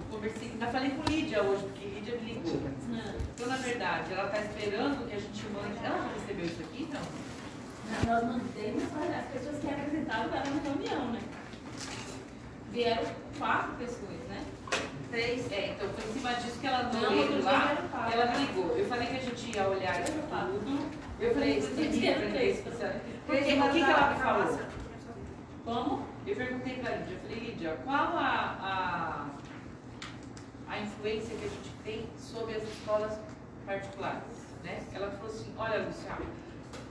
conversei, 0.09 0.49
ainda 0.49 0.67
falei 0.67 0.89
com 0.91 1.03
Lídia 1.03 1.43
hoje, 1.43 1.63
porque 1.65 1.85
Lídia 1.85 2.17
me 2.17 2.34
ligou. 2.34 2.61
Não. 2.89 3.13
Então, 3.35 3.47
na 3.47 3.55
verdade, 3.57 4.11
ela 4.13 4.26
está 4.26 4.39
esperando 4.39 5.07
que 5.07 5.15
a 5.15 5.19
gente 5.19 5.45
mande. 5.49 5.85
Ela 5.85 5.97
já 5.97 6.09
recebeu 6.19 6.45
isso 6.45 6.61
aqui? 6.63 6.89
Não. 6.91 8.09
Nós 8.13 8.23
mandamos 8.23 8.84
para 8.91 9.17
as 9.19 9.26
pessoas 9.27 9.59
que 9.61 9.67
apresentaram 9.69 10.30
para 10.30 10.39
a 10.39 10.43
reunião, 10.43 11.11
né? 11.11 11.19
Vieram 12.71 13.03
quatro 13.40 13.72
pessoas, 13.76 14.20
né? 14.30 14.45
Três. 15.10 15.52
É, 15.52 15.72
então 15.72 15.90
foi 15.90 16.10
em 16.10 16.14
cima 16.14 16.34
disso 16.36 16.60
que 16.60 16.68
ela 16.68 16.84
Não, 16.84 16.99
dia 16.99 17.44
lá. 17.44 17.76
quatro. 17.91 18.14
Ela 18.14 18.26
ligou. 18.36 18.78
Eu 18.78 18.86
falei 18.86 19.07
que 19.07 19.18
a 19.18 19.22
gente 19.22 19.56
ia 19.56 19.68
olhar 19.68 20.02
isso 20.03 20.11
tudo. 20.14 20.90
Eu 21.20 21.34
falei, 21.34 21.57
"Esse 21.57 21.74
vieram 21.74 22.20
livro, 22.22 22.34
três? 22.36 22.61
Porque 23.26 23.41
o 23.41 23.72
que, 23.72 23.84
que 23.84 23.91
ela 23.91 24.14
me 24.14 24.20
falou? 24.20 24.60
Como? 25.66 26.06
Eu 26.28 26.36
perguntei 26.36 26.76
pra 26.76 26.95
Lídia, 26.98 27.14
eu 27.16 27.20
falei, 27.22 27.40
Lídia, 27.40 27.78
qual 27.84 28.18
a, 28.18 29.28
a, 30.70 30.72
a 30.72 30.80
influência 30.80 31.36
que 31.36 31.45
a 31.45 31.49
gente 31.49 31.70
tem 31.84 32.06
sobre 32.18 32.56
as 32.56 32.64
escolas 32.64 33.20
particulares? 33.66 34.45
Né? 34.64 34.80
Ela 34.94 35.10
falou 35.11 35.28
assim, 35.28 35.52
olha, 35.57 35.86
Luciana, 35.86 36.22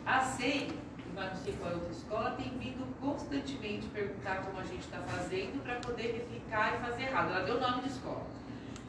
a 0.06 0.20
SEI, 0.20 0.72
mas 1.18 1.30
não 1.30 1.36
sei 1.36 1.52
qual 1.54 1.70
é 1.70 1.74
a 1.74 1.76
outra 1.76 1.92
escola, 1.92 2.30
tem 2.30 2.48
vindo 2.58 2.86
constantemente 3.00 3.88
perguntar 3.88 4.42
como 4.42 4.60
a 4.60 4.64
gente 4.64 4.80
está 4.80 4.98
fazendo 4.98 5.62
para 5.62 5.74
poder 5.76 6.12
replicar 6.12 6.76
e 6.76 6.86
fazer 6.86 7.02
errado. 7.02 7.30
Ela 7.32 7.44
deu 7.44 7.56
o 7.56 7.60
nome 7.60 7.82
de 7.82 7.88
escola. 7.88 8.24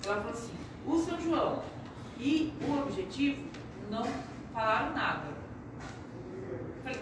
Ela 0.06 0.18
falou 0.18 0.32
assim, 0.32 0.54
o 0.86 0.98
São 1.00 1.20
João 1.20 1.64
e 2.20 2.54
o 2.62 2.82
objetivo 2.82 3.50
não 3.90 4.04
falaram 4.54 4.94
nada. 4.94 5.40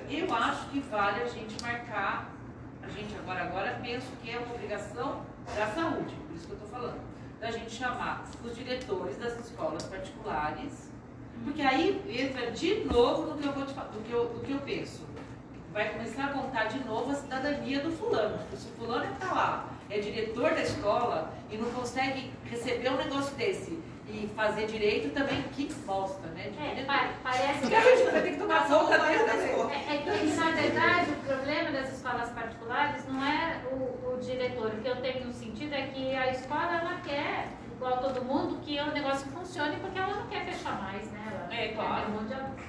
Eu 0.10 0.34
acho 0.34 0.70
que 0.70 0.80
vale 0.80 1.22
a 1.22 1.28
gente 1.28 1.62
marcar, 1.62 2.32
a 2.82 2.90
gente 2.90 3.16
agora, 3.16 3.44
agora 3.44 3.80
penso 3.82 4.08
que 4.22 4.32
é 4.32 4.38
uma 4.38 4.56
obrigação 4.56 5.26
da 5.56 5.68
saúde, 5.68 6.16
por 6.16 6.36
isso 6.36 6.48
que 6.48 6.54
eu 6.54 6.58
estou 6.58 6.70
falando, 6.70 6.99
da 7.40 7.52
gente 7.52 7.72
chamar 7.72 8.24
os 8.44 8.56
diretores 8.56 9.18
das 9.18 9.40
escolas 9.40 9.84
particulares, 9.84 10.91
porque 11.44 11.62
aí 11.62 12.04
entra 12.10 12.52
de 12.52 12.84
novo 12.86 13.34
no 13.34 13.38
que 13.38 13.48
eu 13.48 13.54
vou 13.54 13.66
te 13.66 13.74
do 13.74 14.04
que 14.04 14.12
eu, 14.12 14.26
do 14.30 14.40
que 14.41 14.52
eu 14.52 14.60
penso. 14.60 15.07
Vai 15.78 15.90
começar 15.90 16.24
a 16.26 16.28
contar 16.30 16.64
de 16.64 16.80
novo 16.86 17.12
a 17.12 17.14
cidadania 17.14 17.80
do 17.82 17.91
fulano. 17.91 18.36
Porque 18.40 18.56
se 18.58 18.68
o 18.70 18.72
fulano 18.72 19.06
está 19.14 19.32
lá, 19.32 19.66
é 19.91 19.99
diretor 19.99 20.49
da 20.56 20.62
escola 20.64 21.32
e 21.52 21.58
não 21.58 21.70
consegue 21.70 22.34
receber 22.49 22.90
um 22.90 22.98
negócio 22.98 23.36
desse 23.36 23.78
e 24.10 24.28
fazer 24.36 24.66
direito 24.66 25.14
também, 25.14 25.40
que 25.54 25.72
bosta, 25.86 26.26
né? 26.30 26.49
De 26.49 26.82
É, 26.82 26.84
pa- 26.84 27.10
parece 27.22 27.60
Porque 27.60 27.76
a 27.76 27.95
gente 27.95 28.10
vai 28.12 28.22
ter 28.24 28.32
que 28.32 28.38
tomar 28.38 28.68
conta 28.68 28.98
da 28.98 29.14
escola. 29.14 29.72
É, 29.72 29.95
é 29.95 29.98
que, 30.02 30.26
na 30.36 30.49
verdade, 30.49 31.12
o 31.12 31.16
problema 31.28 31.72
das 31.72 31.94
escolas 31.94 32.30
particulares 32.32 33.08
não 33.08 33.24
é 33.24 33.62
o, 33.72 34.14
o 34.16 34.18
diretor. 34.20 34.72
O 34.74 34.82
que 34.82 34.88
eu 34.88 34.95
tenho 34.95 35.32
sentido 35.32 35.76
é 35.76 35.84
que 35.94 36.16
a 36.16 36.32
escola, 36.32 36.80
ela 36.82 37.02
quer, 37.06 37.49
igual 37.76 37.99
todo 37.99 38.26
mundo, 38.26 38.60
que 38.64 38.80
o 38.80 38.91
negócio 38.94 39.28
funcione 39.30 39.76
porque 39.76 39.99
ela 39.99 40.16
não 40.16 40.26
quer 40.28 40.44
fechar 40.44 40.82
mais, 40.82 41.06
né? 41.12 41.24
Ela 41.52 41.54
É, 41.54 41.68
quer 41.68 41.76
claro. 41.76 42.02
ter 42.02 42.08
um 42.08 42.14
monte 42.16 42.34
de. 42.34 42.66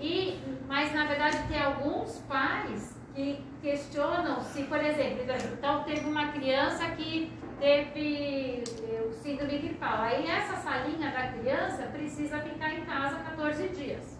E, 0.00 0.38
mas, 0.68 0.92
na 0.94 1.04
verdade, 1.06 1.38
tem 1.48 1.60
alguns 1.62 2.18
pais 2.28 2.96
que 3.14 3.44
questionam 3.62 4.40
se, 4.40 4.62
por 4.64 4.78
exemplo, 4.78 5.24
então 5.52 5.82
teve 5.82 6.08
uma 6.08 6.28
criança 6.28 6.86
que 6.92 7.32
teve 7.58 8.62
eh, 8.88 9.02
o 9.08 9.12
síndrome 9.12 9.58
gripal. 9.58 10.02
Aí 10.02 10.24
essa 10.26 10.56
salinha 10.56 11.10
da 11.10 11.26
criança 11.32 11.82
precisa 11.92 12.38
ficar 12.40 12.72
em 12.74 12.84
casa 12.84 13.16
14 13.18 13.68
dias 13.70 14.16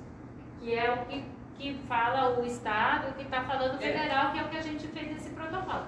que 0.60 0.74
é 0.76 0.90
o 0.92 1.06
que, 1.06 1.24
que 1.56 1.74
fala 1.86 2.40
o 2.40 2.44
Estado, 2.44 3.10
o 3.10 3.12
que 3.14 3.22
está 3.22 3.42
falando 3.44 3.74
o 3.74 3.76
É. 3.76 3.92
federal, 3.92 4.32
que 4.32 4.40
é 4.40 4.42
o 4.42 4.48
que 4.48 4.56
a 4.56 4.62
gente 4.62 4.88
fez 4.88 5.06
nesse 5.12 5.30
protocolo. 5.30 5.86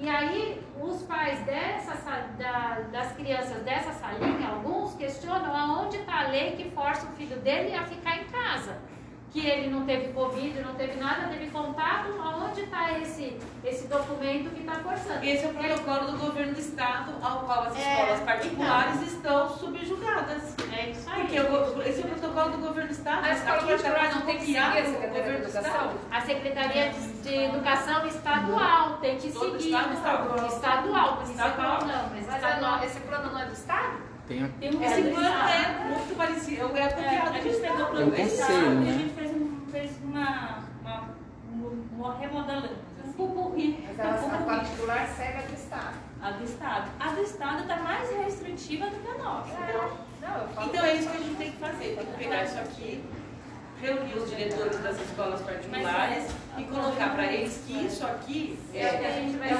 E 0.00 0.08
aí, 0.08 0.60
os 0.80 1.02
pais 1.04 1.38
dessa, 1.44 1.94
sa- 1.96 2.26
da- 2.36 2.80
das 2.90 3.12
crianças 3.12 3.62
dessa 3.62 3.92
salinha, 3.92 4.48
alguns 4.48 4.94
questionam 4.96 5.54
aonde 5.54 5.98
está 5.98 6.20
a 6.24 6.28
lei 6.28 6.56
que 6.56 6.68
força 6.70 7.06
o 7.06 7.10
filho 7.10 7.36
dele 7.40 7.74
a 7.76 7.84
ficar 7.84 8.16
em 8.20 8.24
casa. 8.24 8.78
Que 9.30 9.46
ele 9.46 9.68
não 9.68 9.84
teve 9.84 10.12
Covid, 10.14 10.58
não 10.62 10.74
teve 10.74 10.98
nada, 10.98 11.28
teve 11.28 11.50
contato, 11.50 12.08
aonde 12.18 12.62
está 12.62 12.98
esse, 12.98 13.36
esse 13.62 13.86
documento 13.86 14.48
que 14.54 14.60
está 14.60 14.76
forçando? 14.76 15.22
Esse 15.22 15.44
é 15.44 15.48
o 15.48 15.54
protocolo 15.54 16.12
do 16.12 16.18
governo 16.18 16.54
do 16.54 16.60
estado 16.60 17.12
ao 17.22 17.40
qual 17.40 17.64
as 17.64 17.76
É, 17.76 17.92
escolas 17.92 18.20
particulares 18.20 19.02
estão 19.02 19.48
subjugadas. 19.50 20.54
É 20.72 20.90
isso 20.90 21.10
aí. 21.10 21.20
Porque 21.26 21.40
o 21.40 21.82
esse 21.82 22.00
é 22.00 22.04
o 22.06 22.08
protocolo 22.08 22.50
do 22.52 22.58
governo 22.58 22.88
do 22.88 22.92
estado. 22.94 23.24
A 23.26 23.32
escola 23.32 23.62
particular 23.62 24.14
não 24.14 24.22
tem 24.22 24.38
que 24.38 24.46
seguir 24.46 24.56
a 24.58 24.72
Secretaria 24.72 25.22
do 25.22 25.30
Educação? 25.44 25.62
estado. 25.62 25.90
A 26.10 26.20
Secretaria 26.22 26.90
de, 26.90 27.12
de 27.22 27.34
Educação 27.34 28.06
Estadual 28.06 28.96
tem 28.96 29.18
que 29.18 29.30
Todo 29.30 29.60
seguir. 29.60 29.74
estado, 29.74 29.92
estadual. 29.94 30.46
Estadual, 30.46 31.14
municipal 31.16 31.48
Estadual. 31.50 31.80
não, 31.84 32.08
mas 32.14 32.26
Mas 32.26 32.34
estadual. 32.36 32.74
a- 32.80 32.84
esse 32.86 33.00
plano 33.00 33.30
não 33.32 33.40
é 33.40 33.44
do 33.44 33.52
Estado? 33.52 34.08
Tem 34.28 34.44
a... 34.44 34.48
Tem 34.60 34.76
um 34.76 34.82
Esse 34.84 35.02
do 35.02 35.10
plano 35.10 35.48
é 35.48 35.84
muito 35.88 36.16
parecido, 36.16 36.76
é 36.76 36.80
É, 36.82 36.88
copiado 36.88 37.28
a 37.36 37.40
gente 37.40 37.60
pegou 37.60 37.82
o 37.82 37.86
plano 37.86 38.06
do 38.06 38.10
conselho, 38.16 38.26
Estado 38.28 38.74
né? 38.74 38.86
e 38.86 38.88
a 38.88 38.92
gente 38.98 39.14
fez, 39.14 39.30
um, 39.30 39.60
fez 39.72 39.90
uma, 40.04 40.58
uma, 40.82 41.04
um- 41.54 41.84
uma 41.96 42.14
remodelando. 42.18 42.68
Um 43.06 43.12
pupurri. 43.12 43.84
Mas 43.96 44.00
a, 44.00 44.36
a 44.36 44.38
particular 44.42 45.06
segue 45.08 45.38
a 45.38 45.42
do 45.42 45.54
Estado. 45.54 45.94
A 46.22 46.30
do 46.32 46.44
Estado. 46.44 46.90
A 47.00 47.08
do 47.12 47.22
Estado 47.22 47.62
está 47.62 47.76
mais 47.76 48.10
restritiva 48.10 48.86
do 48.86 48.96
que 48.96 49.08
a 49.08 49.22
nossa. 49.24 49.50
Não, 50.20 50.42
eu 50.42 50.48
falo 50.48 50.68
Então 50.68 50.84
é 50.84 50.94
isso 50.94 51.08
que 51.10 51.16
a 51.16 51.20
gente 51.20 51.36
tem 51.36 51.50
que 51.52 51.56
fazer, 51.58 51.96
tem 51.96 52.06
que 52.06 52.18
pegar 52.18 52.44
isso 52.44 52.58
aqui, 52.58 53.04
reunir 53.80 54.14
os 54.14 54.28
diretores 54.28 54.78
das 54.80 55.00
escolas 55.00 55.40
particulares 55.40 56.24
e 56.58 56.64
colocar 56.64 57.10
para 57.14 57.32
eles 57.32 57.62
que 57.66 57.86
isso 57.86 58.04
aqui 58.04 58.58
é, 58.74 58.80
É 58.80 59.54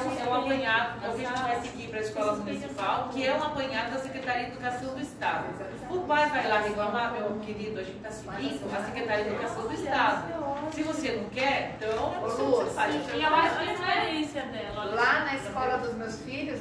apanhado, 0.48 1.04
é 1.04 1.08
o 1.08 1.14
que 1.14 1.24
a 1.24 1.28
gente 1.28 1.42
vai 1.42 1.60
seguir 1.60 1.88
para 1.88 1.98
a 1.98 2.02
escola 2.02 2.36
municipal, 2.36 3.08
que 3.12 3.26
é 3.26 3.34
um 3.34 3.42
apanhado 3.42 3.92
da 3.92 3.98
Secretaria 3.98 4.44
de 4.46 4.50
Educação 4.52 4.94
do 4.94 5.00
Estado. 5.00 5.44
O 5.90 6.00
pai 6.00 6.28
vai 6.30 6.48
lá 6.48 6.58
reclamar, 6.60 7.12
meu 7.12 7.38
querido, 7.40 7.80
a 7.80 7.82
gente 7.82 7.96
está 7.96 8.10
seguindo 8.10 8.74
a 8.74 8.84
Secretaria 8.84 9.24
de 9.24 9.30
Educação 9.30 9.62
do 9.66 9.74
Estado. 9.74 10.72
Se 10.72 10.82
você 10.82 11.12
não 11.12 11.28
quer, 11.30 11.76
então 11.76 12.14
é 12.14 12.70
faz. 12.70 12.94
E 12.94 13.22
eu 13.22 13.34
acho 13.34 13.58
que 13.58 13.64
a 13.64 13.70
é 13.70 13.74
experiência 13.74 14.42
dela. 14.42 14.84
Lá 14.84 15.24
na 15.24 15.34
escola 15.34 15.78
dos 15.78 15.94
meus 15.94 16.20
filhos, 16.22 16.60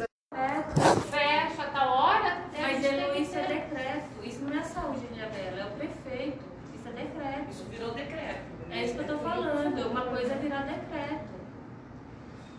fecha 1.09 1.63
tal 1.73 1.89
hora, 1.89 2.37
Mas 2.53 2.63
a 2.63 2.69
gente 2.69 2.81
tem 2.81 2.99
ele, 2.99 3.13
que 3.13 3.21
isso 3.21 3.37
é 3.37 3.43
ter- 3.43 3.53
decreto. 3.55 4.05
Isso 4.23 4.41
não 4.43 4.53
é 4.55 4.59
a 4.59 4.63
saúde 4.63 5.07
de 5.07 5.21
Abela, 5.21 5.59
é 5.61 5.65
o 5.65 5.71
prefeito. 5.71 6.45
Isso 6.75 6.87
é 6.87 6.91
decreto. 6.91 7.49
Isso 7.51 7.63
virou 7.69 7.93
decreto. 7.93 8.41
É 8.69 8.83
isso 8.83 8.93
que 8.95 8.99
eu 8.99 9.07
tô 9.07 9.17
falando. 9.19 9.91
Uma 9.91 10.01
coisa 10.01 10.33
é 10.33 10.37
virar 10.37 10.63
decreto. 10.63 11.37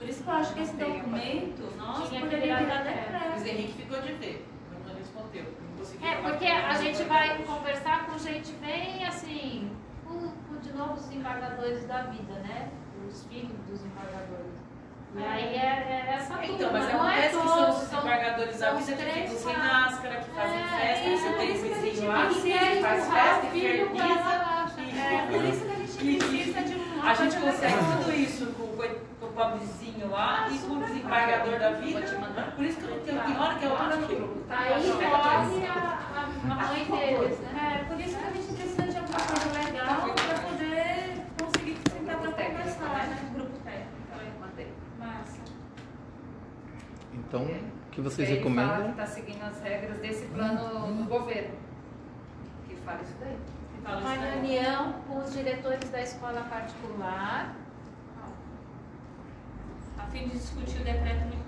Por 0.08 0.12
isso 0.14 0.24
que 0.24 0.30
eu 0.30 0.34
acho 0.36 0.54
que 0.54 0.60
esse 0.62 0.72
documento, 0.72 1.76
nossa, 1.76 2.08
Tinha 2.08 2.20
que 2.22 2.26
poderia 2.28 2.56
virar 2.56 2.82
decreto. 2.82 3.28
Luiz. 3.30 3.46
Henrique 3.46 3.72
ficou 3.74 4.00
de 4.00 4.12
ver, 4.14 4.48
não 4.86 4.94
respondeu. 4.94 5.44
Não 5.76 6.08
É, 6.08 6.16
porque 6.22 6.46
a 6.46 6.72
gente 6.72 7.02
vai 7.02 7.36
conversar 7.42 8.06
com 8.06 8.18
gente 8.18 8.52
bem 8.52 9.04
assim, 9.04 9.70
com, 10.06 10.14
com 10.14 10.60
de 10.62 10.72
novo 10.72 10.94
os 10.94 11.12
embargadores 11.12 11.86
da 11.86 12.04
vida, 12.04 12.32
né? 12.40 12.70
Os 13.06 13.26
filhos 13.26 13.52
dos 13.68 13.84
embargadores. 13.84 14.56
E 15.14 15.22
aí 15.22 15.56
é, 15.56 16.06
é 16.08 16.14
essa 16.16 16.36
turma, 16.38 16.54
Então, 16.54 16.72
mas 16.72 16.90
não 16.90 17.06
é 17.06 17.26
acontece 17.26 17.36
que 17.36 17.48
são 17.48 17.70
os 17.70 17.92
embargadores 17.92 18.58
da 18.60 18.70
vida 18.72 18.96
que 18.96 19.10
ficam 19.12 19.36
sem 19.36 19.56
máscara, 19.58 20.16
que 20.16 20.30
fazem 20.30 20.58
É, 20.58 20.68
festa, 20.68 21.08
é, 21.08 21.16
você 21.18 21.32
tem 21.34 21.46
que 21.46 21.52
a 21.52 21.56
vizinho 21.56 21.84
gente 21.84 22.06
lá, 22.06 22.28
que 22.28 22.80
faz 22.80 23.12
festa, 23.12 23.56
e- 23.56 23.76
É, 24.98 25.26
por 25.30 25.44
isso 25.44 25.64
que 25.66 25.70
a 25.70 25.76
gente 25.76 26.24
precisa 26.28 26.62
de 26.62 26.74
um 26.74 27.02
A 27.02 27.14
gente 27.14 27.36
consegue 27.36 27.74
tudo 27.76 28.12
isso 28.14 28.46
com, 28.54 29.07
pobrezinho 29.38 30.10
lá 30.10 30.48
e 30.50 30.58
com 30.58 30.74
o 30.74 30.84
desembargador 30.84 31.60
da 31.60 31.70
vida. 31.70 32.00
Por 32.56 32.64
isso 32.64 32.80
que 32.80 32.84
eu 32.84 32.90
não 32.90 33.04
tenho 33.04 33.22
que 33.22 33.36
hora 33.36 33.54
que 33.54 33.64
eu 33.64 33.76
tô 33.76 33.84
no 33.84 34.06
grupo. 34.08 34.44
Aí 34.50 34.92
morre 34.92 35.66
a, 35.66 35.98
a, 36.16 36.52
a 36.52 36.66
mãe 36.66 36.84
deles, 36.84 37.38
né? 37.40 37.80
É, 37.80 37.84
por 37.84 38.00
isso 38.00 38.18
que 38.18 38.26
a 38.26 38.30
gente 38.30 38.52
precisa 38.52 38.82
de 38.82 38.98
alguma 38.98 39.20
coisa 39.20 39.70
legal 39.70 40.14
para 40.14 40.38
poder 40.40 41.26
conseguir 41.40 41.78
sentar 41.88 42.18
para 42.18 42.32
conversar, 42.32 43.08
né? 43.08 43.30
Grupo 43.32 43.58
técnico. 43.60 44.40
mandei. 44.40 44.72
Massa. 44.98 45.40
Então, 47.14 47.42
o 47.44 47.90
que 47.92 48.00
vocês 48.00 48.28
recomendam? 48.28 48.90
está 48.90 49.06
seguindo 49.06 49.42
as 49.44 49.60
regras 49.60 49.98
desse 49.98 50.26
plano 50.26 50.94
do 50.94 51.04
governo. 51.04 51.54
Que 52.68 52.74
fala 52.76 53.02
isso 53.02 53.14
daí. 53.20 53.38
Uma 53.86 54.12
reunião 54.14 54.94
com 55.06 55.18
os 55.18 55.32
diretores 55.32 55.88
da 55.90 56.02
escola 56.02 56.42
particular. 56.42 57.54
A 59.98 60.06
fim 60.10 60.28
de 60.28 60.38
discutir 60.38 60.80
o 60.80 60.84
decreto. 60.84 61.38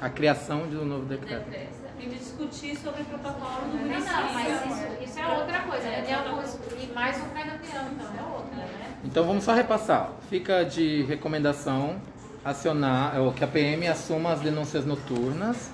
A 0.00 0.10
criação 0.10 0.68
de 0.68 0.76
um 0.76 0.84
novo 0.84 1.06
decreto. 1.06 1.44
decreto 1.44 1.84
a 1.94 2.00
fim 2.00 2.08
de 2.08 2.18
discutir 2.18 2.76
sobre 2.76 3.02
o 3.02 3.04
protocolo 3.04 3.68
do 3.70 3.76
Não, 3.76 3.82
município. 3.84 4.16
não, 4.16 4.34
mas 4.34 4.66
isso, 4.66 5.04
isso 5.04 5.18
é 5.20 5.26
outra 5.28 5.60
coisa. 5.60 5.88
Com 5.88 6.40
os, 6.40 6.82
e 6.82 6.92
mais 6.92 7.16
um 7.18 7.28
pé 7.28 7.44
no 7.44 7.58
peão, 7.58 7.84
então 7.92 8.06
é 8.18 8.36
outra, 8.36 8.56
né? 8.56 8.94
Então 9.04 9.24
vamos 9.24 9.44
só 9.44 9.54
repassar. 9.54 10.10
Fica 10.28 10.64
de 10.64 11.02
recomendação 11.02 12.00
acionar, 12.44 13.18
ou 13.20 13.32
que 13.32 13.42
a 13.42 13.46
PM 13.46 13.86
assuma 13.86 14.32
as 14.32 14.40
denúncias 14.40 14.84
noturnas. 14.84 15.70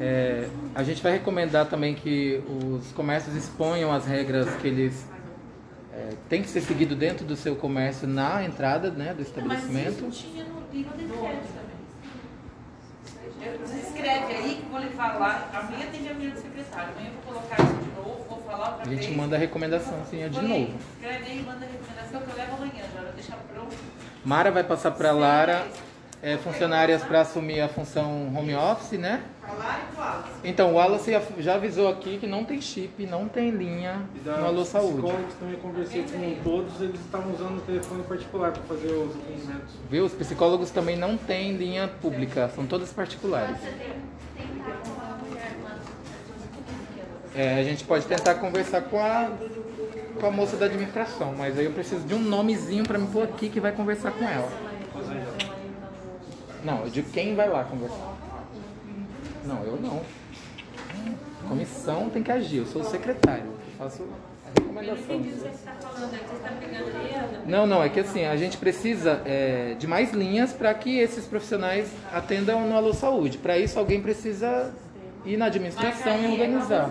É, 0.00 0.48
a 0.74 0.82
gente 0.82 1.02
vai 1.02 1.12
recomendar 1.12 1.66
também 1.66 1.94
que 1.94 2.42
os 2.48 2.90
comércios 2.92 3.34
exponham 3.36 3.92
as 3.92 4.06
regras 4.06 4.48
que 4.56 4.66
eles 4.66 5.06
é, 5.92 6.14
têm 6.28 6.42
que 6.42 6.48
ser 6.48 6.60
seguido 6.60 6.94
dentro 6.94 7.24
do 7.26 7.34
seu 7.36 7.56
comércio 7.56 8.06
na 8.06 8.44
entrada 8.44 8.90
né, 8.90 9.12
do 9.12 9.22
estabelecimento. 9.22 10.04
Mas 10.04 10.14
isso 10.14 10.28
tinha 10.28 10.44
no, 10.44 10.57
e 10.72 10.78
no 10.78 10.90
decreto 10.92 11.46
também. 11.54 11.78
Você 13.60 13.76
escreve 13.78 14.34
aí 14.34 14.54
que 14.56 14.62
eu 14.64 14.70
vou 14.70 14.80
levar 14.80 15.18
lá. 15.18 15.48
Amanhã 15.54 15.86
tem 15.90 16.02
reunião 16.02 16.32
do 16.32 16.40
secretário. 16.40 16.90
Amanhã 16.92 17.08
eu 17.08 17.14
vou 17.14 17.34
colocar 17.34 17.62
isso 17.62 17.74
de 17.74 17.90
novo, 17.96 18.24
vou 18.28 18.42
falar 18.42 18.70
outra 18.70 18.82
A 18.82 18.88
vez. 18.88 19.04
gente 19.04 19.16
manda 19.16 19.36
a 19.36 19.38
recomendação 19.38 20.04
sim, 20.10 20.28
de 20.28 20.40
Põe 20.40 20.52
aí, 20.52 20.66
novo. 20.66 20.78
Escreve 20.94 21.24
aí 21.30 21.38
e 21.38 21.42
manda 21.42 21.64
a 21.64 21.68
recomendação 21.68 22.20
que 22.22 22.30
eu 22.30 22.36
levo 22.36 22.54
amanhã 22.56 22.84
já. 22.94 23.00
Vou 23.02 23.12
deixar 23.12 23.36
pronto. 23.52 23.76
Mara 24.24 24.50
vai 24.50 24.64
passar 24.64 24.90
para 24.90 25.12
Lara 25.12 25.66
é, 26.22 26.36
funcionárias 26.36 27.02
para 27.02 27.20
assumir 27.20 27.60
a 27.60 27.68
função 27.68 28.32
home 28.36 28.54
office, 28.54 28.98
né? 28.98 29.22
Então, 30.44 30.72
o 30.72 30.74
Wallace 30.74 31.16
já 31.38 31.54
avisou 31.54 31.88
aqui 31.88 32.18
que 32.18 32.26
não 32.26 32.44
tem 32.44 32.60
chip, 32.60 33.06
não 33.06 33.28
tem 33.28 33.50
linha 33.50 34.02
E 34.14 34.18
da 34.18 34.36
no 34.36 34.46
Alô 34.46 34.64
Saúde. 34.64 34.94
psicólogos 35.00 35.34
também 35.34 35.56
conversei 35.56 36.02
com 36.02 36.42
todos, 36.42 36.80
eles 36.80 37.00
estavam 37.00 37.32
usando 37.32 37.58
o 37.58 37.60
telefone 37.60 38.02
particular 38.02 38.52
para 38.52 38.62
fazer 38.62 38.92
os 38.92 39.16
atendimentos. 39.16 39.74
Viu? 39.90 40.04
Os 40.04 40.12
psicólogos 40.12 40.70
também 40.70 40.96
não 40.96 41.16
têm 41.16 41.56
linha 41.56 41.88
pública, 41.88 42.50
são 42.54 42.66
todas 42.66 42.92
particulares. 42.92 43.56
É, 47.34 47.60
a 47.60 47.64
gente 47.64 47.84
pode 47.84 48.04
tentar 48.04 48.34
conversar 48.34 48.82
com 48.82 48.98
a, 48.98 49.30
com 50.20 50.26
a 50.26 50.30
moça 50.30 50.56
da 50.56 50.66
administração, 50.66 51.34
mas 51.38 51.56
aí 51.56 51.66
eu 51.66 51.72
preciso 51.72 52.02
de 52.04 52.14
um 52.14 52.18
nomezinho 52.18 52.84
para 52.84 52.98
me 52.98 53.06
pôr 53.06 53.22
aqui 53.22 53.48
que 53.48 53.60
vai 53.60 53.70
conversar 53.72 54.10
com 54.10 54.24
ela. 54.24 54.48
Não, 56.64 56.84
eu 56.84 56.90
digo 56.90 57.10
quem 57.10 57.34
vai 57.34 57.48
lá 57.48 57.64
conversar. 57.64 58.16
Não, 59.44 59.62
eu 59.64 59.76
não. 59.80 60.02
A 61.44 61.48
comissão 61.48 62.10
tem 62.10 62.22
que 62.22 62.30
agir, 62.30 62.58
eu 62.58 62.66
sou 62.66 62.82
o 62.82 62.84
secretário, 62.84 63.44
eu 63.44 63.78
faço 63.78 64.06
a 64.44 64.60
recomendação. 64.60 65.22
Falando, 65.80 66.14
é 66.14 66.76
ali. 66.76 67.14
Ana. 67.14 67.42
Não, 67.46 67.66
não, 67.66 67.82
é 67.82 67.88
que 67.88 68.00
assim, 68.00 68.24
a 68.24 68.36
gente 68.36 68.58
precisa 68.58 69.22
é, 69.24 69.74
de 69.78 69.86
mais 69.86 70.12
linhas 70.12 70.52
para 70.52 70.72
que 70.74 70.98
esses 70.98 71.24
profissionais 71.24 71.90
atendam 72.12 72.68
no 72.68 72.76
Alô 72.76 72.92
Saúde. 72.92 73.38
Para 73.38 73.56
isso, 73.56 73.78
alguém 73.78 74.02
precisa 74.02 74.74
ir 75.24 75.36
na 75.36 75.46
administração 75.46 76.20
e 76.20 76.32
organizar. 76.32 76.90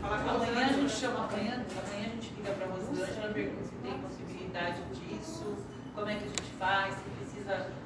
Com 0.00 0.06
amanhã 0.06 0.66
a 0.66 0.72
gente 0.72 0.92
chama 0.92 1.28
amanhã, 1.28 1.64
amanhã 1.86 2.06
a 2.06 2.10
gente 2.10 2.34
liga 2.36 2.52
para 2.52 2.66
a 2.66 2.70
Rosângela, 2.70 3.32
pergunta 3.32 3.64
se 3.64 3.74
tem 3.82 3.98
possibilidade 3.98 4.80
disso, 4.92 5.56
como 5.94 6.08
é 6.08 6.14
que 6.14 6.24
a 6.24 6.28
gente 6.28 6.50
faz, 6.58 6.94
se 6.94 7.13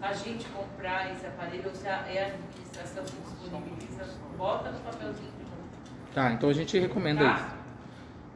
a 0.01 0.12
gente 0.12 0.45
comprar 0.47 1.12
esse 1.12 1.27
aparelho 1.27 1.65
ou 1.69 1.75
se 1.75 1.87
a- 1.89 2.05
é 2.09 2.25
a 2.25 2.27
administração 2.29 3.05
que 3.05 3.12
disponibiliza, 3.41 4.05
bota 4.37 4.70
no 4.70 4.79
papelzinho 4.81 5.31
de 5.39 5.45
novo. 5.45 5.62
Tá, 6.15 6.33
então 6.33 6.49
a 6.49 6.53
gente 6.53 6.79
recomenda 6.79 7.25
Tá? 7.25 7.35
isso. 7.35 7.59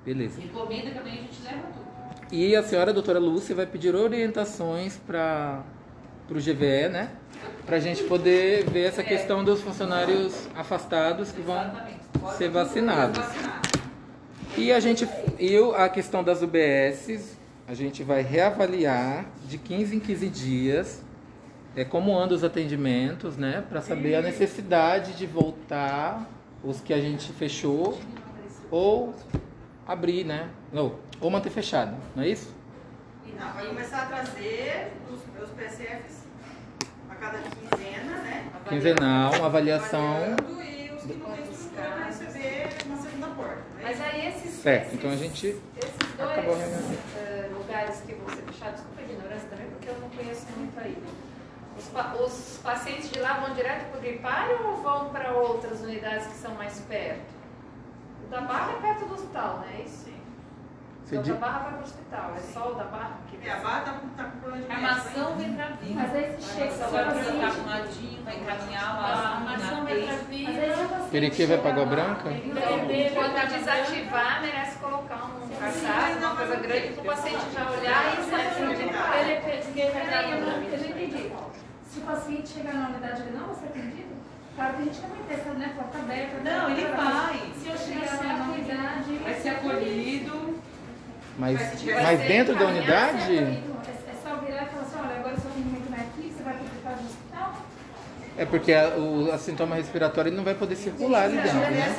Beleza. 0.05 0.41
Recomenda 0.41 0.91
que 0.91 0.99
amanhã 0.99 1.15
a 1.15 1.19
gente 1.19 1.43
leva 1.45 1.63
tudo. 1.73 1.93
E 2.33 2.57
a 2.57 2.63
senhora 2.63 2.93
doutora 2.93 3.19
Lúcia 3.19 3.55
vai 3.55 3.67
pedir 3.67 3.95
orientações 3.95 4.97
para 5.07 5.63
o 6.31 6.35
GVE, 6.35 6.89
né? 6.89 7.11
Para 7.67 7.77
a 7.77 7.81
gente 7.81 8.03
poder 8.05 8.65
ver 8.69 8.85
essa 8.87 9.03
questão 9.05 9.45
dos 9.45 9.61
funcionários 9.61 10.49
afastados 10.57 11.31
que 11.31 11.41
vão 11.43 11.73
ser 12.37 12.49
vacinados. 12.49 13.23
E 14.57 14.73
a 14.73 14.81
gente, 14.81 15.07
eu, 15.39 15.75
a 15.75 15.89
questão 15.89 16.25
das 16.25 16.43
UBSs, 16.43 17.37
a 17.69 17.75
gente 17.75 18.03
vai 18.03 18.23
reavaliar 18.23 19.27
de 19.47 19.59
15 19.59 19.97
em 19.97 20.01
15 20.01 20.29
dias 20.29 21.03
é, 21.75 21.85
como 21.85 22.17
andam 22.17 22.37
os 22.37 22.45
atendimentos, 22.45 23.37
né? 23.37 23.65
Para 23.69 23.81
saber 23.81 24.15
a 24.15 24.23
necessidade 24.23 25.15
de 25.15 25.27
voltar 25.27 26.27
os 26.63 26.81
que 26.81 26.93
a 26.93 27.01
gente 27.01 27.33
fechou 27.33 27.99
ou 28.71 29.15
abrir, 29.87 30.25
né? 30.25 30.49
Não, 30.73 30.97
ou 31.21 31.31
manter 31.31 31.51
fechado, 31.51 31.97
não 32.15 32.23
é 32.23 32.29
isso? 32.29 32.55
E 33.27 33.33
não, 33.33 33.53
vai 33.53 33.67
começar 33.67 34.03
a 34.03 34.07
trazer 34.07 34.93
os, 35.11 35.21
os 35.43 35.51
PSFs 35.51 36.27
a 37.09 37.15
cada 37.15 37.39
quinzena, 37.39 38.17
né? 38.19 38.47
Quinzenal, 38.69 39.35
uma 39.35 39.47
avaliação. 39.47 40.15
Avaliando 40.15 40.63
E 40.63 40.91
os 40.95 41.03
que 41.03 41.15
não 41.15 41.27
têm 41.33 41.43
estrutura 41.43 41.83
para 41.91 42.05
receber 42.07 42.69
uma 42.87 42.97
segunda 42.99 43.27
porta. 43.29 43.55
né? 43.55 43.83
Mas 43.83 44.01
aí 44.01 44.27
esses, 44.29 44.51
Certo, 44.63 44.87
esses, 44.87 44.99
então 44.99 45.11
a 45.11 45.17
gente 45.17 45.47
esses 45.47 46.17
dois 46.17 46.61
eh, 47.17 47.49
lugares 47.53 48.01
que 48.07 48.15
vão 48.15 48.29
ser 48.29 48.43
fechados, 48.43 48.81
desculpa 48.81 49.01
a 49.01 49.05
ignorância 49.05 49.49
também, 49.49 49.67
porque 49.71 49.89
eu 49.89 49.99
não 50.01 50.09
conheço 50.11 50.47
muito 50.57 50.79
aí. 50.79 50.97
Os, 51.79 51.89
pa- 51.89 52.15
os 52.21 52.61
pacientes 52.63 53.11
de 53.11 53.19
lá 53.19 53.35
vão 53.35 53.55
direto 53.55 53.89
para 53.91 53.99
o 53.99 54.03
gripário 54.03 54.67
ou 54.67 54.77
vão 54.83 55.09
para 55.11 55.33
outras 55.33 55.81
unidades 55.81 56.27
que 56.27 56.35
são 56.35 56.55
mais 56.55 56.79
perto? 56.81 57.33
O 58.25 58.31
da 58.31 58.41
Barra 58.43 58.73
é 58.73 58.81
perto 58.81 59.05
do 59.07 59.15
hospital, 59.15 59.61
não 59.65 59.69
é 59.79 59.83
isso? 59.83 60.13
Você 61.05 61.17
Então, 61.17 61.21
o 61.21 61.23
di- 61.25 61.33
da 61.33 61.39
Barra 61.39 61.59
vai 61.61 61.73
para 61.73 61.81
o 61.81 61.83
hospital, 61.85 62.33
é 62.37 62.41
só 62.41 62.71
o 62.71 62.75
da 62.75 62.85
Barra 62.85 63.11
que 63.29 63.33
É, 63.49 63.53
a 63.53 63.57
barra 63.57 63.81
tá, 63.81 63.93
com- 63.95 64.09
tá 64.11 64.25
com 64.25 64.39
problema 64.39 64.67
de 64.67 64.73
A 64.73 64.77
armação 64.77 65.31
hein? 65.31 65.37
vem 65.39 65.55
para 65.57 65.67
vir. 65.81 65.95
Mas 65.97 66.15
aí 66.15 66.37
se 66.39 66.55
chega, 66.55 66.71
Só 66.71 66.85
se 66.87 66.93
vai 66.93 67.03
o 67.03 67.07
paciente- 67.07 67.27
apresentar 67.29 67.55
com 67.57 67.61
o 67.63 67.67
ladinho, 67.71 68.23
vai 68.25 68.37
encaminhar 68.37 68.97
lá. 68.97 69.03
A 69.03 69.35
armação 69.37 69.85
vai 69.85 69.95
para 69.97 70.07
Mas 70.07 70.21
aí 70.21 70.27
vir. 70.27 70.47
se 70.47 70.53
o 70.53 70.89
paciente 70.89 71.11
Periquê 71.11 71.47
vai 71.47 71.57
chega 71.57 71.63
para 71.63 71.71
Água 71.73 71.87
Branca? 71.87 72.31
Então, 72.31 72.79
quando 73.15 73.49
desativar, 73.49 74.43
merece 74.43 74.79
colocar 74.79 75.25
um 75.27 75.49
cartaz, 75.59 76.17
uma 76.19 76.37
coisa 76.37 76.57
grande, 76.57 76.89
para 76.93 77.03
o 77.03 77.05
paciente 77.05 77.45
já 77.53 77.71
olhar 77.71 78.05
e 78.17 78.21
está. 78.21 78.37
Porque 79.63 79.83
vai 79.83 80.05
Peraí, 80.05 80.31
eu 80.31 80.37
para 80.39 80.47
não, 80.47 80.63
eu 80.63 80.79
não 80.79 80.89
entendi. 80.89 81.33
Se 81.93 81.99
o 81.99 82.03
paciente 82.05 82.49
chegar 82.49 82.73
na 82.73 82.89
unidade 82.89 83.21
ele 83.21 83.37
não 83.37 83.49
vai 83.49 83.55
ser 83.55 83.67
atendido? 83.67 84.17
Claro 84.57 84.75
que 84.77 84.81
a 84.81 84.85
gente 84.87 85.01
não 85.03 85.09
vai 85.11 85.19
ter 85.29 85.35
essa 85.35 85.51
né, 85.53 85.73
porta 85.77 85.99
aberta. 85.99 86.37
Não, 86.43 86.71
ele 86.71 86.87
vai. 86.87 87.53
Se 87.61 87.69
eu 87.69 87.77
chegar 87.77 88.17
lá 88.17 88.33
na 88.33 88.53
unidade... 88.53 89.19
Vai 89.23 89.35
ser 89.35 89.49
acolhido. 89.51 90.59
Mas, 91.39 91.59
Vai 91.85 92.03
mas 92.03 92.21
dentro 92.21 92.55
da 92.57 92.67
unidade, 92.67 93.37
É 93.37 93.63
só 94.23 94.37
virar 94.37 94.63
e 94.63 94.67
falar 94.67 94.83
assim, 94.83 94.99
olha, 95.03 95.19
agora 95.19 95.37
seu 95.37 95.51
atendimento 95.51 95.91
não 95.91 95.99
é 95.99 96.01
aqui, 96.01 96.33
você 96.35 96.43
vai 96.43 96.55
para 96.55 96.63
o 96.63 96.67
hospital 96.67 96.95
do 96.95 97.05
hospital? 97.05 97.53
é 98.39 98.47
porque 98.47 98.73
a, 98.73 98.89
o 98.97 99.31
a 99.31 99.39
sintoma 99.39 99.77
respiratório 99.77 100.31
ele 100.31 100.37
não 100.37 100.45
vai 100.45 100.55
poder 100.55 100.77
circular 100.77 101.25
ali 101.25 101.37
dentro, 101.37 101.59
né? 101.59 101.95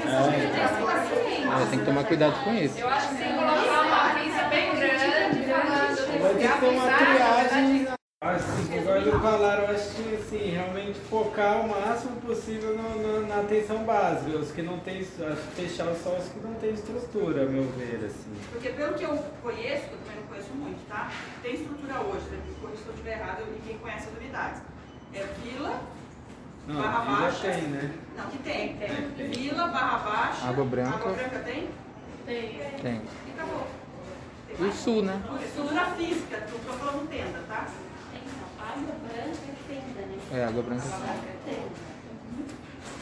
É, 1.62 1.66
tem 1.70 1.80
que 1.80 1.86
tomar 1.86 2.04
cuidado 2.06 2.44
com 2.44 2.54
isso. 2.56 2.80
Eu 2.80 2.90
acho 2.90 3.10
que 3.10 3.16
tem 3.16 3.28
que 3.28 3.34
colocar 3.34 3.82
uma 3.82 4.12
avisa 4.12 4.44
bem 4.50 4.76
grande, 4.76 5.44
falando 5.44 6.22
Vai 6.22 6.34
ter 6.34 6.52
que 6.52 6.60
ter 6.60 6.70
uma 6.70 6.84
avisar, 6.84 7.83
na 8.24 8.76
igual 8.78 8.98
eles 8.98 9.14
falaram, 9.22 9.64
eu 9.64 9.76
acho 9.76 9.90
que 9.96 10.16
assim, 10.16 10.50
realmente 10.52 10.98
focar 11.10 11.60
o 11.60 11.68
máximo 11.70 12.22
possível 12.22 12.76
no- 12.78 12.96
no- 13.22 13.28
na 13.28 13.42
atenção 13.42 13.84
básica. 13.84 14.38
Os 14.38 14.52
que 14.52 14.62
não 14.62 14.80
têm, 14.80 15.00
acho 15.02 15.10
que 15.16 15.56
fechar 15.62 15.94
só 15.96 16.16
os 16.16 16.30
que 16.30 16.40
não 16.40 16.54
têm 16.56 16.72
estrutura, 16.72 17.44
a 17.44 17.46
meu 17.46 17.64
ver, 17.78 18.06
assim. 18.06 18.34
Porque 18.52 18.70
pelo 18.70 18.94
que 18.94 19.04
eu 19.04 19.18
conheço, 19.42 19.88
que 19.90 19.94
eu 19.94 20.00
também 20.00 20.22
não 20.22 20.28
conheço 20.28 20.54
muito, 20.54 20.88
tá? 20.88 21.12
Tem 21.42 21.54
estrutura 21.56 22.00
hoje, 22.00 22.26
né? 22.32 22.40
me 22.48 22.56
corrija 22.56 22.82
se 22.82 22.88
eu 22.88 22.94
estiver 22.94 23.12
errado, 23.20 23.44
e 23.58 23.62
quem 23.68 23.78
conhece 23.80 24.08
as 24.08 24.18
unidades. 24.18 24.62
É 25.14 25.28
Vila, 25.44 25.82
Não, 26.66 26.82
Barra 26.82 27.04
já 27.06 27.22
Baixa. 27.22 27.52
tem, 27.52 27.62
né? 27.64 27.94
Não, 28.18 28.26
que 28.28 28.38
tem. 28.38 28.78
Tem, 28.78 29.12
tem. 29.18 29.30
Vila, 29.32 29.68
Barra 29.68 29.98
Baixa. 29.98 30.46
Água 30.48 30.66
Branca. 30.66 30.96
Água 30.96 31.12
Branca 31.12 31.40
tem? 31.40 31.70
Tem. 32.26 32.60
Tem. 32.82 33.02
E 33.28 33.32
acabou. 33.32 33.68
Tem 34.58 34.68
o 34.68 34.72
sul, 34.72 35.04
né? 35.04 35.22
Estrutura 35.44 35.86
física, 35.98 36.38
tô 36.50 36.58
tô 36.60 36.78
falando 36.78 37.08
tenda, 37.10 37.40
tá? 37.50 37.68
Água 38.64 38.96
branca 39.04 39.44
é 39.44 39.56
tenda, 39.68 40.02
né? 40.08 40.18
É, 40.32 40.46
água 40.46 40.64
branca. 40.64 40.84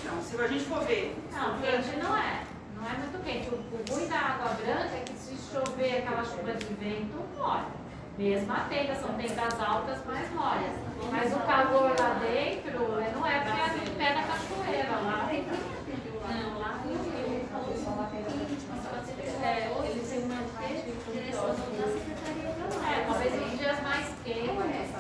Não, 0.05 0.21
se 0.21 0.41
a 0.41 0.47
gente 0.47 0.65
for 0.65 0.83
ver. 0.85 1.15
Não, 1.31 1.59
quente 1.61 1.97
não 1.97 2.17
é. 2.17 2.43
Não 2.75 2.89
é 2.89 2.93
muito 2.97 3.23
quente. 3.23 3.49
O, 3.49 3.55
o 3.55 3.95
ruim 3.95 4.07
da 4.07 4.17
água 4.17 4.49
branca 4.55 4.95
é 4.95 5.03
que 5.05 5.13
se 5.13 5.38
chover 5.38 5.99
aquela 5.99 6.23
chuva 6.25 6.53
de 6.53 6.73
vento, 6.73 7.23
molha. 7.38 7.81
Mesmo 8.17 8.51
a 8.51 8.59
tenda, 8.61 8.95
são 8.95 9.13
tendas 9.13 9.59
altas, 9.59 9.99
mas 10.05 10.29
molha. 10.31 10.73
Mas 11.11 11.33
o 11.33 11.39
calor 11.39 11.95
lá 11.97 12.13
dentro 12.19 12.99
eh, 12.99 13.11
não 13.15 13.25
é 13.25 13.39
porque 13.39 13.61
é 13.61 13.67
no 13.67 13.95
pé 13.97 14.13
da 14.13 14.23
cachoeira 14.23 14.91
lá. 14.91 15.29
Não, 16.27 16.59
lá 16.59 16.81
ele 16.85 17.47
falou 17.51 17.75
só 17.77 17.89
uma 17.91 18.07
tenda 18.07 18.29
É, 19.43 19.71
eles 19.89 20.09
têm 20.09 20.23
uma 20.23 20.41
direção 21.11 21.47
da 21.47 21.53
secretaria 21.53 22.49
lá. 22.49 22.91
É, 22.91 23.05
talvez 23.05 23.33
em 23.33 23.57
dias 23.57 23.81
mais 23.81 24.07
quentes, 24.23 24.90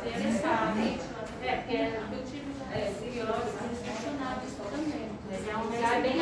é, 1.75 2.03
bem? 6.01 6.17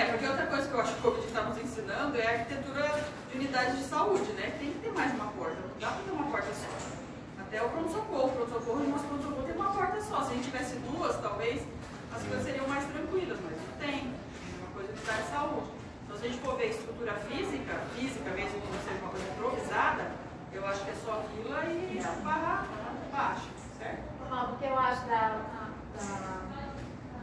É, 0.00 0.04
porque 0.06 0.26
outra 0.26 0.46
coisa 0.46 0.68
que 0.68 0.74
eu 0.74 0.80
acho 0.80 0.92
que 0.94 0.98
o 0.98 1.02
Covid 1.02 1.26
está 1.26 1.42
nos 1.42 1.58
ensinando 1.58 2.16
é 2.18 2.26
a 2.26 2.30
arquitetura 2.30 3.04
de 3.30 3.38
unidade 3.38 3.76
de 3.76 3.84
saúde, 3.84 4.32
né? 4.32 4.54
Tem 4.58 4.72
que 4.72 4.78
ter 4.78 4.92
mais 4.92 5.12
uma 5.12 5.26
porta, 5.32 5.56
não 5.60 5.78
dá 5.78 5.88
para 5.88 6.02
ter 6.04 6.10
uma 6.10 6.30
porta 6.30 6.48
só. 6.54 6.68
Até 7.42 7.62
o 7.62 7.68
pronto-socorro, 7.68 8.30
pronto-socorro 8.30 8.82
e 8.82 8.86
o 8.86 8.88
nosso 8.88 9.04
pronto-socorro 9.04 9.42
tem 9.42 9.54
uma 9.54 9.70
porta 9.72 10.00
só. 10.00 10.22
Se 10.22 10.32
a 10.32 10.34
gente 10.34 10.44
tivesse 10.44 10.76
duas, 10.90 11.20
talvez 11.20 11.62
as 12.14 12.22
coisas 12.22 12.44
seriam 12.44 12.66
mais 12.66 12.84
tranquilas, 12.86 13.38
mas 13.44 13.52
não 13.60 13.78
tem. 13.78 14.08
É 14.08 14.64
uma 14.64 14.72
coisa 14.72 14.92
de 14.92 15.30
saúde. 15.30 15.68
Então, 16.04 16.16
se 16.16 16.24
a 16.24 16.28
gente 16.28 16.40
for 16.40 16.56
ver 16.56 16.70
estrutura 16.70 17.12
física, 17.28 17.74
física 17.94 18.30
mesmo 18.30 18.60
que 18.60 18.72
não 18.72 18.80
seja 18.80 19.00
uma 19.02 19.10
coisa 19.10 19.28
improvisada, 19.28 20.10
eu 20.52 20.66
acho 20.66 20.84
que 20.84 20.90
é 20.90 20.94
só 21.04 21.22
vila 21.36 21.64
e 21.66 22.00
barra 22.24 22.62
né? 22.62 22.85
Baixa, 23.16 23.48
certo? 23.78 24.02
Não, 24.30 24.46
porque 24.48 24.64
eu 24.66 24.78
acho 24.78 25.06
da, 25.06 25.28
da, 25.96 26.16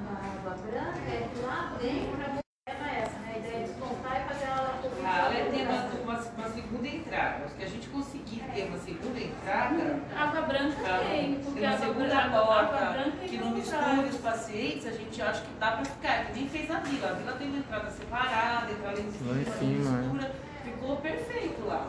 da 0.03 0.13
Água 0.39 0.57
Branca 0.65 0.99
é 1.07 1.29
que 1.33 1.39
lá 1.45 1.73
dentro 1.79 2.13
a 2.21 2.43
problema 2.71 2.89
é 2.91 3.01
essa, 3.03 3.19
né? 3.19 3.31
A 3.35 3.37
ideia 3.37 3.57
é 3.57 3.63
desmontar 3.67 4.21
e 4.21 4.33
fazer 4.33 4.45
ela 4.45 4.79
cobrir 4.81 5.05
Ah, 5.05 5.31
ela 5.33 5.51
tem 5.51 5.65
lugar. 5.65 5.89
uma, 6.03 6.13
uma, 6.13 6.19
uma 6.37 6.49
segunda 6.49 6.87
entrada. 6.87 7.47
Se 7.49 7.63
a 7.63 7.67
gente 7.67 7.87
conseguir 7.89 8.39
ter 8.53 8.63
uma 8.65 8.77
segunda 8.77 9.19
entrada, 9.19 9.99
Água 10.17 10.41
branca 10.41 10.99
tem, 10.99 11.35
porque 11.35 11.59
tem 11.59 11.69
uma 11.69 11.75
água 11.75 11.85
segunda 11.87 12.15
branca, 12.15 12.45
porta 12.45 12.85
branca 12.93 13.11
que 13.27 13.37
não 13.37 13.51
branca. 13.51 14.07
os 14.09 14.17
pacientes, 14.17 14.87
a 14.87 14.91
gente 14.91 15.21
acha 15.21 15.41
que 15.41 15.53
dá 15.59 15.71
pra 15.73 15.85
ficar. 15.85 16.25
Que 16.25 16.33
nem 16.33 16.49
fez 16.49 16.71
a 16.71 16.79
vila. 16.79 17.09
A 17.09 17.13
vila 17.13 17.31
tem 17.33 17.47
uma 17.49 17.57
entrada 17.59 17.91
separada, 17.91 18.71
entrada 18.71 18.99
em 18.99 19.11
cima, 19.11 19.31
Lá 19.33 19.39
em 19.39 19.45
cima, 19.45 19.89
é. 19.99 20.01
mistura. 20.01 20.31
Ficou 20.63 20.95
perfeito 20.97 21.65
lá. 21.67 21.87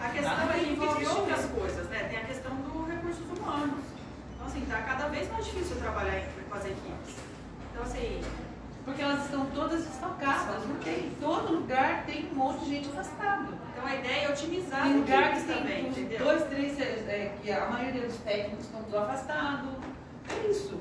A 0.00 0.08
questão 0.10 0.50
é 0.50 0.52
que 0.54 0.64
que 0.64 0.70
envolve 0.72 1.06
outras 1.06 1.44
coisas, 1.46 1.88
né? 1.88 2.04
Tem 2.04 2.18
a 2.18 2.24
questão 2.24 2.54
do 2.54 2.67
recursos 3.08 3.38
humanos. 3.38 3.84
Então, 4.34 4.46
assim, 4.46 4.60
tá 4.66 4.82
cada 4.82 5.08
vez 5.08 5.30
mais 5.32 5.44
difícil 5.44 5.76
trabalhar 5.76 6.18
em- 6.18 6.26
com 6.48 6.54
as 6.56 6.64
equipes. 6.64 7.14
Então, 7.72 7.82
assim, 7.82 8.20
Porque 8.84 9.02
elas 9.02 9.24
estão 9.26 9.44
todas 9.54 9.84
desfalcadas, 9.84 10.66
não 10.66 10.76
tem. 10.76 11.10
Todo 11.20 11.52
lugar 11.56 12.04
tem 12.06 12.26
um 12.32 12.34
monte 12.36 12.60
de 12.64 12.70
gente 12.70 12.88
afastada. 12.88 13.48
então 13.74 13.86
a 13.86 13.94
ideia 13.96 14.24
é 14.26 14.30
otimizar 14.30 14.82
Tem 14.84 14.96
lugar 14.96 15.32
que 15.34 15.42
tem 15.42 15.56
também, 15.58 15.88
entendeu? 15.88 16.18
dois, 16.20 16.44
três, 16.44 16.80
é, 16.80 17.34
que 17.42 17.52
a 17.52 17.66
maioria 17.68 18.00
dos 18.06 18.16
técnicos 18.16 18.64
estão 18.64 18.82
tudo 18.84 18.96
afastados. 18.96 19.68
É 20.30 20.48
isso. 20.48 20.80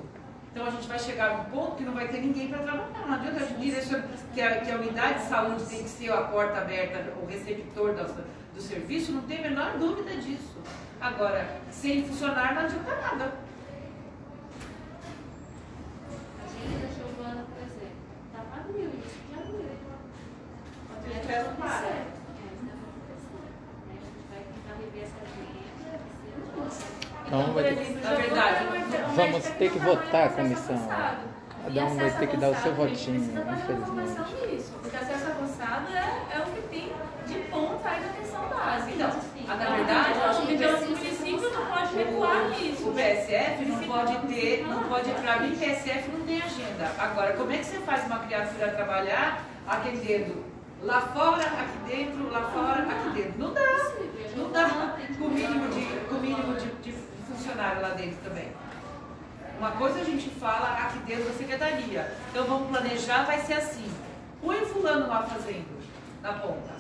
Então 0.54 0.66
a 0.68 0.70
gente 0.70 0.88
vai 0.88 0.98
chegar 0.98 1.38
num 1.38 1.44
ponto 1.52 1.76
que 1.76 1.84
não 1.84 1.92
vai 1.94 2.08
ter 2.08 2.22
ninguém 2.22 2.48
para 2.48 2.60
trabalhar. 2.60 3.06
Não 3.06 3.14
adianta 3.14 3.44
a 3.44 3.46
gente 3.46 3.60
direcionar 3.60 4.08
que 4.34 4.42
a, 4.42 4.62
que 4.62 4.72
a 4.72 4.76
unidade 4.76 5.20
de 5.24 5.26
saúde 5.26 5.66
tem 5.66 5.84
que 5.84 5.90
ser 5.90 6.10
a 6.14 6.22
porta 6.22 6.62
aberta, 6.62 7.14
o 7.22 7.26
receptor 7.26 7.94
do, 7.94 8.24
do 8.56 8.62
serviço, 8.62 9.12
não 9.12 9.24
tem 9.24 9.40
a 9.40 9.50
menor 9.50 9.78
dúvida 9.78 10.16
disso. 10.16 10.56
Agora, 11.00 11.48
sem 11.70 12.04
funcionar 12.06 12.56
não 12.56 12.64
adianta 12.64 12.96
nada. 12.96 13.34
A 16.40 16.48
gente 16.48 16.80
da 16.80 16.88
Giovana, 16.88 17.46
por 17.46 17.62
exemplo, 17.62 17.98
tá 18.34 18.40
abriu 18.60 18.90
isso, 18.90 19.20
já 19.32 19.40
não 19.44 19.60
para. 21.28 21.34
É, 21.34 21.40
acontecer. 21.40 22.08
Né? 22.64 22.74
A 23.86 23.94
gente 23.94 24.22
vai 24.30 24.42
tentar 24.42 24.74
rever 24.80 25.04
essa 25.04 25.20
agenda, 25.22 26.00
ser 26.72 26.88
Então 27.28 27.54
vai 27.54 27.64
ter, 27.64 27.76
Na 28.02 28.14
verdade, 28.16 28.66
vamos 29.16 29.44
ter 29.46 29.72
que 29.72 29.80
votar 29.80 30.26
a 30.26 30.30
comissão. 30.30 30.88
Cada 31.64 31.86
um 31.86 31.96
vai 31.96 32.12
ter 32.18 32.28
que 32.28 32.38
dar 32.38 32.50
o 32.50 32.56
seu 32.56 32.74
votinho, 32.74 33.18
infelizmente. 33.18 34.72
porque 34.82 34.98
acesso 34.98 35.28
avançado 35.28 35.94
é, 35.94 36.38
é 36.38 36.40
o 36.40 36.46
que 36.46 36.62
tem 36.70 36.94
de 37.28 37.50
ponta 37.50 37.90
aí 37.90 38.02
da 38.02 38.08
atenção 38.08 38.50
básica. 38.50 38.92
Então. 38.96 39.37
Ah, 39.50 39.56
na 39.56 39.76
verdade, 39.76 40.10
então, 40.12 40.30
acho 40.30 40.42
que 40.46 40.54
então, 40.56 40.82
município 40.82 41.50
não 41.52 41.66
pode 41.68 41.96
recuar 41.96 42.50
nisso. 42.50 42.90
O 42.90 42.94
PSF 42.94 43.66
não 43.66 43.80
pode 43.80 44.18
ter, 44.28 44.68
não 44.68 44.84
pode, 44.84 45.10
pra 45.12 45.40
mim, 45.40 45.56
PSF 45.56 46.12
não 46.12 46.26
tem 46.26 46.42
agenda. 46.42 46.92
Agora, 47.00 47.34
como 47.34 47.52
é 47.52 47.58
que 47.58 47.66
você 47.66 47.80
faz 47.80 48.06
uma 48.06 48.20
criatura 48.20 48.72
trabalhar 48.72 49.46
atendendo 49.66 50.44
lá 50.84 51.00
fora, 51.00 51.44
aqui 51.44 51.78
dentro, 51.88 52.30
lá 52.30 52.42
fora, 52.42 52.82
aqui 52.84 53.10
dentro? 53.10 53.40
Não 53.40 53.54
dá. 53.54 53.62
Não 54.36 54.52
dá 54.52 54.98
com 55.18 55.26
o 55.26 55.30
mínimo 55.30 55.68
de, 55.70 55.86
com 56.08 56.16
o 56.16 56.20
mínimo 56.20 56.54
de, 56.56 56.68
de 56.82 56.94
funcionário 57.26 57.82
lá 57.82 57.90
dentro 57.90 58.18
também. 58.24 58.52
Uma 59.58 59.72
coisa 59.72 60.02
a 60.02 60.04
gente 60.04 60.30
fala 60.32 60.74
aqui 60.74 61.00
dentro 61.00 61.24
da 61.24 61.34
secretaria. 61.34 62.14
Então 62.30 62.44
vamos 62.46 62.70
planejar, 62.70 63.24
vai 63.24 63.40
ser 63.40 63.54
assim. 63.54 63.90
Põe 64.42 64.62
o 64.62 64.66
fulano 64.68 65.08
lá 65.08 65.24
fazendo, 65.24 65.66
na 66.22 66.34
ponta. 66.34 66.77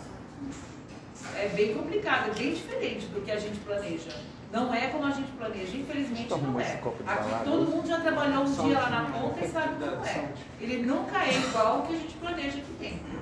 É 1.39 1.49
bem 1.49 1.73
complicado, 1.76 2.31
é 2.31 2.34
bem 2.34 2.53
diferente 2.53 3.05
do 3.07 3.23
que 3.23 3.31
a 3.31 3.39
gente 3.39 3.59
planeja. 3.59 4.11
Não 4.51 4.73
é 4.73 4.88
como 4.88 5.05
a 5.05 5.11
gente 5.11 5.31
planeja, 5.34 5.77
infelizmente 5.77 6.30
não 6.30 6.59
é. 6.59 6.73
Aqui 6.73 7.43
todo 7.43 7.69
mundo 7.69 7.88
já 7.88 7.99
trabalhou 7.99 8.43
um 8.43 8.51
dia 8.51 8.80
lá 8.80 8.89
na 8.89 9.05
ponta 9.11 9.45
e 9.45 9.47
sabe 9.47 9.76
como 9.84 10.05
é. 10.05 10.30
Ele 10.59 10.85
nunca 10.85 11.23
é 11.23 11.38
igual 11.38 11.68
ao 11.68 11.81
que 11.84 11.93
a 11.93 11.97
gente 11.97 12.14
planeja 12.15 12.57
aqui 12.57 12.73
dentro. 12.80 13.19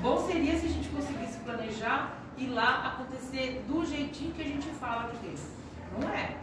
Bom 0.00 0.26
seria 0.26 0.58
se 0.58 0.66
a 0.66 0.68
gente 0.68 0.88
conseguisse 0.90 1.38
planejar 1.40 2.18
e 2.36 2.46
lá 2.46 2.86
acontecer 2.86 3.64
do 3.66 3.84
jeitinho 3.84 4.32
que 4.32 4.42
a 4.42 4.46
gente 4.46 4.68
fala 4.78 5.04
aqui 5.04 5.16
dentro. 5.16 5.44
Não 5.98 6.08
é? 6.10 6.36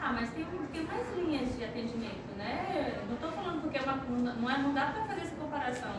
Ah, 0.00 0.12
mas 0.14 0.30
tem, 0.30 0.46
tem 0.72 0.82
mais 0.84 1.06
linhas 1.14 1.54
de 1.56 1.62
atendimento, 1.62 2.34
né? 2.38 2.98
Não 3.06 3.14
estou 3.14 3.30
falando 3.32 3.60
porque 3.60 3.76
é 3.76 3.82
uma, 3.82 3.96
não, 3.96 4.50
é, 4.50 4.58
não 4.58 4.72
dá 4.72 4.86
para 4.86 5.04
fazer 5.04 5.20
essa 5.20 5.36
comparação. 5.36 5.92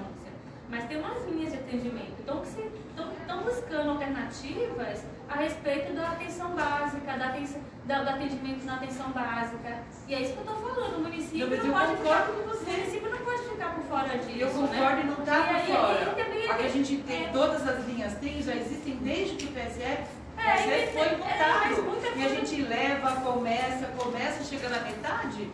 Mas 0.72 0.86
tem 0.86 0.98
umas 1.00 1.24
linhas 1.26 1.52
de 1.52 1.60
atendimento. 1.60 2.14
Então, 2.20 2.42
estão 2.44 3.44
buscando 3.44 3.90
alternativas 3.92 5.04
a 5.30 5.36
respeito 5.36 5.94
da 5.94 6.12
atenção 6.12 6.50
básica, 6.52 7.18
da 7.18 7.28
atenção, 7.28 7.62
da- 7.86 8.04
do 8.04 8.10
atendimento 8.10 8.64
na 8.66 8.76
atenção 8.76 9.10
básica. 9.12 9.80
E 10.08 10.14
é 10.16 10.22
isso 10.22 10.34
que 10.34 10.40
eu 10.40 10.54
estou 10.54 10.70
falando. 10.70 10.98
O 10.98 11.02
município 11.02 11.48
Não, 11.48 11.58
não, 11.58 11.74
pode 11.74 11.98
ficar, 11.98 12.28
com 12.28 12.34
você. 12.50 12.70
o 12.70 12.74
município 12.78 13.10
não 13.12 13.18
pode 13.20 13.42
ficar 13.44 13.76
por 13.76 13.84
fora 13.84 14.18
disso. 14.18 14.40
Eu 14.40 14.50
concordo 14.50 14.96
né? 14.96 15.02
e 15.04 15.08
não 15.08 15.20
está 15.20 15.44
por 15.44 15.56
aí- 15.56 15.68
fora. 15.68 16.12
Aqui 16.54 16.66
a 16.66 16.70
gente 16.70 16.98
tem 17.04 17.26
é, 17.26 17.30
todas 17.30 17.68
as 17.68 17.86
linhas, 17.86 18.14
tem, 18.16 18.42
já 18.42 18.56
existem 18.56 18.96
desde 18.96 19.36
que 19.36 19.46
o 19.46 19.52
PSF, 19.52 20.04
É, 20.38 20.88
foi 20.88 21.02
é, 21.02 21.18
montado. 21.18 21.84
muita 21.84 22.08
E 22.18 22.26
a 22.26 22.30
gente 22.30 22.62
leva, 22.64 23.12
começa, 23.22 23.86
começa, 23.98 24.44
chega 24.44 24.70
na 24.70 24.80
metade, 24.80 25.50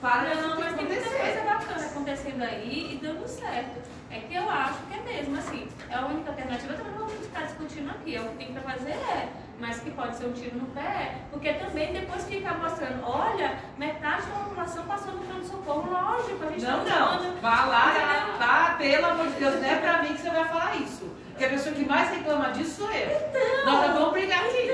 para 0.00 0.34
Não, 0.34 0.56
de 0.56 0.62
mas 0.62 0.74
tem 0.76 0.86
muita 0.86 1.10
coisa 1.10 1.40
bacana 1.42 1.86
acontecendo 1.86 2.42
aí 2.42 2.94
e 2.94 2.96
dando 3.04 3.26
certo. 3.28 3.99
É 4.10 4.18
que 4.20 4.34
eu 4.34 4.48
acho 4.50 4.74
que 4.90 4.98
é 4.98 5.02
mesmo 5.02 5.38
assim. 5.38 5.68
É 5.88 5.94
a 5.94 6.06
única 6.06 6.30
alternativa, 6.30 6.74
também 6.74 6.92
não 6.92 7.06
vamos 7.06 7.24
ficar 7.26 7.42
discutindo 7.42 7.90
aqui. 7.90 8.16
É 8.16 8.20
o 8.20 8.24
que 8.28 8.36
tem 8.44 8.52
para 8.52 8.62
fazer 8.62 8.90
é. 8.90 9.28
Mas 9.60 9.78
que 9.80 9.90
pode 9.90 10.16
ser 10.16 10.24
um 10.26 10.32
tiro 10.32 10.56
no 10.56 10.66
pé, 10.68 11.16
porque 11.30 11.52
também 11.52 11.92
depois 11.92 12.24
fica 12.24 12.54
mostrando, 12.54 13.02
olha, 13.04 13.56
metade 13.76 14.22
da 14.22 14.44
população 14.44 14.84
passou 14.84 15.12
no 15.12 15.20
pronto-socorro, 15.20 15.90
lógico, 15.92 16.42
a 16.46 16.50
gente 16.50 16.64
Não, 16.64 16.82
tá 16.82 16.98
não. 16.98 17.06
falando. 17.08 17.40
Vá 17.42 17.64
lá, 17.66 17.90
Entendeu? 17.90 18.38
tá? 18.38 18.74
Pelo 18.78 19.06
amor 19.06 19.26
de 19.26 19.32
Deus, 19.34 19.54
não 19.60 19.68
é 19.68 19.76
pra 19.76 20.02
mim 20.02 20.14
que 20.14 20.22
você 20.22 20.30
vai 20.30 20.44
falar 20.48 20.76
isso. 20.76 21.10
Porque 21.28 21.44
a 21.44 21.48
pessoa 21.50 21.74
que 21.74 21.84
mais 21.84 22.10
reclama 22.10 22.50
disso 22.52 22.76
sou 22.82 22.90
eu. 22.90 23.10
Então. 23.10 23.72
Nós 23.72 23.86
já 23.86 23.92
vamos 23.92 24.12
brigar 24.12 24.40
aqui. 24.44 24.70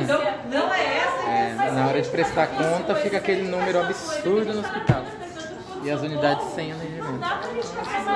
Então, 0.00 0.20
não 0.48 0.74
é 0.74 0.98
essa 0.98 1.26
a 1.26 1.30
É, 1.30 1.70
na 1.72 1.86
hora 1.88 2.00
de 2.00 2.08
prestar 2.08 2.46
conta, 2.48 2.94
fica 2.96 3.16
aquele 3.16 3.48
número 3.48 3.78
é 3.78 3.82
absurdo 3.82 4.52
no 4.54 4.60
hospital. 4.60 5.04
E 5.82 5.90
as 5.90 6.00
unidades 6.02 6.46
sem 6.54 6.68
Não 6.68 6.76
atendimento. 6.76 6.89
Dá 7.20 7.36
pra 7.36 7.48
gente 7.52 7.66
Não 7.68 7.84
passar 7.84 8.04
dá, 8.04 8.12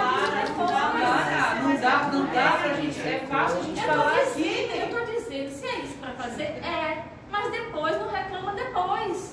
não 0.57 0.67
dá, 0.67 1.55
não 1.63 1.77
dá, 1.81 2.09
não 2.13 2.27
dá 2.27 2.51
pra 2.53 2.75
gente. 2.75 3.01
É 3.01 3.27
fácil 3.31 3.59
a 3.59 3.63
gente 3.63 3.81
Eu 3.81 3.87
tô 3.87 3.93
falar 3.93 4.13
dizendo, 4.25 4.71
aqui. 4.71 4.79
eu 4.81 4.89
tô 4.99 5.05
dizendo, 5.13 5.51
se 5.51 5.67
é 5.67 5.79
isso 5.81 5.95
pra 5.99 6.11
fazer, 6.13 6.43
é. 6.45 7.05
Mas 7.31 7.51
depois 7.51 7.99
não 8.01 8.09
reclama 8.11 8.53
depois. 8.53 9.31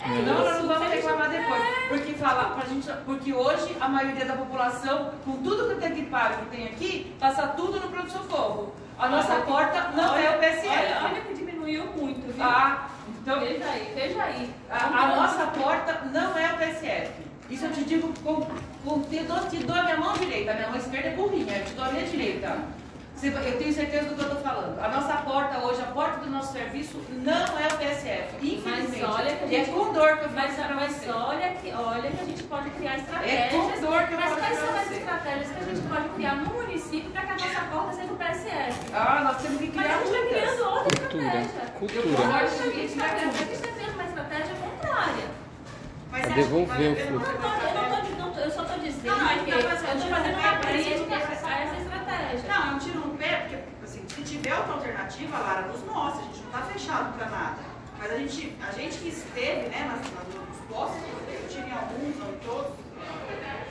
É 0.00 0.08
Não, 0.08 0.16
isso. 0.16 0.44
nós 0.44 0.58
não 0.62 0.68
vamos 0.68 0.88
reclamar 0.92 1.28
depois. 1.30 1.60
É. 1.62 1.88
Porque, 1.88 2.12
falar, 2.14 2.44
pra 2.54 2.66
gente, 2.66 2.88
porque 3.04 3.32
hoje 3.32 3.76
a 3.80 3.88
maioria 3.88 4.24
da 4.24 4.34
população, 4.36 5.10
com 5.24 5.32
tudo 5.42 5.68
que 5.68 5.80
tem 5.80 5.90
equipado 5.92 6.36
que 6.44 6.56
tem 6.56 6.66
aqui, 6.66 7.16
passa 7.18 7.48
tudo 7.48 7.80
no 7.80 7.88
pronto-socorro. 7.88 8.74
A 8.98 9.08
nossa 9.08 9.32
Olha, 9.34 9.42
porta 9.42 9.90
não 9.94 10.12
olha, 10.12 10.20
é 10.22 10.36
o 10.36 10.38
PSF. 10.40 10.68
Olha, 10.68 11.00
olha 11.04 11.20
que 11.22 11.34
diminuiu 11.34 11.84
muito, 11.96 12.32
viu? 12.32 12.44
Ah, 12.44 12.88
então, 13.08 13.40
Veja 13.40 13.64
aí, 13.64 13.92
veja 13.94 14.22
aí. 14.22 14.54
a, 14.70 14.86
a 14.86 15.16
nossa 15.16 15.46
porta 15.46 16.00
não 16.12 16.36
é 16.36 16.52
o 16.52 16.56
PSF. 16.58 17.27
Isso 17.50 17.64
eu 17.64 17.72
te 17.72 17.84
digo 17.84 18.12
com, 18.22 18.46
com 18.84 19.02
te, 19.04 19.20
dou, 19.20 19.38
te 19.48 19.56
dou 19.64 19.74
a 19.76 19.82
minha 19.82 19.96
mão 19.96 20.12
direita, 20.12 20.50
a 20.50 20.54
minha 20.54 20.68
mão 20.68 20.76
esquerda 20.78 21.08
é 21.08 21.12
burrinha, 21.16 21.56
eu 21.58 21.64
te 21.64 21.72
dou 21.72 21.84
a 21.84 21.88
minha 21.92 22.04
direita. 22.06 22.56
Eu 23.20 23.58
tenho 23.58 23.72
certeza 23.74 24.10
do 24.10 24.14
que 24.14 24.20
eu 24.20 24.28
estou 24.28 24.40
falando. 24.42 24.78
A 24.78 24.88
nossa 24.90 25.14
porta 25.24 25.58
hoje, 25.66 25.80
a 25.82 25.86
porta 25.86 26.20
do 26.20 26.30
nosso 26.30 26.52
serviço, 26.52 27.02
não 27.10 27.58
é 27.58 27.66
o 27.66 27.76
PSF. 27.76 28.36
Infelizmente. 28.40 29.02
Mas 29.02 29.10
olha 29.18 29.34
que 29.34 29.44
E 29.46 29.56
é 29.56 29.64
gente- 29.64 29.70
com 29.74 29.92
dor 29.92 30.18
que 30.18 30.24
eu 30.26 30.30
Mas, 30.30 30.56
mas 30.56 31.08
olha, 31.08 31.48
que, 31.54 31.72
olha 31.72 32.10
que 32.12 32.20
a 32.22 32.24
gente 32.24 32.42
pode 32.44 32.70
criar 32.70 32.92
É 32.92 32.96
estratégias. 32.98 33.50
com 33.50 33.80
dor 33.80 34.02
que 34.06 34.12
eu 34.14 34.20
mas 34.20 34.34
quais 34.38 34.58
são 34.60 34.68
as 34.78 34.90
estratégias 34.92 35.48
que 35.48 35.58
a 35.58 35.64
gente 35.74 35.80
pode 35.88 36.08
criar 36.10 36.34
no 36.36 36.46
município 36.54 37.10
para 37.10 37.22
que 37.22 37.32
a 37.32 37.34
nossa 37.34 37.60
porta 37.72 37.92
seja 37.94 38.12
o 38.12 38.16
PSF? 38.16 38.78
Ah, 38.94 39.20
nós 39.24 39.42
temos 39.42 39.58
que 39.58 39.66
Mas 39.74 39.84
criar 39.84 39.96
a 39.96 39.98
gente 39.98 40.10
muitas. 40.10 40.28
criando 40.28 40.62
outra 40.70 40.82
Cultura. 41.00 41.24
estratégia. 41.24 41.62
Eu 41.64 41.80
Cultura. 41.80 42.02
concordo. 42.02 42.34
A 42.36 42.46
gente 42.46 42.84
está 42.84 43.08
criando 43.08 43.34
a 43.34 43.38
gente 43.38 43.52
está 43.52 43.68
criando 43.68 43.94
uma 43.94 44.04
estratégia 44.04 44.54
contrária. 44.62 45.24
Mas 46.18 46.26
Pra 46.26 46.34
você 46.34 46.40
acha 46.40 46.48
que 46.48 46.48
devolver 46.48 46.66
vale 46.66 46.88
a 46.88 46.90
o 46.90 46.96
fluxo. 46.96 47.30
Eu, 47.30 47.38
eu, 47.38 48.18
não 48.18 48.32
tô, 48.32 48.34
não 48.34 48.42
eu 48.42 48.50
só 48.50 48.62
estou 48.62 48.78
dizendo 48.78 49.00
que 49.02 49.08
então, 49.08 49.58
eu 49.58 49.74
estou 49.74 49.88
eu 49.88 50.14
fazendo 50.14 50.38
uma 50.38 50.56
crítica 50.58 51.14
a 51.14 51.60
essa 51.60 51.76
estratégia. 51.76 52.48
Não, 52.48 52.70
é 52.70 52.74
um 52.74 52.78
tiro 52.78 53.00
no 53.00 53.16
pé, 53.16 53.36
porque 53.36 53.56
assim, 53.84 54.04
se 54.08 54.22
tiver 54.22 54.54
outra 54.56 54.74
alternativa, 54.74 55.38
Lara, 55.38 55.62
nos 55.68 55.84
mostra, 55.84 56.22
a 56.22 56.24
gente 56.24 56.40
não 56.40 56.46
está 56.46 56.62
fechado 56.62 57.16
para 57.16 57.28
nada. 57.28 57.58
Mas 57.98 58.12
a 58.12 58.16
gente, 58.16 58.56
a 58.66 58.72
gente 58.72 58.98
que 58.98 59.08
esteve 59.08 59.68
né, 59.68 59.84
nas, 59.86 60.00
nos 60.00 60.58
postos, 60.68 61.02
eu 61.28 61.48
tive 61.48 61.68
em 61.68 61.72
alguns, 61.72 62.16
não 62.18 62.30
em 62.30 62.38
todos, 62.38 62.72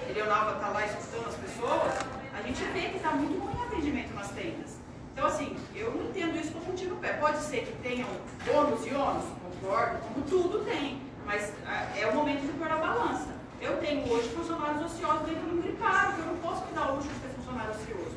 a 0.09 0.13
Leonalva 0.13 0.53
está 0.53 0.69
lá 0.69 0.85
escutando 0.85 1.27
as 1.27 1.35
pessoas, 1.35 1.93
a 2.33 2.41
gente 2.41 2.63
vê 2.71 2.81
que 2.89 2.97
está 2.97 3.11
muito 3.11 3.39
ruim 3.39 3.55
o 3.55 3.63
atendimento 3.63 4.13
nas 4.13 4.29
tendas. 4.31 4.77
Então, 5.13 5.25
assim, 5.25 5.57
eu 5.75 5.91
não 5.91 6.05
entendo 6.09 6.39
isso 6.39 6.51
como 6.51 6.71
um 6.71 6.75
tiro 6.75 6.95
no 6.95 7.01
pé. 7.01 7.13
Pode 7.13 7.39
ser 7.39 7.65
que 7.65 7.71
tenham 7.81 8.07
ônus 8.53 8.85
e 8.85 8.93
ônus, 8.93 9.25
concordo, 9.41 9.97
como 9.99 10.25
tudo 10.25 10.63
tem, 10.65 11.01
mas 11.27 11.53
ah, 11.67 11.85
é 11.95 12.07
o 12.07 12.15
momento 12.15 12.41
de 12.41 12.53
pôr 12.57 12.71
a 12.71 12.77
balança. 12.77 13.35
Eu 13.61 13.77
tenho 13.77 14.09
hoje 14.11 14.29
funcionários 14.29 14.81
ociosos 14.85 15.27
dentro 15.27 15.43
de 15.49 15.55
um 15.57 15.61
gripado, 15.61 16.13
eu 16.21 16.25
não 16.27 16.37
posso 16.37 16.65
me 16.65 16.73
dar 16.73 16.91
o 16.91 16.95
luxo 16.95 17.09
de 17.09 17.19
ter 17.19 17.29
funcionário 17.35 17.71
ocioso. 17.71 18.15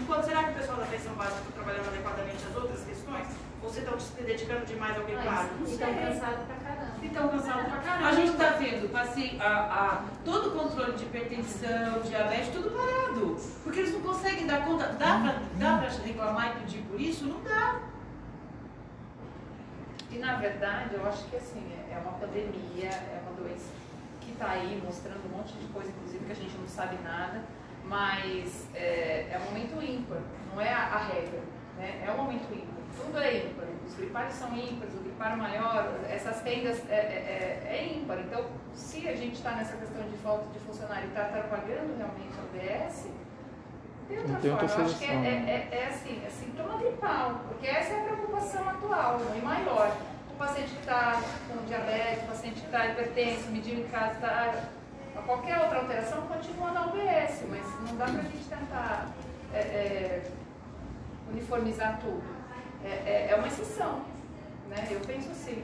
Enquanto 0.00 0.24
será 0.24 0.44
que 0.44 0.50
o 0.50 0.54
pessoal 0.54 0.78
da 0.78 0.86
pensão 0.86 1.12
básica 1.14 1.40
está 1.40 1.52
trabalhando 1.52 1.88
adequadamente 1.88 2.44
as 2.48 2.56
outras 2.56 2.80
questões? 2.84 3.26
Ou 3.62 3.70
você 3.70 3.80
está 3.80 3.98
se 3.98 4.22
dedicando 4.22 4.66
demais 4.66 4.96
ao 4.96 5.04
gripado? 5.04 5.48
Não 5.60 5.66
E 5.66 5.68
sei. 5.68 5.74
estão 5.76 5.94
cansados 5.94 6.44
pra 6.46 6.56
caramba. 6.56 6.92
E 7.02 7.06
estão 7.06 7.28
cansados 7.28 7.64
pra 7.64 7.76
caramba. 7.78 8.08
A 8.08 8.12
gente 8.12 8.30
está 8.32 8.48
vendo 8.50 8.92
paci- 8.92 9.38
a, 9.40 9.48
a- 9.48 10.02
todo 10.24 10.48
o 10.48 10.50
controle 10.58 10.92
de 10.92 11.04
hipertensão, 11.04 12.00
diabetes, 12.04 12.48
tudo 12.52 12.70
parado. 12.70 13.36
Porque 13.62 13.80
eles 13.80 13.92
não 13.92 14.00
conseguem 14.00 14.46
dar 14.46 14.64
conta. 14.64 14.86
Dá 14.98 15.20
para 15.20 15.36
dá 15.58 15.78
pra 15.78 15.88
reclamar 16.04 16.48
e 16.56 16.60
pedir 16.60 16.82
por 16.82 17.00
isso? 17.00 17.24
Não 17.26 17.40
dá. 17.42 17.76
E 20.12 20.18
na 20.18 20.36
verdade, 20.36 20.94
eu 20.94 21.06
acho 21.06 21.24
que 21.28 21.36
assim, 21.36 21.62
é 21.78 21.82
é 21.94 21.98
uma 21.98 22.12
pandemia, 22.12 22.88
é 22.88 23.20
uma 23.22 23.32
doença 23.36 23.70
que 24.20 24.32
está 24.32 24.50
aí 24.50 24.80
mostrando 24.84 25.26
um 25.26 25.36
monte 25.36 25.52
de 25.54 25.66
coisa, 25.68 25.90
inclusive 25.90 26.24
que 26.24 26.32
a 26.32 26.34
gente 26.34 26.56
não 26.56 26.66
sabe 26.66 26.96
nada, 27.02 27.42
mas 27.84 28.66
é, 28.74 29.28
é 29.30 29.38
um 29.40 29.44
momento 29.44 29.82
ímpar, 29.82 30.20
não 30.52 30.60
é 30.60 30.72
a, 30.72 30.84
a 30.84 30.98
regra, 31.06 31.40
né? 31.76 32.04
é 32.06 32.10
um 32.10 32.16
momento 32.16 32.52
ímpar. 32.52 32.72
Tudo 32.96 33.18
é 33.18 33.38
ímpar, 33.46 33.66
os 33.86 33.94
gripários 33.94 34.34
são 34.34 34.56
ímpares, 34.56 34.94
o 34.94 34.98
gripário 34.98 35.38
maior, 35.38 35.98
essas 36.08 36.40
tendas 36.42 36.78
é, 36.90 36.94
é, 36.94 37.68
é- 37.68 37.76
é 37.76 37.94
ímpar. 37.94 38.18
Então, 38.20 38.46
se 38.74 39.08
a 39.08 39.14
gente 39.16 39.34
está 39.34 39.52
nessa 39.52 39.76
questão 39.76 40.02
de 40.08 40.16
falta 40.18 40.46
de 40.52 40.58
funcionário 40.60 41.04
e 41.04 41.08
está 41.08 41.22
atrapalhando 41.22 41.96
realmente 41.96 42.32
a 42.38 42.42
OBS, 42.42 43.08
tem 44.12 44.18
outra 44.18 44.32
Não 44.32 44.40
tem 44.40 44.50
outra 44.50 44.68
forma. 44.68 44.84
Eu 44.84 44.90
acho 44.90 44.98
que 44.98 45.04
é, 45.04 45.14
né? 45.16 45.68
é, 45.70 45.76
é 45.76 45.86
assim, 45.86 46.22
é 46.24 46.30
sintoma 46.30 46.78
gripal, 46.78 47.40
porque 47.48 47.66
essa 47.66 47.94
é 47.94 48.00
a 48.00 48.04
preocupação 48.04 48.68
atual 48.68 49.20
e 49.34 49.40
maior. 49.40 49.96
O 50.30 50.34
paciente 50.34 50.70
que 50.70 50.80
está 50.80 51.20
com 51.48 51.64
diabetes, 51.66 52.24
o 52.24 52.26
paciente 52.26 52.60
que 52.60 52.66
está 52.66 52.86
hipertenso, 52.86 53.50
medindo 53.50 53.80
em 53.80 53.88
casa, 53.88 54.14
tá, 54.20 54.54
qualquer 55.24 55.60
outra 55.60 55.78
alteração 55.78 56.22
continua 56.22 56.72
na 56.72 56.86
UBS, 56.86 57.44
mas 57.48 57.64
não 57.88 57.96
dá 57.96 58.04
para 58.06 58.20
a 58.20 58.22
gente 58.22 58.44
tentar 58.48 59.08
é, 59.54 59.58
é, 59.58 60.22
uniformizar 61.30 61.98
tudo. 62.00 62.22
É, 62.84 62.88
é, 62.88 63.28
é 63.30 63.34
uma 63.36 63.46
exceção, 63.46 64.02
né? 64.68 64.88
Eu 64.90 65.00
penso 65.00 65.30
assim. 65.30 65.62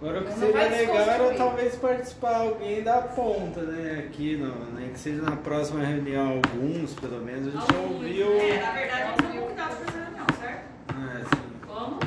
Agora 0.00 0.20
o 0.20 0.24
que 0.24 0.32
seria 0.32 0.68
legal 0.68 0.96
era 1.08 1.34
talvez 1.34 1.76
participar 1.76 2.36
alguém 2.36 2.82
da 2.82 3.00
ponta, 3.00 3.62
né? 3.62 4.04
Aqui, 4.06 4.36
não, 4.36 4.54
nem 4.78 4.90
que 4.90 4.98
seja 4.98 5.22
na 5.22 5.36
próxima 5.36 5.84
reunião, 5.84 6.42
alguns 6.44 6.92
pelo 6.94 7.22
menos, 7.22 7.48
a 7.48 7.58
gente 7.58 7.74
ouviu. 7.74 8.32
É, 8.38 8.60
na 8.60 8.72
verdade, 8.72 9.02
eles 9.02 9.32
são 9.32 9.42
convidados 9.42 9.76
para 9.76 9.88
essa 9.88 10.04
reunião, 10.04 10.26
certo? 10.40 10.64
É, 10.90 11.24
sim. 11.24 11.42
Como? 11.66 12.00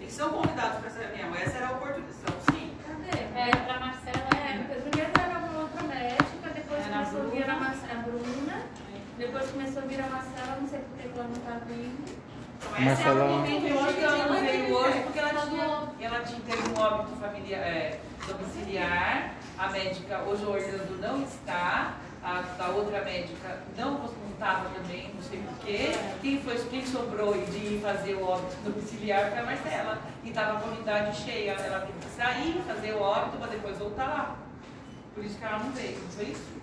Eles 0.00 0.12
são 0.12 0.30
convidados 0.30 0.78
para 0.78 0.88
essa 0.88 1.00
reunião. 1.00 1.34
Essa 1.36 1.56
era 1.56 1.68
a 1.68 1.72
oportunização, 1.72 2.34
sim. 2.50 2.70
Cadê? 2.86 3.18
É, 3.18 3.50
pra 3.50 3.80
Marcela 3.80 4.28
É, 4.36 4.80
primeiro 4.82 5.12
era 5.18 5.38
uma 5.38 5.62
outra 5.62 5.82
médica, 5.84 6.50
depois 6.54 6.86
Era 6.86 7.00
a 7.00 7.04
começou 7.04 7.20
a 7.20 7.30
vir 7.30 7.48
a, 7.48 7.54
a 7.54 8.02
Bruna, 8.02 8.62
depois 9.16 9.50
começou 9.50 9.82
a 9.82 9.86
vir 9.86 10.00
a 10.00 10.06
Marcela, 10.06 10.58
não 10.60 10.68
sei 10.68 10.80
por 10.80 10.98
que 10.98 11.18
ela 11.18 11.28
não 11.28 11.40
tá 11.40 11.60
vindo. 11.66 12.17
Então, 12.60 12.84
Marcela- 12.84 12.92
esse 12.92 13.08
é 13.08 13.12
o 13.12 13.28
momento 13.28 13.94
que 13.94 14.04
ela 14.04 14.26
não 14.26 14.40
veio 14.40 14.74
hoje 14.76 15.00
porque 15.00 15.18
ela 15.18 15.46
tinha, 15.46 15.64
ela 16.00 16.20
tinha 16.24 16.40
teve 16.40 16.68
um 16.70 16.80
óbito 16.82 17.16
familiar, 17.20 17.60
é, 17.60 18.00
domiciliar. 18.26 19.32
A 19.58 19.68
médica, 19.70 20.20
hoje 20.20 20.44
o 20.44 20.50
Orlando 20.50 20.98
não 21.00 21.22
está. 21.22 21.94
A, 22.22 22.42
a 22.60 22.68
outra 22.70 23.02
médica 23.04 23.60
não 23.76 24.08
estava 24.32 24.68
também, 24.70 25.10
não 25.14 25.22
sei 25.22 25.40
porquê. 25.40 25.92
Quem, 26.20 26.40
foi, 26.40 26.56
quem 26.68 26.84
sobrou 26.86 27.32
de 27.34 27.56
ir 27.56 27.80
fazer 27.82 28.14
o 28.14 28.24
óbito 28.24 28.56
domiciliar 28.64 29.30
foi 29.30 29.38
a 29.38 29.42
Marcela. 29.44 29.98
E 30.24 30.28
estava 30.28 30.60
com 30.60 30.68
a 30.68 30.72
unidade 30.72 31.16
cheia. 31.16 31.52
Ela 31.52 31.80
teve 31.80 31.98
que 31.98 32.10
sair, 32.16 32.62
fazer 32.66 32.92
o 32.92 33.00
óbito 33.00 33.36
para 33.38 33.48
depois 33.48 33.78
voltar 33.78 34.06
lá. 34.06 34.36
Por 35.14 35.24
isso 35.24 35.38
que 35.38 35.44
ela 35.44 35.58
não 35.58 35.70
veio, 35.72 35.98
não 35.98 36.08
foi 36.10 36.24
isso? 36.26 36.58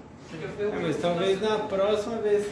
É, 0.60 0.80
mas 0.82 0.98
talvez 0.98 1.42
na 1.42 1.60
próxima 1.60 2.18
vez, 2.18 2.46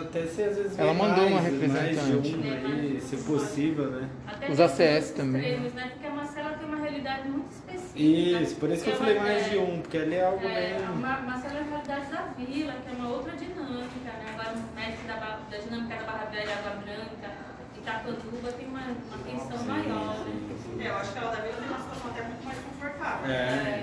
até 0.00 0.22
se 0.26 0.42
às 0.42 0.56
vezes 0.56 0.78
Ela 0.78 0.92
mandou 0.94 1.26
uma 1.26 1.40
mais, 1.40 1.52
representante. 1.52 1.94
Mais 1.96 2.22
de 2.22 2.34
um 2.36 2.42
aí, 2.42 3.00
se 3.00 3.16
possível, 3.18 3.90
né? 3.90 4.08
Até 4.26 4.50
Os 4.50 4.60
ACS 4.60 5.10
também. 5.10 5.40
extremos, 5.42 5.72
né? 5.74 5.88
Porque 5.92 6.06
a 6.06 6.10
Marcela 6.10 6.50
tem 6.52 6.66
uma 6.68 6.76
realidade 6.78 7.28
muito 7.28 7.50
específica. 7.52 7.98
Isso, 8.42 8.56
por 8.56 8.70
isso 8.70 8.84
que 8.84 8.90
eu 8.90 8.96
falei 8.96 9.18
mais 9.18 9.46
é- 9.46 9.48
de 9.50 9.58
um, 9.58 9.80
porque 9.80 9.98
ali 9.98 10.14
é 10.14 10.24
algo 10.24 10.46
É, 10.46 10.78
Ma- 11.00 11.20
Marcela 11.20 11.54
é 11.58 11.60
a 11.60 11.64
realidade 11.64 12.06
da 12.10 12.22
vila, 12.38 12.72
que 12.84 12.88
é 12.90 12.92
uma 12.98 13.08
outra 13.08 13.32
dinâmica, 13.36 14.10
né? 14.10 14.26
Agora 14.34 14.56
o 14.56 14.74
médico 14.74 15.06
da, 15.08 15.38
da 15.50 15.56
dinâmica 15.58 15.96
da 15.96 16.04
Barra 16.04 16.24
Velha, 16.30 16.52
Água 16.54 16.82
Branca, 16.84 17.30
Itacanduba 17.76 18.52
tem 18.52 18.66
uma, 18.68 18.80
uma 18.80 19.18
tensão 19.24 19.64
maior, 19.66 20.16
né? 20.26 20.84
É, 20.84 20.88
eu 20.88 20.94
acho 20.96 21.12
que 21.12 21.18
ela 21.18 21.30
da 21.34 21.42
Vila 21.42 21.54
tem 21.56 21.68
uma 21.68 21.78
situação 21.78 22.10
até 22.10 22.22
muito 22.22 22.44
mais 22.44 22.58
confortável. 22.58 23.30
É, 23.30 23.36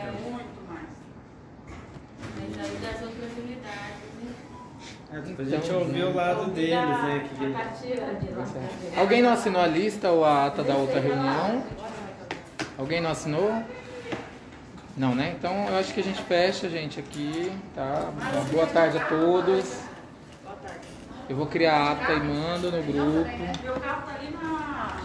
É, 0.07 0.11
muito 0.11 0.31
mais. 0.33 0.46
Mas 2.39 2.81
das 2.81 3.01
outras 3.01 3.31
unidades, 3.37 4.07
né? 4.21 4.33
É, 5.13 5.21
tipo, 5.21 5.41
a 5.41 5.45
Então, 5.45 5.59
gente 5.61 5.71
ouviu 5.71 6.07
o 6.07 6.13
lado 6.13 6.51
deles, 6.51 6.71
né? 6.73 7.27
Que... 7.37 7.45
A 7.45 7.49
partir 7.57 7.93
de 7.93 8.33
lá. 8.33 9.01
Alguém 9.01 9.21
não 9.21 9.31
assinou 9.33 9.61
a 9.61 9.67
lista 9.67 10.11
ou 10.11 10.23
a 10.25 10.45
ata 10.47 10.63
da 10.63 10.75
outra 10.75 10.99
reunião? 10.99 11.63
Alguém 12.77 13.01
não 13.01 13.09
assinou? 13.09 13.63
Não, 14.95 15.13
né? 15.15 15.35
Então 15.37 15.53
eu 15.67 15.77
acho 15.77 15.93
que 15.93 15.99
a 15.99 16.03
gente 16.03 16.21
fecha, 16.23 16.69
gente, 16.69 16.99
aqui, 16.99 17.51
tá? 17.75 18.11
Uma 18.33 18.43
boa 18.45 18.65
tarde 18.67 18.97
a 18.97 19.05
todos. 19.05 19.81
Boa 20.43 20.55
tarde. 20.55 20.87
Eu 21.29 21.35
vou 21.35 21.45
criar 21.47 21.75
a 21.75 21.91
ata 21.91 22.13
e 22.13 22.19
mando 22.19 22.71
no 22.71 22.81
grupo. 22.83 23.29
Meu 23.63 23.73
carro 23.79 24.03
tá 24.07 24.13
ali 24.15 24.31
na. 24.31 24.97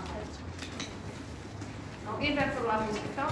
Alguém 2.07 2.35
vai 2.35 2.51
pro 2.51 2.67
lado 2.67 2.85
do 2.85 2.91
hospital? 2.91 3.29